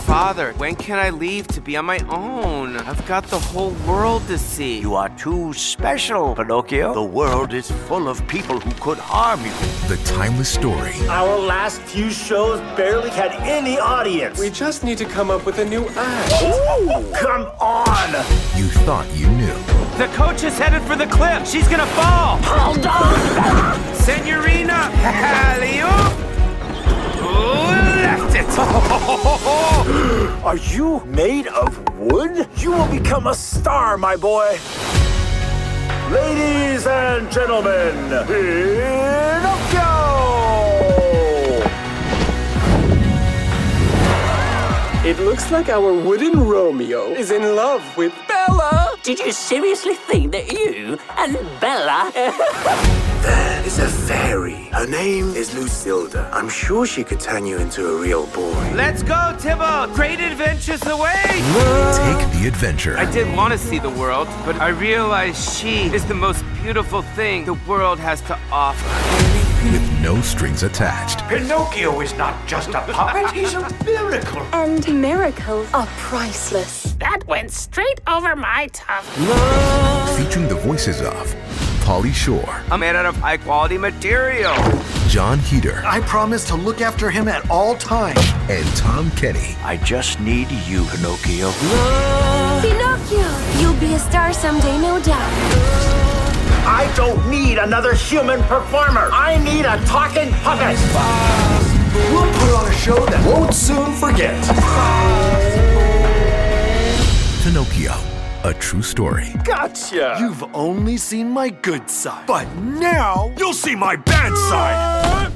Father, 0.06 0.52
when 0.52 0.76
can 0.76 1.00
I 1.00 1.10
leave 1.10 1.48
to 1.48 1.60
be 1.60 1.76
on 1.76 1.84
my 1.84 1.98
own? 2.08 2.76
I've 2.76 3.04
got 3.06 3.24
the 3.24 3.40
whole 3.40 3.72
world 3.88 4.24
to 4.28 4.38
see. 4.38 4.78
You 4.78 4.94
are 4.94 5.08
too 5.08 5.52
special, 5.52 6.36
Pinocchio. 6.36 6.94
The 6.94 7.02
world 7.02 7.52
is 7.52 7.72
full 7.88 8.06
of 8.06 8.24
people 8.28 8.60
who 8.60 8.70
could 8.80 8.98
harm 8.98 9.44
you. 9.44 9.50
The 9.88 10.00
timeless 10.04 10.48
story 10.48 10.94
Our 11.08 11.36
last 11.36 11.80
few 11.80 12.08
shows 12.10 12.60
barely 12.76 13.10
had 13.10 13.32
any 13.42 13.80
audience. 13.80 14.38
We 14.38 14.48
just 14.48 14.84
need 14.84 14.98
to 14.98 15.06
come 15.06 15.28
up 15.28 15.44
with 15.44 15.58
a 15.58 15.64
new 15.64 15.84
act. 15.96 16.32
Ooh, 16.40 17.12
come 17.12 17.46
on! 17.60 18.12
you 18.56 18.68
thought 18.86 19.08
you 19.12 19.28
knew. 19.30 19.58
The 19.98 20.08
coach 20.14 20.44
is 20.44 20.56
headed 20.56 20.82
for 20.82 20.94
the 20.94 21.06
cliff. 21.08 21.48
She's 21.48 21.66
gonna 21.66 21.84
fall. 21.98 22.38
Hold 22.44 22.86
on. 22.86 23.94
Senorina. 23.96 24.88
Alley-oop. 25.02 26.35
Ooh, 27.26 28.02
left 28.06 28.34
it. 28.34 28.46
Are 30.44 30.56
you 30.56 31.04
made 31.06 31.48
of 31.48 31.76
wood? 31.98 32.48
You 32.56 32.72
will 32.72 32.88
become 32.88 33.26
a 33.26 33.34
star, 33.34 33.96
my 33.96 34.16
boy. 34.16 34.58
Ladies 36.10 36.86
and 36.86 37.30
gentlemen, 37.32 37.94
Pinocchio! 38.26 39.86
It 45.04 45.18
looks 45.18 45.50
like 45.50 45.68
our 45.68 45.92
wooden 45.92 46.46
Romeo 46.46 47.12
is 47.12 47.30
in 47.32 47.56
love 47.56 47.82
with 47.96 48.12
Bella. 48.28 48.96
Did 49.02 49.18
you 49.18 49.32
seriously 49.32 49.94
think 49.94 50.32
that 50.32 50.52
you 50.52 50.98
and 51.16 51.38
Bella? 51.60 52.12
There 53.22 53.62
is 53.66 53.78
a 53.78 53.88
fairy. 53.88 54.68
Her 54.72 54.86
name 54.86 55.34
is 55.34 55.50
Lucilda. 55.50 56.28
I'm 56.32 56.48
sure 56.48 56.86
she 56.86 57.02
could 57.04 57.20
turn 57.20 57.46
you 57.46 57.58
into 57.58 57.88
a 57.88 58.00
real 58.00 58.26
boy. 58.28 58.72
Let's 58.74 59.02
go, 59.02 59.36
Tybalt. 59.38 59.94
Great 59.94 60.20
adventures 60.20 60.84
away. 60.86 61.22
Take 61.24 62.30
the 62.32 62.44
adventure. 62.46 62.96
I 62.96 63.10
did 63.10 63.34
want 63.36 63.52
to 63.52 63.58
see 63.58 63.78
the 63.78 63.90
world, 63.90 64.28
but 64.44 64.56
I 64.56 64.68
realized 64.68 65.56
she 65.58 65.86
is 65.94 66.04
the 66.04 66.14
most 66.14 66.44
beautiful 66.62 67.02
thing 67.02 67.44
the 67.44 67.58
world 67.66 67.98
has 67.98 68.20
to 68.22 68.38
offer. 68.52 68.86
with 69.72 70.00
no 70.00 70.20
strings 70.20 70.62
attached. 70.62 71.26
Pinocchio 71.28 72.00
is 72.00 72.14
not 72.16 72.34
just 72.46 72.68
a 72.68 72.80
puppet, 72.92 73.32
he's 73.32 73.54
a 73.54 73.68
miracle. 73.84 74.42
And 74.52 75.00
miracles 75.00 75.66
are 75.74 75.86
priceless. 75.98 76.94
That 77.00 77.26
went 77.26 77.50
straight 77.50 78.00
over 78.06 78.36
my 78.36 78.68
tongue. 78.72 79.04
Featuring 80.16 80.46
the 80.48 80.54
voices 80.54 81.00
of 81.00 81.34
Pauly 81.86 82.12
Shore, 82.12 82.64
I'm 82.68 82.80
made 82.80 82.96
out 82.96 83.06
of 83.06 83.14
high 83.18 83.36
quality 83.36 83.78
material. 83.78 84.52
John 85.06 85.38
Heder, 85.38 85.84
I 85.86 86.00
promise 86.00 86.44
to 86.46 86.56
look 86.56 86.80
after 86.80 87.10
him 87.10 87.28
at 87.28 87.48
all 87.48 87.76
times. 87.76 88.18
and 88.50 88.66
Tom 88.76 89.08
Kenny. 89.12 89.54
I 89.62 89.76
just 89.76 90.18
need 90.18 90.50
you, 90.66 90.84
Pinocchio. 90.86 91.52
Pinocchio, 92.60 93.60
you'll 93.60 93.78
be 93.78 93.94
a 93.94 94.00
star 94.00 94.32
someday, 94.32 94.76
no 94.78 95.00
doubt. 95.00 95.30
I 96.66 96.92
don't 96.96 97.30
need 97.30 97.58
another 97.58 97.94
human 97.94 98.42
performer. 98.42 99.08
I 99.12 99.38
need 99.44 99.64
a 99.64 99.80
talking 99.86 100.32
puppet. 100.42 100.76
We'll 102.10 102.32
put 102.32 102.52
on 102.52 102.66
a 102.66 102.74
show 102.74 103.06
that 103.06 103.24
won't 103.24 103.54
soon 103.54 103.92
forget. 103.94 104.34
Pinocchio, 107.44 107.94
a 108.46 108.54
true 108.54 108.82
story. 108.82 109.34
Gotcha. 109.42 110.16
You've 110.20 110.44
only 110.54 110.96
seen 110.98 111.30
my 111.32 111.48
good 111.48 111.90
side. 111.90 112.28
But 112.28 112.46
now 112.56 113.34
you'll 113.36 113.52
see 113.52 113.74
my 113.74 113.96
bad 113.96 114.36
side. 114.48 115.32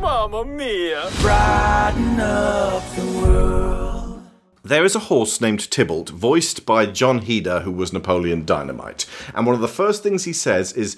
Mamma 0.00 0.44
mia. 0.44 1.10
Brighten 1.20 2.20
up 2.20 2.88
the 2.94 3.06
world. 3.20 4.22
there 4.62 4.84
is 4.84 4.94
a 4.94 5.00
horse 5.00 5.40
named 5.40 5.68
Tybalt, 5.68 6.10
voiced 6.10 6.64
by 6.64 6.86
John 6.86 7.18
Heder, 7.18 7.62
who 7.62 7.72
was 7.72 7.92
Napoleon 7.92 8.44
Dynamite. 8.44 9.06
And 9.34 9.44
one 9.44 9.56
of 9.56 9.60
the 9.60 9.66
first 9.66 10.04
things 10.04 10.22
he 10.22 10.32
says 10.32 10.72
is, 10.72 10.96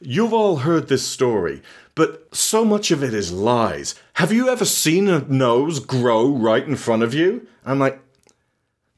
You've 0.00 0.34
all 0.34 0.56
heard 0.56 0.88
this 0.88 1.06
story, 1.06 1.62
but 1.94 2.34
so 2.34 2.64
much 2.64 2.90
of 2.90 3.04
it 3.04 3.14
is 3.14 3.30
lies. 3.32 3.94
Have 4.14 4.32
you 4.32 4.48
ever 4.48 4.64
seen 4.64 5.08
a 5.08 5.20
nose 5.20 5.78
grow 5.78 6.28
right 6.28 6.66
in 6.66 6.74
front 6.74 7.04
of 7.04 7.14
you? 7.14 7.46
I'm 7.64 7.78
like, 7.78 8.00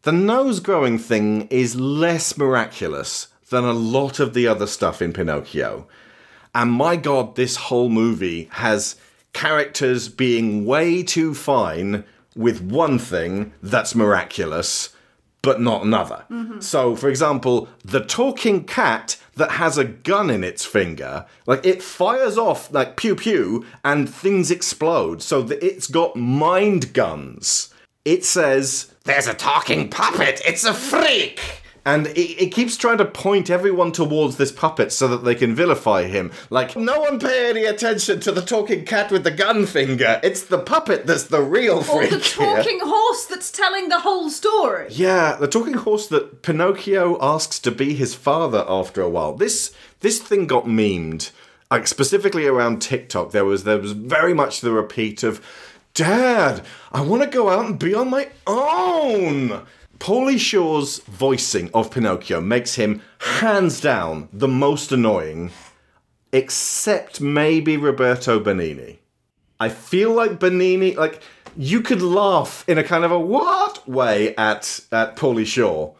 the 0.06 0.12
nose 0.12 0.60
growing 0.60 0.98
thing 0.98 1.48
is 1.48 1.74
less 1.74 2.38
miraculous 2.38 3.26
than 3.50 3.64
a 3.64 3.72
lot 3.72 4.20
of 4.20 4.34
the 4.34 4.46
other 4.46 4.68
stuff 4.68 5.02
in 5.02 5.12
Pinocchio. 5.12 5.88
And 6.54 6.70
my 6.70 6.94
god, 6.94 7.34
this 7.34 7.56
whole 7.56 7.88
movie 7.88 8.48
has 8.52 8.94
characters 9.32 10.08
being 10.08 10.64
way 10.64 11.02
too 11.02 11.34
fine 11.34 12.04
with 12.36 12.62
one 12.62 13.00
thing 13.00 13.52
that's 13.60 13.96
miraculous, 13.96 14.90
but 15.42 15.60
not 15.60 15.82
another. 15.82 16.24
Mm-hmm. 16.30 16.60
So, 16.60 16.94
for 16.94 17.08
example, 17.08 17.68
the 17.84 18.04
talking 18.04 18.62
cat 18.62 19.16
that 19.34 19.50
has 19.52 19.76
a 19.76 19.84
gun 19.84 20.30
in 20.30 20.44
its 20.44 20.64
finger, 20.64 21.26
like 21.48 21.66
it 21.66 21.82
fires 21.82 22.38
off 22.38 22.72
like 22.72 22.96
pew 22.96 23.16
pew 23.16 23.66
and 23.84 24.08
things 24.08 24.52
explode. 24.52 25.20
So 25.20 25.42
that 25.42 25.66
it's 25.66 25.88
got 25.88 26.14
mind 26.14 26.92
guns. 26.92 27.74
It 28.04 28.24
says, 28.24 28.92
There's 29.06 29.28
a 29.28 29.34
talking 29.34 29.88
puppet, 29.88 30.42
it's 30.44 30.64
a 30.64 30.74
freak! 30.74 31.62
And 31.84 32.08
it, 32.08 32.42
it 32.42 32.52
keeps 32.52 32.76
trying 32.76 32.98
to 32.98 33.04
point 33.04 33.50
everyone 33.50 33.92
towards 33.92 34.36
this 34.36 34.50
puppet 34.50 34.90
so 34.90 35.06
that 35.06 35.18
they 35.18 35.36
can 35.36 35.54
vilify 35.54 36.08
him. 36.08 36.32
Like, 36.50 36.74
no 36.74 36.98
one 36.98 37.20
pay 37.20 37.48
any 37.48 37.64
attention 37.66 38.18
to 38.22 38.32
the 38.32 38.42
talking 38.42 38.84
cat 38.84 39.12
with 39.12 39.22
the 39.22 39.30
gun 39.30 39.64
finger. 39.64 40.20
It's 40.24 40.42
the 40.42 40.58
puppet 40.58 41.06
that's 41.06 41.22
the 41.22 41.40
real 41.40 41.84
freak. 41.84 42.10
Or 42.10 42.18
freak. 42.18 42.34
the 42.34 42.44
here. 42.44 42.56
talking 42.56 42.80
horse 42.82 43.26
that's 43.26 43.52
telling 43.52 43.88
the 43.88 44.00
whole 44.00 44.28
story. 44.28 44.88
Yeah, 44.90 45.36
the 45.36 45.46
talking 45.46 45.74
horse 45.74 46.08
that 46.08 46.42
Pinocchio 46.42 47.16
asks 47.22 47.60
to 47.60 47.70
be 47.70 47.94
his 47.94 48.16
father 48.16 48.64
after 48.66 49.00
a 49.00 49.08
while. 49.08 49.34
This 49.34 49.72
this 50.00 50.18
thing 50.20 50.48
got 50.48 50.64
memed. 50.64 51.30
Like 51.70 51.86
specifically 51.86 52.46
around 52.46 52.82
TikTok, 52.82 53.30
there 53.30 53.44
was 53.44 53.62
there 53.62 53.78
was 53.78 53.92
very 53.92 54.34
much 54.34 54.60
the 54.60 54.72
repeat 54.72 55.22
of 55.22 55.40
Dad, 55.96 56.62
I 56.92 57.00
want 57.00 57.22
to 57.22 57.28
go 57.28 57.48
out 57.48 57.64
and 57.64 57.78
be 57.78 57.94
on 57.94 58.10
my 58.10 58.28
own. 58.46 59.64
Pauly 59.98 60.38
Shore's 60.38 60.98
voicing 60.98 61.70
of 61.72 61.90
Pinocchio 61.90 62.38
makes 62.38 62.74
him 62.74 63.00
hands 63.18 63.80
down 63.80 64.28
the 64.30 64.46
most 64.46 64.92
annoying, 64.92 65.52
except 66.34 67.22
maybe 67.22 67.78
Roberto 67.78 68.38
Benigni. 68.38 68.98
I 69.58 69.70
feel 69.70 70.12
like 70.12 70.32
Benigni, 70.32 70.94
like 70.96 71.22
you 71.56 71.80
could 71.80 72.02
laugh 72.02 72.62
in 72.68 72.76
a 72.76 72.84
kind 72.84 73.02
of 73.06 73.10
a 73.10 73.18
what 73.18 73.88
way 73.88 74.36
at 74.36 74.80
at 74.92 75.16
Pauly 75.16 75.46
Shore, 75.46 75.94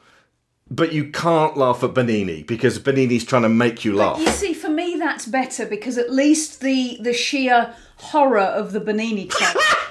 but 0.70 0.92
you 0.92 1.10
can't 1.10 1.56
laugh 1.56 1.82
at 1.82 1.94
Benigni 1.94 2.46
because 2.46 2.78
Benigni's 2.78 3.24
trying 3.24 3.44
to 3.44 3.48
make 3.48 3.82
you 3.82 3.94
laugh. 3.94 4.18
You 4.18 4.28
see, 4.28 4.52
for 4.52 4.68
me, 4.68 4.96
that's 4.98 5.24
better 5.24 5.64
because 5.64 5.96
at 5.96 6.12
least 6.12 6.60
the 6.60 6.98
the 7.00 7.14
sheer 7.14 7.74
horror 7.96 8.40
of 8.40 8.72
the 8.72 8.80
Benigni 8.80 9.30
character 9.30 9.76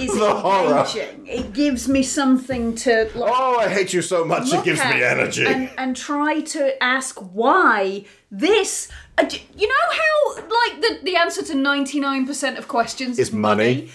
is 0.00 0.14
engaging. 0.94 1.26
It 1.26 1.52
gives 1.52 1.88
me 1.88 2.02
something 2.02 2.74
to. 2.76 3.10
Like, 3.14 3.32
oh, 3.34 3.58
I 3.58 3.68
hate 3.68 3.92
you 3.92 4.02
so 4.02 4.24
much. 4.24 4.52
It 4.52 4.64
gives 4.64 4.80
me 4.84 5.02
energy. 5.02 5.46
And, 5.46 5.70
and 5.78 5.96
try 5.96 6.40
to 6.40 6.82
ask 6.82 7.18
why 7.18 8.04
this. 8.30 8.88
uh, 9.18 9.28
You 9.56 9.68
know 9.68 9.86
how, 10.02 10.36
like, 10.36 10.80
the, 10.82 10.98
the 11.04 11.16
answer 11.16 11.42
to 11.42 11.54
99% 11.54 12.58
of 12.58 12.68
questions 12.68 13.18
It's 13.18 13.32
money. 13.32 13.90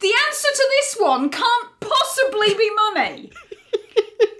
The 0.00 0.12
answer 0.28 0.48
to 0.54 0.66
this 0.80 0.96
one 0.98 1.30
can't 1.30 1.68
possibly 1.80 2.54
be 2.54 2.70
money. 2.94 3.30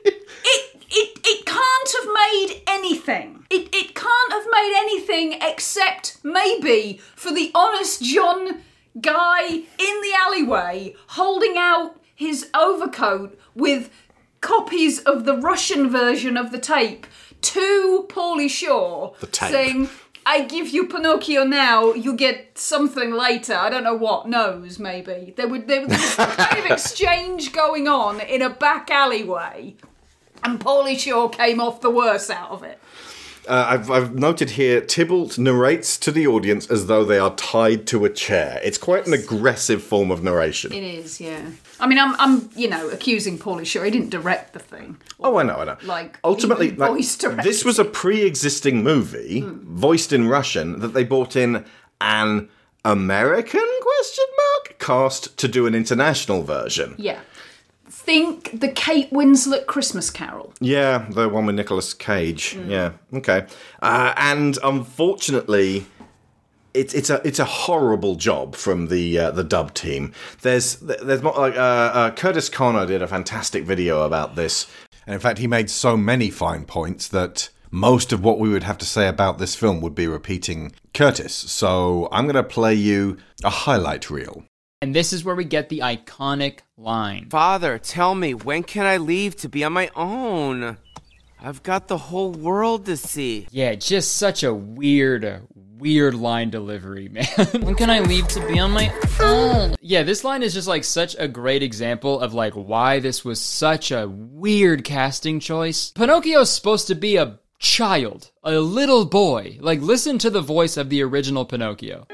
it, 0.04 0.86
it, 0.90 1.18
it 1.24 1.46
can't 1.46 1.92
have 2.00 2.08
made 2.12 2.62
anything. 2.66 3.44
It, 3.50 3.68
it 3.72 3.94
can't 3.94 4.32
have 4.32 4.46
made 4.50 4.74
anything 4.76 5.38
except 5.40 6.18
maybe 6.24 7.00
for 7.14 7.32
the 7.32 7.50
honest 7.54 8.02
John 8.02 8.62
guy 9.00 9.46
in 9.48 9.64
the 9.78 10.12
alleyway 10.20 10.94
holding 11.08 11.56
out 11.56 11.96
his 12.14 12.48
overcoat 12.54 13.38
with 13.54 13.90
copies 14.40 15.00
of 15.00 15.24
the 15.24 15.36
Russian 15.36 15.88
version 15.90 16.36
of 16.36 16.52
the 16.52 16.58
tape 16.58 17.06
to 17.42 18.06
Pauly 18.08 18.48
Shore 18.50 19.14
The 19.20 19.26
tape. 19.26 19.50
saying, 19.50 19.88
I 20.24 20.42
give 20.42 20.68
you 20.68 20.86
Pinocchio 20.86 21.44
now, 21.44 21.92
you 21.92 22.14
get 22.14 22.56
something 22.56 23.12
later. 23.12 23.54
I 23.54 23.70
don't 23.70 23.82
know 23.82 23.94
what, 23.96 24.28
nose 24.28 24.78
maybe. 24.78 25.34
There 25.36 25.48
would 25.48 25.66
there 25.66 25.86
was 25.86 26.00
some 26.00 26.30
kind 26.36 26.64
of 26.64 26.70
exchange 26.70 27.52
going 27.52 27.88
on 27.88 28.20
in 28.20 28.42
a 28.42 28.50
back 28.50 28.90
alleyway. 28.90 29.74
And 30.44 30.60
Pauly 30.60 30.98
Shore 30.98 31.30
came 31.30 31.60
off 31.60 31.80
the 31.80 31.90
worst 31.90 32.30
out 32.30 32.50
of 32.50 32.62
it. 32.62 32.78
Uh, 33.48 33.66
I've, 33.70 33.90
I've 33.90 34.14
noted 34.14 34.50
here 34.50 34.80
Tybalt 34.80 35.36
narrates 35.36 35.98
to 35.98 36.12
the 36.12 36.26
audience 36.26 36.70
as 36.70 36.86
though 36.86 37.04
they 37.04 37.18
are 37.18 37.34
tied 37.34 37.86
to 37.88 38.04
a 38.04 38.10
chair. 38.10 38.60
It's 38.62 38.78
quite 38.78 39.06
an 39.06 39.12
aggressive 39.12 39.82
form 39.82 40.10
of 40.10 40.22
narration. 40.22 40.72
It 40.72 40.84
is, 40.84 41.20
yeah. 41.20 41.50
I 41.80 41.86
mean, 41.86 41.98
I'm, 41.98 42.14
I'm, 42.20 42.50
you 42.54 42.68
know, 42.68 42.88
accusing 42.90 43.38
Pauly 43.38 43.66
Shore. 43.66 43.84
He 43.84 43.90
didn't 43.90 44.10
direct 44.10 44.52
the 44.52 44.60
thing. 44.60 44.98
Oh, 45.18 45.38
I 45.38 45.42
know, 45.42 45.56
I 45.56 45.64
know. 45.64 45.76
Like, 45.82 46.18
Ultimately, 46.22 46.70
like, 46.70 46.96
this 47.42 47.64
was 47.64 47.78
a 47.78 47.84
pre-existing 47.84 48.84
movie 48.84 49.42
voiced 49.44 50.12
in 50.12 50.28
Russian 50.28 50.78
that 50.80 50.94
they 50.94 51.02
brought 51.02 51.34
in 51.34 51.64
an 52.00 52.48
American 52.84 53.68
question 53.80 54.24
mark 54.36 54.78
cast 54.78 55.36
to 55.38 55.48
do 55.48 55.66
an 55.66 55.74
international 55.74 56.42
version. 56.42 56.94
Yeah. 56.98 57.20
Think 58.04 58.58
the 58.58 58.68
Kate 58.68 59.10
Winslet 59.12 59.66
Christmas 59.66 60.10
Carol. 60.10 60.52
Yeah, 60.60 61.06
the 61.08 61.28
one 61.28 61.46
with 61.46 61.54
Nicolas 61.54 61.94
Cage. 61.94 62.58
Yeah, 62.66 62.92
okay. 63.14 63.46
Uh, 63.80 64.12
and 64.16 64.58
unfortunately, 64.64 65.86
it's 66.74 66.94
it's 66.94 67.10
a 67.10 67.20
it's 67.24 67.38
a 67.38 67.44
horrible 67.44 68.16
job 68.16 68.56
from 68.56 68.88
the 68.88 69.18
uh, 69.18 69.30
the 69.30 69.44
dub 69.44 69.72
team. 69.74 70.12
There's 70.40 70.76
there's 70.76 71.22
more 71.22 71.34
like 71.34 71.54
uh, 71.54 71.58
uh, 71.58 72.10
Curtis 72.10 72.48
Connor 72.48 72.86
did 72.86 73.02
a 73.02 73.06
fantastic 73.06 73.62
video 73.62 74.02
about 74.02 74.34
this, 74.34 74.66
and 75.06 75.14
in 75.14 75.20
fact, 75.20 75.38
he 75.38 75.46
made 75.46 75.70
so 75.70 75.96
many 75.96 76.28
fine 76.28 76.64
points 76.64 77.06
that 77.06 77.50
most 77.70 78.12
of 78.12 78.24
what 78.24 78.40
we 78.40 78.48
would 78.48 78.64
have 78.64 78.78
to 78.78 78.84
say 78.84 79.06
about 79.06 79.38
this 79.38 79.54
film 79.54 79.80
would 79.80 79.94
be 79.94 80.08
repeating 80.08 80.72
Curtis. 80.92 81.32
So 81.32 82.08
I'm 82.10 82.24
going 82.24 82.34
to 82.34 82.42
play 82.42 82.74
you 82.74 83.16
a 83.44 83.50
highlight 83.50 84.10
reel. 84.10 84.44
And 84.82 84.92
this 84.92 85.12
is 85.12 85.22
where 85.22 85.36
we 85.36 85.44
get 85.44 85.68
the 85.68 85.78
iconic 85.78 86.58
line. 86.76 87.28
Father, 87.30 87.78
tell 87.78 88.16
me, 88.16 88.34
when 88.34 88.64
can 88.64 88.84
I 88.84 88.96
leave 88.96 89.36
to 89.36 89.48
be 89.48 89.62
on 89.62 89.72
my 89.72 89.88
own? 89.94 90.76
I've 91.40 91.62
got 91.62 91.86
the 91.86 91.96
whole 91.96 92.32
world 92.32 92.86
to 92.86 92.96
see. 92.96 93.46
Yeah, 93.52 93.76
just 93.76 94.16
such 94.16 94.42
a 94.42 94.52
weird, 94.52 95.42
weird 95.54 96.16
line 96.16 96.50
delivery, 96.50 97.08
man. 97.12 97.24
when 97.60 97.76
can 97.76 97.90
I 97.90 98.00
leave 98.00 98.26
to 98.28 98.44
be 98.48 98.58
on 98.58 98.72
my 98.72 98.92
own? 99.20 99.76
Yeah, 99.80 100.02
this 100.02 100.24
line 100.24 100.42
is 100.42 100.52
just 100.52 100.66
like 100.66 100.82
such 100.82 101.14
a 101.16 101.28
great 101.28 101.62
example 101.62 102.18
of 102.18 102.34
like 102.34 102.54
why 102.54 102.98
this 102.98 103.24
was 103.24 103.40
such 103.40 103.92
a 103.92 104.08
weird 104.08 104.82
casting 104.82 105.38
choice. 105.38 105.92
Pinocchio's 105.92 106.50
supposed 106.50 106.88
to 106.88 106.96
be 106.96 107.14
a 107.14 107.38
child, 107.60 108.32
a 108.42 108.58
little 108.58 109.04
boy. 109.04 109.58
Like, 109.60 109.80
listen 109.80 110.18
to 110.18 110.30
the 110.30 110.40
voice 110.40 110.76
of 110.76 110.90
the 110.90 111.02
original 111.02 111.44
Pinocchio. 111.44 112.08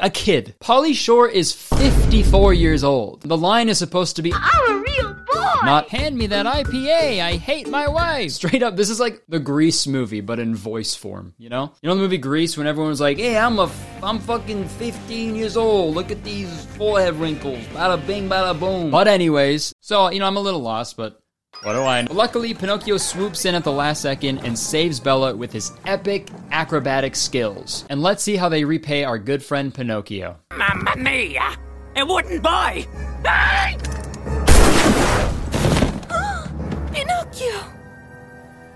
I 0.00 0.08
can 0.08 0.10
walk. 0.10 0.10
A 0.10 0.10
kid. 0.10 0.54
Pauly 0.60 0.94
Shore 0.94 1.28
is 1.28 1.52
54 1.52 2.54
years 2.54 2.84
old. 2.84 3.22
The 3.22 3.36
line 3.36 3.68
is 3.68 3.78
supposed 3.78 4.16
to 4.16 4.22
be 4.22 4.32
I'm 4.32 4.70
a 4.70 4.82
real 4.82 5.14
boy. 5.14 5.64
not 5.64 5.88
hand 5.88 6.16
me 6.16 6.26
that 6.28 6.46
IPA. 6.46 7.20
I 7.20 7.36
hate 7.36 7.68
my 7.68 7.88
wife. 7.88 8.32
Straight 8.32 8.62
up, 8.62 8.76
this 8.76 8.90
is 8.90 9.00
like 9.00 9.22
the 9.28 9.38
Grease 9.38 9.86
movie, 9.86 10.20
but 10.20 10.38
in 10.38 10.54
voice 10.54 10.94
form. 10.94 11.34
You 11.38 11.48
know, 11.48 11.72
you 11.82 11.88
know 11.88 11.94
the 11.94 12.00
movie 12.00 12.18
Grease 12.18 12.56
when 12.56 12.66
everyone 12.66 12.90
was 12.90 13.00
like, 13.00 13.18
"Hey, 13.18 13.36
I'm 13.38 13.58
a, 13.58 13.70
I'm 14.02 14.18
fucking 14.18 14.68
15 14.68 15.34
years 15.36 15.56
old. 15.56 15.94
Look 15.94 16.10
at 16.10 16.22
these 16.24 16.64
forehead 16.76 17.14
wrinkles. 17.14 17.64
Bada 17.66 18.04
bing, 18.06 18.28
bada 18.28 18.58
boom." 18.58 18.90
But 18.90 19.08
anyways, 19.08 19.72
so 19.80 20.10
you 20.10 20.20
know, 20.20 20.26
I'm 20.26 20.36
a 20.36 20.40
little 20.40 20.60
lost, 20.60 20.96
but. 20.96 21.20
What 21.62 21.72
do 21.72 21.82
I 21.82 22.02
know? 22.02 22.12
Luckily, 22.12 22.54
Pinocchio 22.54 22.96
swoops 22.96 23.44
in 23.44 23.54
at 23.54 23.64
the 23.64 23.72
last 23.72 24.02
second 24.02 24.38
and 24.38 24.58
saves 24.58 25.00
Bella 25.00 25.34
with 25.34 25.52
his 25.52 25.72
epic 25.86 26.28
acrobatic 26.50 27.16
skills. 27.16 27.84
And 27.90 28.02
let's 28.02 28.22
see 28.22 28.36
how 28.36 28.48
they 28.48 28.64
repay 28.64 29.04
our 29.04 29.18
good 29.18 29.42
friend 29.42 29.74
Pinocchio. 29.74 30.36
Mamma 30.56 30.96
mia! 30.96 31.56
It 31.94 32.06
wouldn't 32.06 32.42
buy! 32.42 32.86
Pinocchio! 36.92 37.60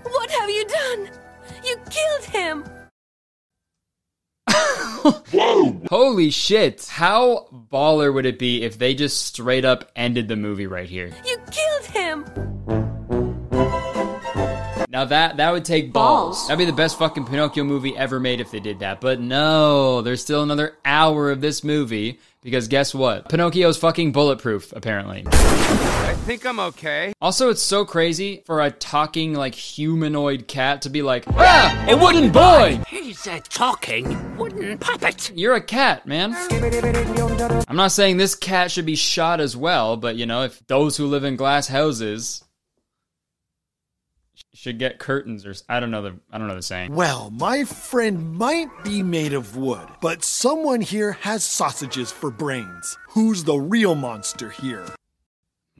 What 0.03 0.29
have 0.31 0.49
you 0.49 0.65
done? 0.67 1.09
You 1.63 1.77
killed 1.89 2.23
him! 2.25 2.65
Holy 5.89 6.29
shit. 6.29 6.85
How 6.87 7.47
baller 7.71 8.13
would 8.13 8.25
it 8.25 8.37
be 8.37 8.63
if 8.63 8.77
they 8.77 8.93
just 8.93 9.25
straight 9.25 9.65
up 9.65 9.91
ended 9.95 10.27
the 10.27 10.35
movie 10.35 10.67
right 10.67 10.89
here? 10.89 11.11
You 11.25 11.37
killed 11.51 11.85
him! 11.85 12.25
Now 14.89 15.05
that 15.05 15.37
that 15.37 15.51
would 15.51 15.63
take 15.63 15.93
balls. 15.93 16.47
That'd 16.47 16.59
be 16.59 16.65
the 16.65 16.73
best 16.73 16.99
fucking 16.99 17.25
Pinocchio 17.25 17.63
movie 17.63 17.95
ever 17.95 18.19
made 18.19 18.41
if 18.41 18.51
they 18.51 18.59
did 18.59 18.79
that. 18.79 18.99
But 18.99 19.21
no, 19.21 20.01
there's 20.01 20.21
still 20.21 20.43
another 20.43 20.77
hour 20.83 21.31
of 21.31 21.39
this 21.39 21.63
movie 21.63 22.19
because 22.41 22.67
guess 22.67 22.93
what? 22.93 23.29
Pinocchio's 23.29 23.77
fucking 23.77 24.11
bulletproof 24.11 24.73
apparently. 24.73 25.23
I 26.21 26.23
think 26.23 26.45
I'm 26.45 26.59
okay. 26.59 27.13
Also, 27.19 27.49
it's 27.49 27.63
so 27.63 27.83
crazy 27.83 28.43
for 28.45 28.61
a 28.61 28.69
talking 28.69 29.33
like 29.33 29.55
humanoid 29.55 30.47
cat 30.47 30.83
to 30.83 30.89
be 30.91 31.01
like, 31.01 31.25
ah, 31.29 31.85
a 31.89 31.97
wooden 31.97 32.31
boy. 32.31 32.79
He's 32.87 33.25
a 33.25 33.39
talking 33.39 34.37
wooden 34.37 34.77
puppet. 34.77 35.31
You're 35.35 35.55
a 35.55 35.61
cat, 35.61 36.05
man. 36.05 36.35
I'm 37.67 37.75
not 37.75 37.91
saying 37.91 38.17
this 38.17 38.35
cat 38.35 38.69
should 38.69 38.85
be 38.85 38.95
shot 38.95 39.41
as 39.41 39.57
well, 39.57 39.97
but 39.97 40.15
you 40.15 40.27
know, 40.27 40.43
if 40.43 40.65
those 40.67 40.95
who 40.95 41.07
live 41.07 41.23
in 41.23 41.37
glass 41.37 41.67
houses 41.67 42.43
should 44.53 44.77
get 44.77 44.99
curtains 44.99 45.43
or 45.43 45.51
s- 45.51 45.63
I 45.67 45.79
don't 45.79 45.89
know 45.89 46.03
the 46.03 46.19
I 46.31 46.37
don't 46.37 46.47
know 46.47 46.55
the 46.55 46.61
saying. 46.61 46.93
Well, 46.93 47.31
my 47.31 47.63
friend 47.63 48.33
might 48.35 48.69
be 48.83 49.01
made 49.01 49.33
of 49.33 49.57
wood, 49.57 49.87
but 50.01 50.23
someone 50.23 50.81
here 50.81 51.13
has 51.13 51.43
sausages 51.43 52.11
for 52.11 52.29
brains. 52.29 52.95
Who's 53.09 53.43
the 53.43 53.55
real 53.57 53.95
monster 53.95 54.51
here? 54.51 54.85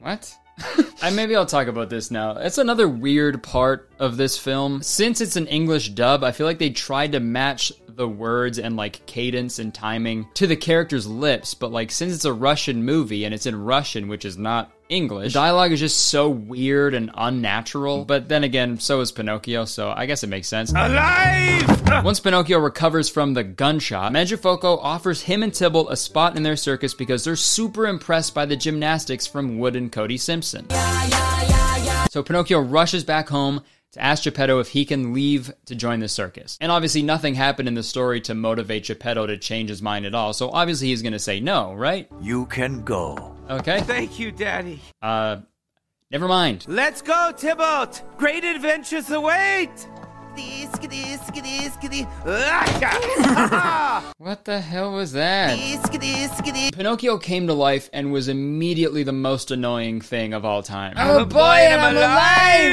What? 0.02 0.36
I 1.02 1.10
maybe 1.10 1.34
I'll 1.34 1.46
talk 1.46 1.68
about 1.68 1.88
this 1.88 2.10
now. 2.10 2.32
It's 2.32 2.58
another 2.58 2.88
weird 2.88 3.42
part 3.42 3.90
of 3.98 4.16
this 4.16 4.36
film. 4.36 4.82
Since 4.82 5.20
it's 5.20 5.36
an 5.36 5.46
English 5.46 5.90
dub, 5.90 6.24
I 6.24 6.32
feel 6.32 6.46
like 6.46 6.58
they 6.58 6.70
tried 6.70 7.12
to 7.12 7.20
match 7.20 7.72
the 7.88 8.08
words 8.08 8.58
and 8.58 8.76
like 8.76 9.04
cadence 9.06 9.58
and 9.58 9.72
timing 9.72 10.26
to 10.34 10.46
the 10.46 10.56
characters' 10.56 11.06
lips, 11.06 11.54
but 11.54 11.72
like 11.72 11.90
since 11.90 12.14
it's 12.14 12.24
a 12.24 12.32
Russian 12.32 12.84
movie 12.84 13.24
and 13.24 13.34
it's 13.34 13.46
in 13.46 13.64
Russian, 13.64 14.08
which 14.08 14.24
is 14.24 14.36
not 14.36 14.72
English, 14.92 15.32
the 15.32 15.38
dialogue 15.38 15.72
is 15.72 15.80
just 15.80 16.08
so 16.08 16.28
weird 16.28 16.94
and 16.94 17.10
unnatural. 17.14 18.04
But 18.04 18.28
then 18.28 18.44
again, 18.44 18.78
so 18.78 19.00
is 19.00 19.10
Pinocchio, 19.10 19.64
so 19.64 19.90
I 19.90 20.06
guess 20.06 20.22
it 20.22 20.28
makes 20.28 20.48
sense. 20.48 20.70
Alive! 20.70 21.64
Ah! 21.88 22.02
Once 22.04 22.20
Pinocchio 22.20 22.58
recovers 22.58 23.08
from 23.08 23.34
the 23.34 23.42
gunshot, 23.42 24.12
Mangiafuoco 24.12 24.78
offers 24.82 25.22
him 25.22 25.42
and 25.42 25.54
Tybalt 25.54 25.90
a 25.90 25.96
spot 25.96 26.36
in 26.36 26.42
their 26.42 26.56
circus 26.56 26.94
because 26.94 27.24
they're 27.24 27.36
super 27.36 27.86
impressed 27.86 28.34
by 28.34 28.46
the 28.46 28.56
gymnastics 28.56 29.26
from 29.26 29.58
Wood 29.58 29.76
and 29.76 29.90
Cody 29.90 30.18
Simpson. 30.18 30.66
So 32.10 32.22
Pinocchio 32.22 32.60
rushes 32.60 33.04
back 33.04 33.28
home 33.28 33.62
to 33.92 34.02
ask 34.02 34.24
Geppetto 34.24 34.58
if 34.58 34.68
he 34.68 34.84
can 34.84 35.12
leave 35.12 35.52
to 35.66 35.74
join 35.74 36.00
the 36.00 36.08
circus. 36.08 36.58
And 36.60 36.72
obviously, 36.72 37.02
nothing 37.02 37.34
happened 37.34 37.68
in 37.68 37.74
the 37.74 37.82
story 37.82 38.20
to 38.22 38.34
motivate 38.34 38.84
Geppetto 38.84 39.26
to 39.26 39.36
change 39.38 39.68
his 39.70 39.82
mind 39.82 40.06
at 40.06 40.14
all. 40.14 40.32
So 40.32 40.50
obviously, 40.50 40.88
he's 40.88 41.02
going 41.02 41.12
to 41.12 41.18
say 41.18 41.40
no, 41.40 41.74
right? 41.74 42.08
You 42.20 42.46
can 42.46 42.82
go. 42.82 43.36
Okay. 43.50 43.80
Thank 43.82 44.18
you, 44.18 44.32
Daddy. 44.32 44.80
Uh, 45.00 45.38
never 46.10 46.26
mind. 46.26 46.64
Let's 46.68 47.02
go, 47.02 47.32
Tybalt! 47.36 48.02
Great 48.16 48.44
adventures 48.44 49.10
await! 49.10 49.70
What 54.18 54.44
the 54.44 54.60
hell 54.60 54.92
was 54.92 55.12
that? 55.12 55.58
Pinocchio 56.72 57.18
came 57.18 57.48
to 57.48 57.54
life 57.54 57.90
and 57.92 58.12
was 58.12 58.28
immediately 58.28 59.02
the 59.02 59.12
most 59.12 59.50
annoying 59.50 60.00
thing 60.00 60.32
of 60.32 60.44
all 60.44 60.62
time. 60.62 60.94
I'm 60.96 61.22
a 61.22 61.26
boy 61.26 61.40
and 61.40 61.80
I'm 61.80 61.96
alive! 61.96 62.72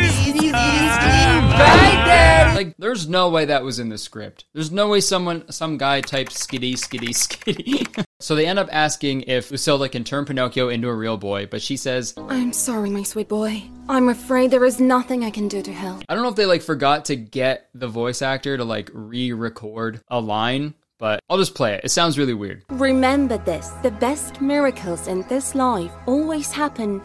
Like, 2.56 2.76
there's 2.78 3.08
no 3.10 3.30
way 3.30 3.46
that 3.46 3.64
was 3.64 3.80
in 3.80 3.90
the 3.90 3.98
script. 3.98 4.46
There's 4.54 4.72
no 4.72 4.90
way 4.90 5.02
someone, 5.02 5.50
some 5.52 5.78
guy 5.78 6.02
typed 6.02 6.34
skitty, 6.34 6.74
skitty, 6.74 7.10
skitty. 7.16 8.06
so 8.20 8.36
they 8.36 8.46
end 8.46 8.60
up 8.60 8.70
asking 8.72 9.24
if 9.24 9.50
Lucilla 9.50 9.90
can 9.90 10.04
turn 10.04 10.26
Pinocchio 10.26 10.70
into 10.70 10.88
a 10.88 10.96
real 10.96 11.18
boy, 11.18 11.48
but 11.48 11.62
she 11.62 11.78
says, 11.78 12.14
I'm 12.18 12.54
sorry, 12.54 12.90
my 12.90 13.04
sweet 13.04 13.28
boy. 13.28 13.64
I'm 13.88 14.10
afraid 14.10 14.52
there 14.52 14.66
is 14.66 14.80
nothing 14.80 15.24
I 15.24 15.32
can 15.32 15.48
do 15.48 15.64
to 15.64 15.74
help. 15.74 16.04
I 16.08 16.14
don't 16.14 16.22
know 16.22 16.30
if 16.30 16.36
they 16.36 16.46
like 16.46 16.62
forgot 16.62 17.06
to 17.06 17.16
get 17.16 17.49
the 17.74 17.88
voice 17.88 18.22
actor 18.22 18.58
to 18.58 18.64
like 18.64 18.90
re-record 18.94 20.02
a 20.08 20.20
line, 20.20 20.74
but 20.98 21.20
I'll 21.30 21.38
just 21.38 21.56
play 21.56 21.74
it. 21.76 21.82
It 21.84 21.90
sounds 21.90 22.18
really 22.18 22.34
weird. 22.34 22.64
Remember 22.70 23.38
this 23.38 23.70
the 23.82 23.92
best 23.92 24.42
miracles 24.42 25.08
in 25.08 25.22
this 25.30 25.56
life 25.56 25.92
always 26.06 26.52
happen 26.52 27.02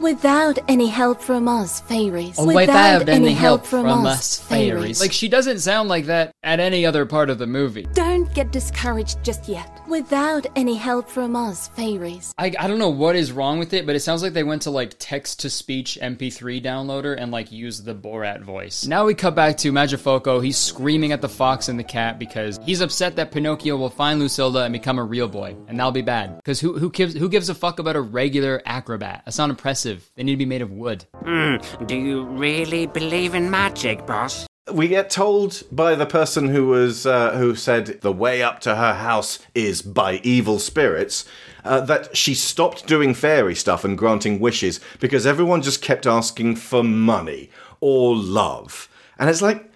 without 0.00 0.58
any 0.68 0.88
help 0.88 1.20
from 1.20 1.46
us, 1.48 1.80
fairies. 1.80 2.36
Oh, 2.38 2.46
without 2.46 3.08
any 3.08 3.32
help 3.32 3.64
from 3.64 3.86
us, 3.86 4.38
Fairies. 4.38 5.00
Like 5.00 5.12
she 5.12 5.28
doesn't 5.28 5.60
sound 5.60 5.88
like 5.88 6.06
that 6.06 6.32
at 6.42 6.60
any 6.60 6.86
other 6.86 7.06
part 7.06 7.30
of 7.30 7.38
the 7.38 7.46
movie. 7.46 7.86
Don't 7.94 8.32
get 8.34 8.50
discouraged 8.50 9.22
just 9.22 9.48
yet. 9.48 9.80
Without 9.88 10.46
any 10.56 10.74
help 10.74 11.08
from 11.08 11.36
us, 11.36 11.68
fairies. 11.68 12.34
I, 12.38 12.52
I 12.58 12.68
don't 12.68 12.78
know 12.78 12.90
what 12.90 13.16
is 13.16 13.32
wrong 13.32 13.58
with 13.58 13.72
it, 13.72 13.86
but 13.86 13.96
it 13.96 14.00
sounds 14.00 14.22
like 14.22 14.32
they 14.32 14.44
went 14.44 14.62
to 14.62 14.70
like 14.70 14.94
text 14.98 15.40
to 15.40 15.50
speech 15.50 15.98
MP3 16.00 16.62
downloader 16.62 17.16
and 17.18 17.30
like 17.30 17.52
used 17.52 17.84
the 17.84 17.94
Borat 17.94 18.42
voice. 18.42 18.86
Now 18.86 19.04
we 19.04 19.14
cut 19.14 19.34
back 19.34 19.56
to 19.58 19.72
Mangiafuoco. 19.72 20.42
He's 20.42 20.56
screaming 20.56 21.12
at 21.12 21.20
the 21.20 21.28
fox 21.28 21.68
and 21.68 21.78
the 21.78 21.84
cat 21.84 22.18
because 22.18 22.58
he's 22.64 22.80
upset 22.80 23.16
that 23.16 23.32
Pinocchio 23.32 23.76
will 23.76 23.90
find 23.90 24.20
Lucilda 24.20 24.64
and 24.64 24.72
become 24.72 24.98
a 24.98 25.04
real 25.04 25.28
boy, 25.28 25.56
and 25.68 25.78
that'll 25.78 25.92
be 25.92 26.02
bad. 26.02 26.36
Because 26.36 26.60
who 26.60 26.78
who 26.78 26.90
gives 26.90 27.14
who 27.14 27.28
gives 27.28 27.48
a 27.48 27.54
fuck 27.54 27.78
about 27.78 27.96
a 27.96 28.00
regular 28.00 28.62
acrobat? 28.64 29.22
That's 29.24 29.38
not 29.38 29.50
impressive. 29.50 29.89
They 30.14 30.22
need 30.22 30.32
to 30.32 30.38
be 30.38 30.46
made 30.46 30.62
of 30.62 30.70
wood. 30.70 31.04
Hmm, 31.24 31.56
do 31.86 31.96
you 31.96 32.24
really 32.24 32.86
believe 32.86 33.34
in 33.34 33.50
magic, 33.50 34.06
boss? 34.06 34.46
We 34.72 34.86
get 34.86 35.10
told 35.10 35.62
by 35.72 35.96
the 35.96 36.06
person 36.06 36.48
who 36.48 36.66
was 36.66 37.04
uh, 37.06 37.36
who 37.36 37.56
said 37.56 38.00
the 38.02 38.12
way 38.12 38.42
up 38.42 38.60
to 38.60 38.76
her 38.76 38.94
house 38.94 39.40
is 39.54 39.82
by 39.82 40.20
evil 40.22 40.58
spirits 40.60 41.24
uh, 41.64 41.80
that 41.80 42.16
she 42.16 42.34
stopped 42.34 42.86
doing 42.86 43.14
fairy 43.14 43.54
stuff 43.54 43.84
and 43.84 43.98
granting 43.98 44.38
wishes 44.38 44.78
because 45.00 45.26
everyone 45.26 45.62
just 45.62 45.82
kept 45.82 46.06
asking 46.06 46.56
for 46.56 46.84
money 46.84 47.50
or 47.80 48.14
love, 48.14 48.88
and 49.18 49.28
it's 49.28 49.42
like, 49.42 49.70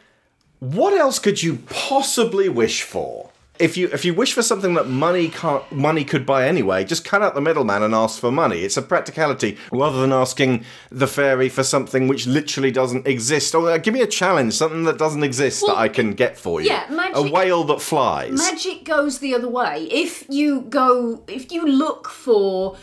what 0.60 0.94
else 0.94 1.18
could 1.18 1.42
you 1.42 1.56
possibly 1.66 2.48
wish 2.48 2.82
for? 2.82 3.30
If 3.60 3.76
you 3.76 3.88
if 3.92 4.04
you 4.04 4.14
wish 4.14 4.32
for 4.32 4.42
something 4.42 4.74
that 4.74 4.88
money 4.88 5.28
can't 5.28 5.70
money 5.70 6.04
could 6.04 6.26
buy 6.26 6.48
anyway, 6.48 6.82
just 6.84 7.04
cut 7.04 7.22
out 7.22 7.36
the 7.36 7.40
middleman 7.40 7.84
and 7.84 7.94
ask 7.94 8.18
for 8.20 8.32
money. 8.32 8.60
It's 8.62 8.76
a 8.76 8.82
practicality 8.82 9.56
rather 9.72 10.00
than 10.00 10.12
asking 10.12 10.64
the 10.90 11.06
fairy 11.06 11.48
for 11.48 11.62
something 11.62 12.08
which 12.08 12.26
literally 12.26 12.72
doesn't 12.72 13.06
exist. 13.06 13.54
Or 13.54 13.70
uh, 13.70 13.78
give 13.78 13.94
me 13.94 14.00
a 14.02 14.08
challenge, 14.08 14.54
something 14.54 14.82
that 14.84 14.98
doesn't 14.98 15.22
exist 15.22 15.62
Well, 15.62 15.76
that 15.76 15.80
I 15.80 15.88
can 15.88 16.14
get 16.14 16.36
for 16.36 16.60
you. 16.60 16.66
yeah, 16.66 16.86
magic- 16.90 17.16
A 17.16 17.22
whale 17.30 17.62
that 17.64 17.80
flies. 17.80 18.32
Magic 18.32 18.84
goes 18.84 19.20
the 19.20 19.34
other 19.36 19.48
way. 19.48 19.86
If 19.88 20.24
you 20.28 20.62
go, 20.62 21.22
if 21.28 21.52
you 21.52 21.64
look 21.64 22.08
for 22.08 22.76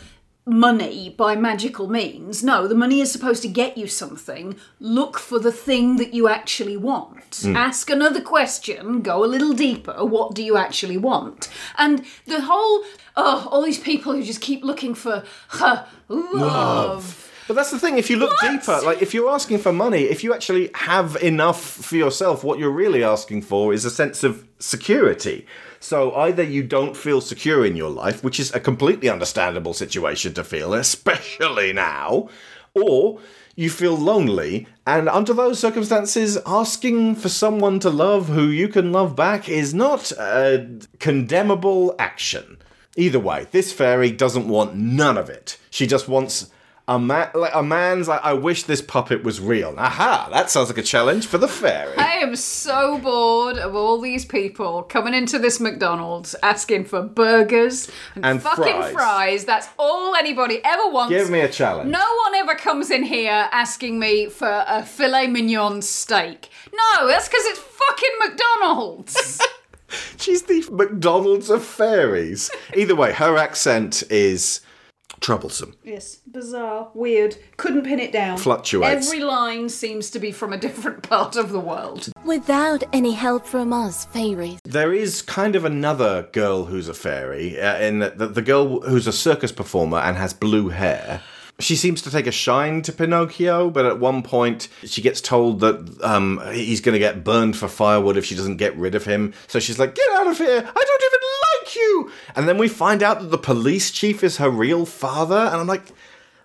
money 0.44 1.10
by 1.10 1.36
magical 1.36 1.88
means, 1.88 2.42
no, 2.42 2.66
the 2.66 2.74
money 2.74 3.00
is 3.00 3.12
supposed 3.12 3.42
to 3.42 3.48
get 3.48 3.78
you 3.78 3.86
something. 3.86 4.56
Look 4.80 5.18
for 5.18 5.38
the 5.38 5.52
thing 5.52 5.96
that 5.96 6.14
you 6.14 6.28
actually 6.28 6.76
want. 6.76 7.30
Mm. 7.30 7.54
Ask 7.54 7.90
another 7.90 8.20
question, 8.20 9.02
go 9.02 9.24
a 9.24 9.26
little 9.26 9.52
deeper. 9.52 10.04
What 10.04 10.34
do 10.34 10.42
you 10.42 10.56
actually 10.56 10.98
want? 10.98 11.48
And 11.78 12.04
the 12.26 12.40
whole, 12.40 12.84
oh, 13.16 13.48
all 13.50 13.62
these 13.62 13.78
people 13.78 14.12
who 14.14 14.22
just 14.22 14.40
keep 14.40 14.64
looking 14.64 14.94
for 14.94 15.24
huh, 15.48 15.84
love. 16.08 17.30
But 17.46 17.54
that's 17.54 17.70
the 17.70 17.78
thing. 17.78 17.98
If 17.98 18.08
you 18.08 18.16
look 18.16 18.32
deeper, 18.40 18.80
like 18.84 19.02
if 19.02 19.14
you're 19.14 19.30
asking 19.30 19.58
for 19.58 19.72
money, 19.72 20.04
if 20.04 20.24
you 20.24 20.32
actually 20.32 20.70
have 20.74 21.16
enough 21.16 21.62
for 21.62 21.96
yourself, 21.96 22.44
what 22.44 22.58
you're 22.58 22.70
really 22.70 23.04
asking 23.04 23.42
for 23.42 23.72
is 23.72 23.84
a 23.84 23.90
sense 23.90 24.24
of 24.24 24.46
security. 24.58 25.46
So 25.82 26.14
either 26.14 26.44
you 26.44 26.62
don't 26.62 26.96
feel 26.96 27.20
secure 27.20 27.66
in 27.66 27.74
your 27.74 27.90
life, 27.90 28.22
which 28.22 28.38
is 28.38 28.54
a 28.54 28.60
completely 28.60 29.08
understandable 29.08 29.74
situation 29.74 30.32
to 30.34 30.44
feel, 30.44 30.74
especially 30.74 31.72
now, 31.72 32.28
or 32.72 33.18
you 33.56 33.68
feel 33.68 33.96
lonely, 33.96 34.68
and 34.86 35.08
under 35.08 35.34
those 35.34 35.58
circumstances, 35.58 36.38
asking 36.46 37.16
for 37.16 37.28
someone 37.28 37.80
to 37.80 37.90
love 37.90 38.28
who 38.28 38.46
you 38.46 38.68
can 38.68 38.92
love 38.92 39.16
back 39.16 39.48
is 39.48 39.74
not 39.74 40.12
a 40.12 40.68
condemnable 41.00 41.96
action. 41.98 42.58
Either 42.96 43.18
way, 43.18 43.48
this 43.50 43.72
fairy 43.72 44.12
doesn't 44.12 44.46
want 44.46 44.76
none 44.76 45.18
of 45.18 45.28
it. 45.28 45.58
She 45.68 45.88
just 45.88 46.06
wants 46.06 46.48
a 46.94 46.98
man, 46.98 47.30
like 47.34 47.54
a 47.54 47.62
man's. 47.62 48.08
Like, 48.08 48.20
I 48.22 48.34
wish 48.34 48.64
this 48.64 48.82
puppet 48.82 49.22
was 49.22 49.40
real. 49.40 49.74
Aha! 49.78 50.28
That 50.30 50.50
sounds 50.50 50.68
like 50.68 50.78
a 50.78 50.82
challenge 50.82 51.26
for 51.26 51.38
the 51.38 51.48
fairy. 51.48 51.96
I 51.96 52.14
am 52.16 52.36
so 52.36 52.98
bored 52.98 53.56
of 53.56 53.74
all 53.74 54.00
these 54.00 54.24
people 54.24 54.82
coming 54.82 55.14
into 55.14 55.38
this 55.38 55.58
McDonald's 55.60 56.34
asking 56.42 56.84
for 56.84 57.02
burgers 57.02 57.90
and, 58.14 58.24
And 58.24 58.42
fucking 58.42 58.64
fries. 58.64 58.92
fries. 58.92 59.44
That's 59.44 59.68
all 59.78 60.14
anybody 60.14 60.60
ever 60.64 60.88
wants. 60.90 61.10
Give 61.14 61.30
me 61.30 61.40
a 61.40 61.48
challenge. 61.48 61.90
No 61.90 62.04
one 62.24 62.34
ever 62.34 62.54
comes 62.54 62.90
in 62.90 63.02
here 63.04 63.48
asking 63.52 63.98
me 63.98 64.28
for 64.28 64.64
a 64.68 64.84
filet 64.84 65.28
mignon 65.28 65.82
steak. 65.82 66.50
No, 66.72 67.06
that's 67.08 67.28
because 67.28 67.44
it's 67.46 67.58
fucking 67.58 68.10
McDonald's. 68.20 69.40
She's 70.18 70.42
the 70.42 70.64
McDonald's 70.70 71.50
of 71.50 71.64
fairies. 71.64 72.50
Either 72.74 72.94
way, 72.94 73.12
her 73.12 73.36
accent 73.36 74.02
is 74.10 74.60
troublesome. 75.22 75.74
yes, 75.84 76.16
bizarre, 76.30 76.90
weird. 76.94 77.36
Couldn't 77.56 77.84
pin 77.84 77.98
it 78.00 78.12
down. 78.12 78.36
Fluctuates. 78.36 79.06
Every 79.06 79.20
line 79.24 79.68
seems 79.68 80.10
to 80.10 80.18
be 80.18 80.32
from 80.32 80.52
a 80.52 80.58
different 80.66 81.02
part 81.02 81.36
of 81.36 81.50
the 81.52 81.60
world. 81.60 82.10
Without 82.24 82.82
any 82.92 83.12
help 83.12 83.46
from 83.46 83.72
us, 83.72 84.04
fairies. 84.06 84.58
There 84.64 84.92
is 84.92 85.22
kind 85.22 85.56
of 85.56 85.64
another 85.64 86.28
girl 86.32 86.66
who's 86.66 86.88
a 86.88 86.94
fairy, 86.94 87.58
uh, 87.60 87.78
in 87.78 88.00
that 88.00 88.18
the, 88.18 88.26
the 88.26 88.42
girl 88.42 88.80
who's 88.82 89.06
a 89.06 89.12
circus 89.12 89.52
performer 89.52 89.98
and 89.98 90.16
has 90.16 90.34
blue 90.34 90.68
hair. 90.68 91.22
She 91.58 91.76
seems 91.76 92.02
to 92.02 92.10
take 92.10 92.26
a 92.26 92.32
shine 92.32 92.82
to 92.82 92.92
Pinocchio, 92.92 93.70
but 93.70 93.86
at 93.86 94.00
one 94.00 94.22
point 94.22 94.66
she 94.84 95.00
gets 95.00 95.20
told 95.20 95.60
that 95.60 96.02
um, 96.02 96.40
he's 96.52 96.80
going 96.80 96.94
to 96.94 96.98
get 96.98 97.22
burned 97.22 97.56
for 97.56 97.68
firewood 97.68 98.16
if 98.16 98.24
she 98.24 98.34
doesn't 98.34 98.56
get 98.56 98.76
rid 98.76 98.96
of 98.96 99.04
him. 99.04 99.32
So 99.46 99.60
she's 99.60 99.78
like, 99.78 99.94
"Get 99.94 100.08
out 100.14 100.26
of 100.26 100.38
here! 100.38 100.48
I 100.48 100.84
don't 100.84 101.02
even 101.04 101.20
you!" 101.74 102.10
And 102.34 102.48
then 102.48 102.58
we 102.58 102.68
find 102.68 103.02
out 103.02 103.20
that 103.20 103.30
the 103.30 103.38
police 103.38 103.90
chief 103.90 104.22
is 104.22 104.36
her 104.38 104.50
real 104.50 104.86
father, 104.86 105.36
and 105.36 105.56
I'm 105.56 105.66
like, 105.66 105.92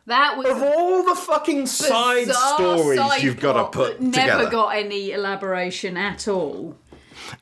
That 0.05 0.37
was 0.37 0.47
of 0.47 0.61
all 0.63 1.03
the 1.03 1.15
fucking 1.15 1.67
side 1.67 2.31
stories 2.31 2.99
side 2.99 3.21
you've 3.23 3.39
got 3.39 3.53
to 3.53 3.65
put 3.77 3.99
that 3.99 4.01
never 4.01 4.43
together. 4.43 4.49
got 4.49 4.69
any 4.75 5.11
elaboration 5.11 5.97
at 5.97 6.27
all. 6.27 6.77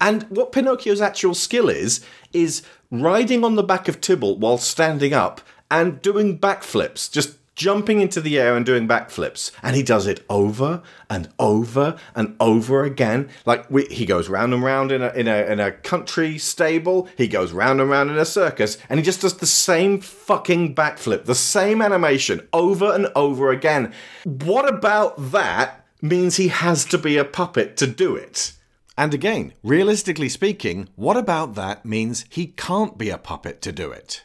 And 0.02 0.24
what 0.24 0.52
Pinocchio's 0.52 1.02
actual 1.02 1.36
skill 1.36 1.70
is, 1.70 2.04
is 2.34 2.64
riding 2.90 3.44
on 3.44 3.56
the 3.56 3.64
back 3.64 3.88
of 3.88 4.02
Tybalt 4.02 4.40
while 4.40 4.58
standing 4.58 5.14
up 5.14 5.42
and 5.70 6.02
doing 6.02 6.40
backflips, 6.40 7.12
just 7.12 7.38
jumping 7.56 8.02
into 8.02 8.22
the 8.22 8.38
air 8.38 8.56
and 8.56 8.66
doing 8.66 8.88
backflips. 8.88 9.52
And 9.64 9.76
he 9.76 9.84
does 9.84 10.08
it 10.08 10.24
over 10.30 10.84
and 11.10 11.30
over 11.40 11.98
and 12.14 12.36
over 12.40 12.84
again. 12.84 13.30
Like 13.46 13.70
we, 13.70 13.86
he 13.86 14.06
goes 14.06 14.30
round 14.30 14.54
and 14.54 14.64
round 14.64 14.92
in 14.92 15.02
a, 15.02 15.10
in, 15.10 15.28
a, 15.28 15.46
in 15.46 15.60
a 15.60 15.72
country 15.72 16.38
stable, 16.38 17.08
he 17.18 17.28
goes 17.28 17.52
round 17.52 17.82
and 17.82 17.90
round 17.90 18.10
in 18.12 18.18
a 18.18 18.26
circus, 18.26 18.78
and 18.90 19.00
he 19.00 19.06
just 19.06 19.22
does 19.22 19.38
the 19.38 19.46
same 19.46 20.00
fucking 20.00 20.76
backflip, 20.76 21.26
the 21.26 21.36
same 21.36 21.82
animation 21.82 22.48
over 22.54 22.94
and 22.94 23.08
over 23.16 23.52
again. 23.52 23.94
What 24.24 24.68
about 24.68 25.32
that 25.32 25.86
means 26.02 26.36
he 26.36 26.50
has 26.50 26.86
to 26.86 26.98
be 26.98 27.18
a 27.18 27.26
puppet 27.26 27.78
to 27.78 27.88
do 27.88 28.16
it? 28.16 28.54
And 28.98 29.14
again, 29.14 29.54
realistically 29.62 30.30
speaking, 30.30 30.88
what 30.96 31.18
about 31.18 31.56
that 31.56 31.86
means 31.86 32.26
he 32.30 32.48
can't 32.48 32.98
be 32.98 33.10
a 33.10 33.18
puppet 33.18 33.62
to 33.64 33.74
do 33.74 33.92
it? 33.92 34.24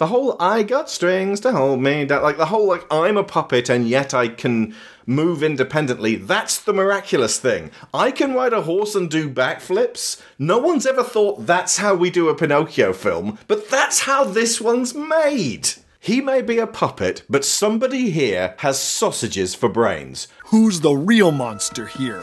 The 0.00 0.06
whole 0.06 0.34
I 0.40 0.62
got 0.62 0.88
strings 0.88 1.40
to 1.40 1.52
hold 1.52 1.82
me 1.82 2.06
down, 2.06 2.22
like 2.22 2.38
the 2.38 2.46
whole 2.46 2.66
like 2.66 2.86
I'm 2.90 3.18
a 3.18 3.22
puppet 3.22 3.68
and 3.68 3.86
yet 3.86 4.14
I 4.14 4.28
can 4.28 4.74
move 5.04 5.42
independently, 5.42 6.16
that's 6.16 6.58
the 6.58 6.72
miraculous 6.72 7.38
thing. 7.38 7.70
I 7.92 8.10
can 8.10 8.32
ride 8.32 8.54
a 8.54 8.62
horse 8.62 8.94
and 8.94 9.10
do 9.10 9.28
backflips. 9.28 10.18
No 10.38 10.56
one's 10.56 10.86
ever 10.86 11.02
thought 11.02 11.44
that's 11.44 11.76
how 11.76 11.94
we 11.94 12.08
do 12.08 12.30
a 12.30 12.34
Pinocchio 12.34 12.94
film, 12.94 13.38
but 13.46 13.68
that's 13.68 14.00
how 14.00 14.24
this 14.24 14.58
one's 14.58 14.94
made. 14.94 15.68
He 15.98 16.22
may 16.22 16.40
be 16.40 16.58
a 16.58 16.66
puppet, 16.66 17.22
but 17.28 17.44
somebody 17.44 18.08
here 18.08 18.54
has 18.60 18.80
sausages 18.80 19.54
for 19.54 19.68
brains. 19.68 20.28
Who's 20.46 20.80
the 20.80 20.94
real 20.94 21.30
monster 21.30 21.84
here? 21.84 22.22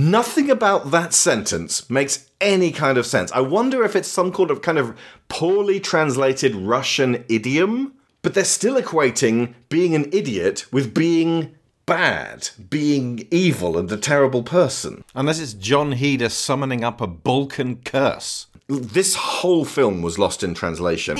Nothing 0.00 0.50
about 0.50 0.92
that 0.92 1.12
sentence 1.12 1.90
makes 1.90 2.30
any 2.40 2.72
kind 2.72 2.96
of 2.96 3.04
sense. 3.04 3.30
I 3.32 3.40
wonder 3.40 3.84
if 3.84 3.94
it's 3.94 4.08
some 4.08 4.32
kind 4.32 4.50
of 4.50 4.62
kind 4.62 4.78
of 4.78 4.96
poorly 5.28 5.78
translated 5.78 6.54
Russian 6.54 7.22
idiom, 7.28 7.92
but 8.22 8.32
they're 8.32 8.44
still 8.44 8.80
equating 8.80 9.52
being 9.68 9.94
an 9.94 10.08
idiot 10.10 10.64
with 10.72 10.94
being 10.94 11.54
bad, 11.84 12.48
being 12.70 13.28
evil 13.30 13.76
and 13.76 13.92
a 13.92 13.98
terrible 13.98 14.42
person. 14.42 15.04
Unless 15.14 15.38
it's 15.38 15.52
John 15.52 15.92
Heder 15.92 16.30
summoning 16.30 16.82
up 16.82 17.02
a 17.02 17.06
Balkan 17.06 17.76
curse. 17.84 18.46
This 18.68 19.16
whole 19.16 19.66
film 19.66 20.00
was 20.00 20.18
lost 20.18 20.42
in 20.42 20.54
translation. 20.54 21.16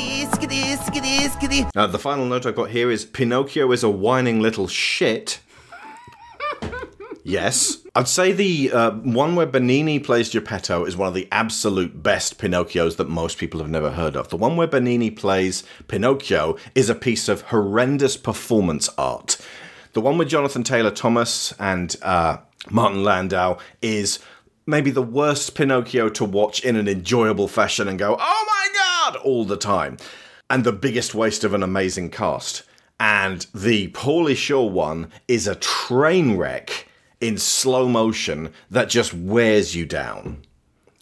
Uh, 1.76 1.86
the 1.86 1.98
final 1.98 2.24
note 2.24 2.46
I've 2.46 2.56
got 2.56 2.70
here 2.70 2.90
is 2.90 3.04
Pinocchio 3.04 3.72
is 3.72 3.82
a 3.82 3.90
whining 3.90 4.40
little 4.40 4.68
shit. 4.68 5.40
Yes. 7.24 7.78
I'd 7.94 8.08
say 8.08 8.32
the 8.32 8.72
uh, 8.72 8.90
one 8.92 9.36
where 9.36 9.46
Benigni 9.46 10.02
plays 10.02 10.30
Geppetto 10.30 10.84
is 10.84 10.96
one 10.96 11.08
of 11.08 11.14
the 11.14 11.28
absolute 11.30 12.02
best 12.02 12.38
Pinocchios 12.38 12.96
that 12.96 13.08
most 13.08 13.38
people 13.38 13.60
have 13.60 13.70
never 13.70 13.90
heard 13.90 14.16
of. 14.16 14.28
The 14.28 14.36
one 14.36 14.56
where 14.56 14.68
Benigni 14.68 15.14
plays 15.14 15.64
Pinocchio 15.88 16.56
is 16.74 16.88
a 16.88 16.94
piece 16.94 17.28
of 17.28 17.42
horrendous 17.42 18.16
performance 18.16 18.88
art. 18.96 19.38
The 19.92 20.00
one 20.00 20.18
with 20.18 20.28
Jonathan 20.28 20.62
Taylor 20.62 20.90
Thomas 20.90 21.52
and 21.58 21.94
uh, 22.02 22.38
Martin 22.70 23.02
Landau 23.02 23.58
is 23.82 24.20
maybe 24.66 24.90
the 24.90 25.02
worst 25.02 25.54
Pinocchio 25.54 26.08
to 26.10 26.24
watch 26.24 26.64
in 26.64 26.76
an 26.76 26.88
enjoyable 26.88 27.48
fashion 27.48 27.88
and 27.88 27.98
go, 27.98 28.16
oh 28.18 28.46
my 28.46 28.68
god, 28.74 29.16
all 29.24 29.44
the 29.44 29.56
time. 29.56 29.96
And 30.48 30.64
the 30.64 30.72
biggest 30.72 31.14
waste 31.14 31.44
of 31.44 31.54
an 31.54 31.62
amazing 31.62 32.10
cast. 32.10 32.62
And 32.98 33.46
the 33.54 33.88
Pauly 33.88 34.36
Shore 34.36 34.70
one 34.70 35.10
is 35.26 35.46
a 35.46 35.54
train 35.54 36.36
wreck 36.36 36.86
in 37.20 37.38
slow 37.38 37.88
motion 37.88 38.52
that 38.70 38.88
just 38.88 39.12
wears 39.12 39.74
you 39.74 39.86
down. 39.86 40.42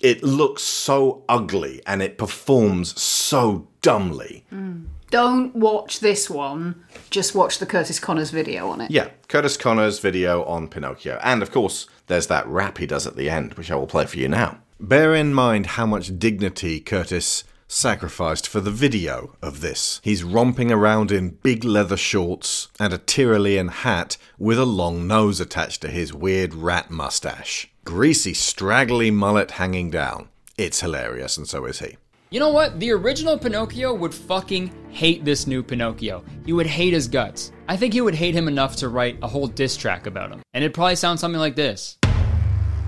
It 0.00 0.22
looks 0.22 0.62
so 0.62 1.24
ugly 1.28 1.82
and 1.86 2.02
it 2.02 2.18
performs 2.18 3.00
so 3.00 3.68
dumbly. 3.82 4.44
Mm. 4.52 4.86
Don't 5.10 5.56
watch 5.56 6.00
this 6.00 6.28
one. 6.28 6.84
Just 7.10 7.34
watch 7.34 7.58
the 7.58 7.66
Curtis 7.66 7.98
Connors 7.98 8.30
video 8.30 8.68
on 8.68 8.80
it. 8.82 8.90
Yeah, 8.90 9.08
Curtis 9.28 9.56
Connor's 9.56 9.98
video 10.00 10.44
on 10.44 10.68
Pinocchio. 10.68 11.18
And 11.22 11.42
of 11.42 11.50
course, 11.50 11.86
there's 12.08 12.26
that 12.26 12.46
rap 12.46 12.78
he 12.78 12.86
does 12.86 13.06
at 13.06 13.16
the 13.16 13.30
end, 13.30 13.54
which 13.54 13.70
I 13.70 13.76
will 13.76 13.86
play 13.86 14.06
for 14.06 14.18
you 14.18 14.28
now. 14.28 14.58
Bear 14.78 15.14
in 15.14 15.32
mind 15.34 15.66
how 15.66 15.86
much 15.86 16.18
dignity 16.18 16.78
Curtis 16.78 17.44
sacrificed 17.68 18.48
for 18.48 18.60
the 18.60 18.70
video 18.70 19.36
of 19.40 19.60
this. 19.60 20.00
He's 20.02 20.24
romping 20.24 20.72
around 20.72 21.12
in 21.12 21.38
big 21.42 21.62
leather 21.64 21.96
shorts 21.96 22.68
and 22.80 22.92
a 22.92 22.98
Tyrolean 22.98 23.70
hat 23.70 24.16
with 24.38 24.58
a 24.58 24.64
long 24.64 25.06
nose 25.06 25.38
attached 25.38 25.82
to 25.82 25.88
his 25.88 26.12
weird 26.12 26.54
rat 26.54 26.90
mustache. 26.90 27.70
Greasy, 27.84 28.34
straggly 28.34 29.10
mullet 29.10 29.52
hanging 29.52 29.90
down. 29.90 30.28
It's 30.56 30.80
hilarious, 30.80 31.36
and 31.36 31.46
so 31.46 31.66
is 31.66 31.78
he. 31.78 31.96
You 32.30 32.40
know 32.40 32.50
what? 32.50 32.78
The 32.78 32.90
original 32.90 33.38
Pinocchio 33.38 33.94
would 33.94 34.12
fucking 34.12 34.70
hate 34.90 35.24
this 35.24 35.46
new 35.46 35.62
Pinocchio. 35.62 36.24
He 36.44 36.52
would 36.52 36.66
hate 36.66 36.92
his 36.92 37.08
guts. 37.08 37.52
I 37.68 37.76
think 37.76 37.94
he 37.94 38.02
would 38.02 38.14
hate 38.14 38.34
him 38.34 38.48
enough 38.48 38.76
to 38.76 38.88
write 38.88 39.18
a 39.22 39.28
whole 39.28 39.46
diss 39.46 39.76
track 39.76 40.06
about 40.06 40.30
him. 40.30 40.42
And 40.52 40.62
it'd 40.62 40.74
probably 40.74 40.96
sound 40.96 41.20
something 41.20 41.40
like 41.40 41.56
this. 41.56 41.96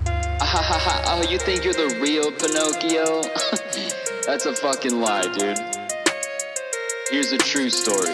oh, 0.05 1.25
you 1.29 1.39
think 1.39 1.63
you're 1.63 1.73
the 1.73 1.97
real 1.99 2.31
Pinocchio? 2.31 3.21
That's 4.25 4.45
a 4.45 4.53
fucking 4.53 5.01
lie, 5.01 5.23
dude. 5.33 5.57
Here's 7.09 7.31
a 7.31 7.37
true 7.39 7.69
story. 7.69 8.13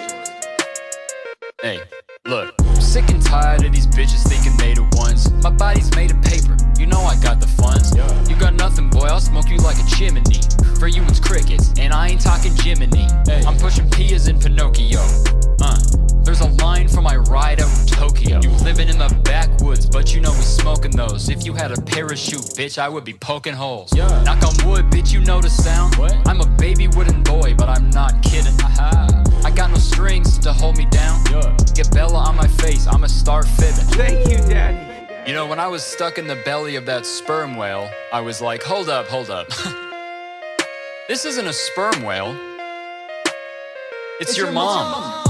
Hey, 1.61 1.81
look. 2.25 2.55
I'm 2.59 2.81
sick 2.81 3.09
and 3.09 3.21
tired 3.21 3.65
of 3.65 3.73
these 3.73 3.87
bitches 3.87 4.27
thinking 4.27 4.55
they 4.57 4.73
the 4.73 4.83
ones. 4.95 5.31
My 5.43 5.49
body's 5.49 5.93
made 5.95 6.11
of 6.11 6.21
paper. 6.21 6.55
You 6.79 6.85
know 6.85 7.01
I 7.01 7.19
got 7.21 7.41
the 7.41 7.47
funds. 7.47 7.95
Yeah. 7.95 8.07
You 8.27 8.37
got 8.37 8.53
nothing, 8.53 8.89
boy. 8.89 9.07
I'll 9.07 9.19
smoke 9.19 9.49
you 9.49 9.57
like 9.57 9.77
a 9.77 9.85
chimney. 9.95 10.23
For 10.79 10.87
you, 10.87 11.03
it's 11.03 11.19
crickets, 11.19 11.73
and 11.77 11.93
I 11.93 12.07
ain't 12.09 12.21
talking 12.21 12.55
Jiminy. 12.55 13.07
I'm 13.45 13.57
pushing 13.57 13.89
Pias 13.89 14.29
in 14.29 14.39
Pinocchio. 14.39 15.01
Uh, 15.59 15.77
there's 16.37 16.51
a 16.51 16.63
line 16.63 16.87
for 16.87 17.01
my 17.01 17.15
ride 17.15 17.61
out 17.61 17.79
in 17.79 17.85
Tokyo. 17.87 18.39
You 18.41 18.49
living 18.63 18.89
in 18.89 18.97
the 18.97 19.09
backwoods, 19.23 19.85
but 19.85 20.13
you 20.13 20.21
know 20.21 20.31
we 20.31 20.41
smoking 20.41 20.91
those. 20.91 21.29
If 21.29 21.45
you 21.45 21.53
had 21.53 21.71
a 21.71 21.81
parachute, 21.81 22.41
bitch, 22.55 22.77
I 22.77 22.89
would 22.89 23.03
be 23.03 23.13
poking 23.13 23.53
holes. 23.53 23.95
Yeah. 23.95 24.23
Knock 24.23 24.43
on 24.43 24.69
wood, 24.69 24.85
bitch, 24.85 25.11
you 25.11 25.21
know 25.21 25.41
the 25.41 25.49
sound. 25.49 25.95
I'm 26.25 26.41
a 26.41 26.45
baby 26.57 26.87
wooden 26.87 27.23
boy, 27.23 27.55
but 27.55 27.69
I'm 27.69 27.89
not 27.89 28.21
kidding. 28.21 28.53
I 28.79 29.51
got 29.55 29.71
no 29.71 29.77
strings 29.77 30.37
to 30.39 30.53
hold 30.53 30.77
me 30.77 30.85
down. 30.85 31.23
Get 31.73 31.91
Bella 31.91 32.19
on 32.19 32.35
my 32.35 32.47
face, 32.47 32.87
I'm 32.87 33.03
a 33.03 33.09
star 33.09 33.43
fibbing. 33.43 33.85
Thank 33.95 34.29
you, 34.29 34.37
Daddy. 34.37 34.85
You 35.27 35.33
know, 35.33 35.45
when 35.45 35.59
I 35.59 35.67
was 35.67 35.83
stuck 35.83 36.17
in 36.17 36.27
the 36.27 36.37
belly 36.45 36.75
of 36.75 36.85
that 36.85 37.05
sperm 37.05 37.57
whale, 37.57 37.89
I 38.13 38.21
was 38.21 38.41
like, 38.41 38.63
hold 38.63 38.89
up, 38.89 39.07
hold 39.07 39.29
up. 39.29 39.47
this 41.07 41.25
isn't 41.25 41.47
a 41.47 41.53
sperm 41.53 42.03
whale. 42.03 42.35
It's, 44.19 44.35
your, 44.35 44.51
mom. 44.51 45.23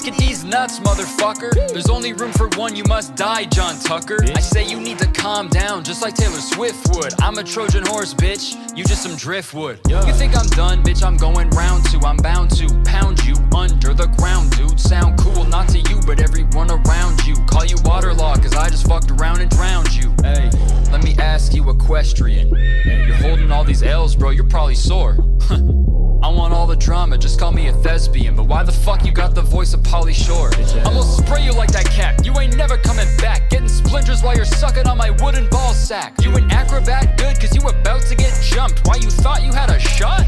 Skiddy, 0.00 0.16
skiddy, 0.16 0.34
skiddy's 0.34 0.44
nuts, 0.44 0.80
motherfucker. 0.80 1.52
There's 1.72 1.90
only 1.90 2.14
room 2.14 2.32
for 2.32 2.48
one, 2.56 2.74
you 2.74 2.84
must 2.84 3.16
die, 3.16 3.44
John 3.44 3.78
Tucker. 3.80 4.18
I 4.34 4.40
say 4.40 4.66
you 4.66 4.80
need 4.80 4.98
to 4.98 5.06
calm 5.06 5.48
down, 5.48 5.84
just 5.84 6.00
like 6.00 6.14
Taylor 6.14 6.40
Swift 6.40 6.96
would. 6.96 7.12
I'm 7.20 7.36
a 7.36 7.44
Trojan 7.44 7.84
horse, 7.86 8.14
bitch. 8.14 8.56
You 8.76 8.84
just 8.84 9.02
some 9.02 9.14
driftwood. 9.16 9.80
You 9.88 10.12
think 10.14 10.34
I'm 10.36 10.46
done, 10.48 10.82
bitch? 10.82 11.02
I'm 11.02 11.18
going 11.18 11.50
round 11.50 11.84
two. 11.90 12.00
I'm 12.00 12.16
bound 12.16 12.50
to 12.52 12.66
pound 12.84 13.22
you 13.24 13.34
under 13.54 13.92
the 13.92 14.06
ground, 14.18 14.56
dude. 14.56 14.80
Sound 14.80 15.18
cool, 15.18 15.44
not 15.44 15.68
to 15.68 15.78
you, 15.78 16.00
but 16.06 16.20
everyone 16.22 16.70
around 16.70 17.26
you. 17.26 17.34
Call 17.46 17.66
you 17.66 17.76
waterlogged, 17.84 18.42
cause 18.42 18.54
I 18.54 18.70
just 18.70 18.86
fucked 18.86 19.10
around 19.10 19.40
and 19.40 19.50
drowned 19.50 19.94
you. 19.94 20.14
Hey, 20.22 20.50
let 20.90 21.04
me 21.04 21.14
ask 21.18 21.52
you 21.52 21.68
a 21.68 21.76
question. 21.76 22.48
You're 22.86 23.16
holding 23.16 23.52
all 23.52 23.64
these 23.64 23.82
L's, 23.82 24.16
bro, 24.16 24.30
you're 24.30 24.48
probably 24.48 24.76
sore. 24.76 25.18
I 26.22 26.28
want 26.28 26.52
all 26.52 26.66
the 26.66 26.76
drama, 26.76 27.16
just 27.16 27.40
call 27.40 27.50
me 27.50 27.68
a 27.68 27.72
thespian. 27.72 28.36
But 28.36 28.44
why 28.44 28.62
the 28.62 28.72
fuck 28.72 29.06
you 29.06 29.12
got 29.12 29.34
the 29.34 29.40
voice 29.40 29.72
of 29.72 29.80
Pauly 29.80 30.14
Shore? 30.14 30.50
I'm 30.84 30.94
gonna 30.94 31.02
spray 31.02 31.44
you 31.44 31.52
like 31.52 31.72
that 31.72 31.86
cat. 31.86 32.26
You 32.26 32.38
ain't 32.38 32.56
never 32.56 32.76
coming 32.76 33.08
back. 33.16 33.48
Getting 33.48 33.68
splinters 33.68 34.22
while 34.22 34.36
you're 34.36 34.44
sucking 34.44 34.86
on 34.86 34.98
my 34.98 35.10
wooden 35.22 35.48
ball 35.48 35.72
sack. 35.72 36.14
You 36.22 36.36
an 36.36 36.50
acrobat 36.50 37.16
good, 37.16 37.40
cause 37.40 37.54
you 37.54 37.62
about 37.62 38.02
to 38.02 38.14
get 38.14 38.38
jumped. 38.42 38.86
Why 38.86 38.96
you 38.96 39.10
thought 39.10 39.42
you 39.42 39.52
had 39.52 39.70
a 39.70 39.78
shot? 39.78 40.26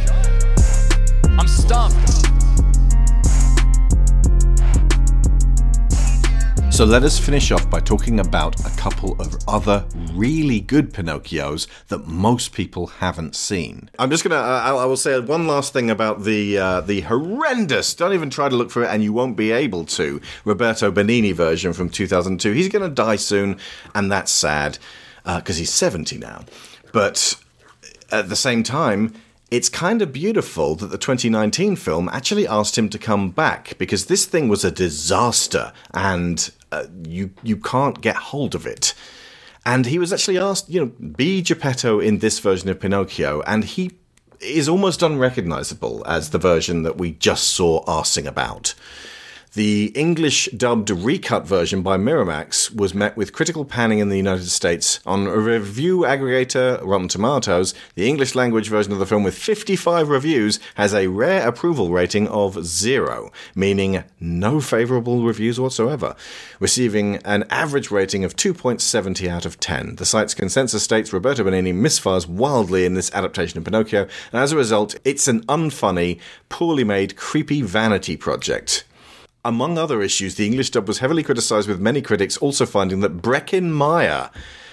I'm 1.39 1.47
stumped. 1.49 2.42
So 6.83 6.87
let 6.87 7.05
us 7.05 7.17
finish 7.17 7.53
off 7.53 7.71
by 7.71 7.79
talking 7.79 8.19
about 8.19 8.59
a 8.67 8.77
couple 8.77 9.13
of 9.21 9.37
other 9.47 9.85
really 10.15 10.59
good 10.59 10.93
Pinocchios 10.93 11.69
that 11.87 12.09
most 12.09 12.53
people 12.53 12.89
haven't 12.89 13.37
seen. 13.37 13.89
I'm 14.01 14.11
just 14.11 14.25
gonna. 14.25 14.35
Uh, 14.35 14.79
I 14.81 14.85
will 14.85 14.97
say 14.97 15.21
one 15.21 15.47
last 15.47 15.73
thing 15.73 15.91
about 15.91 16.25
the 16.25 16.59
uh, 16.59 16.81
the 16.81 17.03
horrendous. 17.03 17.95
Don't 17.95 18.15
even 18.15 18.31
try 18.31 18.49
to 18.49 18.57
look 18.57 18.73
for 18.73 18.83
it, 18.83 18.89
and 18.89 19.01
you 19.01 19.13
won't 19.13 19.37
be 19.37 19.53
able 19.53 19.85
to. 19.85 20.21
Roberto 20.45 20.91
Benigni 20.91 21.33
version 21.33 21.73
from 21.73 21.89
2002. 21.89 22.51
He's 22.51 22.69
gonna 22.69 22.89
die 22.89 23.15
soon, 23.15 23.61
and 23.95 24.11
that's 24.11 24.33
sad 24.33 24.79
because 25.25 25.59
he's 25.59 25.73
70 25.73 26.19
now. 26.19 26.47
But 26.93 27.37
at 28.11 28.29
the 28.29 28.35
same 28.35 28.65
time, 28.65 29.15
it's 29.53 29.69
kind 29.69 30.03
of 30.03 30.13
beautiful 30.13 30.75
that 30.75 30.89
the 30.89 30.99
2019 30.99 31.77
film 31.77 32.09
actually 32.09 32.49
asked 32.49 32.77
him 32.77 32.89
to 32.89 32.99
come 32.99 33.31
back 33.31 33.79
because 33.79 34.07
this 34.07 34.27
thing 34.27 34.49
was 34.49 34.65
a 34.65 34.73
disaster 34.73 35.73
and 35.95 36.51
uh, 36.73 36.87
you 37.07 37.31
you 37.43 37.57
can't 37.57 38.01
get 38.01 38.17
hold 38.17 38.55
of 38.55 38.67
it. 38.67 38.95
And 39.65 39.87
he 39.87 39.99
was 39.99 40.13
actually 40.13 40.39
asked, 40.39 40.69
you 40.69 40.81
know, 40.81 40.87
be 40.87 41.41
Geppetto 41.41 42.01
in 42.01 42.19
this 42.19 42.41
version 42.41 42.69
of 42.69 42.81
Pinocchio, 42.81 43.43
and 43.47 43.63
he 43.63 43.93
is 44.41 44.69
almost 44.69 45.03
unrecognizable 45.03 46.03
as 46.05 46.31
the 46.31 46.39
version 46.39 46.83
that 46.83 46.99
we 46.99 47.13
just 47.13 47.49
saw 47.49 47.85
arsing 47.85 48.27
about. 48.27 48.75
The 49.55 49.93
English 49.95 50.49
dubbed 50.57 50.89
recut 50.89 51.47
version 51.47 51.83
by 51.83 51.99
Miramax 51.99 52.75
was 52.75 52.95
met 52.95 53.19
with 53.19 53.35
critical 53.35 53.67
panning 53.67 53.99
in 53.99 54.09
the 54.09 54.17
United 54.17 54.49
States. 54.49 54.99
On 55.05 55.29
review 55.29 56.05
aggregator, 56.07 56.81
Rotten 56.83 57.09
Tomatoes, 57.09 57.75
the 57.95 58.09
English 58.09 58.35
language 58.35 58.71
version 58.71 58.95
of 58.95 58.99
the 58.99 59.05
film 59.05 59.23
with 59.23 59.37
55 59.37 60.09
reviews 60.09 60.59
has 60.77 60.95
a 60.95 61.09
rare 61.09 61.47
approval 61.47 61.91
rating 61.91 62.29
of 62.29 62.65
zero, 62.65 63.31
meaning 63.55 64.05
no 64.19 64.59
favorable 64.59 65.23
reviews 65.23 65.61
whatsoever, 65.61 66.17
receiving 66.59 67.17
an 67.17 67.45
average 67.51 67.91
rating 67.91 68.25
of 68.25 68.35
2.70 68.35 69.29
out 69.29 69.45
of 69.45 69.61
10. 69.61 69.97
The 69.97 70.07
site's 70.07 70.33
consensus 70.33 70.83
states 70.83 71.13
Roberto 71.13 71.45
Benigni 71.45 71.75
misfires 71.75 72.27
wildly 72.27 72.87
in 72.87 72.95
this 72.95 73.13
adaptation 73.13 73.59
of 73.59 73.65
Pinocchio, 73.65 74.09
and 74.33 74.41
as 74.41 74.53
a 74.53 74.57
result, 74.57 74.95
it's 75.05 75.29
an 75.29 75.45
unfunny, 75.45 76.19
poorly 76.49 76.85
made, 76.85 77.17
creepy 77.17 77.61
vanity 77.61 78.17
project. 78.17 78.85
Among 79.45 79.77
other 79.77 80.03
issues, 80.03 80.37
the 80.37 80.47
English 80.47 80.71
dub 80.71 80.87
was 80.87 80.99
heavily 80.99 81.25
criticised, 81.25 81.69
with 81.69 81.81
many 81.81 82.01
critics 82.01 82.37
also 82.37 82.65
finding 82.65 83.01
that 83.01 83.21
Breckin 83.21 83.73
Meyer, 83.73 84.31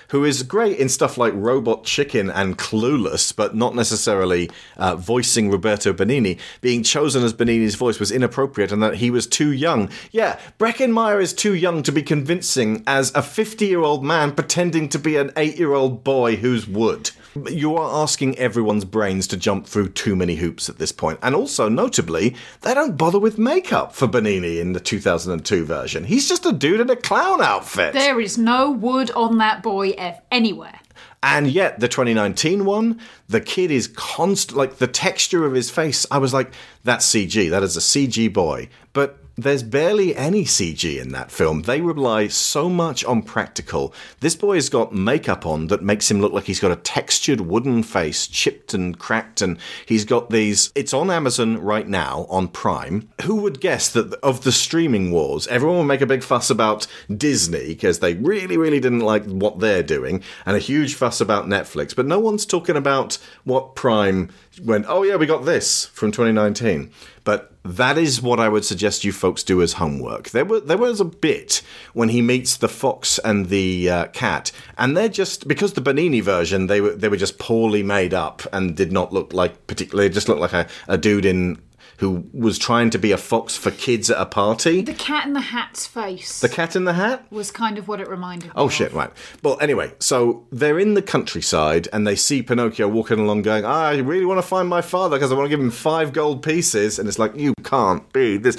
who 0.10 0.24
is 0.24 0.44
great 0.44 0.78
in 0.78 0.90
stuff 0.90 1.18
like 1.18 1.34
Robot 1.36 1.84
Chicken 1.84 2.30
and 2.30 2.58
Clueless, 2.58 3.36
but 3.36 3.56
not 3.56 3.76
necessarily 3.76 4.50
uh, 4.78 4.96
voicing 4.96 5.50
Roberto 5.50 5.94
Benigni, 5.94 6.40
being 6.62 6.84
chosen 6.84 7.24
as 7.24 7.34
Benigni's 7.34 7.76
voice 7.76 8.00
was 8.00 8.12
inappropriate 8.12 8.72
and 8.72 8.82
that 8.84 8.96
he 8.96 9.12
was 9.12 9.28
too 9.28 9.52
young. 9.52 9.90
Yeah, 10.12 10.40
Breckin 10.58 10.92
Meyer 10.92 11.20
is 11.20 11.34
too 11.34 11.54
young 11.54 11.84
to 11.84 11.92
be 11.92 12.04
convincing 12.04 12.84
as 12.88 13.12
a 13.16 13.22
50 13.22 13.66
year 13.66 13.82
old 13.82 14.04
man 14.04 14.34
pretending 14.34 14.90
to 14.90 15.00
be 15.00 15.16
an 15.18 15.32
8 15.38 15.58
year 15.58 15.74
old 15.74 16.04
boy 16.04 16.36
who's 16.38 16.68
wood. 16.68 17.12
You 17.48 17.76
are 17.78 18.02
asking 18.02 18.38
everyone's 18.40 18.86
brains 18.86 19.28
to 19.28 19.38
jump 19.38 19.68
through 19.68 19.90
too 19.90 20.16
many 20.16 20.36
hoops 20.36 20.68
at 20.68 20.80
this 20.80 20.92
point. 20.92 21.20
And 21.22 21.36
also, 21.36 21.70
notably, 21.70 22.36
they 22.62 22.74
don't 22.74 22.98
bother 22.98 23.20
with 23.20 23.38
makeup 23.38 23.94
for 23.94 24.08
Benigni 24.08 24.60
in 24.60 24.74
the 24.74 24.80
2002 24.80 25.64
version. 25.64 26.06
He's 26.06 26.28
just 26.28 26.46
a 26.48 26.52
dude 26.52 26.80
in 26.80 26.90
a 26.90 26.96
clown 26.96 27.42
outfit. 27.42 27.94
There 27.94 28.20
is 28.20 28.38
no 28.38 28.72
wood 28.72 29.12
on 29.12 29.38
that 29.38 29.62
boy 29.62 29.90
ev- 30.00 30.22
anywhere. 30.32 30.80
And 31.22 31.48
yet, 31.48 31.80
the 31.80 31.88
2019 31.88 32.66
one, 32.66 33.00
the 33.28 33.42
kid 33.42 33.72
is 33.72 33.88
constant, 33.88 34.58
like 34.58 34.78
the 34.78 34.88
texture 34.88 35.46
of 35.46 35.54
his 35.54 35.70
face. 35.70 36.06
I 36.10 36.18
was 36.18 36.34
like, 36.34 36.54
that's 36.84 37.06
CG. 37.06 37.50
That 37.50 37.64
is 37.64 37.76
a 37.76 37.82
CG 37.82 38.32
boy. 38.32 38.70
But 38.94 39.18
there's 39.44 39.64
barely 39.64 40.16
any 40.16 40.44
CG 40.44 41.00
in 41.00 41.12
that 41.12 41.32
film. 41.32 41.64
They 41.64 41.82
rely 41.82 42.28
so 42.28 42.70
much 42.70 43.04
on 43.06 43.22
practical. 43.22 43.94
This 44.20 44.36
boy 44.36 44.56
has 44.56 44.70
got 44.70 44.94
makeup 44.94 45.46
on 45.46 45.68
that 45.68 45.82
makes 45.82 46.10
him 46.10 46.20
look 46.20 46.34
like 46.34 46.46
he's 46.46 46.60
got 46.60 46.72
a 46.72 46.76
textured 46.76 47.42
wooden 47.42 47.84
face, 47.84 48.28
chipped 48.28 48.74
and 48.74 48.98
cracked, 48.98 49.42
and 49.42 49.58
he's 49.86 50.06
got 50.06 50.30
these. 50.30 50.72
It's 50.76 50.94
on 50.94 51.10
Amazon 51.10 51.58
right 51.58 51.88
now 51.88 52.26
on 52.30 52.48
Prime. 52.48 53.10
Who 53.24 53.36
would 53.36 53.62
guess 53.62 53.90
that 53.92 54.14
of 54.16 54.44
the 54.44 54.52
streaming 54.52 55.12
wars, 55.12 55.48
everyone 55.48 55.78
will 55.78 55.84
make 55.86 56.02
a 56.02 56.06
big 56.06 56.24
fuss 56.24 56.50
about 56.50 56.88
Disney 57.16 57.68
because 57.70 58.00
they 58.00 58.16
really, 58.16 58.58
really 58.58 58.80
didn't 58.80 59.00
like 59.00 59.26
what 59.26 59.60
they're 59.60 59.84
doing, 59.84 60.24
and 60.46 60.56
a 60.56 60.60
huge 60.60 60.96
fuss 60.96 61.22
about 61.22 61.48
Netflix, 61.48 61.96
but 61.96 62.06
no 62.06 62.20
one's 62.20 62.46
talking 62.46 62.76
about 62.76 63.18
what 63.44 63.76
Prime 63.76 64.30
went, 64.64 64.86
oh 64.88 65.04
yeah, 65.04 65.16
we 65.16 65.26
got 65.26 65.46
this 65.46 65.86
from 65.86 66.12
2019. 66.12 66.92
But 67.24 67.54
that 67.70 67.98
is 67.98 68.22
what 68.22 68.40
I 68.40 68.50
would 68.50 68.66
suggest 68.66 69.04
you 69.04 69.12
folks 69.12 69.44
do 69.44 69.62
as 69.62 69.74
homework. 69.74 70.32
There 70.32 70.46
were 70.46 70.60
there 70.60 70.78
was 70.78 71.00
a 71.00 71.06
bit 71.06 71.62
when 71.94 72.10
he 72.10 72.22
meets 72.22 72.58
the 72.58 72.68
fox 72.68 73.20
and 73.20 73.50
the 73.50 73.90
uh, 73.90 74.06
cat, 74.08 74.52
and 74.78 74.98
they're 74.98 75.10
just 75.10 75.48
because 75.48 75.74
the 75.74 75.82
Benigni 75.82 76.22
version 76.22 76.68
they 76.68 76.82
were 76.82 76.96
they 76.96 77.10
were 77.10 77.18
just 77.18 77.38
poorly 77.38 77.84
made 77.84 78.14
up 78.14 78.42
and 78.52 78.76
did 78.76 78.92
not 78.92 79.14
look 79.14 79.34
like 79.34 79.68
particularly 79.68 80.10
just 80.10 80.28
looked 80.28 80.42
like 80.42 80.54
a, 80.54 80.68
a 80.88 80.98
dude 80.98 81.26
in 81.26 81.62
who 82.00 82.24
was 82.34 82.58
trying 82.58 82.90
to 82.90 82.98
be 82.98 83.12
a 83.12 83.18
fox 83.18 83.56
for 83.58 83.72
kids 83.72 84.10
at 84.10 84.20
a 84.20 84.26
party. 84.26 84.82
The 84.82 84.94
cat 84.94 85.28
in 85.28 85.34
the 85.34 85.42
hat's 85.42 85.86
face 85.86 86.40
The 86.40 86.48
cat 86.50 86.76
in 86.76 86.86
the 86.86 86.94
hat. 86.94 87.26
was 87.30 87.52
kind 87.52 87.78
of 87.78 87.88
what 87.88 88.00
it 88.00 88.08
reminded 88.10 88.48
me. 88.48 88.54
Oh 88.56 88.70
shit! 88.70 88.94
Right. 88.94 89.12
Well, 89.44 89.58
anyway, 89.62 89.92
so 90.00 90.46
they're 90.52 90.80
in 90.80 90.94
the 90.94 91.02
countryside 91.02 91.88
and 91.92 92.08
they 92.08 92.16
see 92.16 92.42
Pinocchio 92.42 92.88
walking 92.88 93.20
along, 93.20 93.42
going, 93.42 93.66
ah, 93.66 93.88
"I 93.90 93.98
really 93.98 94.26
want 94.26 94.38
to 94.40 94.48
find 94.48 94.70
my 94.70 94.82
father 94.82 95.18
because 95.18 95.32
I 95.32 95.36
want 95.36 95.46
to 95.46 95.50
give 95.50 95.60
him 95.60 95.72
five 95.72 96.14
gold 96.14 96.42
pieces." 96.42 97.00
And 97.00 97.08
it's 97.10 97.20
like, 97.20 97.36
you 97.36 97.54
can't 97.64 98.12
be 98.14 98.38
this. 98.38 98.58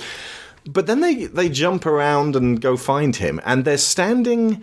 But 0.67 0.87
then 0.87 1.01
they 1.01 1.25
they 1.25 1.49
jump 1.49 1.87
around 1.87 2.37
and 2.37 2.61
go 2.61 2.77
find 2.77 3.17
him, 3.17 3.41
and 3.47 3.65
they're 3.65 3.79
standing 3.79 4.63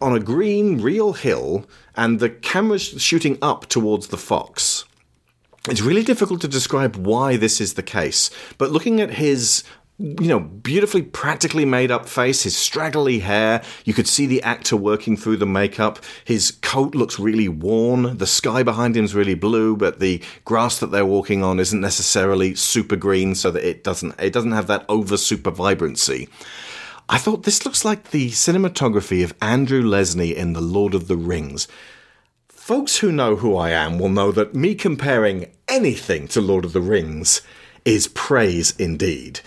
on 0.00 0.16
a 0.16 0.20
green, 0.20 0.80
real 0.80 1.12
hill, 1.12 1.66
and 1.94 2.18
the 2.18 2.30
camera's 2.30 2.82
shooting 3.02 3.36
up 3.42 3.66
towards 3.66 4.06
the 4.08 4.16
fox. 4.16 4.85
It's 5.68 5.80
really 5.80 6.02
difficult 6.02 6.40
to 6.42 6.48
describe 6.48 6.96
why 6.96 7.36
this 7.36 7.60
is 7.60 7.74
the 7.74 7.82
case, 7.82 8.30
but 8.58 8.70
looking 8.70 9.00
at 9.00 9.10
his 9.10 9.64
you 9.98 10.28
know, 10.28 10.40
beautifully 10.40 11.00
practically 11.00 11.64
made 11.64 11.90
up 11.90 12.06
face, 12.06 12.42
his 12.42 12.54
straggly 12.54 13.20
hair. 13.20 13.62
You 13.84 13.94
could 13.94 14.06
see 14.06 14.26
the 14.26 14.42
actor 14.42 14.76
working 14.76 15.16
through 15.16 15.38
the 15.38 15.46
makeup. 15.46 16.00
His 16.24 16.50
coat 16.50 16.94
looks 16.94 17.18
really 17.18 17.48
worn. 17.48 18.18
The 18.18 18.26
sky 18.26 18.62
behind 18.62 18.96
him 18.96 19.06
is 19.06 19.14
really 19.14 19.34
blue, 19.34 19.74
but 19.74 19.98
the 19.98 20.22
grass 20.44 20.78
that 20.80 20.90
they're 20.90 21.06
walking 21.06 21.42
on 21.42 21.58
isn't 21.58 21.80
necessarily 21.80 22.54
super 22.54 22.96
green, 22.96 23.34
so 23.34 23.50
that 23.50 23.66
it 23.66 23.84
doesn't 23.84 24.20
it 24.20 24.34
doesn't 24.34 24.52
have 24.52 24.66
that 24.66 24.84
over 24.88 25.16
super 25.16 25.50
vibrancy. 25.50 26.28
I 27.08 27.18
thought 27.18 27.44
this 27.44 27.64
looks 27.64 27.84
like 27.84 28.10
the 28.10 28.30
cinematography 28.30 29.24
of 29.24 29.32
Andrew 29.40 29.82
Lesnie 29.82 30.34
in 30.34 30.52
The 30.52 30.60
Lord 30.60 30.92
of 30.92 31.08
the 31.08 31.16
Rings. 31.16 31.68
Folks 32.66 32.98
who 32.98 33.12
know 33.12 33.36
who 33.36 33.54
I 33.54 33.70
am 33.70 33.96
will 33.96 34.08
know 34.08 34.32
that 34.32 34.52
me 34.52 34.74
comparing 34.74 35.52
anything 35.68 36.26
to 36.26 36.40
Lord 36.40 36.64
of 36.64 36.72
the 36.72 36.80
Rings 36.80 37.40
is 37.84 38.08
praise 38.08 38.74
indeed. 38.76 39.38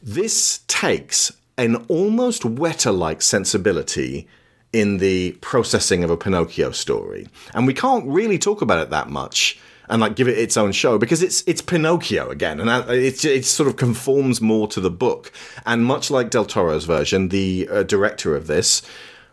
This 0.00 0.60
takes 0.68 1.32
an 1.56 1.74
almost 1.88 2.42
Weta 2.44 2.96
like 2.96 3.20
sensibility 3.20 4.28
in 4.72 4.98
the 4.98 5.32
processing 5.40 6.04
of 6.04 6.10
a 6.10 6.16
Pinocchio 6.16 6.70
story. 6.70 7.26
And 7.52 7.66
we 7.66 7.74
can't 7.74 8.06
really 8.06 8.38
talk 8.38 8.62
about 8.62 8.78
it 8.78 8.90
that 8.90 9.10
much 9.10 9.58
and 9.88 10.00
like 10.00 10.14
give 10.14 10.28
it 10.28 10.38
its 10.38 10.56
own 10.56 10.70
show 10.70 10.98
because 10.98 11.20
it's 11.20 11.42
it's 11.48 11.60
Pinocchio 11.60 12.30
again 12.30 12.60
and 12.60 12.68
that- 12.68 12.88
it 12.90 13.24
it 13.24 13.44
sort 13.44 13.68
of 13.68 13.74
conforms 13.74 14.40
more 14.40 14.68
to 14.68 14.80
the 14.80 14.88
book. 14.88 15.32
And 15.66 15.84
much 15.84 16.12
like 16.12 16.30
Del 16.30 16.44
Toro's 16.44 16.84
version, 16.84 17.30
the 17.30 17.68
uh, 17.68 17.82
director 17.82 18.36
of 18.36 18.46
this 18.46 18.82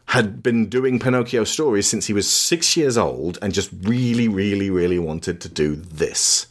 had 0.08 0.44
been 0.44 0.68
doing 0.68 1.00
Pinocchio 1.00 1.44
stories 1.44 1.88
since 1.88 2.08
he 2.08 2.14
was 2.14 2.30
6 2.30 2.78
years 2.78 2.98
old 2.98 3.38
and 3.42 3.54
just 3.54 3.72
really 3.82 4.28
really 4.28 4.70
really 4.70 5.00
wanted 5.00 5.42
to 5.42 5.50
do 5.50 5.76
this. 5.76 6.48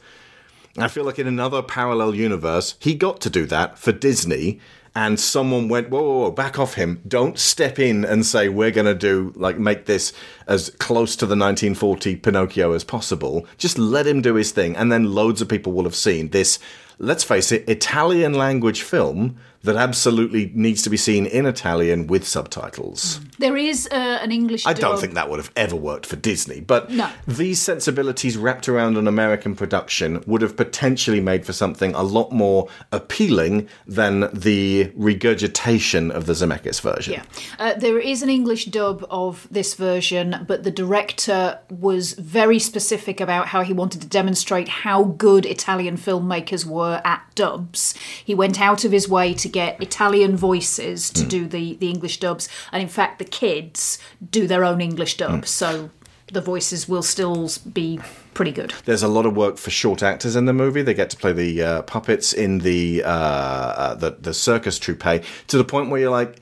I 0.76 0.89
feel 0.89 1.05
like 1.05 1.20
in 1.20 1.28
another 1.28 1.62
parallel 1.62 2.16
universe, 2.16 2.74
he 2.81 2.94
got 2.94 3.20
to 3.20 3.31
do 3.31 3.47
that 3.47 3.78
for 3.78 3.93
Disney, 3.93 4.59
and 4.97 5.20
someone 5.20 5.68
went, 5.68 5.89
whoa, 5.89 6.02
whoa, 6.02 6.18
whoa, 6.22 6.31
back 6.32 6.59
off 6.59 6.74
him. 6.74 7.01
Don't 7.06 7.39
step 7.39 7.78
in 7.78 8.05
and 8.05 8.26
say, 8.26 8.48
we're 8.48 8.72
going 8.72 8.86
to 8.86 8.94
do, 8.94 9.32
like, 9.36 9.59
make 9.59 9.86
this 9.86 10.12
as 10.48 10.70
close 10.78 11.14
to 11.16 11.26
the 11.26 11.36
1940 11.36 12.16
Pinocchio 12.16 12.72
as 12.72 12.82
possible. 12.85 13.47
Just 13.56 13.78
let 13.78 14.06
him 14.06 14.20
do 14.20 14.35
his 14.35 14.51
thing. 14.51 14.76
And 14.76 14.90
then 14.90 15.14
loads 15.14 15.40
of 15.40 15.48
people 15.48 15.72
will 15.72 15.85
have 15.85 15.97
seen 15.97 16.31
this, 16.31 16.59
let's 16.98 17.24
face 17.24 17.51
it, 17.52 17.68
Italian 17.68 18.35
language 18.35 18.82
film 18.82 19.36
that 19.65 19.77
absolutely 19.77 20.53
needs 20.55 20.82
to 20.82 20.91
be 20.91 20.97
seen 20.97 21.27
in 21.27 21.47
Italian 21.47 22.07
with 22.07 22.27
subtitles. 22.27 23.20
There 23.39 23.57
is 23.57 23.89
uh, 23.91 23.95
an 24.23 24.31
English. 24.31 24.66
I 24.66 24.74
don't 24.74 25.01
think 25.01 25.15
that 25.15 25.28
would 25.31 25.39
have 25.39 25.51
ever 25.57 25.74
worked 25.74 26.07
for 26.07 26.16
Disney, 26.16 26.61
but 26.61 26.91
No. 26.91 27.11
these 27.27 27.61
sensibilities 27.61 28.36
wrapped 28.36 28.69
around 28.69 28.97
an 28.97 29.09
American 29.09 29.57
production 29.57 30.23
would 30.27 30.43
have 30.43 30.57
potentially 30.57 31.20
made 31.20 31.45
for 31.47 31.53
something 31.53 31.95
a 31.95 32.03
lot 32.03 32.31
more 32.31 32.69
appealing 32.93 33.69
than 33.86 34.28
the 34.32 34.93
regurgitation 34.95 36.11
of 36.11 36.27
the 36.27 36.35
Zemeckis 36.35 36.81
version. 36.81 37.15
Yeah. 37.15 37.23
Uh, 37.59 37.74
there 37.74 37.99
is 37.99 38.23
an 38.23 38.28
English 38.31 38.66
dub 38.66 39.05
of 39.11 39.49
this 39.51 39.74
version, 39.74 40.45
but 40.47 40.62
the 40.65 40.70
director 40.70 41.59
was 41.70 42.12
very 42.12 42.59
specific 42.59 43.20
about 43.20 43.49
how 43.49 43.62
he 43.62 43.73
wanted 43.73 44.03
to 44.03 44.07
demonstrate 44.07 44.69
how 44.69 45.05
good 45.05 45.47
Italian 45.47 45.97
filmmakers 45.97 46.66
were 46.66 47.01
at 47.05 47.23
dubs. 47.35 47.95
He 48.24 48.35
went 48.35 48.61
out 48.61 48.85
of 48.85 48.93
his 48.93 49.09
way 49.09 49.32
to 49.35 49.49
get 49.55 49.81
Italian 49.81 50.36
voices 50.36 51.10
to 51.10 51.24
do 51.36 51.40
the, 51.47 51.64
the 51.82 51.89
English 51.89 52.16
dubs. 52.20 52.48
And 52.72 52.82
in 52.82 52.89
fact, 52.89 53.18
the 53.18 53.31
kids 53.44 53.98
do 54.39 54.47
their 54.47 54.64
own 54.64 54.81
English 54.81 55.16
dub. 55.16 55.47
So 55.47 55.90
the 56.32 56.40
voices 56.40 56.89
will 56.89 57.02
still 57.02 57.51
be 57.72 58.01
pretty 58.35 58.52
good. 58.52 58.74
There's 58.85 59.05
a 59.05 59.12
lot 59.16 59.26
of 59.26 59.36
work 59.36 59.56
for 59.56 59.70
short 59.70 60.02
actors 60.02 60.35
in 60.36 60.44
the 60.47 60.52
movie. 60.52 60.82
They 60.82 60.94
get 60.94 61.10
to 61.10 61.16
play 61.16 61.32
the 61.32 61.62
uh, 61.62 61.82
puppets 61.82 62.32
in 62.32 62.59
the, 62.59 63.05
uh, 63.05 63.09
uh, 63.09 63.94
the 63.94 64.10
the 64.20 64.35
circus 64.35 64.78
troupe 64.78 65.22
to 65.51 65.56
the 65.56 65.64
point 65.64 65.90
where 65.90 66.01
you're 66.01 66.18
like, 66.22 66.40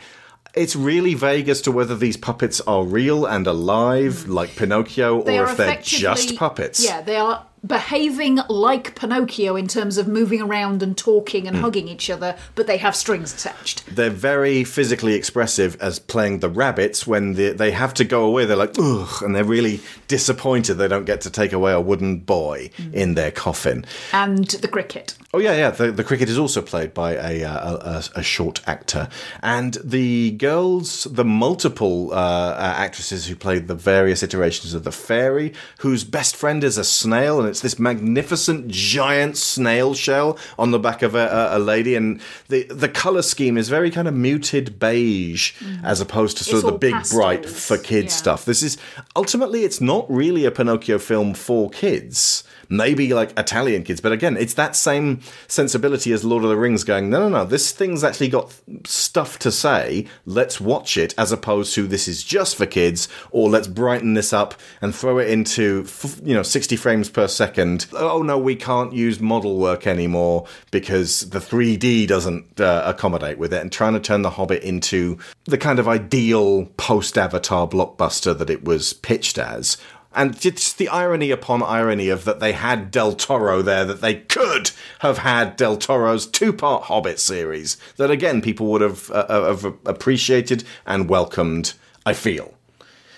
it's 0.54 0.76
really 0.76 1.14
vague 1.14 1.48
as 1.48 1.60
to 1.62 1.72
whether 1.72 1.96
these 1.96 2.16
puppets 2.16 2.60
are 2.66 2.84
real 2.84 3.26
and 3.26 3.46
alive, 3.46 4.28
like 4.28 4.50
Pinocchio, 4.56 5.22
They 5.22 5.38
or 5.38 5.44
if 5.48 5.56
they're 5.56 5.80
just 5.82 6.36
puppets. 6.36 6.84
Yeah, 6.84 7.00
they 7.00 7.16
are 7.16 7.46
behaving 7.66 8.40
like 8.48 8.94
Pinocchio 8.94 9.56
in 9.56 9.68
terms 9.68 9.96
of 9.96 10.08
moving 10.08 10.40
around 10.42 10.82
and 10.82 10.96
talking 10.98 11.42
Hmm. 11.42 11.48
and 11.48 11.56
hugging 11.58 11.88
each 11.88 12.10
other, 12.10 12.36
but 12.54 12.66
they 12.66 12.76
have 12.78 12.96
strings 12.96 13.32
attached. 13.32 13.84
They're 13.94 14.10
very 14.10 14.64
physically 14.64 15.14
expressive 15.14 15.76
as 15.80 15.98
playing 15.98 16.40
the 16.40 16.48
rabbits 16.50 17.06
when 17.06 17.34
the, 17.34 17.50
they 17.52 17.70
have 17.70 17.94
to 17.94 18.04
go 18.04 18.24
away. 18.24 18.44
They're 18.44 18.56
like, 18.56 18.74
ugh, 18.78 19.22
and 19.22 19.34
they're 19.34 19.44
really 19.44 19.80
disappointed 20.08 20.74
they 20.74 20.88
don't 20.88 21.04
get 21.04 21.20
to 21.22 21.30
take 21.30 21.52
away 21.52 21.72
a 21.72 21.80
wooden 21.80 22.18
boy 22.18 22.70
Hmm. 22.76 22.94
in 22.94 23.14
their 23.14 23.30
coffin. 23.30 23.84
And 24.12 24.46
the 24.48 24.68
cricket. 24.68 25.14
Oh 25.34 25.38
yeah, 25.38 25.56
yeah. 25.56 25.70
The, 25.70 25.90
the 25.90 26.04
cricket 26.04 26.28
is 26.28 26.36
also 26.36 26.60
played 26.60 26.92
by 26.92 27.14
a, 27.14 27.42
uh, 27.42 28.02
a, 28.14 28.20
a, 28.20 28.22
short 28.22 28.60
actor, 28.68 29.08
and 29.42 29.78
the 29.82 30.32
girls, 30.32 31.04
the 31.04 31.24
multiple 31.24 32.12
uh, 32.12 32.16
uh, 32.16 32.74
actresses 32.76 33.28
who 33.28 33.34
played 33.34 33.66
the 33.66 33.74
various 33.74 34.22
iterations 34.22 34.74
of 34.74 34.84
the 34.84 34.92
fairy, 34.92 35.54
whose 35.78 36.04
best 36.04 36.36
friend 36.36 36.62
is 36.62 36.76
a 36.76 36.84
snail, 36.84 37.40
and 37.40 37.48
it's 37.48 37.60
this 37.60 37.78
magnificent 37.78 38.68
giant 38.68 39.38
snail 39.38 39.94
shell 39.94 40.36
on 40.58 40.70
the 40.70 40.78
back 40.78 41.00
of 41.00 41.14
a, 41.14 41.26
a, 41.28 41.56
a 41.56 41.60
lady, 41.60 41.94
and 41.94 42.20
the 42.48 42.64
the 42.64 42.90
color 42.90 43.22
scheme 43.22 43.56
is 43.56 43.70
very 43.70 43.90
kind 43.90 44.08
of 44.08 44.12
muted 44.12 44.78
beige 44.78 45.54
as 45.82 46.02
opposed 46.02 46.36
to 46.36 46.44
sort 46.44 46.56
It's 46.56 46.64
of 46.64 46.72
the 46.72 46.78
big 46.78 47.08
bright 47.10 47.46
for 47.46 47.78
kids 47.78 48.12
stuff. 48.12 48.44
This 48.44 48.62
is 48.62 48.76
ultimately 49.16 49.64
it's 49.64 49.80
not 49.80 50.04
really 50.10 50.44
a 50.44 50.50
Pinocchio 50.50 50.98
film 50.98 51.32
for 51.32 51.70
kids. 51.70 52.44
Maybe 52.72 53.12
like 53.12 53.38
Italian 53.38 53.82
kids, 53.82 54.00
but 54.00 54.12
again, 54.12 54.38
it's 54.38 54.54
that 54.54 54.74
same 54.74 55.20
sensibility 55.46 56.10
as 56.10 56.24
Lord 56.24 56.42
of 56.42 56.48
the 56.48 56.56
Rings 56.56 56.84
going, 56.84 57.10
no, 57.10 57.20
no, 57.20 57.28
no, 57.28 57.44
this 57.44 57.70
thing's 57.70 58.02
actually 58.02 58.30
got 58.30 58.58
stuff 58.84 59.38
to 59.40 59.52
say. 59.52 60.06
Let's 60.24 60.58
watch 60.58 60.96
it 60.96 61.14
as 61.18 61.32
opposed 61.32 61.74
to 61.74 61.86
this 61.86 62.08
is 62.08 62.24
just 62.24 62.56
for 62.56 62.64
kids, 62.64 63.10
or 63.30 63.50
let's 63.50 63.68
brighten 63.68 64.14
this 64.14 64.32
up 64.32 64.54
and 64.80 64.94
throw 64.94 65.18
it 65.18 65.28
into, 65.28 65.86
you 66.24 66.32
know, 66.32 66.42
60 66.42 66.76
frames 66.76 67.10
per 67.10 67.28
second. 67.28 67.86
Oh 67.92 68.22
no, 68.22 68.38
we 68.38 68.56
can't 68.56 68.94
use 68.94 69.20
model 69.20 69.58
work 69.58 69.86
anymore 69.86 70.46
because 70.70 71.28
the 71.28 71.40
3D 71.40 72.06
doesn't 72.06 72.58
uh, 72.58 72.84
accommodate 72.86 73.36
with 73.36 73.52
it, 73.52 73.60
and 73.60 73.70
trying 73.70 73.92
to 73.92 74.00
turn 74.00 74.22
The 74.22 74.30
Hobbit 74.30 74.62
into 74.62 75.18
the 75.44 75.58
kind 75.58 75.78
of 75.78 75.88
ideal 75.88 76.64
post 76.78 77.18
Avatar 77.18 77.68
blockbuster 77.68 78.36
that 78.38 78.48
it 78.48 78.64
was 78.64 78.94
pitched 78.94 79.36
as. 79.36 79.76
And 80.14 80.38
just 80.38 80.78
the 80.78 80.88
irony 80.88 81.30
upon 81.30 81.62
irony 81.62 82.08
of 82.08 82.24
that 82.24 82.40
they 82.40 82.52
had 82.52 82.90
Del 82.90 83.14
Toro 83.14 83.62
there, 83.62 83.84
that 83.84 84.00
they 84.00 84.16
could 84.16 84.70
have 85.00 85.18
had 85.18 85.56
Del 85.56 85.76
Toro's 85.76 86.26
two 86.26 86.52
part 86.52 86.84
Hobbit 86.84 87.18
series, 87.18 87.76
that 87.96 88.10
again 88.10 88.42
people 88.42 88.66
would 88.68 88.82
have, 88.82 89.10
uh, 89.10 89.44
have 89.44 89.64
appreciated 89.86 90.64
and 90.86 91.08
welcomed, 91.08 91.74
I 92.04 92.12
feel. 92.12 92.54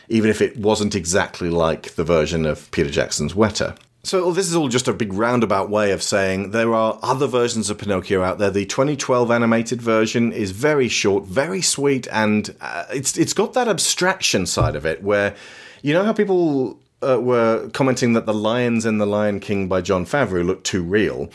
Even 0.08 0.30
if 0.30 0.40
it 0.40 0.56
wasn't 0.56 0.94
exactly 0.94 1.50
like 1.50 1.94
the 1.94 2.04
version 2.04 2.44
of 2.46 2.70
Peter 2.70 2.90
Jackson's 2.90 3.32
Weta. 3.32 3.76
So 4.04 4.32
this 4.32 4.48
is 4.48 4.54
all 4.54 4.68
just 4.68 4.86
a 4.86 4.92
big 4.92 5.14
roundabout 5.14 5.70
way 5.70 5.90
of 5.90 6.02
saying 6.02 6.50
there 6.50 6.74
are 6.74 6.98
other 7.02 7.26
versions 7.26 7.70
of 7.70 7.78
Pinocchio 7.78 8.22
out 8.22 8.38
there. 8.38 8.50
The 8.50 8.66
2012 8.66 9.30
animated 9.30 9.80
version 9.80 10.30
is 10.30 10.50
very 10.50 10.88
short, 10.88 11.24
very 11.24 11.62
sweet, 11.62 12.06
and 12.12 12.54
uh, 12.60 12.84
it's 12.92 13.16
it's 13.16 13.32
got 13.32 13.54
that 13.54 13.66
abstraction 13.66 14.44
side 14.44 14.76
of 14.76 14.84
it 14.84 15.02
where 15.02 15.34
you 15.80 15.94
know 15.94 16.04
how 16.04 16.12
people 16.12 16.78
uh, 17.04 17.18
were 17.18 17.68
commenting 17.70 18.12
that 18.14 18.26
the 18.26 18.34
lions 18.34 18.86
in 18.86 18.98
The 18.98 19.06
Lion 19.06 19.40
King 19.40 19.68
by 19.68 19.80
Jon 19.80 20.06
Favreau 20.06 20.44
looked 20.44 20.64
too 20.64 20.82
real. 20.82 21.30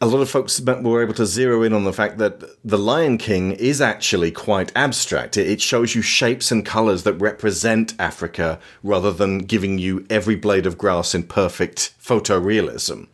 A 0.00 0.06
lot 0.06 0.20
of 0.20 0.28
folks 0.28 0.60
were 0.60 1.02
able 1.02 1.14
to 1.14 1.24
zero 1.24 1.62
in 1.62 1.72
on 1.72 1.84
the 1.84 1.92
fact 1.92 2.18
that 2.18 2.42
The 2.62 2.76
Lion 2.76 3.16
King 3.16 3.52
is 3.52 3.80
actually 3.80 4.30
quite 4.30 4.70
abstract. 4.76 5.38
It 5.38 5.62
shows 5.62 5.94
you 5.94 6.02
shapes 6.02 6.50
and 6.50 6.66
colors 6.66 7.04
that 7.04 7.14
represent 7.14 7.94
Africa 7.98 8.60
rather 8.82 9.10
than 9.10 9.38
giving 9.38 9.78
you 9.78 10.06
every 10.10 10.36
blade 10.36 10.66
of 10.66 10.76
grass 10.76 11.14
in 11.14 11.22
perfect 11.22 11.94
photorealism. 12.02 13.08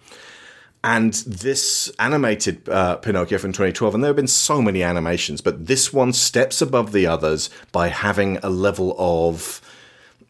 And 0.85 1.13
this 1.15 1.93
animated 2.01 2.69
uh, 2.69 2.97
Pinocchio 2.97 3.39
from 3.39 3.53
2012, 3.53 3.95
and 3.95 4.03
there 4.03 4.09
have 4.09 4.17
been 4.17 4.27
so 4.27 4.61
many 4.61 4.83
animations, 4.83 5.41
but 5.41 5.67
this 5.67 5.93
one 5.93 6.13
steps 6.13 6.61
above 6.61 6.91
the 6.91 7.07
others 7.07 7.51
by 7.71 7.89
having 7.89 8.39
a 8.39 8.51
level 8.51 8.97
of 8.99 9.61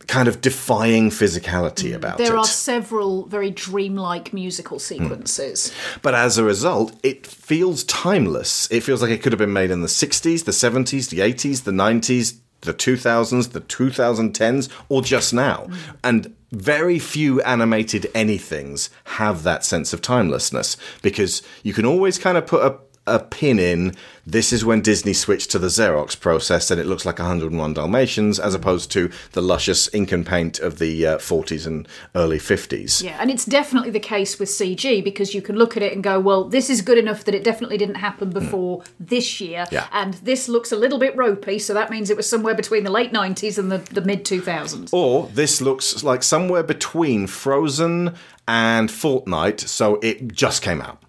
kind 0.07 0.29
of 0.29 0.41
defying 0.41 1.11
physicality 1.11 1.91
mm. 1.91 1.95
about 1.95 2.19
There 2.19 2.27
it. 2.27 2.31
There 2.31 2.39
are 2.39 2.45
several 2.45 3.27
very 3.27 3.51
dreamlike 3.51 4.33
musical 4.33 4.79
sequences. 4.79 5.71
Mm. 5.71 6.03
But 6.03 6.15
as 6.15 6.39
a 6.39 6.45
result, 6.45 6.95
it 7.03 7.27
feels 7.27 7.85
timeless. 7.85 8.71
It 8.71 8.81
feels 8.81 9.03
like 9.03 9.11
it 9.11 9.23
could 9.23 9.33
have 9.33 9.39
been 9.39 9.53
made 9.53 9.71
in 9.71 9.81
the 9.81 9.89
60s, 9.89 10.45
the 10.45 10.53
70s, 10.53 11.09
the 11.09 11.19
80s, 11.21 11.65
the 11.65 11.73
90s, 11.73 12.39
the 12.63 12.75
2000s, 12.75 13.53
the 13.53 13.61
2010s, 13.61 14.69
or 14.89 15.03
just 15.03 15.35
now. 15.35 15.67
Mm. 15.69 15.77
And 16.05 16.37
very 16.53 16.99
few 16.99 17.41
animated 17.43 18.11
anythings 18.15 18.91
have 19.05 19.43
that 19.43 19.65
sense 19.65 19.93
of 19.93 20.03
timelessness 20.03 20.77
because 21.01 21.43
you 21.63 21.73
can 21.73 21.87
always 21.87 22.19
kind 22.19 22.37
of 22.37 22.47
put 22.47 22.65
a 22.65 22.79
a 23.07 23.19
pin 23.19 23.59
in 23.59 23.95
this 24.25 24.53
is 24.53 24.65
when 24.65 24.81
Disney 24.81 25.13
switched 25.13 25.51
to 25.51 25.59
the 25.59 25.67
Xerox 25.67 26.19
process 26.19 26.71
and 26.71 26.81
it 26.81 26.87
looks 26.87 27.05
like 27.05 27.19
101 27.19 27.75
Dalmatians 27.75 28.39
as 28.39 28.55
opposed 28.55 28.91
to 28.93 29.11
the 29.33 29.43
luscious 29.43 29.93
ink 29.93 30.13
and 30.13 30.25
paint 30.25 30.61
of 30.61 30.79
the 30.79 31.07
uh, 31.07 31.19
40s 31.19 31.67
and 31.67 31.89
early 32.15 32.39
50s. 32.39 33.03
Yeah, 33.03 33.17
and 33.19 33.31
it's 33.31 33.45
definitely 33.45 33.91
the 33.91 34.01
case 34.01 34.39
with 34.39 34.49
CG 34.49 35.03
because 35.03 35.35
you 35.35 35.43
can 35.43 35.57
look 35.57 35.77
at 35.77 35.83
it 35.83 35.93
and 35.93 36.05
go, 36.05 36.21
well, 36.21 36.45
this 36.45 36.71
is 36.71 36.83
good 36.83 36.99
enough 36.99 37.25
that 37.25 37.35
it 37.35 37.43
definitely 37.43 37.79
didn't 37.79 37.97
happen 37.97 38.31
before 38.31 38.85
this 39.01 39.41
year. 39.41 39.67
Yeah. 39.73 39.89
And 39.91 40.15
this 40.15 40.49
looks 40.49 40.71
a 40.71 40.77
little 40.77 41.01
bit 41.01 41.17
ropey, 41.17 41.59
so 41.59 41.75
that 41.75 41.91
means 41.91 42.11
it 42.11 42.17
was 42.17 42.29
somewhere 42.29 42.55
between 42.55 42.85
the 42.85 42.91
late 42.91 43.13
90s 43.13 43.59
and 43.59 43.73
the, 43.73 43.79
the 43.79 44.03
mid 44.03 44.25
2000s. 44.25 44.91
Or 44.93 45.27
this 45.29 45.61
looks 45.61 46.05
like 46.05 46.23
somewhere 46.23 46.63
between 46.63 47.27
Frozen 47.27 48.15
and 48.47 48.89
Fortnite, 48.89 49.61
so 49.61 49.99
it 50.01 50.33
just 50.33 50.63
came 50.63 50.81
out. 50.81 51.03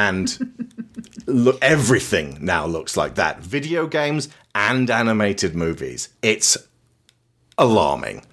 And 0.00 0.54
look, 1.26 1.58
everything 1.60 2.38
now 2.40 2.64
looks 2.64 2.96
like 2.96 3.16
that. 3.16 3.40
Video 3.40 3.86
games 3.86 4.30
and 4.54 4.90
animated 4.90 5.54
movies. 5.54 6.08
It's 6.22 6.56
alarming. 7.58 8.24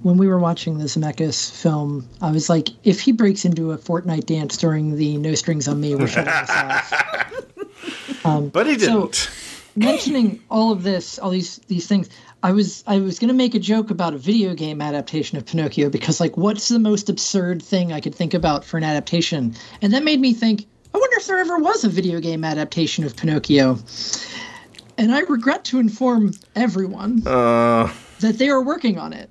When 0.00 0.16
we 0.16 0.28
were 0.28 0.38
watching 0.38 0.78
the 0.78 0.84
Zemeckis 0.84 1.50
film, 1.60 2.08
I 2.22 2.30
was 2.30 2.48
like, 2.48 2.70
if 2.84 3.00
he 3.00 3.12
breaks 3.12 3.44
into 3.44 3.72
a 3.72 3.78
Fortnite 3.78 4.24
dance 4.24 4.56
during 4.56 4.96
the 4.96 5.18
No 5.18 5.34
Strings 5.34 5.68
on 5.68 5.78
Me, 5.78 5.94
we're 5.94 6.06
shutting 6.06 6.32
this 6.32 6.50
off. 6.50 8.24
Um, 8.24 8.48
but 8.48 8.66
he 8.66 8.76
didn't. 8.76 9.30
mentioning 9.76 10.42
all 10.50 10.72
of 10.72 10.82
this, 10.82 11.18
all 11.18 11.30
these 11.30 11.58
these 11.68 11.86
things, 11.86 12.08
I 12.42 12.52
was 12.52 12.84
I 12.86 12.98
was 12.98 13.18
gonna 13.18 13.32
make 13.32 13.54
a 13.54 13.58
joke 13.58 13.90
about 13.90 14.14
a 14.14 14.18
video 14.18 14.54
game 14.54 14.80
adaptation 14.80 15.38
of 15.38 15.46
Pinocchio 15.46 15.90
because 15.90 16.20
like 16.20 16.36
what's 16.36 16.68
the 16.68 16.78
most 16.78 17.08
absurd 17.08 17.62
thing 17.62 17.92
I 17.92 18.00
could 18.00 18.14
think 18.14 18.34
about 18.34 18.64
for 18.64 18.76
an 18.76 18.84
adaptation? 18.84 19.54
And 19.82 19.92
that 19.92 20.04
made 20.04 20.20
me 20.20 20.32
think, 20.32 20.66
I 20.94 20.98
wonder 20.98 21.16
if 21.16 21.26
there 21.26 21.38
ever 21.38 21.58
was 21.58 21.84
a 21.84 21.88
video 21.88 22.20
game 22.20 22.44
adaptation 22.44 23.04
of 23.04 23.16
Pinocchio. 23.16 23.78
And 24.98 25.14
I 25.14 25.20
regret 25.20 25.64
to 25.66 25.78
inform 25.78 26.32
everyone 26.54 27.26
Uh, 27.26 27.92
that 28.20 28.38
they 28.38 28.48
are 28.48 28.62
working 28.62 28.98
on 28.98 29.12
it. 29.12 29.30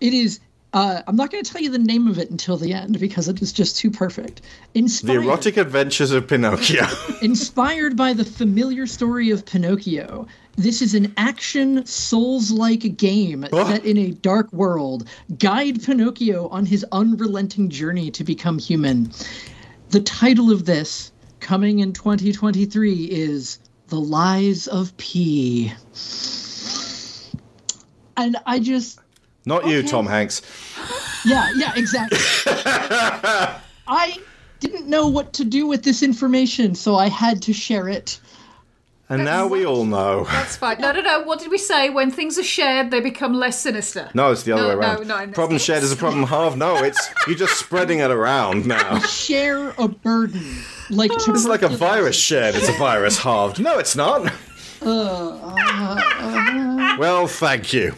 It 0.00 0.14
is 0.14 0.40
uh, 0.72 1.02
I'm 1.06 1.16
not 1.16 1.30
going 1.30 1.44
to 1.44 1.52
tell 1.52 1.60
you 1.60 1.70
the 1.70 1.78
name 1.78 2.08
of 2.08 2.18
it 2.18 2.30
until 2.30 2.56
the 2.56 2.72
end 2.72 2.98
because 2.98 3.28
it 3.28 3.42
is 3.42 3.52
just 3.52 3.76
too 3.76 3.90
perfect. 3.90 4.40
Inspired, 4.74 5.20
the 5.20 5.26
erotic 5.26 5.56
adventures 5.58 6.12
of 6.12 6.26
Pinocchio. 6.26 6.86
Inspired 7.22 7.96
by 7.96 8.14
the 8.14 8.24
familiar 8.24 8.86
story 8.86 9.30
of 9.30 9.44
Pinocchio, 9.44 10.26
this 10.56 10.82
is 10.82 10.94
an 10.94 11.12
action 11.16 11.84
Souls 11.86 12.50
like 12.50 12.96
game 12.96 13.46
set 13.50 13.84
in 13.84 13.96
a 13.96 14.10
dark 14.10 14.52
world. 14.52 15.08
Guide 15.38 15.82
Pinocchio 15.82 16.48
on 16.48 16.66
his 16.66 16.84
unrelenting 16.92 17.70
journey 17.70 18.10
to 18.10 18.24
become 18.24 18.58
human. 18.58 19.10
The 19.90 20.00
title 20.00 20.50
of 20.50 20.64
this, 20.64 21.12
coming 21.40 21.78
in 21.80 21.92
2023, 21.92 23.04
is 23.04 23.58
The 23.88 24.00
Lies 24.00 24.66
of 24.68 24.96
P. 24.98 25.72
And 28.16 28.36
I 28.46 28.58
just, 28.60 29.00
Not 29.46 29.66
you, 29.66 29.82
Tom 29.82 30.06
Hanks. 30.06 30.42
yeah, 31.24 31.50
yeah, 31.56 31.72
exactly. 31.76 32.18
I 33.86 34.18
didn't 34.60 34.86
know 34.86 35.08
what 35.08 35.32
to 35.34 35.44
do 35.44 35.66
with 35.66 35.82
this 35.82 36.02
information, 36.02 36.74
so 36.74 36.96
I 36.96 37.08
had 37.08 37.42
to 37.42 37.52
share 37.52 37.88
it. 37.88 38.20
And 39.08 39.24
now 39.24 39.46
we 39.46 39.66
all 39.66 39.84
know. 39.84 40.24
That's 40.24 40.56
fine. 40.56 40.80
No, 40.80 40.90
no, 40.92 41.02
no. 41.02 41.22
What 41.24 41.38
did 41.38 41.50
we 41.50 41.58
say? 41.58 41.90
When 41.90 42.10
things 42.10 42.38
are 42.38 42.42
shared, 42.42 42.90
they 42.90 43.00
become 43.00 43.34
less 43.34 43.60
sinister. 43.60 44.08
No, 44.14 44.30
it's 44.32 44.42
the 44.44 44.52
other 44.52 44.62
No, 44.62 44.68
way 44.68 44.74
around. 44.74 45.06
no, 45.06 45.24
no. 45.26 45.32
problem 45.32 45.58
shared 45.58 45.82
is 45.82 45.92
a 45.92 45.96
problem 45.96 46.24
halved. 46.24 46.56
No, 46.56 46.76
it's 46.82 47.10
you're 47.26 47.36
just 47.36 47.58
spreading 47.58 47.98
it 47.98 48.10
around 48.10 48.64
now. 48.66 49.00
Share 49.00 49.70
a 49.76 49.86
burden. 49.88 50.42
like 50.88 51.10
It's 51.12 51.44
like 51.44 51.60
a 51.62 51.68
virus 51.68 52.16
shared. 52.16 52.54
It's 52.54 52.68
a 52.70 52.78
virus 52.78 53.18
halved. 53.18 53.60
No, 53.60 53.78
it's 53.78 53.94
not. 53.96 54.32
Uh, 54.80 54.86
uh, 54.86 56.00
uh, 56.18 56.96
Well, 56.98 57.26
thank 57.26 57.72
you. 57.74 57.94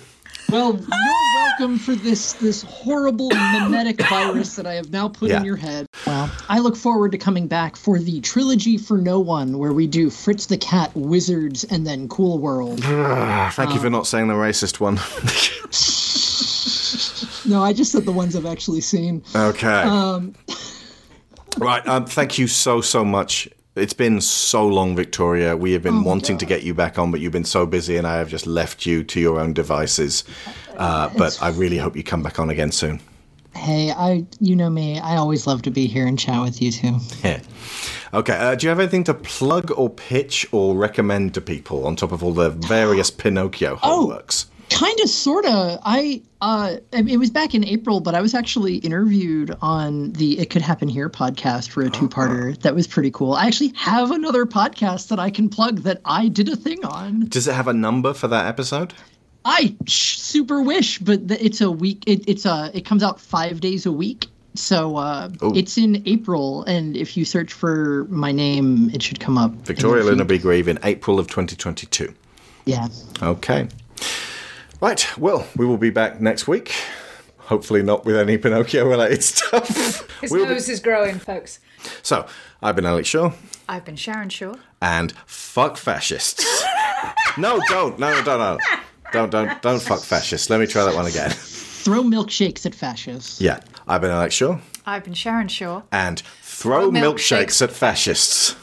Well, 0.51 0.73
you're 0.77 1.35
welcome 1.59 1.79
for 1.79 1.95
this 1.95 2.35
this 2.35 2.62
horrible 2.62 3.31
mimetic 3.31 4.01
virus 4.09 4.57
that 4.57 4.66
I 4.66 4.75
have 4.75 4.91
now 4.91 5.09
put 5.09 5.31
Yeah. 5.31 5.39
in 5.39 5.45
your 5.45 5.57
head. 5.57 5.87
Well, 6.07 6.31
I 6.49 6.59
look 6.59 6.77
forward 6.77 7.12
to 7.12 7.19
coming 7.19 7.47
back 7.49 7.77
for 7.77 7.99
the 7.99 8.21
trilogy 8.21 8.77
for 8.79 8.99
no 8.99 9.21
one, 9.21 9.59
where 9.59 9.73
we 9.73 9.87
do 9.87 10.11
Fritz 10.11 10.47
the 10.47 10.59
Cat, 10.59 10.91
Wizards, 10.95 11.65
and 11.65 11.87
then 11.87 12.09
Cool 12.09 12.39
World. 12.39 12.81
Thank 13.53 13.75
you 13.75 13.81
for 13.81 13.91
not 13.91 14.07
saying 14.07 14.29
the 14.29 14.35
racist 14.35 14.81
one. 14.81 14.99
No, 17.47 17.62
I 17.62 17.75
just 17.75 17.93
said 17.93 18.07
the 18.07 18.12
ones 18.12 18.35
I've 18.37 18.47
actually 18.47 18.81
seen. 18.81 19.23
Okay. 19.37 19.69
Um, 19.69 20.35
Right. 21.59 21.87
Um, 21.87 22.07
thank 22.07 22.39
you 22.39 22.49
so 22.49 22.81
so 22.81 23.05
much. 23.05 23.49
It's 23.76 23.92
been 23.92 24.20
so 24.20 24.64
long, 24.66 24.94
Victoria. 24.94 25.56
We 25.56 25.72
have 25.72 25.82
been 25.82 25.96
Oh 25.98 26.02
wanting 26.02 26.38
to 26.38 26.46
get 26.46 26.62
you 26.62 26.74
back 26.74 26.96
on, 26.96 27.10
but 27.10 27.20
you've 27.20 27.32
been 27.32 27.44
so 27.44 27.66
busy, 27.66 27.96
and 27.96 28.06
I 28.06 28.18
have 28.18 28.28
just 28.28 28.46
left 28.46 28.86
you 28.86 29.02
to 29.02 29.18
your 29.20 29.40
own 29.40 29.52
devices. 29.52 30.22
Uh, 30.76 31.10
but 31.18 31.36
I 31.42 31.48
really 31.51 31.78
hope 31.78 31.96
you 31.96 32.05
come 32.05 32.22
back 32.22 32.38
on 32.38 32.51
again 32.51 32.70
soon. 32.70 33.01
hey, 33.56 33.90
I, 33.90 34.26
you 34.40 34.55
know 34.55 34.70
me. 34.70 34.98
I 35.01 35.16
always 35.16 35.46
love 35.46 35.62
to 35.62 35.70
be 35.70 35.86
here 35.86 36.06
and 36.06 36.18
chat 36.18 36.40
with 36.42 36.60
you 36.62 36.70
too. 36.70 36.98
Yeah. 37.24 37.40
Okay. 38.12 38.36
Uh, 38.36 38.55
do 38.55 38.66
you 38.66 38.68
have 38.68 38.78
anything 38.78 39.05
to 39.05 39.14
plug 39.14 39.72
or 39.76 39.90
pitch 39.90 40.46
or 40.52 40.76
recommend 40.76 41.34
to 41.34 41.40
people 41.40 41.84
on 41.86 41.96
top 41.96 42.12
of 42.12 42.22
all 42.22 42.32
the 42.32 42.51
various 42.51 43.10
Pinocchio 43.22 43.76
homeworks? 43.76 44.46
Kind 44.74 44.98
of 45.01 45.09
sorta 45.09 45.78
i 45.84 46.20
uh 46.40 46.76
it 46.92 47.16
was 47.18 47.30
back 47.30 47.55
in 47.55 47.64
april 47.64 48.01
but 48.01 48.14
i 48.14 48.20
was 48.20 48.34
actually 48.34 48.76
interviewed 48.78 49.55
on 49.62 50.10
the 50.14 50.36
it 50.40 50.51
could 50.51 50.60
happen 50.62 50.88
here 50.88 51.09
podcast 51.09 51.68
for 51.70 51.82
a 51.82 51.90
two-parter 51.90 52.59
that 52.62 52.74
was 52.74 52.86
pretty 52.88 53.10
cool 53.12 53.34
i 53.34 53.46
actually 53.46 53.72
have 53.76 54.10
another 54.10 54.44
podcast 54.44 55.06
that 55.09 55.20
i 55.20 55.30
can 55.30 55.48
plug 55.48 55.78
that 55.82 56.01
i 56.05 56.26
did 56.26 56.48
a 56.48 56.56
thing 56.56 56.84
on 56.84 57.20
Does 57.26 57.46
it 57.46 57.55
have 57.55 57.68
a 57.68 57.72
number 57.72 58.12
for 58.12 58.26
that 58.28 58.46
episode? 58.46 58.92
i 59.44 59.74
sh- 59.86 60.16
super 60.18 60.60
wish 60.60 60.98
but 60.98 61.28
th- 61.28 61.40
it's 61.40 61.60
a 61.60 61.70
week 61.70 62.02
it, 62.09 62.28
it's 62.28 62.44
a 62.44 62.70
it 62.74 62.84
comes 62.84 63.02
out 63.05 63.20
five 63.20 63.60
days 63.60 63.86
a 63.86 63.92
week 63.92 64.26
so 64.56 64.96
uh 64.96 65.28
it's 65.55 65.78
in 65.78 66.02
april 66.06 66.64
and 66.64 66.96
if 66.96 67.16
you 67.16 67.24
search 67.24 67.52
for 67.52 68.06
my 68.09 68.32
name 68.32 68.90
it 68.92 69.02
should 69.02 69.20
come 69.20 69.38
up 69.38 69.52
Victoria. 69.66 70.02
Luna 70.02 70.24
Grieve 70.24 70.66
in 70.66 70.78
April 70.82 71.18
of 71.20 71.28
2022. 71.28 72.12
yeah 72.64 72.88
Okay. 73.22 73.68
Right. 74.80 75.06
Well, 75.18 75.46
we 75.56 75.66
will 75.66 75.78
be 75.78 75.90
back 75.90 76.20
next 76.20 76.46
week. 76.48 76.72
Hopefully, 77.38 77.82
not 77.82 78.05
with 78.05 78.16
any 78.16 78.38
Pinocchio 78.38 78.86
related 78.88 79.22
stuff. 79.22 79.68
His 80.20 80.30
We'll 80.30 80.46
be- 80.46 80.52
nose 80.55 80.68
is 80.68 80.80
growing, 80.80 81.18
folks. 81.18 81.60
So, 82.02 82.26
I've 82.62 82.74
been 82.76 82.86
Alex 82.86 83.09
Shaw, 83.09 83.32
I've 83.68 83.84
been 83.84 83.96
Sharon 83.96 84.30
Shaw. 84.30 84.55
and 84.80 85.12
fuck 85.26 85.76
fascists. 85.76 86.44
no, 87.38 87.60
don't. 87.68 87.98
No, 87.98 88.22
don't. 88.22 88.38
No. 88.38 88.59
Don't, 89.12 89.30
don't, 89.30 89.60
don't 89.62 89.82
fuck 89.82 90.01
fascists. 90.02 90.48
Let 90.51 90.59
me 90.60 90.66
try 90.66 90.84
that 90.84 90.94
one 90.94 91.06
again. 91.06 91.30
throw 91.30 92.02
milkshakes 92.02 92.64
at 92.66 92.74
fascists 92.74 93.40
Yeah. 93.40 93.60
I've 93.86 94.01
been 94.01 94.10
Alex 94.10 94.34
Shaw, 94.34 94.59
I've 94.86 95.05
been 95.05 95.12
Sharon 95.14 95.48
Shaw. 95.48 95.82
and 95.92 96.20
throw 96.42 96.90
Throw 96.90 96.90
milkshakes 96.90 97.60
at 97.62 97.70
fascists. 97.70 98.56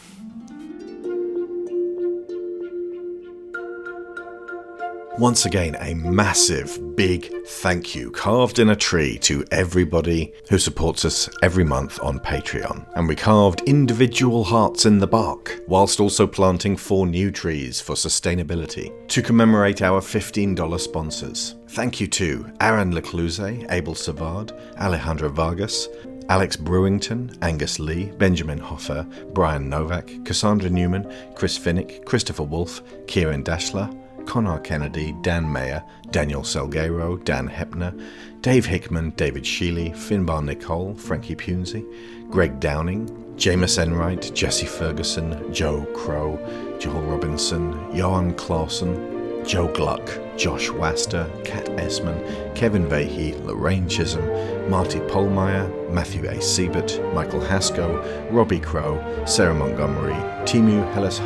Once 5.18 5.46
again, 5.46 5.76
a 5.82 5.94
massive, 5.94 6.96
big 6.96 7.30
thank 7.46 7.94
you 7.94 8.10
carved 8.12 8.60
in 8.60 8.70
a 8.70 8.76
tree 8.76 9.18
to 9.18 9.44
everybody 9.52 10.34
who 10.50 10.58
supports 10.58 11.04
us 11.04 11.30
every 11.44 11.66
month 11.66 12.02
on 12.02 12.18
Patreon. 12.18 12.88
And 12.96 13.10
we 13.10 13.16
carved 13.18 13.62
individual 13.62 14.46
hearts 14.46 14.86
in 14.86 15.00
the 15.00 15.08
bark, 15.08 15.60
whilst 15.68 16.00
also 16.00 16.26
planting 16.26 16.78
four 16.78 17.06
new 17.06 17.30
trees 17.30 17.82
for 17.82 17.94
sustainability 17.94 18.92
to 19.10 19.22
commemorate 19.22 19.82
our 19.82 20.00
$15 20.00 20.80
sponsors. 20.80 21.56
Thank 21.68 22.00
you 22.00 22.08
to 22.08 22.50
Aaron 22.62 22.94
Lecluse, 22.94 23.70
Abel 23.70 23.96
Savard, 23.96 24.54
Alejandro 24.78 25.28
Vargas, 25.28 25.90
Alex 26.30 26.56
Brewington, 26.56 27.38
Angus 27.42 27.80
Lee, 27.80 28.06
Benjamin 28.18 28.60
Hoffer, 28.60 29.06
Brian 29.34 29.68
Novak, 29.68 30.10
Cassandra 30.24 30.70
Newman, 30.70 31.12
Chris 31.36 31.60
Finnick, 31.60 32.06
Christopher 32.06 32.44
Wolfe, 32.44 32.82
Kieran 33.08 33.44
Dashler, 33.44 33.94
Connor 34.26 34.60
Kennedy, 34.60 35.14
Dan 35.22 35.52
Mayer, 35.52 35.84
Daniel 36.12 36.42
Salguero, 36.42 37.24
Dan 37.24 37.48
Hepner, 37.50 37.94
Dave 38.42 38.66
Hickman, 38.66 39.12
David 39.12 39.44
Sheely, 39.44 39.92
Finbar 39.92 40.44
Nicole, 40.44 40.96
Frankie 40.96 41.36
Punzi, 41.36 41.86
Greg 42.30 42.60
Downing, 42.60 43.08
Jameis 43.36 43.78
Enright, 43.78 44.34
Jesse 44.34 44.66
Ferguson, 44.66 45.54
Joe 45.54 45.86
Crow, 45.94 46.40
Joel 46.80 47.02
Robinson, 47.02 47.74
Johan 47.96 48.34
Clausen, 48.34 49.46
Joe 49.46 49.68
Gluck, 49.74 50.10
Josh 50.38 50.70
Waster, 50.70 51.30
Kat 51.44 51.66
Esman, 51.78 52.56
Kevin 52.56 52.86
Vahey, 52.86 53.34
Lorraine 53.46 53.88
Chisholm, 53.88 54.26
Marty 54.70 55.00
Polmeyer, 55.00 55.68
Matthew 55.92 56.28
A. 56.30 56.42
Siebert, 56.42 57.00
Michael 57.14 57.42
Haskell, 57.42 57.98
Robbie 58.32 58.60
Crow, 58.60 59.00
Sarah 59.26 59.56
Montgomery, 59.56 60.14
Timu 60.46 60.92
Hellas 60.94 61.20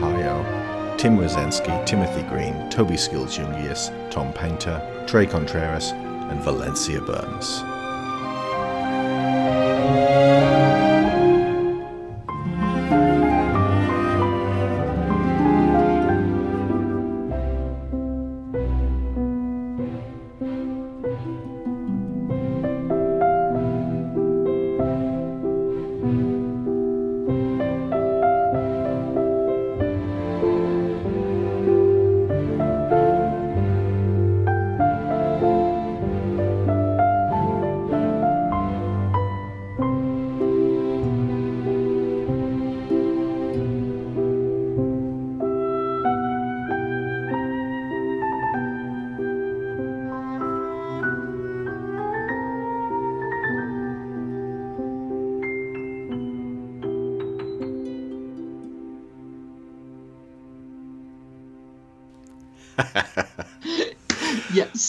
Tim 1.06 1.20
Rosensky, 1.20 1.86
Timothy 1.86 2.24
Green, 2.24 2.68
Toby 2.72 2.98
Skills 2.98 3.38
Jungius, 3.38 3.92
Tom 4.10 4.34
Painter, 4.34 4.82
Trey 5.06 5.28
Contreras, 5.28 5.92
and 5.92 6.42
Valencia 6.42 7.00
Burns. 7.00 7.75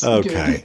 Okay. 0.07 0.65